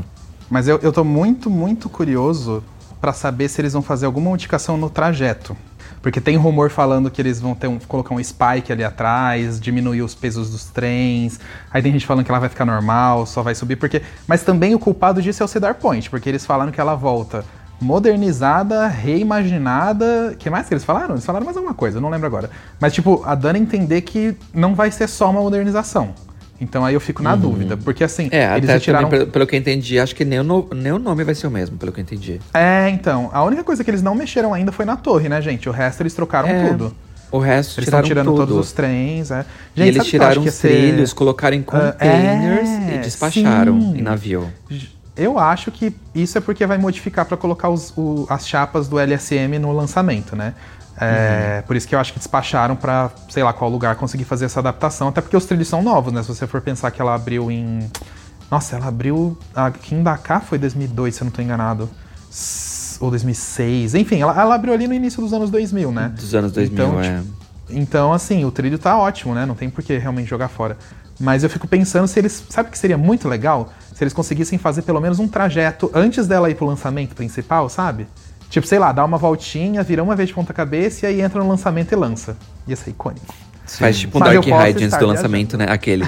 Mas 0.50 0.68
eu, 0.68 0.78
eu 0.84 0.92
tô 0.94 1.04
muito, 1.04 1.50
muito 1.50 1.90
curioso 1.90 2.64
pra 3.00 3.14
saber 3.14 3.48
se 3.50 3.62
eles 3.62 3.74
vão 3.74 3.82
fazer 3.82 4.06
alguma 4.06 4.30
modificação 4.30 4.78
no 4.78 4.90
trajeto. 4.90 5.56
Porque 6.02 6.22
tem 6.22 6.38
rumor 6.38 6.70
falando 6.70 7.10
que 7.10 7.22
eles 7.22 7.42
vão 7.42 7.56
ter 7.56 7.68
um, 7.68 7.80
colocar 7.80 8.14
um 8.14 8.24
spike 8.24 8.72
ali 8.72 8.84
atrás, 8.84 9.60
diminuir 9.60 10.02
os 10.02 10.14
pesos 10.14 10.50
dos 10.50 10.66
trens. 10.66 11.40
Aí 11.72 11.82
tem 11.82 11.92
gente 11.92 12.06
falando 12.06 12.24
que 12.24 12.32
ela 12.32 12.40
vai 12.40 12.50
ficar 12.50 12.66
normal, 12.66 13.26
só 13.26 13.42
vai 13.42 13.56
subir, 13.56 13.76
porque. 13.76 14.02
Mas 14.28 14.44
também 14.44 14.76
o 14.76 14.80
culpado 14.80 15.22
disso 15.22 15.42
é 15.42 15.46
o 15.46 15.48
Cedar 15.48 15.76
Point, 15.76 16.10
porque 16.10 16.30
eles 16.30 16.46
falaram 16.46 16.72
que 16.72 16.80
ela 16.80 16.96
volta 16.96 17.44
modernizada, 17.80 18.88
reimaginada. 18.88 20.36
que 20.38 20.50
mais 20.50 20.68
que 20.68 20.74
eles 20.74 20.84
falaram? 20.84 21.16
Eles 21.16 21.26
falaram 21.26 21.46
mais 21.46 21.58
alguma 21.58 21.74
coisa, 21.74 22.02
não 22.02 22.10
lembro 22.10 22.28
agora. 22.28 22.50
Mas, 22.80 22.94
tipo, 22.94 23.24
a 23.26 23.36
dando 23.36 23.56
a 23.56 23.60
entender 23.60 24.02
que 24.02 24.36
não 24.54 24.76
vai 24.76 24.92
ser 24.92 25.08
só 25.08 25.30
uma 25.30 25.42
modernização. 25.42 26.14
Então 26.60 26.84
aí 26.84 26.94
eu 26.96 27.00
fico 27.00 27.22
na 27.22 27.36
dúvida, 27.36 27.78
porque 27.78 28.04
assim, 28.04 28.30
É, 28.32 28.46
eles 28.58 28.64
até 28.70 28.74
retiraram... 28.74 29.06
também, 29.06 29.20
pelo, 29.22 29.32
pelo 29.32 29.48
que 29.48 29.56
eu 29.56 29.60
entendi, 29.60 30.00
acho 30.00 30.16
que 30.16 30.26
nem 30.26 30.40
o, 30.40 30.44
no- 30.44 30.68
nem 30.74 30.92
o 30.92 30.98
nome 31.00 31.24
vai 31.24 31.36
ser 31.36 31.46
o 31.48 31.52
mesmo, 31.52 31.78
pelo 31.78 31.92
que 31.92 32.00
eu 32.00 32.02
entendi. 32.02 32.40
É, 32.54 32.90
então, 32.90 33.30
a 33.32 33.44
única 33.44 33.64
coisa 33.64 33.84
que 33.84 33.90
eles 33.92 34.02
não 34.02 34.16
mexeram 34.16 34.54
ainda 34.54 34.72
foi 34.72 34.84
na 34.86 34.96
torre, 34.96 35.30
né, 35.30 35.40
gente? 35.42 35.70
O 35.70 35.72
resto 35.72 36.02
eles 36.02 36.14
trocaram 36.16 36.48
É, 36.50 36.70
tudo. 36.70 36.96
O 37.30 37.40
resto 37.40 37.80
Eles 37.80 37.88
estão 37.90 38.02
tiraram 38.02 38.08
tirando 38.08 38.26
tudo. 38.28 38.38
todos 38.54 38.68
os 38.68 38.72
trens, 38.72 39.32
é. 39.32 39.46
e 39.76 39.82
eles 39.82 40.06
tiraram 40.06 40.42
os 40.42 40.54
ser- 40.54 40.70
trilhos, 40.70 41.12
colocaram 41.12 41.58
em 41.58 41.64
Ah, 41.68 41.92
containers 41.92 42.70
é, 42.70 42.96
e 42.96 42.98
despacharam 43.00 43.80
sim. 43.82 43.98
em 43.98 44.02
navio. 44.02 44.50
Eu 45.16 45.38
acho 45.38 45.70
que 45.72 45.94
isso 46.16 46.38
é 46.38 46.42
porque 46.42 46.66
vai 46.66 46.78
modificar 46.78 47.26
pra 47.26 47.36
colocar 47.36 47.70
os- 47.70 47.92
o- 47.98 48.26
as 48.30 48.48
chapas 48.48 48.88
do 48.88 48.98
LSM 49.00 49.60
no 49.60 49.72
lançamento, 49.74 50.36
né? 50.36 50.54
É, 51.00 51.64
Por 51.66 51.76
isso 51.76 51.88
que 51.88 51.94
eu 51.94 52.00
acho 52.00 52.12
que 52.12 52.20
despacharam 52.20 52.76
pra, 52.76 53.12
sei 53.30 53.44
lá, 53.44 53.54
qual 53.54 53.70
lugar 53.70 53.96
conseguir 53.96 54.24
fazer 54.24 54.46
essa 54.46 54.60
adaptação. 54.60 55.10
Até 55.10 55.22
porque 55.22 55.38
os 55.38 55.46
trilhos 55.46 55.68
são 55.68 55.82
novos, 55.84 56.12
né? 56.12 56.22
Se 56.24 56.30
você 56.30 56.48
for 56.48 56.62
pensar 56.62 56.92
que 56.92 57.02
ela 57.02 57.14
abriu 57.14 57.52
em. 57.52 57.90
Nossa, 58.50 58.76
ela 58.76 58.88
abriu. 58.88 59.38
Aqui 59.56 59.94
em 59.94 60.02
Dakar 60.02 60.42
foi 60.42 60.58
2002, 60.58 61.16
se 61.16 61.22
eu 61.22 61.26
não 61.26 61.32
tô 61.32 61.42
enganado. 61.42 61.90
Ou 63.00 63.12
2006. 63.12 63.94
Enfim, 63.94 64.22
ela, 64.22 64.40
ela 64.40 64.56
abriu 64.56 64.74
ali 64.74 64.88
no 64.88 64.94
início 64.94 65.22
dos 65.22 65.34
anos 65.34 65.52
2000, 65.52 65.92
né? 65.92 66.12
Dos 66.16 66.34
anos 66.34 66.52
2000, 66.52 66.74
Então, 66.74 67.02
é. 67.02 67.22
Então, 67.70 68.14
assim, 68.14 68.44
o 68.46 68.52
trilho 68.52 68.80
tá 68.80 68.98
ótimo, 68.98 69.36
né? 69.36 69.46
Não 69.46 69.54
tem 69.54 69.70
por 69.70 69.84
que 69.84 69.98
realmente 69.98 70.30
jogar 70.30 70.48
fora. 70.48 70.78
Mas 71.20 71.44
eu 71.44 71.50
fico 71.50 71.68
pensando 71.68 72.08
se 72.08 72.20
eles. 72.20 72.44
Sabe 72.50 72.70
que 72.70 72.78
seria 72.78 72.98
muito 72.98 73.28
legal? 73.28 73.72
Se 73.94 74.04
eles 74.04 74.14
conseguissem 74.14 74.58
fazer 74.58 74.84
pelo 74.84 75.02
menos 75.02 75.20
um 75.20 75.28
trajeto 75.28 75.92
antes 75.94 76.28
dela 76.28 76.50
ir 76.50 76.56
pro 76.56 76.66
lançamento 76.66 77.16
principal, 77.16 77.68
sabe? 77.70 78.08
Tipo, 78.50 78.66
sei 78.66 78.80
lá, 78.80 78.92
dá 78.92 79.04
uma 79.04 79.18
voltinha, 79.18 79.84
vira 79.84 80.02
uma 80.02 80.16
vez 80.16 80.30
de 80.30 80.36
ponta-cabeça 80.36 81.06
e 81.06 81.10
aí 81.10 81.22
entra 81.22 81.42
no 81.42 81.50
lançamento 81.50 81.92
e 81.92 81.96
lança. 81.96 82.38
Ia 82.68 82.76
ser 82.76 82.92
icônico. 82.92 83.34
Faz 83.68 84.00
tipo 84.00 84.18
um 84.18 84.22
Mas 84.22 84.34
Dark 84.34 84.46
Ride 84.46 84.56
antes 84.56 84.66
do 84.66 84.90
viajando. 84.90 85.08
lançamento, 85.08 85.58
né? 85.58 85.66
Aquele. 85.70 86.06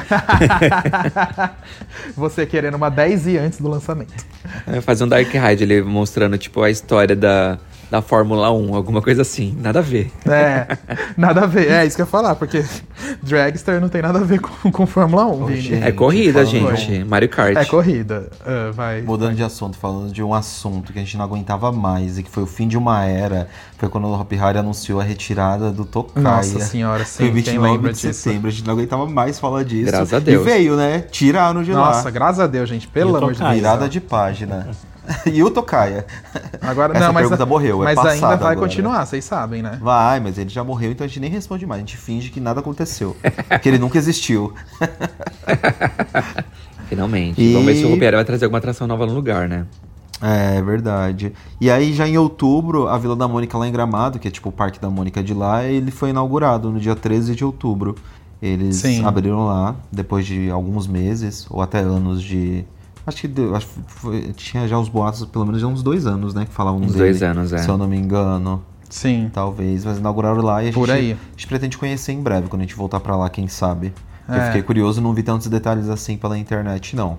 Você 2.15 2.45
querendo 2.45 2.75
uma 2.75 2.89
10 2.89 3.27
e 3.27 3.37
antes 3.37 3.59
do 3.59 3.67
lançamento. 3.67 4.13
É, 4.65 4.79
Fazer 4.79 5.03
um 5.03 5.07
Dark 5.07 5.27
Ride, 5.29 5.63
ele 5.63 5.81
mostrando, 5.81 6.37
tipo, 6.37 6.63
a 6.63 6.69
história 6.69 7.15
da, 7.17 7.59
da 7.89 8.01
Fórmula 8.01 8.51
1, 8.51 8.75
alguma 8.75 9.01
coisa 9.01 9.21
assim. 9.23 9.55
Nada 9.59 9.79
a 9.79 9.81
ver. 9.81 10.11
É, 10.27 10.77
nada 11.17 11.41
a 11.41 11.45
ver. 11.45 11.71
É 11.71 11.85
isso 11.85 11.95
que 11.95 12.01
eu 12.01 12.05
ia 12.05 12.09
falar, 12.11 12.35
porque 12.35 12.63
Dragster 13.23 13.81
não 13.81 13.89
tem 13.89 14.01
nada 14.01 14.19
a 14.19 14.23
ver 14.23 14.39
com, 14.39 14.71
com 14.71 14.85
Fórmula 14.85 15.25
1, 15.25 15.45
Vini. 15.45 15.61
gente, 15.61 15.83
é 15.83 15.91
corrida, 15.91 16.45
gente. 16.45 17.03
Mario 17.03 17.29
Kart. 17.29 17.55
É 17.57 17.65
corrida. 17.65 18.29
Ah, 18.45 18.71
vai. 18.73 19.01
Mudando 19.01 19.35
de 19.35 19.43
assunto, 19.43 19.77
falando 19.77 20.11
de 20.11 20.21
um 20.21 20.33
assunto 20.33 20.93
que 20.93 20.99
a 20.99 21.01
gente 21.01 21.17
não 21.17 21.25
aguentava 21.25 21.71
mais 21.71 22.17
e 22.17 22.23
que 22.23 22.29
foi 22.29 22.43
o 22.43 22.47
fim 22.47 22.67
de 22.67 22.77
uma 22.77 23.03
era, 23.05 23.47
foi 23.77 23.89
quando 23.89 24.05
o 24.07 24.13
Hop 24.19 24.31
Hari 24.33 24.57
anunciou 24.59 24.99
a 24.99 25.03
retirada 25.03 25.71
do 25.71 25.85
Tokaia. 25.85 26.23
Nossa 26.23 26.59
senhora, 26.59 27.03
sim, 27.05 27.17
Foi 27.17 27.25
quem 27.27 27.35
29 27.35 27.71
lembra 27.73 27.93
de 27.93 27.99
disso? 28.01 28.13
setembro, 28.21 28.47
a 28.47 28.51
gente 28.51 28.65
não 28.65 28.73
aguentava 28.73 29.05
mais 29.07 29.39
falar 29.39 29.63
disso. 29.63 29.85
Graças 29.91 30.13
a 30.13 30.19
Deus. 30.19 30.41
E 30.41 30.45
veio, 30.45 30.75
né? 30.75 30.99
Tiraram 31.09 31.63
de 31.63 31.71
Nossa, 31.71 32.03
lá. 32.03 32.09
graças 32.11 32.39
a 32.39 32.47
Deus, 32.47 32.69
gente. 32.69 32.87
Pelo 32.87 33.15
amor 33.15 33.31
de 33.31 33.39
Tokai? 33.39 33.53
Deus. 33.53 33.61
Virada 33.61 33.89
de 33.89 33.99
página. 33.99 34.67
e 35.25 35.43
o 35.43 35.49
Tokaia? 35.49 36.05
Agora, 36.61 36.95
Essa 36.95 37.07
não, 37.07 37.13
mas, 37.13 37.23
pergunta 37.23 37.45
morreu, 37.45 37.81
é 37.81 37.85
mas 37.85 37.95
passada 37.95 38.13
ainda 38.13 38.27
vai 38.37 38.51
agora. 38.53 38.67
continuar, 38.67 39.05
vocês 39.05 39.23
sabem, 39.25 39.61
né? 39.61 39.77
Vai, 39.81 40.19
mas 40.19 40.37
ele 40.37 40.49
já 40.49 40.63
morreu, 40.63 40.91
então 40.91 41.05
a 41.05 41.07
gente 41.07 41.19
nem 41.19 41.29
responde 41.29 41.65
mais. 41.65 41.79
A 41.79 41.85
gente 41.85 41.97
finge 41.97 42.29
que 42.29 42.39
nada 42.39 42.59
aconteceu. 42.59 43.15
que 43.61 43.69
ele 43.69 43.79
nunca 43.79 43.97
existiu. 43.97 44.53
Finalmente. 46.87 47.41
E- 47.41 47.53
Vamos 47.53 47.67
ver 47.67 47.75
se 47.75 47.85
o 47.85 47.89
Rupiara 47.89 48.17
vai 48.17 48.25
trazer 48.25 48.45
alguma 48.45 48.57
atração 48.59 48.87
nova 48.87 49.05
no 49.05 49.13
lugar, 49.13 49.47
né? 49.47 49.65
É 50.21 50.61
verdade. 50.61 51.31
E 51.61 51.71
aí, 51.71 51.93
já 51.93 52.07
em 52.07 52.17
outubro, 52.17 52.87
a 52.87 52.97
Vila 52.97 53.15
da 53.15 53.27
Mônica 53.27 53.57
lá 53.57 53.67
em 53.67 53.71
Gramado, 53.71 54.19
que 54.19 54.27
é 54.27 54.31
tipo 54.31 54.49
o 54.49 54.51
Parque 54.51 54.79
da 54.79 54.89
Mônica 54.89 55.23
de 55.23 55.33
lá, 55.33 55.63
ele 55.63 55.91
foi 55.91 56.09
inaugurado 56.09 56.71
no 56.71 56.79
dia 56.79 56.95
13 56.95 57.35
de 57.35 57.45
outubro. 57.45 57.95
Eles 58.41 58.77
Sim. 58.77 59.05
abriram 59.05 59.45
lá, 59.45 59.75
depois 59.91 60.25
de 60.25 60.49
alguns 60.49 60.87
meses, 60.87 61.45
ou 61.49 61.61
até 61.61 61.79
anos 61.79 62.21
de. 62.21 62.65
Acho 63.09 63.21
que, 63.21 63.27
deu- 63.27 63.55
acho 63.55 63.65
que 63.67 63.73
foi- 63.87 64.21
tinha 64.35 64.67
já 64.67 64.77
os 64.79 64.87
boatos, 64.87 65.25
pelo 65.25 65.45
menos 65.45 65.59
já 65.61 65.67
uns 65.67 65.83
dois 65.83 66.05
anos, 66.07 66.33
né? 66.33 66.45
Que 66.45 66.53
falavam 66.53 66.79
Uns 66.79 66.87
dele, 66.93 66.97
dois 66.99 67.21
anos, 67.23 67.51
é. 67.51 67.57
Se 67.57 67.67
eu 67.69 67.77
não 67.77 67.87
me 67.87 67.97
engano. 67.97 68.63
Sim. 68.89 69.29
Talvez, 69.33 69.85
mas 69.85 69.97
inauguraram 69.99 70.41
lá 70.41 70.63
e 70.63 70.69
a 70.69 70.73
Por 70.73 70.87
gente, 70.87 70.97
aí. 70.97 71.11
a 71.13 71.31
gente 71.31 71.47
pretende 71.47 71.77
conhecer 71.77 72.11
em 72.11 72.21
breve, 72.23 72.47
quando 72.47 72.61
a 72.61 72.65
gente 72.65 72.75
voltar 72.75 72.99
pra 72.99 73.15
lá, 73.15 73.29
quem 73.29 73.47
sabe. 73.47 73.93
Eu 74.27 74.35
É. 74.35 74.45
fiquei 74.47 74.61
curioso, 74.63 74.99
não 75.01 75.13
vi 75.13 75.21
tantos 75.23 75.47
detalhes 75.47 75.89
assim 75.89 76.17
pela 76.17 76.37
internet, 76.37 76.95
não. 76.95 77.17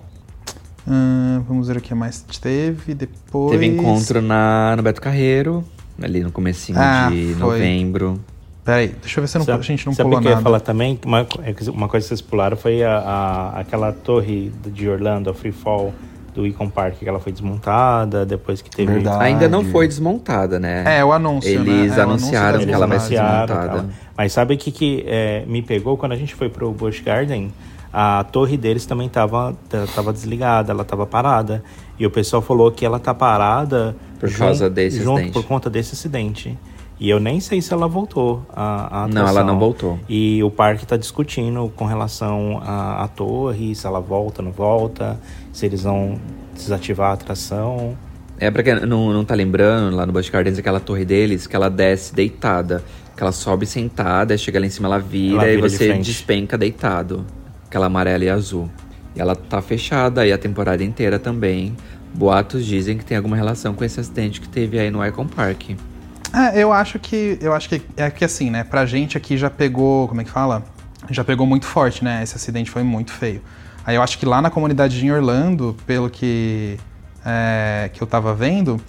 Hum, 0.87 1.43
vamos 1.47 1.67
ver 1.67 1.77
o 1.77 1.81
que 1.81 1.93
mais 1.93 2.21
teve 2.41 2.93
depois. 2.95 3.51
Teve 3.51 3.67
encontro 3.67 4.21
na, 4.21 4.73
no 4.75 4.81
Beto 4.83 4.99
Carreiro, 5.01 5.63
ali 6.01 6.21
no 6.23 6.31
comecinho 6.31 6.77
Ah, 6.79 7.09
de 7.11 7.33
foi. 7.33 7.39
novembro. 7.39 8.19
Peraí, 8.63 8.89
deixa 9.01 9.19
eu 9.19 9.23
ver 9.23 9.27
se 9.27 9.37
não- 9.39 9.45
Sabe- 9.45 9.59
a 9.59 9.63
gente 9.63 9.85
não 9.87 9.93
sabe 9.93 10.07
pulou 10.07 10.19
o 10.19 10.21
que 10.21 10.27
eu 10.27 10.31
ia 10.33 10.41
falar 10.41 10.59
também? 10.59 10.99
Uma, 11.05 11.19
é 11.21 11.55
uma 11.71 11.87
coisa 11.87 12.03
que 12.05 12.09
vocês 12.09 12.21
pularam 12.21 12.55
foi 12.55 12.83
a, 12.83 12.97
a- 12.99 13.59
aquela 13.59 13.91
torre 13.91 14.51
de 14.67 14.87
Orlando, 14.87 15.29
a 15.31 15.33
Free 15.33 15.51
Fall 15.51 15.91
do 16.35 16.45
Icon 16.45 16.69
Park, 16.69 16.95
que 16.99 17.09
ela 17.09 17.19
foi 17.19 17.31
desmontada, 17.31 18.25
depois 18.25 18.61
que 18.61 18.69
teve... 18.69 18.93
Verdade. 18.93 19.21
Ainda 19.23 19.49
não 19.49 19.65
foi 19.65 19.87
desmontada, 19.87 20.59
né? 20.59 20.83
É, 20.99 21.03
o 21.03 21.11
anúncio, 21.11 21.59
né? 21.61 21.71
Eles 21.71 21.97
É, 21.97 21.99
o 21.99 22.03
anunciaram 22.03 22.47
anúncio 22.49 22.67
que 22.67 22.73
ela 22.73 22.87
vai 22.87 22.99
ser 22.99 23.09
desmontada. 23.15 23.69
tal. 23.79 23.85
Mas 24.15 24.31
sabe 24.31 24.53
o 24.53 24.57
que, 24.57 24.71
que 24.71 25.03
é, 25.07 25.43
me 25.47 25.61
pegou 25.61 25.97
quando 25.97 26.11
a 26.13 26.15
gente 26.15 26.33
foi 26.35 26.47
pro 26.47 26.71
Busch 26.71 27.01
Garden? 27.03 27.51
A 27.91 28.23
torre 28.31 28.55
deles 28.55 28.85
também 28.85 29.09
tava, 29.09 29.53
tava 29.93 30.13
desligada, 30.13 30.71
ela 30.71 30.85
tava 30.85 31.05
parada. 31.05 31.61
E 31.99 32.05
o 32.05 32.11
pessoal 32.11 32.41
falou 32.41 32.71
que 32.71 32.85
ela 32.85 32.99
tá 32.99 33.13
parada 33.13 33.93
Por 34.17 34.31
causa 34.33 34.69
desse 34.69 34.99
junto 34.99 35.15
acidente. 35.17 35.33
por 35.33 35.43
conta 35.45 35.69
desse 35.69 35.93
acidente. 35.95 36.57
E 37.01 37.09
eu 37.09 37.19
nem 37.19 37.39
sei 37.39 37.63
se 37.63 37.73
ela 37.73 37.87
voltou 37.87 38.45
a, 38.53 39.05
a 39.05 39.07
Não, 39.07 39.27
ela 39.27 39.43
não 39.43 39.57
voltou. 39.57 39.99
E 40.07 40.43
o 40.43 40.51
parque 40.51 40.83
está 40.83 40.95
discutindo 40.95 41.73
com 41.75 41.83
relação 41.85 42.61
à, 42.63 43.03
à 43.03 43.07
torre, 43.07 43.73
se 43.73 43.87
ela 43.87 43.99
volta, 43.99 44.43
não 44.43 44.51
volta, 44.51 45.19
se 45.51 45.65
eles 45.65 45.81
vão 45.81 46.19
desativar 46.53 47.09
a 47.09 47.13
atração. 47.13 47.97
É, 48.37 48.51
pra 48.51 48.61
quem 48.61 48.85
não, 48.85 49.11
não 49.11 49.25
tá 49.25 49.33
lembrando, 49.33 49.95
lá 49.95 50.05
no 50.05 50.13
Busch 50.13 50.29
Gardens, 50.29 50.59
aquela 50.59 50.79
torre 50.79 51.03
deles, 51.03 51.47
que 51.47 51.55
ela 51.55 51.71
desce 51.71 52.13
deitada. 52.13 52.83
Que 53.17 53.23
ela 53.23 53.31
sobe 53.31 53.65
sentada, 53.65 54.37
chega 54.37 54.59
lá 54.59 54.67
em 54.67 54.69
cima, 54.69 54.87
ela 54.87 54.99
vira, 54.99 55.37
Ela 55.37 55.47
e 55.47 55.55
vira 55.55 55.69
de 55.69 55.75
você 55.75 55.87
frente. 55.87 56.05
despenca 56.05 56.55
deitado. 56.55 57.25
Aquela 57.65 57.87
amarela 57.87 58.25
e 58.25 58.29
azul. 58.29 58.69
E 59.15 59.19
ela 59.19 59.35
tá 59.35 59.59
fechada 59.59 60.21
aí 60.21 60.31
a 60.31 60.37
temporada 60.37 60.83
inteira 60.83 61.17
também. 61.17 61.75
Boatos 62.13 62.63
dizem 62.63 62.95
que 62.95 63.03
tem 63.03 63.17
alguma 63.17 63.35
relação 63.35 63.73
com 63.73 63.83
esse 63.83 63.99
acidente 63.99 64.39
que 64.39 64.47
teve 64.47 64.77
aí 64.77 64.91
no 64.91 65.03
Icon 65.03 65.25
Park. 65.25 65.71
É, 66.33 66.61
eu 66.61 66.71
acho 66.71 66.97
que. 66.99 67.37
Eu 67.41 67.53
acho 67.53 67.67
que 67.67 67.81
é 67.97 68.09
que 68.09 68.23
assim, 68.23 68.49
né? 68.49 68.63
Pra 68.63 68.85
gente 68.85 69.17
aqui 69.17 69.37
já 69.37 69.49
pegou. 69.49 70.07
Como 70.07 70.21
é 70.21 70.23
que 70.23 70.31
fala? 70.31 70.63
Já 71.09 71.23
pegou 71.23 71.45
muito 71.45 71.65
forte, 71.65 72.03
né? 72.03 72.21
Esse 72.23 72.35
acidente 72.35 72.69
foi 72.69 72.83
muito 72.83 73.11
feio. 73.11 73.41
Aí 73.85 73.95
eu 73.95 74.01
acho 74.01 74.17
que 74.17 74.25
lá 74.25 74.41
na 74.41 74.49
comunidade 74.49 75.03
em 75.03 75.11
Orlando, 75.11 75.75
pelo 75.85 76.09
que, 76.09 76.77
é, 77.25 77.89
que 77.91 78.01
eu 78.01 78.07
tava 78.07 78.33
vendo, 78.33 78.79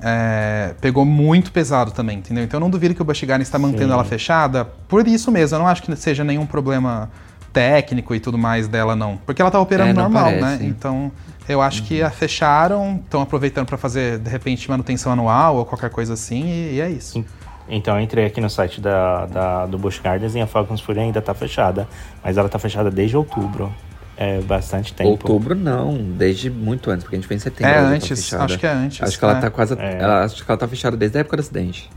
é, 0.00 0.74
pegou 0.80 1.04
muito 1.04 1.50
pesado 1.50 1.90
também, 1.90 2.18
entendeu? 2.18 2.44
Então 2.44 2.58
eu 2.58 2.60
não 2.60 2.70
duvido 2.70 2.94
que 2.94 3.00
o 3.00 3.04
Busch 3.04 3.22
Gardens 3.24 3.48
está 3.48 3.58
mantendo 3.58 3.86
Sim. 3.86 3.92
ela 3.92 4.04
fechada 4.04 4.64
por 4.86 5.08
isso 5.08 5.32
mesmo. 5.32 5.56
Eu 5.56 5.60
não 5.60 5.66
acho 5.66 5.82
que 5.82 5.96
seja 5.96 6.22
nenhum 6.22 6.44
problema 6.44 7.10
técnico 7.54 8.14
e 8.14 8.20
tudo 8.20 8.36
mais 8.36 8.68
dela, 8.68 8.94
não. 8.94 9.16
Porque 9.16 9.40
ela 9.40 9.50
tá 9.50 9.58
operando 9.60 9.90
É, 9.90 9.94
normal, 9.94 10.26
né? 10.32 10.38
parece. 10.40 10.66
Então 10.66 11.10
eu 11.48 11.62
acho 11.62 11.84
que 11.84 12.02
a 12.02 12.10
fecharam, 12.10 13.00
estão 13.04 13.22
aproveitando 13.22 13.66
para 13.66 13.78
fazer, 13.78 14.18
de 14.18 14.28
repente, 14.28 14.68
manutenção 14.68 15.12
anual 15.12 15.56
ou 15.56 15.64
qualquer 15.64 15.88
coisa 15.90 16.12
assim, 16.14 16.44
e, 16.46 16.74
e 16.74 16.80
é 16.80 16.90
isso. 16.90 17.24
Então 17.68 17.96
eu 17.96 18.02
entrei 18.02 18.26
aqui 18.26 18.40
no 18.42 18.50
site 18.50 18.78
da, 18.80 19.24
da- 19.26 19.66
do 19.66 19.78
Busch 19.78 19.98
Gardens 20.02 20.34
e 20.34 20.40
a 20.40 20.46
Falcons 20.46 20.80
Fury 20.82 21.00
ainda 21.00 21.22
tá 21.22 21.32
fechada. 21.32 21.88
Mas 22.22 22.36
ela 22.36 22.48
tá 22.48 22.58
fechada 22.58 22.90
desde 22.90 23.16
outubro. 23.16 23.72
É 24.16 24.40
bastante 24.42 24.92
tempo. 24.92 25.10
Outubro 25.10 25.54
não, 25.56 25.96
desde 25.96 26.48
muito 26.50 26.88
antes, 26.90 27.02
porque 27.04 27.16
a 27.16 27.18
gente 27.18 27.26
foi 27.26 27.36
em 27.36 27.40
setembro. 27.40 27.72
É 27.72 27.74
tá 27.80 27.80
antes, 27.88 28.08
fechada. 28.24 28.44
acho 28.44 28.58
que 28.58 28.66
é 28.66 28.70
antes, 28.70 29.02
Acho 29.02 29.18
que 29.18 29.24
ela 29.24 29.38
é. 29.38 29.40
tá 29.40 29.50
quase. 29.50 29.74
É. 29.78 29.98
Ela, 30.00 30.24
acho 30.24 30.44
que 30.44 30.50
ela 30.50 30.58
tá 30.58 30.68
fechada 30.68 30.96
desde 30.96 31.16
a 31.18 31.20
época 31.22 31.36
do 31.36 31.40
acidente. 31.40 31.90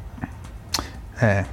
É, 1.21 1.45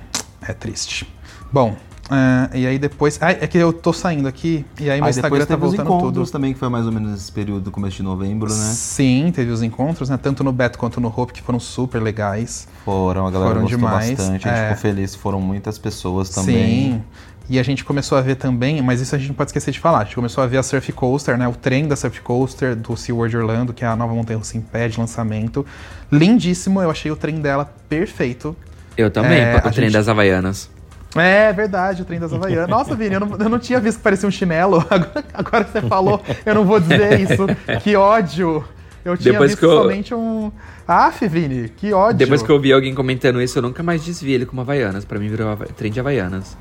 é 0.46 0.52
triste. 0.52 1.06
Bom, 1.52 1.74
é, 2.10 2.58
e 2.58 2.66
aí 2.66 2.78
depois. 2.78 3.18
Ah, 3.20 3.30
é 3.32 3.46
que 3.46 3.56
eu 3.58 3.72
tô 3.72 3.92
saindo 3.92 4.28
aqui 4.28 4.64
e 4.78 4.90
aí 4.90 4.98
meu 4.98 5.04
Aí 5.04 5.10
Instagram 5.10 5.40
tá 5.40 5.46
teve 5.46 5.64
os 5.64 5.70
voltando 5.74 5.86
encontros 5.86 6.28
tudo. 6.28 6.32
também, 6.32 6.52
que 6.52 6.58
foi 6.58 6.68
mais 6.68 6.86
ou 6.86 6.92
menos 6.92 7.10
nesse 7.12 7.32
período, 7.32 7.70
começo 7.70 7.96
de 7.96 8.02
novembro, 8.02 8.48
né? 8.48 8.54
Sim, 8.54 9.32
teve 9.34 9.50
os 9.50 9.62
encontros, 9.62 10.08
né? 10.10 10.18
Tanto 10.20 10.44
no 10.44 10.52
Beto 10.52 10.78
quanto 10.78 11.00
no 11.00 11.08
Hope, 11.08 11.32
que 11.32 11.42
foram 11.42 11.58
super 11.60 12.02
legais. 12.02 12.68
Foram, 12.84 13.26
a 13.26 13.30
galera 13.30 13.50
Foram 13.50 13.62
gostou 13.62 13.78
demais, 13.78 14.10
bastante, 14.10 14.48
a 14.48 14.50
gente 14.52 14.60
é. 14.60 14.62
ficou 14.68 14.76
feliz, 14.82 15.14
foram 15.14 15.40
muitas 15.40 15.78
pessoas 15.78 16.28
também. 16.30 16.54
Sim. 16.94 17.02
E 17.46 17.58
a 17.58 17.62
gente 17.62 17.84
começou 17.84 18.16
a 18.16 18.22
ver 18.22 18.36
também, 18.36 18.80
mas 18.80 19.02
isso 19.02 19.14
a 19.14 19.18
gente 19.18 19.28
não 19.28 19.34
pode 19.34 19.50
esquecer 19.50 19.70
de 19.70 19.78
falar. 19.78 19.98
A 19.98 20.04
gente 20.04 20.14
começou 20.14 20.42
a 20.42 20.46
ver 20.46 20.56
a 20.56 20.62
Surf 20.62 20.90
Coaster, 20.92 21.36
né? 21.36 21.46
O 21.46 21.52
trem 21.52 21.86
da 21.86 21.94
Surf 21.94 22.22
Coaster 22.22 22.74
do 22.74 22.96
SeaWorld 22.96 23.36
Orlando, 23.36 23.72
que 23.74 23.84
é 23.84 23.86
a 23.88 23.94
nova 23.94 24.14
montanha 24.14 24.38
russa 24.38 24.56
em 24.56 24.62
pé 24.62 24.88
de 24.88 24.98
lançamento. 24.98 25.64
Lindíssimo, 26.10 26.80
eu 26.80 26.90
achei 26.90 27.10
o 27.10 27.16
trem 27.16 27.40
dela 27.40 27.70
perfeito. 27.86 28.56
Eu 28.96 29.10
também, 29.10 29.40
É, 29.40 29.56
o 29.58 29.60
trem 29.60 29.72
gente- 29.88 29.92
das 29.92 30.08
Havaianas. 30.08 30.70
É 31.16 31.52
verdade, 31.52 32.02
o 32.02 32.04
trem 32.04 32.18
das 32.18 32.32
Havaianas. 32.32 32.68
Nossa, 32.68 32.94
Vini, 32.94 33.14
eu 33.14 33.20
não, 33.20 33.36
eu 33.38 33.48
não 33.48 33.58
tinha 33.58 33.78
visto 33.80 33.98
que 33.98 34.02
parecia 34.02 34.28
um 34.28 34.32
chinelo. 34.32 34.84
Agora, 34.90 35.24
agora 35.32 35.64
que 35.64 35.70
você 35.72 35.82
falou, 35.82 36.20
eu 36.44 36.54
não 36.54 36.64
vou 36.64 36.80
dizer 36.80 37.20
isso. 37.20 37.46
Que 37.82 37.94
ódio. 37.96 38.64
Eu 39.04 39.16
tinha 39.16 39.32
Depois 39.32 39.50
visto 39.50 39.60
que 39.60 39.66
eu- 39.66 39.82
somente 39.82 40.14
um. 40.14 40.50
Aff, 40.88 41.26
Vini, 41.28 41.68
que 41.68 41.92
ódio. 41.92 42.18
Depois 42.18 42.42
que 42.42 42.50
eu 42.50 42.58
vi 42.60 42.72
alguém 42.72 42.94
comentando 42.94 43.40
isso, 43.40 43.58
eu 43.58 43.62
nunca 43.62 43.82
mais 43.82 44.04
desvi 44.04 44.32
ele 44.32 44.44
como 44.46 44.60
Havaianas. 44.62 45.04
Pra 45.04 45.18
mim 45.18 45.28
virou 45.28 45.56
trem 45.76 45.90
de 45.92 46.00
Havaianas. 46.00 46.56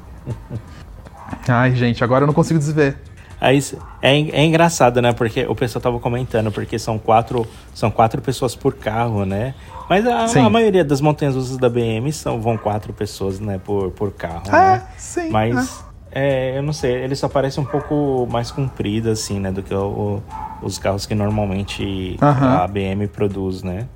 Ai, 1.47 1.73
gente, 1.75 2.03
agora 2.03 2.23
eu 2.23 2.27
não 2.27 2.33
consigo 2.33 2.59
desver. 2.59 2.95
Aí 3.43 3.59
é, 4.01 4.17
é 4.17 4.45
engraçado, 4.45 5.01
né? 5.01 5.11
Porque 5.11 5.45
o 5.45 5.53
pessoal 5.53 5.81
tava 5.81 5.99
comentando, 5.99 6.49
porque 6.49 6.79
são 6.79 6.97
quatro, 6.97 7.45
são 7.73 7.91
quatro 7.91 8.21
pessoas 8.21 8.55
por 8.55 8.73
carro, 8.73 9.25
né? 9.25 9.53
Mas 9.89 10.07
a, 10.07 10.45
a 10.45 10.49
maioria 10.49 10.85
das 10.85 11.01
montanhas 11.01 11.35
russas 11.35 11.57
da 11.57 11.69
BM 11.69 12.09
são, 12.13 12.39
vão 12.39 12.57
quatro 12.57 12.93
pessoas, 12.93 13.41
né, 13.41 13.59
por, 13.61 13.91
por 13.91 14.11
carro. 14.13 14.43
É, 14.47 14.51
né? 14.51 14.83
sim. 14.97 15.29
Mas 15.29 15.83
é, 16.09 16.57
eu 16.57 16.63
não 16.63 16.71
sei, 16.71 16.93
ele 16.93 17.17
só 17.17 17.27
parece 17.27 17.59
um 17.59 17.65
pouco 17.65 18.25
mais 18.31 18.49
comprido, 18.49 19.09
assim, 19.09 19.41
né? 19.41 19.51
Do 19.51 19.61
que 19.61 19.73
o, 19.73 20.21
o, 20.61 20.65
os 20.65 20.77
carros 20.79 21.05
que 21.05 21.13
normalmente 21.13 22.15
a 22.21 22.65
BM 22.65 23.07
produz, 23.07 23.61
né? 23.61 23.87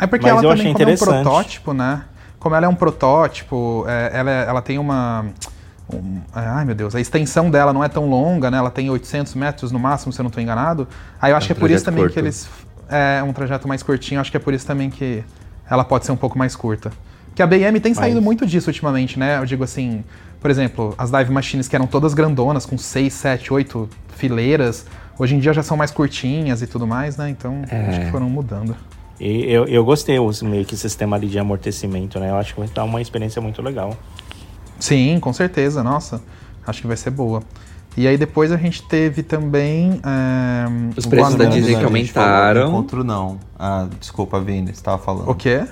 É 0.00 0.06
porque 0.06 0.24
Mas 0.24 0.32
ela 0.32 0.42
eu 0.44 0.48
também, 0.56 0.72
achei 0.72 0.72
como 0.72 0.90
é 0.90 0.94
um 0.94 1.22
protótipo, 1.22 1.72
né? 1.74 2.04
Como 2.38 2.54
ela 2.54 2.64
é 2.64 2.68
um 2.70 2.74
protótipo, 2.74 3.84
é, 3.86 4.10
ela, 4.14 4.30
é- 4.30 4.46
ela 4.48 4.62
tem 4.62 4.78
uma... 4.78 5.26
um- 5.92 6.20
ai, 6.34 6.64
meu 6.64 6.74
Deus, 6.74 6.94
a 6.94 7.00
extensão 7.00 7.50
dela 7.50 7.72
não 7.72 7.82
é 7.84 7.88
tão 7.88 8.08
longa, 8.08 8.50
né? 8.50 8.58
Ela 8.58 8.70
tem 8.70 8.88
800 8.90 9.34
metros 9.34 9.70
no 9.72 9.78
máximo, 9.78 10.12
se 10.12 10.20
eu 10.20 10.24
não 10.24 10.28
estou 10.28 10.42
enganado. 10.42 10.88
Aí 11.20 11.32
eu 11.32 11.36
acho 11.36 11.44
É 11.44 11.46
um 11.46 11.48
que 11.48 11.52
é 11.52 11.60
por 11.60 11.70
isso 11.70 11.84
também 11.84 12.02
curto. 12.04 12.14
que 12.14 12.20
eles... 12.20 12.48
É 12.88 13.22
um 13.22 13.32
trajeto 13.32 13.66
mais 13.66 13.82
curtinho, 13.82 14.20
acho 14.20 14.30
que 14.30 14.36
é 14.36 14.40
por 14.40 14.52
isso 14.52 14.66
também 14.66 14.90
que 14.90 15.24
ela 15.70 15.84
pode 15.84 16.04
ser 16.04 16.12
um 16.12 16.16
pouco 16.16 16.38
mais 16.38 16.54
curta. 16.54 16.92
Porque 17.26 17.42
a 17.42 17.46
BM 17.46 17.80
tem 17.80 17.94
saído 17.94 18.16
Mas- 18.16 18.24
muito 18.24 18.46
disso 18.46 18.68
ultimamente, 18.70 19.18
né? 19.18 19.38
Eu 19.38 19.44
digo 19.46 19.64
assim, 19.64 20.04
por 20.40 20.50
exemplo, 20.50 20.94
as 20.98 21.10
dive 21.10 21.32
machines 21.32 21.66
que 21.66 21.74
eram 21.74 21.86
todas 21.86 22.12
grandonas, 22.14 22.64
com 22.66 22.76
6, 22.78 23.12
7, 23.12 23.52
8 23.52 23.88
fileiras, 24.16 24.86
hoje 25.18 25.34
em 25.34 25.38
dia 25.38 25.52
já 25.52 25.62
são 25.62 25.76
mais 25.76 25.90
curtinhas 25.90 26.62
e 26.62 26.66
tudo 26.66 26.86
mais, 26.86 27.16
né? 27.16 27.28
Então, 27.30 27.62
É. 27.70 27.86
acho 27.88 28.00
que 28.00 28.10
foram 28.10 28.28
mudando. 28.28 28.76
E 29.18 29.44
eu, 29.50 29.64
eu 29.66 29.84
gostei 29.84 30.18
o 30.18 30.30
meio 30.42 30.64
que 30.64 30.76
sistema 30.76 31.16
ali 31.16 31.26
de 31.28 31.38
amortecimento, 31.38 32.20
né? 32.20 32.30
Eu 32.30 32.36
acho 32.36 32.52
que 32.54 32.60
vai 32.60 32.68
dar 32.68 32.84
uma 32.84 33.00
experiência 33.00 33.40
muito 33.40 33.62
legal. 33.62 33.96
Sim, 34.84 35.18
com 35.18 35.32
certeza, 35.32 35.82
nossa. 35.82 36.20
Acho 36.66 36.82
que 36.82 36.86
vai 36.86 36.96
ser 36.96 37.10
boa. 37.10 37.42
E 37.96 38.06
aí 38.06 38.18
depois 38.18 38.52
a 38.52 38.56
gente 38.58 38.82
teve 38.82 39.22
também. 39.22 40.00
é, 40.04 40.64
Os 40.96 41.06
preços 41.06 41.36
da. 41.36 41.46
Disney 41.46 41.76
que 41.76 41.84
aumentaram. 41.84 42.68
Encontro 42.68 43.02
não. 43.02 43.38
Ah, 43.58 43.86
desculpa, 43.98 44.38
Vini, 44.40 44.74
você 44.74 44.82
tava 44.82 44.98
falando. 44.98 45.30
O 45.30 45.34
quê? 45.34 45.64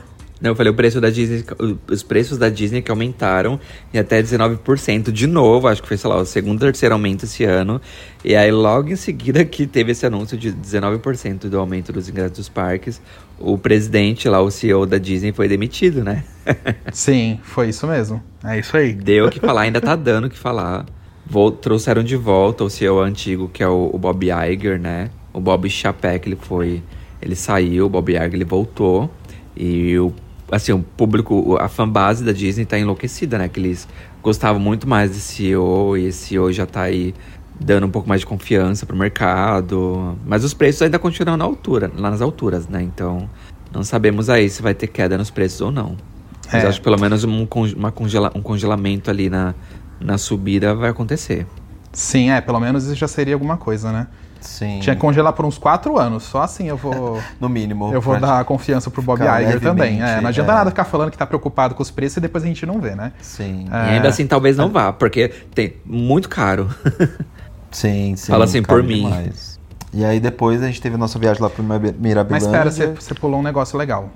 Eu 0.43 0.57
falei 0.57 0.73
o 0.73 0.75
preço 0.75 1.01
da 1.01 1.09
Disney, 1.09 1.45
os 1.89 2.03
preços 2.03 2.37
da 2.37 2.49
Disney 2.49 2.83
que 2.83 2.91
aumentaram 2.91 3.61
em 3.95 3.99
até 3.99 4.21
19% 4.21 5.13
de 5.13 5.27
novo, 5.27 5.69
acho 5.69 5.81
que 5.81 5.87
foi, 5.87 5.97
sei 5.97 6.11
lá, 6.11 6.17
o 6.21 6.27
segundo, 6.27 6.59
terceiro 6.59 6.95
aumento 6.95 7.25
esse 7.25 7.45
ano. 7.45 7.81
E 8.25 8.35
aí 8.35 8.51
logo 8.51 8.89
em 8.91 8.97
seguida 8.97 9.45
que 9.45 9.67
teve 9.67 9.93
esse 9.93 10.05
anúncio 10.05 10.37
de 10.37 10.53
19% 10.53 11.49
do 11.49 11.59
aumento 11.59 11.93
dos 11.93 12.09
ingressos 12.09 12.37
dos 12.39 12.49
parques, 12.49 13.01
o 13.39 13.57
presidente 13.57 14.29
lá, 14.29 14.41
o 14.41 14.51
CEO 14.51 14.85
da 14.85 14.99
Disney 14.99 15.33
foi 15.33 15.47
demitido, 15.47 16.03
né? 16.03 16.25
Sim, 16.93 17.39
foi 17.43 17.69
isso 17.69 17.87
mesmo. 17.87 18.23
É 18.45 18.59
isso 18.59 18.77
aí. 18.77 18.93
Deu 18.93 19.27
o 19.27 19.31
que 19.31 19.39
falar, 19.39 19.63
ainda 19.63 19.81
tá 19.81 19.95
dando 19.95 20.27
o 20.27 20.31
que 20.31 20.39
falar. 20.39 20.87
Vol- 21.25 21.53
trouxeram 21.53 22.03
de 22.03 22.17
volta 22.17 22.65
o 22.65 22.71
CEO 22.71 23.01
antigo, 23.01 23.49
que 23.49 23.63
é 23.63 23.69
o, 23.69 23.91
o 23.93 23.99
Bob 23.99 24.27
Iger, 24.27 24.79
né? 24.81 25.11
O 25.33 25.41
Bob 25.41 25.69
Chapek, 25.71 26.29
ele 26.29 26.37
foi... 26.41 26.83
Ele 27.21 27.37
saiu, 27.37 27.87
o 27.87 27.89
Bob 27.89 28.11
Iger, 28.11 28.35
ele 28.35 28.45
voltou. 28.45 29.09
E 29.57 29.97
o, 29.99 30.13
assim, 30.53 30.73
o 30.73 30.79
público, 30.81 31.57
a 31.59 31.69
fanbase 31.69 32.23
da 32.23 32.33
Disney 32.33 32.65
tá 32.65 32.79
enlouquecida, 32.79 33.39
né? 33.39 33.49
Que 33.49 33.59
eles 33.59 33.89
gostavam 34.23 34.61
muito 34.61 34.87
mais 34.89 35.11
desse 35.11 35.35
CEO 35.35 35.97
e 35.97 36.07
esse 36.07 36.29
CEO 36.29 36.53
já 36.53 36.67
tá 36.67 36.83
aí 36.83 37.15
dando 37.59 37.87
um 37.87 37.91
pouco 37.91 38.09
mais 38.09 38.21
de 38.21 38.27
confiança 38.27 38.85
pro 38.87 38.97
mercado. 38.97 40.17
Mas 40.27 40.45
os 40.45 40.53
preços 40.55 40.83
ainda 40.83 40.99
continuam 40.99 41.37
na 41.37 41.45
altura, 41.45 41.91
lá 41.97 42.11
nas 42.11 42.21
alturas, 42.21 42.69
né? 42.69 42.83
Então, 42.83 43.29
não 43.73 43.83
sabemos 43.83 44.29
aí 44.29 44.49
se 44.51 44.61
vai 44.63 44.75
ter 44.75 44.87
queda 44.89 45.17
nos 45.17 45.31
preços 45.31 45.61
ou 45.61 45.71
não. 45.73 45.97
Mas 46.53 46.65
É. 46.65 46.67
acho 46.67 46.79
que 46.81 46.85
pelo 46.85 47.01
menos 47.01 47.25
um, 47.25 47.47
congela- 47.47 48.31
um 48.35 48.43
congelamento 48.43 49.11
ali 49.11 49.31
na, 49.31 49.55
na 49.99 50.19
subida 50.19 50.75
vai 50.75 50.91
acontecer. 50.91 51.47
Sim, 51.93 52.31
é, 52.31 52.41
pelo 52.41 52.61
menos 52.61 52.85
isso 52.85 52.95
já 52.95 53.09
seria 53.09 53.35
alguma 53.35 53.57
coisa, 53.57 53.91
né? 53.91 54.07
Sim. 54.43 54.81
Tinha 54.81 54.95
que 54.95 55.01
congelar 55.01 55.33
por 55.33 55.45
uns 55.45 55.59
quatro 55.59 55.99
anos, 55.99 56.25
só 56.25 56.43
assim 56.43 56.69
eu 56.69 56.77
vou. 56.77 57.21
No 57.41 57.49
mínimo. 57.49 57.93
Eu 57.93 58.01
vou 58.01 58.19
dar 58.21 58.45
confiança 58.45 58.91
pro 58.91 59.03
Bob 59.03 59.21
Iger 59.23 59.61
também. 59.61 60.03
É, 60.03 60.21
não 60.21 60.29
adianta 60.29 60.53
é. 60.53 60.55
nada 60.55 60.71
ficar 60.71 60.85
falando 60.85 61.11
que 61.11 61.19
tá 61.19 61.27
preocupado 61.27 61.75
com 61.75 61.83
os 61.83 61.91
preços 61.91 62.19
e 62.19 62.21
depois 62.21 62.45
a 62.45 62.47
gente 62.47 62.65
não 62.67 62.81
vê, 62.81 62.95
né? 62.95 63.13
Sim. 63.21 63.67
É. 63.73 63.77
E 63.77 63.95
ainda 63.97 64.09
assim, 64.09 64.27
talvez 64.27 64.57
não 64.57 64.69
vá, 64.69 64.93
porque 64.93 65.29
tem 65.55 65.77
muito 65.85 66.29
caro. 66.29 66.69
Sim, 67.71 68.15
sim. 68.17 68.31
Fala 68.31 68.45
assim, 68.45 68.63
por 68.63 68.83
mim. 68.83 69.05
demais. 69.05 69.59
E 69.93 70.05
aí 70.05 70.21
depois 70.21 70.63
a 70.63 70.67
gente 70.67 70.81
teve 70.81 70.95
a 70.95 70.99
nossa 70.99 71.19
viagem 71.19 71.43
lá 71.43 71.51
pro 71.51 71.63
Mirabi- 71.63 71.95
Mirabilândia. 71.99 72.49
Mas 72.49 72.75
espera, 72.77 72.95
você, 72.95 73.15
pulou 73.15 73.41
um 73.41 73.43
negócio 73.43 73.79
legal. 73.79 74.11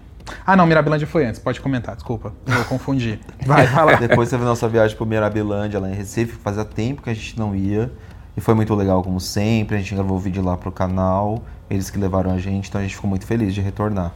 Ah, 0.45 0.57
não, 0.57 0.67
Mirabilândia 0.67 1.07
foi 1.07 1.25
antes, 1.25 1.39
pode 1.41 1.61
comentar, 1.61 1.95
desculpa. 1.95 2.33
Eu 2.47 2.65
confundi. 2.65 3.21
Vai, 3.47 3.67
fala. 3.67 3.97
Depois 3.97 4.29
teve 4.29 4.43
a 4.43 4.47
nossa 4.47 4.69
viagem 4.69 4.97
pro 4.97 5.07
Mirabilândia 5.07 5.79
lá 5.79 5.89
em 5.89 5.95
Recife, 5.95 6.33
fazia 6.33 6.65
tempo 6.65 7.03
que 7.03 7.11
a 7.11 7.15
gente 7.15 7.39
não 7.39 7.55
ia. 7.55 7.91
E 8.37 8.41
foi 8.41 8.55
muito 8.55 8.75
legal, 8.75 9.03
como 9.03 9.19
sempre. 9.19 9.77
A 9.77 9.79
gente 9.79 9.95
gravou 9.95 10.17
o 10.17 10.21
vídeo 10.21 10.45
lá 10.45 10.57
pro 10.57 10.71
canal. 10.71 11.43
Eles 11.71 11.91
que 11.91 11.99
levaram 11.99 12.31
a 12.33 12.39
gente, 12.39 12.69
então 12.69 12.81
a 12.81 12.85
gente 12.85 12.95
ficou 12.95 13.09
muito 13.09 13.27
feliz 13.27 13.55
de 13.55 13.61
retornar. 13.61 14.13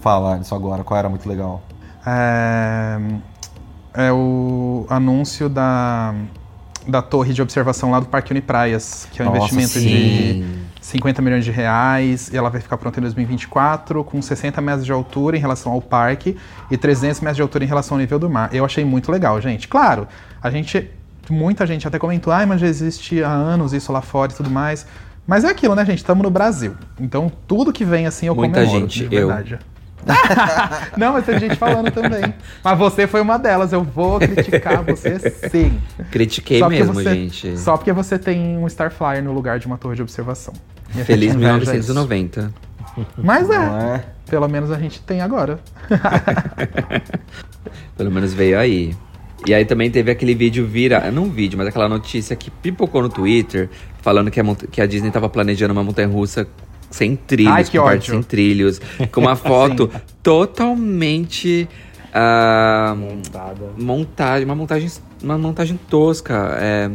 Fala, 0.00 0.34
Alisson, 0.34 0.54
agora, 0.54 0.84
qual 0.84 0.98
era 0.98 1.08
muito 1.08 1.28
legal? 1.28 1.60
É, 2.06 2.98
é 3.94 4.12
o 4.12 4.86
anúncio 4.88 5.48
da, 5.48 6.14
da 6.86 7.02
torre 7.02 7.34
de 7.34 7.42
observação 7.42 7.90
lá 7.90 8.00
do 8.00 8.06
Parque 8.06 8.30
Unipraias, 8.30 9.08
que 9.12 9.20
é 9.20 9.24
um 9.24 9.34
Nossa, 9.34 9.54
investimento 9.54 9.72
sim. 9.72 9.80
de 9.80 10.68
50 10.80 11.20
milhões 11.20 11.44
de 11.44 11.50
reais, 11.50 12.30
e 12.32 12.36
ela 12.36 12.48
vai 12.48 12.60
ficar 12.60 12.78
pronta 12.78 12.98
em 12.98 13.02
2024, 13.02 14.02
com 14.04 14.22
60 14.22 14.60
metros 14.62 14.86
de 14.86 14.92
altura 14.92 15.36
em 15.36 15.40
relação 15.40 15.72
ao 15.72 15.82
parque 15.82 16.36
e 16.70 16.76
300 16.78 17.20
metros 17.20 17.36
de 17.36 17.42
altura 17.42 17.64
em 17.64 17.66
relação 17.66 17.96
ao 17.96 18.00
nível 18.00 18.18
do 18.18 18.30
mar. 18.30 18.48
Eu 18.54 18.64
achei 18.64 18.84
muito 18.84 19.12
legal, 19.12 19.38
gente. 19.40 19.68
Claro, 19.68 20.08
a 20.42 20.50
gente. 20.50 20.90
Muita 21.30 21.66
gente 21.66 21.86
até 21.86 21.98
comentou, 21.98 22.32
ai, 22.32 22.46
mas 22.46 22.60
já 22.60 22.66
existe 22.66 23.22
há 23.22 23.30
anos 23.30 23.72
isso 23.72 23.92
lá 23.92 24.00
fora 24.00 24.32
e 24.32 24.34
tudo 24.34 24.50
mais. 24.50 24.86
Mas 25.26 25.44
é 25.44 25.48
aquilo, 25.50 25.74
né, 25.74 25.84
gente? 25.84 25.98
Estamos 25.98 26.22
no 26.22 26.30
Brasil. 26.30 26.74
Então, 26.98 27.30
tudo 27.46 27.72
que 27.72 27.84
vem 27.84 28.06
assim 28.06 28.26
eu 28.26 28.34
Muita 28.34 28.60
comemoro, 28.60 28.80
gente, 28.80 29.06
de 29.08 29.14
eu. 29.14 29.28
verdade. 29.28 29.58
Não, 30.96 31.12
mas 31.12 31.26
tem 31.26 31.38
gente 31.38 31.56
falando 31.56 31.90
também. 31.90 32.32
Mas 32.64 32.78
você 32.78 33.06
foi 33.06 33.20
uma 33.20 33.38
delas, 33.38 33.72
eu 33.72 33.82
vou 33.82 34.18
criticar 34.18 34.82
você 34.82 35.18
sim. 35.50 35.78
Critiquei 36.10 36.62
mesmo, 36.66 36.94
você- 36.94 37.14
gente. 37.14 37.58
Só 37.58 37.76
porque 37.76 37.92
você 37.92 38.18
tem 38.18 38.56
um 38.56 38.66
Star 38.68 38.90
Flyer 38.90 39.22
no 39.22 39.32
lugar 39.32 39.58
de 39.58 39.66
uma 39.66 39.76
torre 39.76 39.96
de 39.96 40.02
observação. 40.02 40.54
E 40.94 41.04
Feliz 41.04 41.34
inveja 41.34 41.52
1990. 41.52 42.40
isso. 42.96 43.06
Mas 43.18 43.50
é, 43.50 43.54
é? 43.56 44.04
pelo 44.30 44.48
menos 44.48 44.70
a 44.70 44.78
gente 44.78 45.00
tem 45.02 45.20
agora. 45.20 45.58
Pelo 47.96 48.10
menos 48.10 48.32
veio 48.32 48.58
aí. 48.58 48.96
E 49.46 49.54
aí 49.54 49.64
também 49.64 49.90
teve 49.90 50.10
aquele 50.10 50.34
vídeo 50.34 50.66
vira, 50.66 51.10
não 51.10 51.24
um 51.24 51.30
vídeo, 51.30 51.56
mas 51.56 51.68
aquela 51.68 51.88
notícia 51.88 52.34
que 52.34 52.50
pipocou 52.50 53.02
no 53.02 53.08
Twitter, 53.08 53.70
falando 54.02 54.30
que 54.30 54.40
a, 54.40 54.44
que 54.70 54.80
a 54.80 54.86
Disney 54.86 55.10
tava 55.10 55.28
planejando 55.28 55.72
uma 55.72 55.84
montanha 55.84 56.08
russa 56.08 56.46
sem 56.90 57.14
trilhos, 57.16 57.52
Ai, 57.52 57.64
que 57.64 57.78
com 57.78 57.84
parte 57.84 58.10
sem 58.10 58.22
trilhos, 58.22 58.80
com 59.12 59.20
uma 59.20 59.36
foto 59.36 59.90
totalmente 60.22 61.68
ah, 62.12 62.96
Montada. 62.96 63.72
montagem, 63.78 64.44
uma 64.44 64.54
montagem, 64.54 64.90
uma 65.22 65.38
montagem 65.38 65.78
tosca. 65.88 66.56
É, 66.60 66.90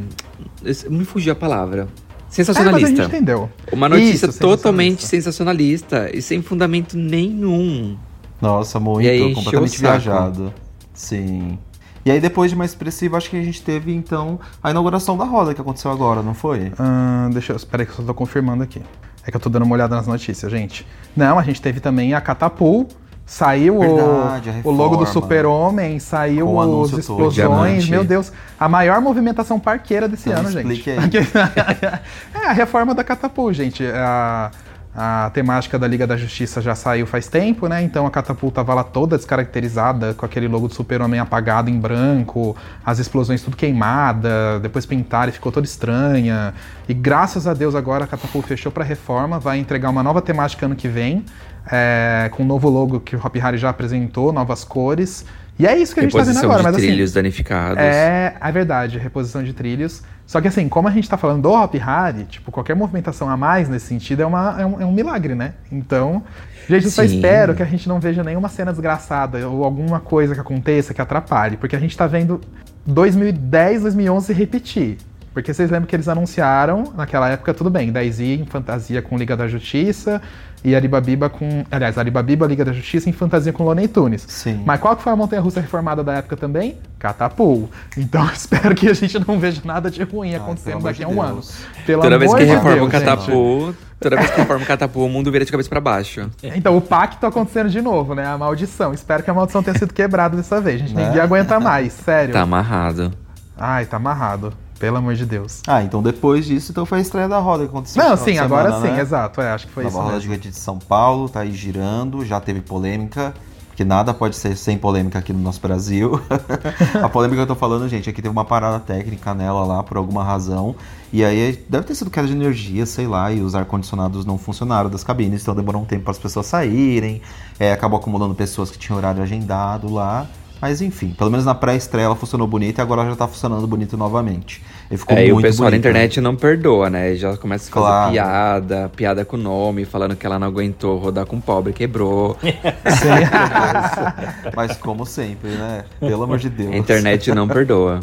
me 0.90 1.06
fugiu 1.06 1.34
a 1.34 1.36
palavra. 1.36 1.82
É, 1.82 1.86
mas 1.86 2.50
a 2.50 2.54
Sensacionalista. 2.54 2.88
gente 2.88 3.08
entendeu. 3.08 3.50
uma 3.72 3.88
notícia 3.88 4.26
Isso, 4.26 4.40
totalmente 4.40 5.06
sensacionalista. 5.06 5.98
sensacionalista 5.98 6.18
e 6.18 6.22
sem 6.22 6.42
fundamento 6.42 6.98
nenhum. 6.98 7.96
Nossa, 8.42 8.80
muito, 8.80 9.08
aí, 9.08 9.34
completamente 9.34 9.80
viajado. 9.80 10.54
Sim. 10.94 11.58
E 12.06 12.12
aí, 12.12 12.20
depois 12.20 12.52
de 12.52 12.58
mais 12.58 12.72
expressivo, 12.72 13.16
acho 13.16 13.30
que 13.30 13.38
a 13.38 13.42
gente 13.42 13.62
teve, 13.62 13.94
então, 13.94 14.40
a 14.62 14.70
inauguração 14.72 15.18
da 15.18 15.24
roda 15.24 15.54
que 15.54 15.62
aconteceu 15.62 15.90
agora, 15.90 16.22
não 16.22 16.34
foi? 16.34 16.72
Ah, 16.78 17.30
deixa 17.32 17.54
eu. 17.54 17.56
Espera 17.56 17.86
que 17.86 17.92
eu 17.92 17.96
só 17.98 18.04
tô 18.04 18.14
confirmando 18.14 18.62
aqui. 18.64 18.82
É 19.26 19.32
que 19.32 19.38
eu 19.38 19.42
tô 19.42 19.50
dando 19.50 19.64
uma 19.64 19.74
olhada 19.74 19.96
nas 19.96 20.06
notícias, 20.06 20.52
gente. 20.52 20.86
Não, 21.16 21.40
a 21.40 21.44
gente 21.44 21.62
teve 21.62 21.80
também 21.80 22.14
a 22.14 22.20
Catapult. 22.20 22.94
Saiu 23.26 23.80
Verdade, 23.80 24.62
o, 24.66 24.68
o 24.68 24.72
logo 24.72 24.98
do. 24.98 25.06
Super-Homem, 25.06 25.98
saiu 25.98 26.46
Com 26.46 26.56
o 26.56 26.60
as 26.60 26.68
anúncio 26.68 27.02
todo. 27.02 27.30
explosões. 27.30 27.88
Meu 27.88 28.04
Deus, 28.04 28.34
a 28.60 28.68
maior 28.68 29.00
movimentação 29.00 29.58
parqueira 29.62 30.10
desse 30.10 30.28
Então 30.30 30.42
ano, 30.42 30.52
gente. 30.52 30.90
aí. 30.90 31.00
é, 32.36 32.48
a 32.48 32.52
reforma 32.52 32.94
da 32.94 33.02
Catapult, 33.02 33.56
gente. 33.56 33.86
A, 33.86 34.52
a 34.96 35.32
temática 35.34 35.80
da 35.80 35.88
Liga 35.88 36.06
da 36.06 36.16
Justiça 36.16 36.62
já 36.62 36.76
saiu 36.76 37.08
faz 37.08 37.28
tempo, 37.28 37.68
né? 37.68 37.82
Então 37.82 38.06
a 38.06 38.12
Catapult 38.12 38.54
tava 38.54 38.76
lá 38.76 38.84
toda 38.84 39.18
descaracterizada, 39.18 40.14
com 40.14 40.24
aquele 40.24 40.48
logo 40.48 40.68
do 40.68 40.74
Super-Homem 40.74 41.20
apagado 41.20 41.70
em 41.70 41.80
branco, 41.80 42.56
as 42.86 43.00
explosões 43.00 43.42
tudo 43.42 43.58
queimada, 43.58 44.60
depois 44.60 44.86
pintaram 44.86 45.30
e 45.30 45.32
ficou 45.34 45.52
toda 45.52 45.66
estranha. 45.66 46.54
E 46.88 46.94
graças 46.94 47.48
a 47.48 47.56
Deus 47.56 47.74
agora 47.74 48.04
a 48.04 48.08
Catapult 48.08 48.48
fechou 48.48 48.72
pra 48.72 48.84
reforma, 48.84 49.40
vai 49.40 49.58
entregar 49.58 49.90
uma 49.90 50.04
nova 50.04 50.22
temática 50.22 50.68
ano 50.68 50.76
que 50.76 50.88
vem, 50.88 51.26
é, 51.72 52.30
com 52.34 52.44
um 52.44 52.46
novo 52.46 52.70
logo 52.70 53.00
que 53.00 53.16
o 53.16 53.20
Hop 53.20 53.36
Harry 53.38 53.58
já 53.58 53.70
apresentou, 53.70 54.32
novas 54.32 54.64
cores. 54.64 55.26
E 55.58 55.68
é 55.68 55.78
isso 55.78 55.94
que 55.94 56.00
a 56.00 56.04
gente 56.04 56.14
tá 56.14 56.20
vendo 56.20 56.28
Reposição 56.28 56.50
agora, 56.50 56.60
de 56.60 56.64
mas 56.64 56.76
assim. 56.76 56.88
trilhos 56.88 57.14
danificados. 57.14 57.78
É, 57.78 58.36
é 58.40 58.52
verdade, 58.52 58.98
reposição 58.98 59.44
de 59.44 59.54
trilhos. 59.54 60.04
Só 60.34 60.42
que 60.42 60.48
assim, 60.48 60.68
como 60.68 60.88
a 60.88 60.92
gente 60.92 61.08
tá 61.08 61.16
falando 61.16 61.44
do 61.44 61.52
Hop 61.52 61.76
Harry, 61.76 62.24
tipo, 62.24 62.52
qualquer 62.52 62.76
movimentação 62.76 63.30
a 63.30 63.38
mais 63.38 63.70
nesse 63.70 63.86
sentido 63.86 64.24
é, 64.24 64.26
uma, 64.26 64.60
é, 64.60 64.66
um, 64.66 64.82
é 64.82 64.86
um 64.88 64.92
milagre, 64.92 65.36
né? 65.36 65.54
Então, 65.72 66.24
gente, 66.68 66.86
eu 66.86 66.90
só 66.90 67.04
espero 67.04 67.54
que 67.54 67.62
a 67.62 67.66
gente 67.68 67.88
não 67.88 68.00
veja 68.00 68.24
nenhuma 68.24 68.50
cena 68.50 68.72
desgraçada 68.72 69.48
ou 69.48 69.64
alguma 69.64 70.00
coisa 70.00 70.34
que 70.34 70.42
aconteça 70.42 70.92
que 70.92 71.00
atrapalhe, 71.00 71.56
porque 71.56 71.76
a 71.76 71.80
gente 71.80 71.96
tá 71.96 72.08
vendo 72.08 72.42
2010, 72.84 73.84
2011 73.84 74.26
se 74.26 74.34
repetir. 74.34 74.98
Porque 75.36 75.54
vocês 75.54 75.70
lembram 75.70 75.86
que 75.86 75.96
eles 75.96 76.08
anunciaram, 76.08 76.92
naquela 76.98 77.30
época, 77.30 77.54
tudo 77.54 77.70
bem, 77.70 77.92
10 77.92 78.20
em 78.20 78.46
fantasia 78.46 79.04
com 79.04 79.16
Liga 79.16 79.38
da 79.38 79.48
Justiça 79.48 80.20
e 80.64 80.76
Aribabiba 80.76 81.30
com. 81.30 81.66
Aliás, 81.70 81.98
Aribabiba, 81.98 82.48
Liga 82.48 82.64
da 82.64 82.72
Justiça 82.72 83.10
em 83.10 83.14
fantasia 83.14 83.52
com 83.52 83.64
Looney 83.64 83.88
Tunes. 83.88 84.26
Sim. 84.28 84.62
Mas 84.66 84.80
qual 84.80 84.96
que 84.96 85.04
foi 85.04 85.12
a 85.12 85.16
montanha 85.16 85.42
russa 85.42 85.60
reformada 85.60 86.04
da 86.04 86.14
época 86.14 86.38
também? 86.38 86.78
Catapult. 86.98 87.70
Então 87.98 88.26
espero 88.32 88.74
que 88.74 88.88
a 88.88 88.94
gente 88.94 89.20
não 89.28 89.40
veja 89.40 89.62
nada 89.66 89.92
de 89.92 90.04
ruim 90.04 90.34
acontecendo 90.36 90.84
daqui 90.84 91.04
a 91.04 91.08
um 91.08 91.22
ano. 91.22 91.42
Pelo 91.86 92.02
Toda 92.02 92.18
vez 92.18 92.32
amor 92.32 92.40
que 92.40 92.46
de 92.46 92.52
reforma 92.52 92.76
Deus, 92.76 92.88
o 92.88 92.92
gente. 92.92 93.06
Catapult, 93.06 93.78
toda 94.00 94.16
vez 94.16 94.32
que 94.32 94.38
reforma 94.38 94.64
o 94.64 94.68
Catapult, 94.68 95.06
o 95.06 95.10
mundo 95.10 95.32
vira 95.32 95.44
de 95.44 95.52
cabeça 95.52 95.70
pra 95.70 95.82
baixo. 95.82 96.30
Então, 96.42 96.78
o 96.78 96.82
pacto 96.82 97.26
acontecendo 97.26 97.70
de 97.70 97.82
novo, 97.82 98.16
né? 98.16 98.26
A 98.26 98.38
maldição. 98.38 98.94
Espero 98.94 99.22
que 99.22 99.30
a 99.30 99.34
maldição 99.34 99.62
tenha 99.62 99.78
sido 99.78 99.94
quebrada 99.94 100.38
dessa 100.38 100.62
vez, 100.62 100.80
gente. 100.80 100.94
Né? 100.94 101.08
Ninguém 101.08 101.22
aguenta 101.22 101.60
mais, 101.60 101.94
sério. 101.94 102.34
Tá 102.34 102.42
amarrado. 102.42 103.12
Ai, 103.58 103.86
tá 103.86 103.98
amarrado. 103.98 104.54
Pelo 104.84 104.98
amor 104.98 105.16
de 105.16 105.26
Deus. 105.26 105.62
Ah, 105.66 105.82
então 105.82 106.04
depois 106.04 106.46
disso, 106.46 106.74
então 106.74 106.86
foi 106.86 106.98
a 106.98 107.02
estreia 107.02 107.30
da 107.30 107.40
roda 107.40 107.64
que 107.64 107.70
aconteceu. 107.70 108.04
Não, 108.04 108.18
sim, 108.18 108.38
agora 108.38 108.70
semana, 108.70 108.86
sim, 108.86 108.94
né? 108.94 109.00
exato. 109.00 109.40
É, 109.40 109.54
acho 109.54 109.66
que 109.66 109.72
foi 109.72 109.86
Nova 109.86 109.96
isso. 109.96 110.04
roda 110.04 110.16
mesmo. 110.16 110.30
gigante 110.30 110.50
de 110.50 110.58
São 110.58 110.78
Paulo, 110.78 111.30
tá 111.30 111.40
aí 111.40 111.54
girando, 111.54 112.26
já 112.26 112.38
teve 112.42 112.60
polêmica, 112.60 113.34
que 113.78 113.86
nada 113.86 114.14
pode 114.14 114.36
ser 114.36 114.58
sem 114.58 114.78
polêmica 114.78 115.20
aqui 115.20 115.32
no 115.32 115.40
nosso 115.40 115.62
Brasil. 115.62 116.20
a 117.02 117.08
polêmica 117.08 117.38
que 117.38 117.44
eu 117.44 117.56
tô 117.56 117.56
falando, 117.56 117.88
gente, 117.88 118.10
é 118.10 118.12
que 118.12 118.22
teve 118.22 118.34
uma 118.34 118.44
parada 118.44 118.78
técnica 118.78 119.34
nela 119.34 119.64
lá 119.64 119.82
por 119.82 119.96
alguma 119.96 120.22
razão. 120.22 120.76
E 121.14 121.24
aí 121.24 121.64
deve 121.70 121.86
ter 121.86 121.96
sido 121.96 122.12
queda 122.12 122.28
de 122.28 122.34
energia, 122.34 122.86
sei 122.86 123.08
lá, 123.08 123.32
e 123.32 123.40
os 123.40 123.56
ar-condicionados 123.56 124.26
não 124.26 124.38
funcionaram 124.38 124.90
das 124.90 125.02
cabines, 125.02 125.44
então 125.44 125.56
demorou 125.56 125.82
um 125.82 125.86
tempo 125.86 126.04
para 126.04 126.12
as 126.12 126.20
pessoas 126.20 126.46
saírem. 126.46 127.22
É, 127.58 127.72
acabou 127.72 127.98
acumulando 127.98 128.36
pessoas 128.36 128.70
que 128.70 128.78
tinham 128.78 128.98
horário 128.98 129.24
agendado 129.24 129.90
lá. 129.90 130.28
Mas 130.64 130.82
enfim, 130.82 131.10
pelo 131.10 131.30
menos 131.30 131.46
na 131.46 131.54
pré-estreia 131.54 132.06
ela 132.06 132.16
funcionou 132.16 132.48
bonita 132.48 132.80
e 132.80 132.82
agora 132.82 133.02
ela 133.02 133.10
já 133.10 133.18
tá 133.18 133.28
funcionando 133.28 133.68
bonito 133.68 133.98
novamente. 133.98 134.64
E 134.90 134.96
ficou 134.96 135.18
É, 135.18 135.26
e 135.26 135.34
muito 135.34 135.40
o 135.40 135.42
pessoal 135.50 135.70
da 135.70 135.76
internet 135.76 136.22
não 136.22 136.38
perdoa, 136.38 136.90
né? 136.90 137.16
Já 137.16 137.36
começa 137.36 137.70
a 137.70 137.74
fazer 137.74 137.86
Claro. 137.86 138.12
piada, 138.14 138.92
piada 138.96 139.26
com 139.26 139.36
o 139.36 139.40
nome, 139.42 139.84
falando 139.84 140.16
que 140.16 140.26
ela 140.26 140.40
não 140.40 140.48
aguentou 140.48 140.98
rodar 141.00 141.26
com 141.26 141.42
pobre, 141.42 141.74
quebrou. 141.74 142.38
Mas 144.56 144.78
como 144.78 145.06
sempre, 145.06 145.50
né? 145.50 145.84
Pelo 146.00 146.24
amor 146.24 146.38
de 146.38 146.50
Deus. 146.50 146.72
A 146.74 146.78
internet 146.78 147.30
não 147.34 147.46
perdoa. 147.46 148.00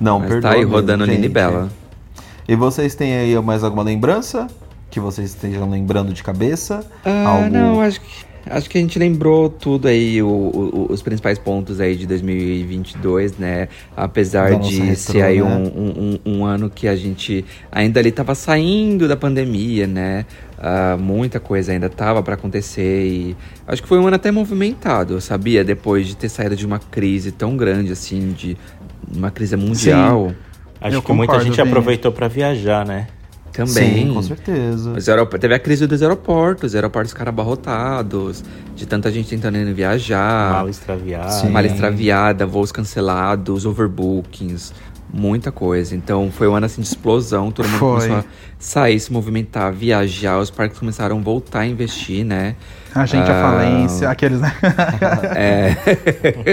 Não, 0.00 0.20
Mas 0.20 0.28
perdoa 0.30 0.50
tá 0.50 0.56
aí 0.56 0.60
mesmo, 0.62 0.74
rodando 0.74 1.06
Nini. 1.06 1.28
Bela. 1.28 1.68
E 2.48 2.56
vocês 2.56 2.94
têm 2.94 3.14
aí 3.14 3.38
mais 3.42 3.62
alguma 3.62 3.82
lembrança? 3.82 4.46
Que 4.90 4.98
vocês 4.98 5.28
estejam 5.30 5.68
lembrando 5.68 6.14
de 6.14 6.22
cabeça? 6.22 6.82
Ah, 7.04 7.28
Algo- 7.28 7.50
não, 7.50 7.82
acho 7.82 8.00
que, 8.00 8.24
acho 8.46 8.68
que 8.68 8.78
a 8.78 8.80
gente 8.80 8.98
lembrou 8.98 9.48
tudo 9.48 9.88
aí, 9.88 10.22
o- 10.22 10.26
o- 10.26 10.86
os 10.90 11.02
principais 11.02 11.38
pontos 11.38 11.80
aí 11.80 11.94
de 11.96 12.06
2022, 12.06 13.36
né? 13.38 13.68
Apesar 13.96 14.58
de 14.58 14.80
retrô, 14.80 14.96
ser 14.96 15.22
aí 15.22 15.40
né? 15.40 15.44
um, 15.44 16.18
um- 16.24 16.32
um- 16.40 16.44
ano 16.44 16.68
que 16.70 16.86
a 16.88 16.96
gente 16.96 17.44
ainda 17.70 18.00
ali 18.00 18.10
tava 18.12 18.34
saindo 18.34 19.06
da 19.08 19.16
pandemia, 19.16 19.86
né? 19.86 20.24
Ah, 20.58 20.96
muita 20.98 21.40
coisa 21.40 21.72
ainda 21.72 21.88
tava 21.88 22.22
para 22.22 22.34
acontecer 22.34 23.04
e 23.06 23.36
acho 23.66 23.82
que 23.82 23.88
foi 23.88 23.98
um 23.98 24.06
ano 24.06 24.14
até 24.16 24.30
movimentado, 24.30 25.20
sabia? 25.20 25.64
Depois 25.64 26.06
de 26.06 26.16
ter 26.16 26.28
saído 26.28 26.54
de 26.54 26.64
uma 26.64 26.78
crise 26.78 27.32
tão 27.32 27.56
grande 27.56 27.90
assim, 27.92 28.32
de 28.32 28.56
uma 29.12 29.30
crise 29.30 29.56
mundial. 29.56 30.32
Acho 30.80 30.96
Eu 30.96 31.02
que 31.02 31.12
muita 31.12 31.38
gente 31.40 31.56
Vini. 31.56 31.68
aproveitou 31.68 32.12
pra 32.12 32.28
viajar, 32.28 32.84
né? 32.86 33.06
Também. 33.52 34.06
Sim, 34.06 34.14
com 34.14 34.22
certeza. 34.22 34.92
Os 34.92 35.08
aeroportos, 35.08 35.40
teve 35.40 35.54
a 35.54 35.58
crise 35.58 35.86
dos 35.86 36.02
aeroportos, 36.02 36.70
os 36.70 36.74
aeroportos 36.74 37.12
ficaram 37.12 37.30
abarrotados, 37.30 38.42
de 38.74 38.86
tanta 38.86 39.10
gente 39.12 39.28
tentando 39.28 39.74
viajar, 39.74 40.52
Mal 40.52 40.68
extraviado. 40.68 41.32
Sim. 41.32 41.50
malha 41.50 41.66
extraviada, 41.66 42.46
voos 42.46 42.72
cancelados, 42.72 43.66
overbookings, 43.66 44.72
muita 45.12 45.52
coisa. 45.52 45.94
Então 45.94 46.30
foi 46.30 46.48
um 46.48 46.54
ano 46.54 46.66
assim 46.66 46.80
de 46.80 46.88
explosão, 46.88 47.50
todo 47.50 47.68
mundo 47.68 47.78
Foi. 47.78 48.00
começou 48.00 48.16
a 48.16 48.24
sair, 48.58 48.98
se 48.98 49.12
movimentar, 49.12 49.72
viajar, 49.72 50.38
os 50.38 50.50
parques 50.50 50.78
começaram 50.78 51.18
a 51.18 51.20
voltar 51.20 51.60
a 51.60 51.66
investir, 51.66 52.24
né? 52.24 52.56
A 52.94 53.06
gente, 53.06 53.30
a 53.30 53.38
Ah, 53.38 53.50
falência, 53.50 54.08
aqueles, 54.10 54.40
né? 54.40 54.52
É. 55.34 55.76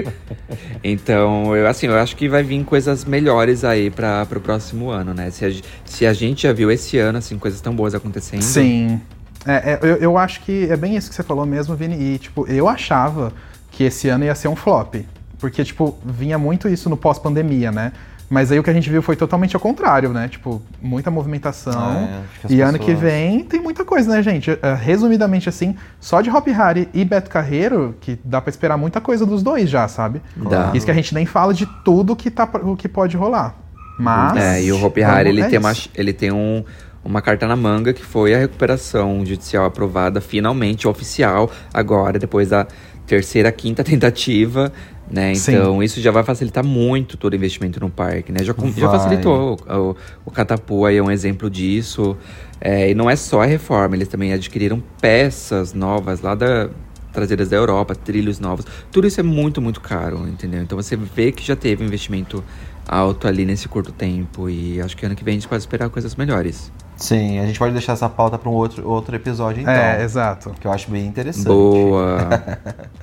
então, 0.84 1.56
eu, 1.56 1.68
assim, 1.68 1.88
eu 1.88 1.98
acho 1.98 2.16
que 2.16 2.30
vai 2.30 2.44
vir 2.44 2.64
coisas 2.64 3.04
melhores 3.06 3.64
aí 3.64 3.90
para 3.90 4.26
pro 4.26 4.40
próximo 4.40 4.90
ano, 4.90 5.14
né? 5.14 5.30
Se 5.32 5.46
a, 5.46 5.52
se 5.86 6.06
a 6.06 6.14
gente 6.14 6.44
já 6.44 6.54
viu 6.54 6.72
esse 6.72 6.98
ano, 6.98 7.18
assim, 7.18 7.38
coisas 7.38 7.60
tão 7.62 7.76
boas 7.76 7.94
acontecendo. 7.94 8.42
Sim. 8.42 9.02
É, 9.46 9.74
é, 9.74 9.80
eu, 9.82 9.96
eu 9.98 10.18
acho 10.18 10.42
que 10.42 10.70
é 10.70 10.76
bem 10.78 10.96
isso 10.96 11.10
que 11.10 11.16
você 11.16 11.24
falou 11.24 11.46
mesmo, 11.46 11.76
Vini. 11.76 11.96
E, 11.96 12.18
tipo, 12.18 12.48
eu 12.48 12.68
achava 12.68 13.34
que 13.72 13.84
esse 13.84 14.10
ano 14.10 14.26
ia 14.26 14.36
ser 14.36 14.48
um 14.48 14.56
flop. 14.56 14.96
Porque, 15.40 15.64
tipo, 15.64 15.98
vinha 16.06 16.38
muito 16.38 16.68
isso 16.68 16.90
no 16.90 16.98
pós-pandemia, 16.98 17.72
né? 17.72 17.94
Mas 18.30 18.52
aí 18.52 18.60
o 18.60 18.64
que 18.64 18.70
a 18.70 18.74
gente 18.74 18.90
viu 18.90 19.02
foi 19.02 19.16
totalmente 19.16 19.56
ao 19.56 19.60
contrário, 19.60 20.10
né? 20.10 20.28
Tipo, 20.28 20.62
muita 20.80 21.10
movimentação. 21.10 21.74
É, 22.04 22.20
que 22.42 22.46
as 22.46 22.52
e 22.52 22.62
ano 22.62 22.78
que 22.78 22.86
pessoas- 22.86 23.00
vem 23.00 23.44
tem 23.44 23.60
muita 23.60 23.84
coisa, 23.84 24.12
né, 24.12 24.22
gente? 24.22 24.52
É, 24.62 24.74
resumidamente, 24.76 25.50
assim, 25.50 25.76
só 26.00 26.22
de 26.22 26.30
Hop 26.30 26.48
Harry 26.48 26.88
e 26.94 27.04
Beto 27.04 27.30
Carreiro, 27.30 27.96
que 28.00 28.20
dá 28.24 28.40
pra 28.40 28.50
esperar 28.52 28.78
muita 28.78 29.02
coisa 29.02 29.26
dos 29.26 29.42
dois 29.42 29.68
já, 29.70 29.88
sabe? 29.88 30.22
Dá. 30.36 30.72
Isso 30.76 30.86
que 30.86 30.92
a 30.92 30.96
gente 30.96 31.14
nem 31.14 31.26
fala 31.26 31.54
de 31.56 31.66
tudo 31.84 32.16
que, 32.16 32.30
tá, 32.30 32.48
o 32.64 32.76
que 32.76 32.88
pode 32.88 33.18
rolar. 33.18 33.56
Mas. 33.98 34.38
É, 34.38 34.64
e 34.64 34.72
o 34.72 34.84
Hopi 34.86 35.02
vamos- 35.02 35.16
Hari, 35.18 35.30
ele, 35.30 35.42
é 35.42 35.48
tem 35.48 35.60
uma, 35.60 35.74
ele 35.96 36.14
tem 36.14 36.32
um, 36.32 36.64
uma 37.04 37.22
carta 37.22 37.48
na 37.48 37.56
manga 37.56 37.92
que 37.94 38.06
foi 38.06 38.34
a 38.34 38.38
recuperação 38.38 39.26
judicial 39.26 39.66
aprovada, 39.66 40.22
finalmente, 40.22 40.88
oficial, 40.88 41.50
agora, 41.74 42.20
depois 42.20 42.50
da 42.50 42.68
terceira, 43.10 43.52
quinta 43.52 43.84
tentativa, 43.84 44.72
né? 45.12 45.34
Sim. 45.34 45.56
Então, 45.56 45.82
isso 45.82 46.00
já 46.00 46.12
vai 46.12 46.24
facilitar 46.24 46.64
muito 46.64 47.18
todo 47.18 47.34
o 47.34 47.36
investimento 47.36 47.80
no 47.80 47.90
parque, 47.90 48.32
né? 48.32 48.44
Já, 48.44 48.54
já 48.78 48.90
facilitou. 48.90 49.58
O, 49.68 49.96
o 50.24 50.32
Catapu 50.32 50.86
aí 50.86 50.98
é 50.98 51.04
um 51.04 51.10
exemplo 51.10 51.50
disso. 51.50 52.16
É, 52.62 52.92
e 52.92 52.94
não 52.94 53.10
é 53.10 53.16
só 53.16 53.42
a 53.42 53.46
reforma, 53.46 53.96
eles 53.96 54.08
também 54.08 54.32
adquiriram 54.32 54.84
peças 55.02 55.74
novas 55.74 56.22
lá 56.22 56.36
da 56.36 56.70
trazidas 57.12 57.50
da 57.50 57.58
Europa, 57.58 57.96
trilhos 57.96 58.40
novos. 58.40 58.66
Tudo 58.92 59.08
isso 59.08 59.20
é 59.20 59.24
muito, 59.24 59.60
muito 59.60 59.82
caro, 59.82 60.28
entendeu? 60.28 60.62
Então 60.62 60.78
você 60.78 60.96
vê 60.96 61.32
que 61.32 61.44
já 61.44 61.56
teve 61.56 61.84
investimento 61.84 62.44
alto 62.88 63.28
ali 63.28 63.46
nesse 63.46 63.68
curto 63.68 63.92
tempo 63.92 64.48
e 64.48 64.80
acho 64.80 64.96
que 64.96 65.06
ano 65.06 65.16
que 65.16 65.24
vem 65.24 65.32
a 65.32 65.40
gente 65.40 65.48
pode 65.48 65.64
esperar 65.64 65.90
coisas 65.90 66.16
melhores. 66.16 66.72
Sim, 67.00 67.40
a 67.40 67.46
gente 67.46 67.58
pode 67.58 67.72
deixar 67.72 67.94
essa 67.94 68.10
pauta 68.10 68.38
para 68.38 68.50
um 68.50 68.54
outro, 68.54 68.88
outro 68.88 69.16
episódio, 69.16 69.62
então. 69.62 69.74
É, 69.74 70.04
exato. 70.04 70.52
Que 70.60 70.68
eu 70.68 70.72
acho 70.72 70.92
bem 70.92 71.06
interessante. 71.06 71.48
Boa. 71.48 72.28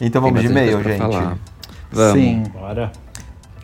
Então 0.00 0.22
vamos 0.22 0.40
de 0.40 0.46
e-mail, 0.46 0.80
gente. 0.80 0.98
falar. 0.98 1.36
Vamos. 1.90 2.12
Sim. 2.12 2.44
Bora. 2.52 2.92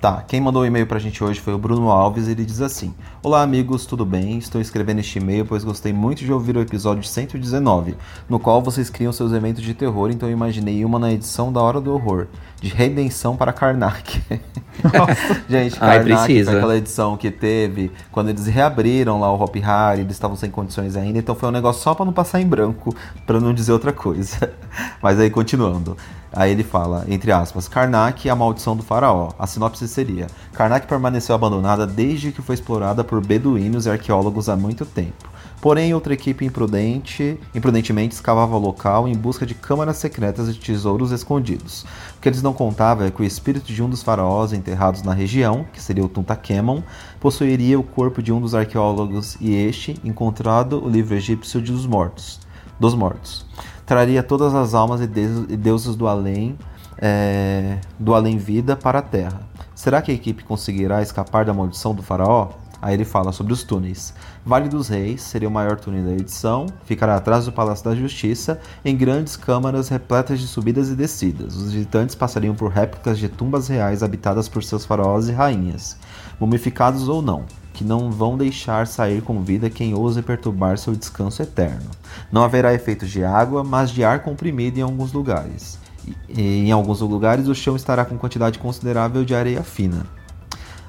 Tá, 0.00 0.22
quem 0.28 0.40
mandou 0.40 0.62
o 0.62 0.66
e-mail 0.66 0.86
pra 0.86 0.98
gente 0.98 1.24
hoje 1.24 1.40
foi 1.40 1.54
o 1.54 1.58
Bruno 1.58 1.90
Alves. 1.90 2.28
Ele 2.28 2.44
diz 2.44 2.60
assim: 2.60 2.94
Olá, 3.22 3.42
amigos, 3.42 3.86
tudo 3.86 4.04
bem? 4.04 4.36
Estou 4.36 4.60
escrevendo 4.60 4.98
este 5.00 5.18
e-mail 5.18 5.46
pois 5.46 5.64
gostei 5.64 5.92
muito 5.92 6.22
de 6.24 6.32
ouvir 6.32 6.56
o 6.56 6.60
episódio 6.60 7.02
119, 7.02 7.96
no 8.28 8.38
qual 8.38 8.60
vocês 8.60 8.90
criam 8.90 9.12
seus 9.12 9.32
eventos 9.32 9.62
de 9.62 9.72
terror, 9.72 10.10
então 10.10 10.28
eu 10.28 10.32
imaginei 10.34 10.84
uma 10.84 10.98
na 10.98 11.12
edição 11.12 11.50
da 11.50 11.62
Hora 11.62 11.80
do 11.80 11.94
Horror, 11.94 12.26
de 12.60 12.68
redenção 12.68 13.36
para 13.36 13.52
Karnak. 13.52 14.22
gente, 15.48 15.76
Ai, 15.80 15.98
Karnak 15.98 16.04
precisa. 16.04 16.50
foi 16.50 16.58
aquela 16.58 16.76
edição 16.76 17.16
que 17.16 17.30
teve 17.30 17.90
quando 18.12 18.28
eles 18.28 18.46
reabriram 18.46 19.18
lá 19.18 19.32
o 19.32 19.42
Hop 19.42 19.56
Harry, 19.56 20.02
eles 20.02 20.12
estavam 20.12 20.36
sem 20.36 20.50
condições 20.50 20.94
ainda, 20.96 21.18
então 21.18 21.34
foi 21.34 21.48
um 21.48 21.52
negócio 21.52 21.82
só 21.82 21.94
pra 21.94 22.04
não 22.04 22.12
passar 22.12 22.40
em 22.40 22.46
branco, 22.46 22.94
pra 23.26 23.40
não 23.40 23.54
dizer 23.54 23.72
outra 23.72 23.92
coisa. 23.92 24.52
Mas 25.02 25.18
aí, 25.18 25.30
continuando. 25.30 25.96
Aí 26.32 26.50
ele 26.50 26.64
fala, 26.64 27.04
entre 27.08 27.32
aspas, 27.32 27.68
Karnak 27.68 28.26
e 28.26 28.30
a 28.30 28.36
maldição 28.36 28.76
do 28.76 28.82
faraó. 28.82 29.30
A 29.38 29.46
sinopse 29.46 29.86
seria: 29.88 30.26
Karnak 30.52 30.86
permaneceu 30.86 31.34
abandonada 31.34 31.86
desde 31.86 32.32
que 32.32 32.42
foi 32.42 32.54
explorada 32.54 33.02
por 33.04 33.24
beduínos 33.24 33.86
e 33.86 33.90
arqueólogos 33.90 34.48
há 34.48 34.56
muito 34.56 34.84
tempo. 34.84 35.36
Porém, 35.60 35.94
outra 35.94 36.12
equipe 36.12 36.44
imprudente, 36.44 37.38
imprudentemente 37.54 38.14
escavava 38.14 38.56
o 38.56 38.60
local 38.60 39.08
em 39.08 39.14
busca 39.14 39.46
de 39.46 39.54
câmaras 39.54 39.96
secretas 39.96 40.48
e 40.48 40.54
tesouros 40.54 41.10
escondidos. 41.12 41.84
O 42.16 42.20
que 42.20 42.28
eles 42.28 42.42
não 42.42 42.52
contavam 42.52 43.06
é 43.06 43.10
que 43.10 43.22
o 43.22 43.24
espírito 43.24 43.72
de 43.72 43.82
um 43.82 43.88
dos 43.88 44.02
faraós 44.02 44.52
enterrados 44.52 45.02
na 45.02 45.14
região, 45.14 45.66
que 45.72 45.82
seria 45.82 46.04
o 46.04 46.08
Tutankhamon, 46.08 46.82
possuiria 47.18 47.80
o 47.80 47.82
corpo 47.82 48.22
de 48.22 48.32
um 48.32 48.40
dos 48.40 48.54
arqueólogos 48.54 49.36
e 49.40 49.54
este, 49.54 49.98
encontrado 50.04 50.84
o 50.84 50.88
livro 50.88 51.14
egípcio 51.14 51.60
dos 51.60 51.86
mortos, 51.86 52.38
dos 52.78 52.94
mortos. 52.94 53.46
Traria 53.86 54.22
todas 54.22 54.52
as 54.52 54.74
almas 54.74 55.00
e 55.00 55.06
deus- 55.06 55.46
e 55.48 55.56
deuses 55.56 55.94
do 55.94 56.08
além, 56.08 56.58
é, 56.98 57.78
do 57.98 58.14
além-vida 58.14 58.74
para 58.76 58.98
a 58.98 59.02
Terra. 59.02 59.40
Será 59.74 60.02
que 60.02 60.10
a 60.10 60.14
equipe 60.14 60.42
conseguirá 60.42 61.00
escapar 61.02 61.44
da 61.44 61.54
maldição 61.54 61.94
do 61.94 62.02
faraó? 62.02 62.48
Aí 62.82 62.94
ele 62.94 63.04
fala 63.04 63.32
sobre 63.32 63.52
os 63.52 63.62
túneis. 63.62 64.12
Vale 64.44 64.68
dos 64.68 64.88
Reis 64.88 65.22
seria 65.22 65.48
o 65.48 65.50
maior 65.50 65.78
túnel 65.80 66.04
da 66.04 66.12
edição, 66.12 66.66
ficará 66.84 67.16
atrás 67.16 67.46
do 67.46 67.52
Palácio 67.52 67.84
da 67.84 67.94
Justiça, 67.94 68.60
em 68.84 68.96
grandes 68.96 69.34
câmaras 69.34 69.88
repletas 69.88 70.40
de 70.40 70.46
subidas 70.46 70.90
e 70.90 70.94
descidas. 70.94 71.56
Os 71.56 71.72
visitantes 71.72 72.14
passariam 72.14 72.54
por 72.54 72.70
réplicas 72.70 73.18
de 73.18 73.28
tumbas 73.28 73.68
reais 73.68 74.02
habitadas 74.02 74.48
por 74.48 74.62
seus 74.62 74.84
faraós 74.84 75.28
e 75.28 75.32
rainhas, 75.32 75.96
mumificados 76.38 77.08
ou 77.08 77.22
não, 77.22 77.44
que 77.76 77.84
não 77.84 78.10
vão 78.10 78.38
deixar 78.38 78.86
sair 78.86 79.20
com 79.20 79.42
vida 79.42 79.68
quem 79.68 79.94
ouse 79.94 80.22
perturbar 80.22 80.78
seu 80.78 80.96
descanso 80.96 81.42
eterno. 81.42 81.90
Não 82.32 82.42
haverá 82.42 82.72
efeitos 82.72 83.10
de 83.10 83.22
água, 83.22 83.62
mas 83.62 83.90
de 83.90 84.02
ar 84.02 84.22
comprimido 84.22 84.78
em 84.78 84.82
alguns 84.82 85.12
lugares. 85.12 85.78
E, 86.26 86.40
em 86.40 86.72
alguns 86.72 87.02
lugares 87.02 87.48
o 87.48 87.54
chão 87.54 87.76
estará 87.76 88.02
com 88.06 88.16
quantidade 88.16 88.58
considerável 88.58 89.26
de 89.26 89.34
areia 89.34 89.62
fina. 89.62 90.06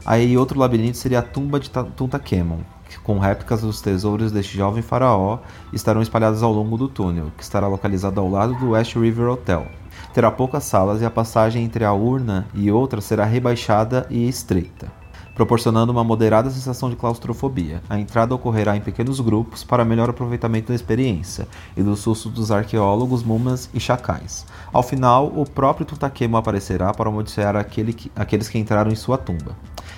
Aí 0.05 0.37
outro 0.37 0.57
labirinto 0.57 0.97
seria 0.97 1.19
a 1.19 1.23
tumba 1.23 1.59
de 1.59 1.69
Ta- 1.69 1.83
Tutankhamon, 1.83 2.59
com 3.03 3.19
réplicas 3.19 3.59
dos 3.59 3.81
tesouros 3.81 4.31
deste 4.31 4.57
jovem 4.57 4.81
faraó 4.81 5.39
estarão 5.73 6.01
espalhadas 6.01 6.41
ao 6.41 6.53
longo 6.53 6.77
do 6.77 6.87
túnel, 6.87 7.33
que 7.35 7.43
estará 7.43 7.67
localizado 7.67 8.21
ao 8.21 8.29
lado 8.29 8.55
do 8.55 8.69
West 8.69 8.95
River 8.95 9.27
Hotel. 9.27 9.67
Terá 10.13 10.31
poucas 10.31 10.63
salas 10.63 11.01
e 11.01 11.05
a 11.05 11.09
passagem 11.11 11.65
entre 11.65 11.83
a 11.83 11.91
urna 11.91 12.47
e 12.53 12.71
outra 12.71 13.01
será 13.01 13.25
rebaixada 13.25 14.07
e 14.09 14.25
estreita, 14.29 14.89
proporcionando 15.37 15.91
uma 15.91 16.03
moderada 16.03 16.49
sensação 16.49 16.89
de 16.89 16.95
claustrofobia. 16.95 17.83
A 17.87 17.99
entrada 17.99 18.33
ocorrerá 18.33 18.75
em 18.75 18.81
pequenos 18.81 19.19
grupos 19.19 19.63
para 19.63 19.85
melhor 19.85 20.09
aproveitamento 20.09 20.69
da 20.69 20.73
experiência 20.73 21.47
e 21.77 21.83
do 21.83 21.95
susto 21.95 22.27
dos 22.27 22.51
arqueólogos, 22.51 23.21
múmias 23.21 23.69
e 23.71 23.79
chacais. 23.79 24.47
Ao 24.73 24.81
final, 24.81 25.27
o 25.27 25.47
próprio 25.47 25.85
Tutankhamon 25.85 26.37
aparecerá 26.37 26.91
para 26.91 27.09
amaldiçoar 27.09 27.55
aquele 27.55 27.93
que- 27.93 28.11
aqueles 28.15 28.49
que 28.49 28.57
entraram 28.57 28.89
em 28.89 28.95
sua 28.95 29.15
tumba. 29.15 29.55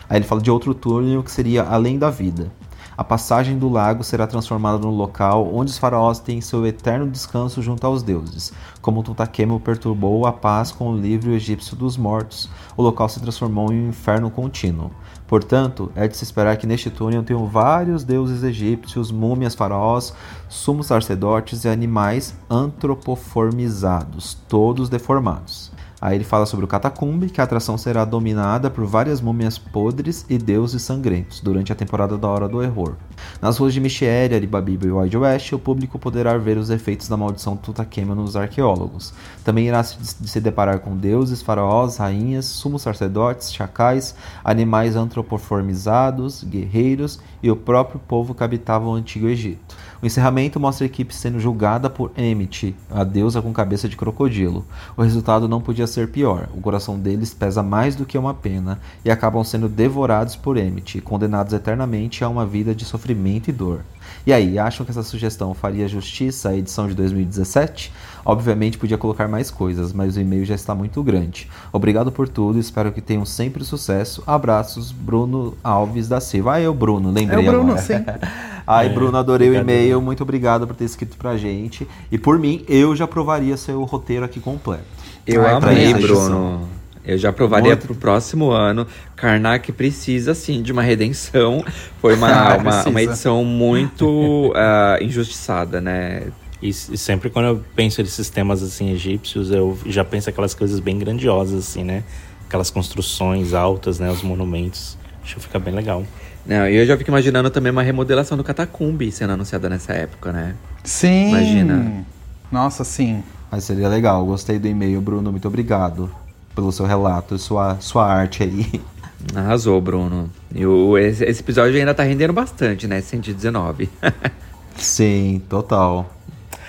Aí 0.09 0.17
ele 0.17 0.25
fala 0.25 0.41
de 0.41 0.51
outro 0.51 0.73
túnel 0.73 1.23
que 1.23 1.31
seria 1.31 1.63
além 1.63 1.97
da 1.97 2.09
vida. 2.09 2.51
A 2.97 3.03
passagem 3.05 3.57
do 3.57 3.69
lago 3.69 4.03
será 4.03 4.27
transformada 4.27 4.77
no 4.77 4.89
local 4.89 5.49
onde 5.53 5.71
os 5.71 5.77
faraós 5.77 6.19
têm 6.19 6.41
seu 6.41 6.67
eterno 6.67 7.09
descanso 7.09 7.61
junto 7.61 7.87
aos 7.87 8.03
deuses. 8.03 8.51
Como 8.81 9.01
Tutankhamon 9.01 9.57
perturbou 9.57 10.27
a 10.27 10.33
paz 10.33 10.69
com 10.69 10.91
o 10.91 10.97
livro 10.97 11.31
egípcio 11.31 11.77
dos 11.77 11.95
mortos, 11.95 12.49
o 12.75 12.81
local 12.81 13.07
se 13.07 13.21
transformou 13.21 13.71
em 13.71 13.85
um 13.85 13.87
inferno 13.87 14.29
contínuo. 14.29 14.91
Portanto, 15.30 15.91
é 15.95 16.07
de 16.07 16.18
se 16.18 16.23
esperar 16.23 16.57
que 16.57 16.65
neste 16.65 16.89
túnel 16.89 17.22
tenham 17.22 17.45
vários 17.45 18.03
deuses 18.03 18.41
egípcios, 18.41 19.11
múmias, 19.11 19.53
faraós, 19.53 20.11
sumos 20.49 20.88
sacerdotes 20.88 21.65
e 21.65 21.69
animais 21.69 22.35
antropoformizados, 22.49 24.35
todos 24.47 24.89
deformados. 24.89 25.68
Aí 26.01 26.15
ele 26.15 26.23
fala 26.23 26.45
sobre 26.45 26.63
o 26.63 26.67
catacumbe, 26.67 27.30
que 27.30 27.41
a 27.41 27.43
atração 27.43 27.77
será 27.77 28.05
dominada 28.05 28.69
por 28.69 28.85
várias 28.85 29.19
múmias 29.19 29.57
podres 29.57 30.26
e 30.30 30.38
deuses 30.38 30.81
sangrentos 30.81 31.41
durante 31.41 31.73
a 31.73 31.76
temporada 31.76 32.17
da 32.17 32.27
Hora 32.27 32.47
do 32.47 32.59
Horror. 32.59 32.93
Nas 33.41 33.57
ruas 33.57 33.73
de 33.73 33.81
Michiere, 33.81 34.34
Aribabiba 34.34 34.88
e 34.88 34.91
Wide 34.91 35.17
West, 35.17 35.51
o 35.51 35.59
público 35.59 35.99
poderá 35.99 36.38
ver 36.38 36.57
os 36.57 36.69
efeitos 36.69 37.09
da 37.09 37.17
maldição 37.17 37.57
Tutankhamon 37.57 38.15
nos 38.15 38.38
arqueólogos. 38.38 39.13
Também 39.43 39.67
irá 39.67 39.84
se 39.84 40.39
deparar 40.39 40.80
com 40.80 40.95
deuses, 40.95 41.41
faraós, 41.41 41.97
rainhas, 41.97 42.45
sumos 42.45 42.81
sacerdotes, 42.81 43.53
chacais, 43.53 44.15
animais 44.43 44.95
antropoformizados, 44.95 46.43
guerreiros 46.43 47.19
e 47.43 47.51
o 47.51 47.55
próprio 47.55 47.99
povo 47.99 48.34
que 48.34 48.43
habitava 48.43 48.85
o 48.85 48.93
Antigo 48.93 49.27
Egito. 49.27 49.76
O 50.01 50.05
encerramento 50.05 50.59
mostra 50.59 50.85
a 50.85 50.88
equipe 50.88 51.13
sendo 51.13 51.39
julgada 51.39 51.89
por 51.89 52.11
Emmet, 52.17 52.73
a 52.89 53.03
deusa 53.03 53.41
com 53.41 53.51
cabeça 53.51 53.89
de 53.89 53.97
crocodilo. 53.97 54.65
O 54.95 55.01
resultado 55.01 55.47
não 55.47 55.59
podia 55.59 55.85
ser 55.88 56.07
pior. 56.09 56.47
O 56.53 56.61
coração 56.61 56.97
deles 56.97 57.34
pesa 57.34 57.61
mais 57.61 57.95
do 57.95 58.05
que 58.05 58.17
uma 58.17 58.34
pena 58.34 58.80
e 59.03 59.11
acabam 59.11 59.43
sendo 59.43 59.67
devorados 59.67 60.35
por 60.38 60.55
Emmet, 60.57 61.01
condenados 61.01 61.51
eternamente 61.53 62.23
a 62.23 62.30
uma 62.30 62.45
vida 62.45 62.73
de 62.73 62.85
sofrimento 62.85 63.49
e 63.49 63.53
dor. 63.53 63.81
E 64.26 64.34
aí, 64.34 64.57
acham 64.57 64.85
que 64.85 64.91
essa 64.91 65.03
sugestão 65.03 65.53
faria 65.53 65.88
justiça 65.88 66.49
à 66.49 66.55
edição 66.55 66.88
de 66.88 66.93
2017? 66.95 67.91
Obviamente 68.26 68.77
podia 68.77 68.97
colocar 68.97 69.27
mais 69.27 69.49
coisas, 69.51 69.93
mas 69.93 70.15
o 70.15 70.19
e-mail 70.19 70.45
já 70.45 70.55
está 70.55 70.73
muito 70.76 71.01
grande. 71.03 71.47
Obrigado 71.71 72.11
por 72.11 72.27
tudo, 72.27 72.59
espero 72.59 72.91
que 72.91 73.01
tenham 73.01 73.26
sempre 73.26 73.63
sucesso. 73.63 74.23
Abraços, 74.26 74.91
Bruno 74.91 75.55
Alves 75.63 76.07
da 76.07 76.19
Silva. 76.19 76.53
Ah, 76.53 76.61
eu, 76.61 76.73
Bruno, 76.73 77.11
lembrei 77.11 77.45
É 77.45 77.49
o 77.49 77.51
Bruno, 77.51 77.71
agora. 77.71 77.81
sim. 77.81 77.93
Ai, 78.71 78.85
É, 78.85 78.89
Bruno, 78.89 79.17
adorei 79.17 79.49
o 79.49 79.55
e-mail. 79.55 79.99
Muito 79.99 80.21
obrigado 80.21 80.67
por 80.67 80.75
ter 80.75 80.85
escrito 80.85 81.17
pra 81.17 81.35
gente. 81.35 81.87
E 82.11 82.19
por 82.19 82.37
mim, 82.37 82.63
eu 82.69 82.95
já 82.95 83.05
aprovaria 83.05 83.57
seu 83.57 83.83
roteiro 83.83 84.23
aqui 84.23 84.39
completo. 84.39 84.83
Eu 85.25 85.43
Ah, 85.43 85.57
amei. 85.57 85.91
Bruno. 85.95 86.69
Eu 87.03 87.17
já 87.17 87.29
aprovaria 87.29 87.69
Muito. 87.69 87.87
pro 87.87 87.95
próximo 87.95 88.51
ano. 88.51 88.85
Karnak 89.15 89.71
precisa, 89.71 90.35
sim, 90.35 90.61
de 90.61 90.71
uma 90.71 90.83
redenção. 90.83 91.65
Foi 91.99 92.13
uma, 92.13 92.57
uma, 92.57 92.83
uma 92.83 93.01
edição 93.01 93.43
muito 93.43 94.53
ah, 94.55 94.99
injustiçada, 95.01 95.81
né? 95.81 96.27
E, 96.61 96.69
e 96.69 96.73
sempre 96.73 97.31
quando 97.31 97.45
eu 97.47 97.63
penso 97.75 98.03
nesses 98.03 98.29
temas 98.29 98.61
assim 98.61 98.91
egípcios, 98.91 99.49
eu 99.49 99.79
já 99.87 100.05
penso 100.05 100.29
aquelas 100.29 100.53
coisas 100.53 100.79
bem 100.79 100.99
grandiosas 100.99 101.57
assim, 101.69 101.83
né? 101.83 102.03
Aquelas 102.47 102.69
construções 102.69 103.55
altas, 103.55 103.97
né, 103.97 104.11
os 104.11 104.21
monumentos. 104.21 104.95
Acho 105.23 105.35
que 105.35 105.41
fica 105.41 105.57
bem 105.57 105.73
legal. 105.73 106.03
Não, 106.49 106.67
e 106.67 106.77
eu 106.77 106.85
já 106.88 106.97
fico 106.97 107.11
imaginando 107.11 107.51
também 107.51 107.71
uma 107.71 107.84
remodelação 107.84 108.35
do 108.35 108.43
Catacumbi 108.43 109.11
sendo 109.11 109.34
anunciada 109.34 109.69
nessa 109.69 109.93
época, 109.93 110.34
né? 110.34 110.55
Sim. 110.84 111.30
Imagina. 111.30 112.03
Nossa, 112.51 112.84
sim. 112.84 113.23
Mas 113.51 113.65
seria 113.65 113.88
legal. 113.88 114.26
Gostei 114.26 114.57
do 114.57 114.67
e-mail, 114.67 114.99
Bruno. 114.99 115.30
Muito 115.30 115.47
obrigado 115.47 116.09
pelo 116.55 116.71
seu 116.71 116.88
relato 116.88 117.35
e 117.35 117.39
sua, 117.39 117.77
sua 117.80 118.11
arte 118.11 118.41
aí. 118.41 118.81
Arrasou, 119.35 119.80
Bruno. 119.80 120.27
E 120.51 120.65
o, 120.65 120.97
esse, 120.97 121.23
esse 121.23 121.39
episódio 121.41 121.77
ainda 121.77 121.93
tá 121.93 122.01
rendendo 122.01 122.34
bastante, 122.34 122.88
né? 122.88 122.99
119. 122.99 123.88
Sim, 124.76 125.43
total. 125.47 126.11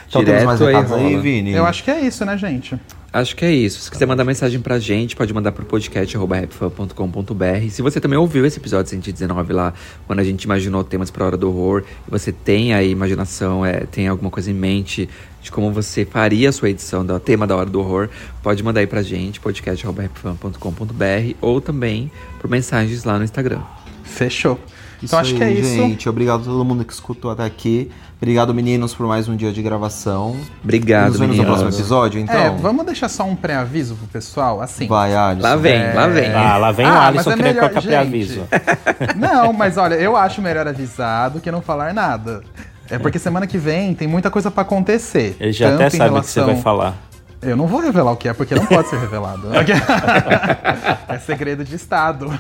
Então 0.07 0.23
Direto 0.23 0.41
temos 0.41 0.61
mais 0.61 0.61
aí 0.61 0.67
recados 0.67 0.93
aí, 0.93 1.11
rola. 1.13 1.23
Vini? 1.23 1.53
Eu 1.53 1.65
acho 1.65 1.83
que 1.83 1.91
é 1.91 2.01
isso, 2.01 2.23
né, 2.27 2.37
gente? 2.37 2.79
Acho 3.13 3.35
que 3.35 3.45
é 3.45 3.53
isso. 3.53 3.81
Se 3.81 3.91
quiser 3.91 4.07
mandar 4.07 4.25
mensagem 4.25 4.61
pra 4.61 4.79
gente, 4.79 5.17
pode 5.17 5.35
mandar 5.35 5.51
pro 5.51 5.65
podcast.rapfan.com.br. 5.65 7.71
Se 7.71 7.83
você 7.83 8.01
também 8.01 8.17
ouviu 8.17 8.47
esse 8.47 8.59
episódio 8.59 8.89
119 8.89 9.53
lá, 9.53 9.75
quando 10.07 10.21
a 10.21 10.25
gente 10.25 10.45
imaginou 10.45 10.85
temas 10.85 11.11
pra 11.11 11.27
Hora 11.27 11.37
do 11.37 11.49
Horror, 11.49 11.83
e 12.07 12.11
você 12.11 12.31
tem 12.31 12.73
aí 12.73 12.89
imaginação, 12.91 13.67
é, 13.67 13.81
tem 13.81 14.07
alguma 14.07 14.31
coisa 14.31 14.49
em 14.51 14.55
mente 14.55 15.09
de 15.43 15.51
como 15.51 15.73
você 15.73 16.05
faria 16.05 16.51
a 16.51 16.53
sua 16.53 16.71
edição 16.71 17.05
do 17.05 17.19
tema 17.19 17.49
da 17.49 17.57
Hora 17.57 17.69
do 17.69 17.81
Horror, 17.81 18.09
pode 18.43 18.63
mandar 18.63 18.79
aí 18.81 18.87
pra 18.87 19.03
gente, 19.03 19.41
podcast.rapfan.com.br 19.41 21.35
ou 21.41 21.61
também 21.61 22.13
por 22.39 22.49
mensagens 22.49 23.03
lá 23.03 23.19
no 23.19 23.25
Instagram. 23.25 23.61
Fechou. 24.05 24.61
Isso 25.03 25.07
Então 25.07 25.19
acho 25.19 25.35
que 25.35 25.43
é 25.43 25.47
aí, 25.47 25.61
isso. 25.61 25.75
Gente, 25.75 26.09
obrigado 26.09 26.43
a 26.43 26.45
todo 26.45 26.65
mundo 26.65 26.85
que 26.85 26.93
escutou 26.93 27.31
até 27.31 27.45
aqui. 27.45 27.91
Obrigado, 28.23 28.53
meninos, 28.53 28.95
por 28.95 29.07
mais 29.07 29.29
um 29.29 29.35
dia 29.37 29.51
de 29.51 29.63
gravação. 29.63 30.37
Obrigado, 30.63 31.09
Nos 31.09 31.19
vemos 31.19 31.37
no 31.39 31.43
meninos. 31.43 31.61
próximo 31.63 31.81
episódio, 31.81 32.21
então. 32.21 32.37
É, 32.37 32.51
vamos 32.51 32.85
deixar 32.85 33.09
só 33.09 33.25
um 33.25 33.35
pré-aviso 33.35 33.95
pro 33.97 34.07
pessoal, 34.09 34.61
assim. 34.61 34.87
Vai, 34.87 35.15
Alisson. 35.17 35.49
Lá 35.49 35.57
vem, 35.57 35.73
É. 35.81 35.93
lá 35.95 36.07
vem. 36.07 36.35
Ah, 36.35 36.57
lá 36.59 36.71
vem 36.71 36.85
o 36.85 36.89
Ah, 36.91 37.07
Alisson 37.07 37.31
mas 37.31 37.39
é 37.39 37.43
querendo 37.43 37.55
melhor- 37.55 37.71
colocar 37.71 37.83
pré-aviso. 37.87 38.43
Não, 39.17 39.55
mas 39.55 39.79
olha, 39.79 39.95
eu 39.95 40.17
acho 40.19 40.43
melhor 40.43 40.69
avisar 40.69 41.31
do 41.31 41.41
que 41.41 41.51
não 41.51 41.63
falar 41.63 41.95
nada. 41.95 42.43
É 42.91 42.99
porque 42.99 43.19
semana 43.19 43.47
que 43.47 43.57
vem 43.57 43.95
tem 43.95 44.07
muita 44.07 44.31
coisa 44.31 44.51
pra 44.51 44.63
acontecer. 44.63 45.35
Ele 45.41 45.53
já 45.53 45.71
tanto 45.71 45.83
até 45.85 45.91
sabe 45.97 46.15
o 46.19 46.21
que 46.21 46.27
você 46.27 46.41
vai 46.41 46.49
relação- 46.51 46.63
falar. 46.63 46.95
Eu 47.41 47.57
não 47.57 47.67
vou 47.67 47.81
revelar 47.81 48.13
o 48.13 48.17
que 48.17 48.29
é, 48.29 48.35
porque 48.35 48.55
não 48.55 48.67
pode 48.67 48.89
ser 48.91 48.99
revelado. 48.99 49.49
é 51.09 51.19
segredo 51.21 51.65
de 51.65 51.75
Estado. 51.75 52.31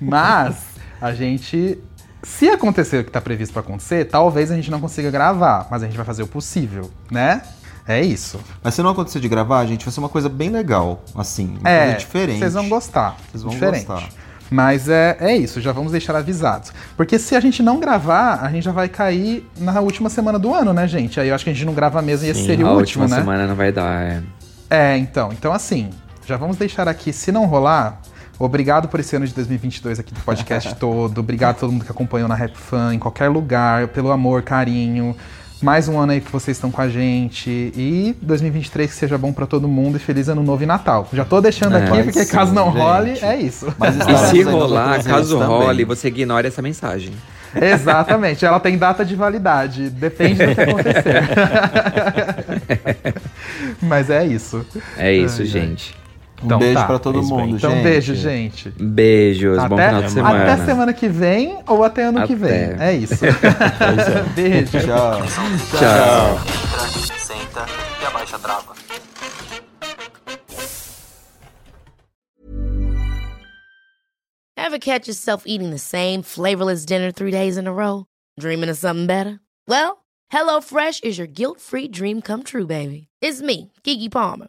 Mas 0.00 0.54
a 1.00 1.12
gente. 1.12 1.76
Se 2.22 2.48
acontecer 2.48 2.98
o 3.00 3.04
que 3.04 3.10
tá 3.10 3.20
previsto 3.20 3.52
pra 3.52 3.60
acontecer, 3.62 4.04
talvez 4.06 4.50
a 4.50 4.56
gente 4.56 4.70
não 4.70 4.80
consiga 4.80 5.10
gravar, 5.10 5.66
mas 5.70 5.82
a 5.82 5.86
gente 5.86 5.96
vai 5.96 6.04
fazer 6.04 6.22
o 6.22 6.26
possível, 6.26 6.90
né? 7.10 7.42
É 7.86 8.02
isso. 8.02 8.38
Mas 8.62 8.74
se 8.74 8.82
não 8.82 8.90
acontecer 8.90 9.18
de 9.20 9.28
gravar, 9.28 9.64
gente, 9.64 9.84
vai 9.84 9.92
ser 9.92 10.00
uma 10.00 10.08
coisa 10.10 10.28
bem 10.28 10.50
legal, 10.50 11.02
assim. 11.14 11.56
Uma 11.60 11.70
É, 11.70 11.82
coisa 11.84 11.98
diferente. 11.98 12.38
vocês 12.40 12.54
vão 12.54 12.68
gostar. 12.68 13.16
Vocês 13.30 13.42
vão 13.42 13.52
diferente. 13.52 13.86
gostar. 13.86 14.08
Mas 14.50 14.88
é, 14.88 15.16
é 15.20 15.36
isso, 15.36 15.60
já 15.60 15.72
vamos 15.72 15.92
deixar 15.92 16.16
avisados. 16.16 16.72
Porque 16.96 17.18
se 17.18 17.36
a 17.36 17.40
gente 17.40 17.62
não 17.62 17.78
gravar, 17.78 18.40
a 18.42 18.50
gente 18.50 18.64
já 18.64 18.72
vai 18.72 18.88
cair 18.88 19.46
na 19.56 19.80
última 19.80 20.08
semana 20.10 20.38
do 20.38 20.54
ano, 20.54 20.72
né, 20.72 20.88
gente? 20.88 21.20
Aí 21.20 21.28
eu 21.28 21.34
acho 21.34 21.44
que 21.44 21.50
a 21.50 21.52
gente 21.52 21.64
não 21.66 21.74
grava 21.74 22.00
mesmo 22.02 22.26
e 22.26 22.30
esse 22.30 22.44
seria 22.44 22.66
a 22.66 22.72
o 22.72 22.76
último, 22.76 23.04
última 23.04 23.16
né? 23.16 23.22
semana 23.22 23.46
não 23.46 23.54
vai 23.54 23.70
dar, 23.72 24.02
é. 24.02 24.22
É, 24.70 24.96
então. 24.98 25.30
Então, 25.32 25.52
assim, 25.52 25.90
já 26.26 26.36
vamos 26.36 26.56
deixar 26.56 26.88
aqui, 26.88 27.12
se 27.12 27.30
não 27.30 27.44
rolar, 27.46 28.00
obrigado 28.38 28.88
por 28.88 29.00
esse 29.00 29.14
ano 29.16 29.26
de 29.26 29.34
2022 29.34 29.98
aqui 30.00 30.14
do 30.14 30.20
podcast 30.20 30.74
todo. 30.76 31.18
Obrigado 31.18 31.56
a 31.56 31.60
todo 31.60 31.72
mundo 31.72 31.84
que 31.84 31.90
acompanhou 31.90 32.28
na 32.28 32.34
Rap 32.34 32.56
Fan, 32.56 32.94
em 32.94 32.98
qualquer 32.98 33.28
lugar, 33.28 33.88
pelo 33.88 34.10
amor, 34.10 34.42
carinho. 34.42 35.14
Mais 35.60 35.88
um 35.88 35.98
ano 35.98 36.12
aí 36.12 36.20
que 36.20 36.30
vocês 36.30 36.56
estão 36.56 36.70
com 36.70 36.80
a 36.80 36.88
gente. 36.88 37.50
E 37.50 38.14
2023 38.22 38.88
que 38.90 38.96
seja 38.96 39.18
bom 39.18 39.32
pra 39.32 39.44
todo 39.44 39.66
mundo 39.66 39.96
e 39.96 39.98
feliz 39.98 40.28
ano 40.28 40.40
novo 40.40 40.62
e 40.62 40.66
Natal. 40.66 41.08
Já 41.12 41.24
tô 41.24 41.40
deixando 41.40 41.76
É, 41.76 41.82
aqui, 41.82 42.02
porque 42.04 42.24
sim, 42.24 42.32
caso 42.32 42.54
não 42.54 42.70
gente. 42.70 42.80
role, 42.80 43.18
é 43.22 43.36
isso. 43.36 43.66
Mas 43.76 43.96
E 44.06 44.28
se 44.30 44.42
rolar, 44.42 45.02
caso 45.02 45.36
também. 45.36 45.48
role, 45.48 45.84
você 45.84 46.06
ignora 46.06 46.46
essa 46.46 46.62
mensagem. 46.62 47.12
Exatamente, 47.60 48.44
ela 48.44 48.60
tem 48.60 48.78
data 48.78 49.04
de 49.04 49.16
validade. 49.16 49.90
Depende 49.90 50.46
do 50.46 50.54
que 50.54 50.60
acontecer. 50.60 51.22
Mas 53.82 54.10
é 54.10 54.24
isso. 54.26 54.64
É 54.96 55.12
isso, 55.12 55.42
Ai, 55.42 55.48
ai. 55.48 55.52
Gente. 56.40 56.42
Um 56.42 56.46
Então 56.46 56.58
beijo 56.58 56.74
tá, 56.74 56.86
pra 56.86 56.98
todo 56.98 57.20
bem. 57.20 57.28
mundo, 57.28 57.56
Então, 57.56 57.70
gente. 57.72 57.82
beijo, 57.82 58.14
gente. 58.14 58.68
Beijos, 58.80 59.56
bom 59.64 59.74
Até, 59.74 59.86
final 59.88 60.02
de 60.02 60.10
semana. 60.12 60.42
até 60.52 60.64
semana 60.64 60.92
que 60.92 61.08
vem 61.08 61.58
ou 61.66 61.84
até 61.84 62.04
ano 62.04 62.26
que 62.26 62.34
vem. 62.34 62.72
Até. 62.72 62.88
É 62.90 62.96
isso. 62.96 63.14
Beijo. 64.34 64.70
Tchau. 64.78 65.20
Tchau. 65.78 66.38
Entra, 66.38 67.18
senta 67.18 67.66
e 68.02 68.06
abaixa 68.06 68.36
a 68.36 68.38
trava. 68.38 68.78
Ever 74.56 74.78
catch 74.78 75.08
yourself 75.08 75.44
eating 75.46 75.70
the 75.70 75.78
same 75.78 76.22
flavorless 76.22 76.84
dinner 76.84 77.10
three 77.10 77.30
days 77.30 77.56
in 77.56 77.66
a 77.66 77.72
row? 77.72 78.04
Dreaming 78.38 78.68
of 78.68 78.76
something 78.76 79.06
better? 79.06 79.40
Well, 79.66 80.04
HelloFresh 80.32 81.04
is 81.04 81.16
your 81.16 81.26
guilt 81.26 81.60
free 81.60 81.88
dream 81.88 82.20
come 82.20 82.42
true, 82.42 82.66
baby. 82.66 83.08
It's 83.22 83.40
me, 83.40 83.72
Kiki 83.82 84.08
Palmer. 84.08 84.48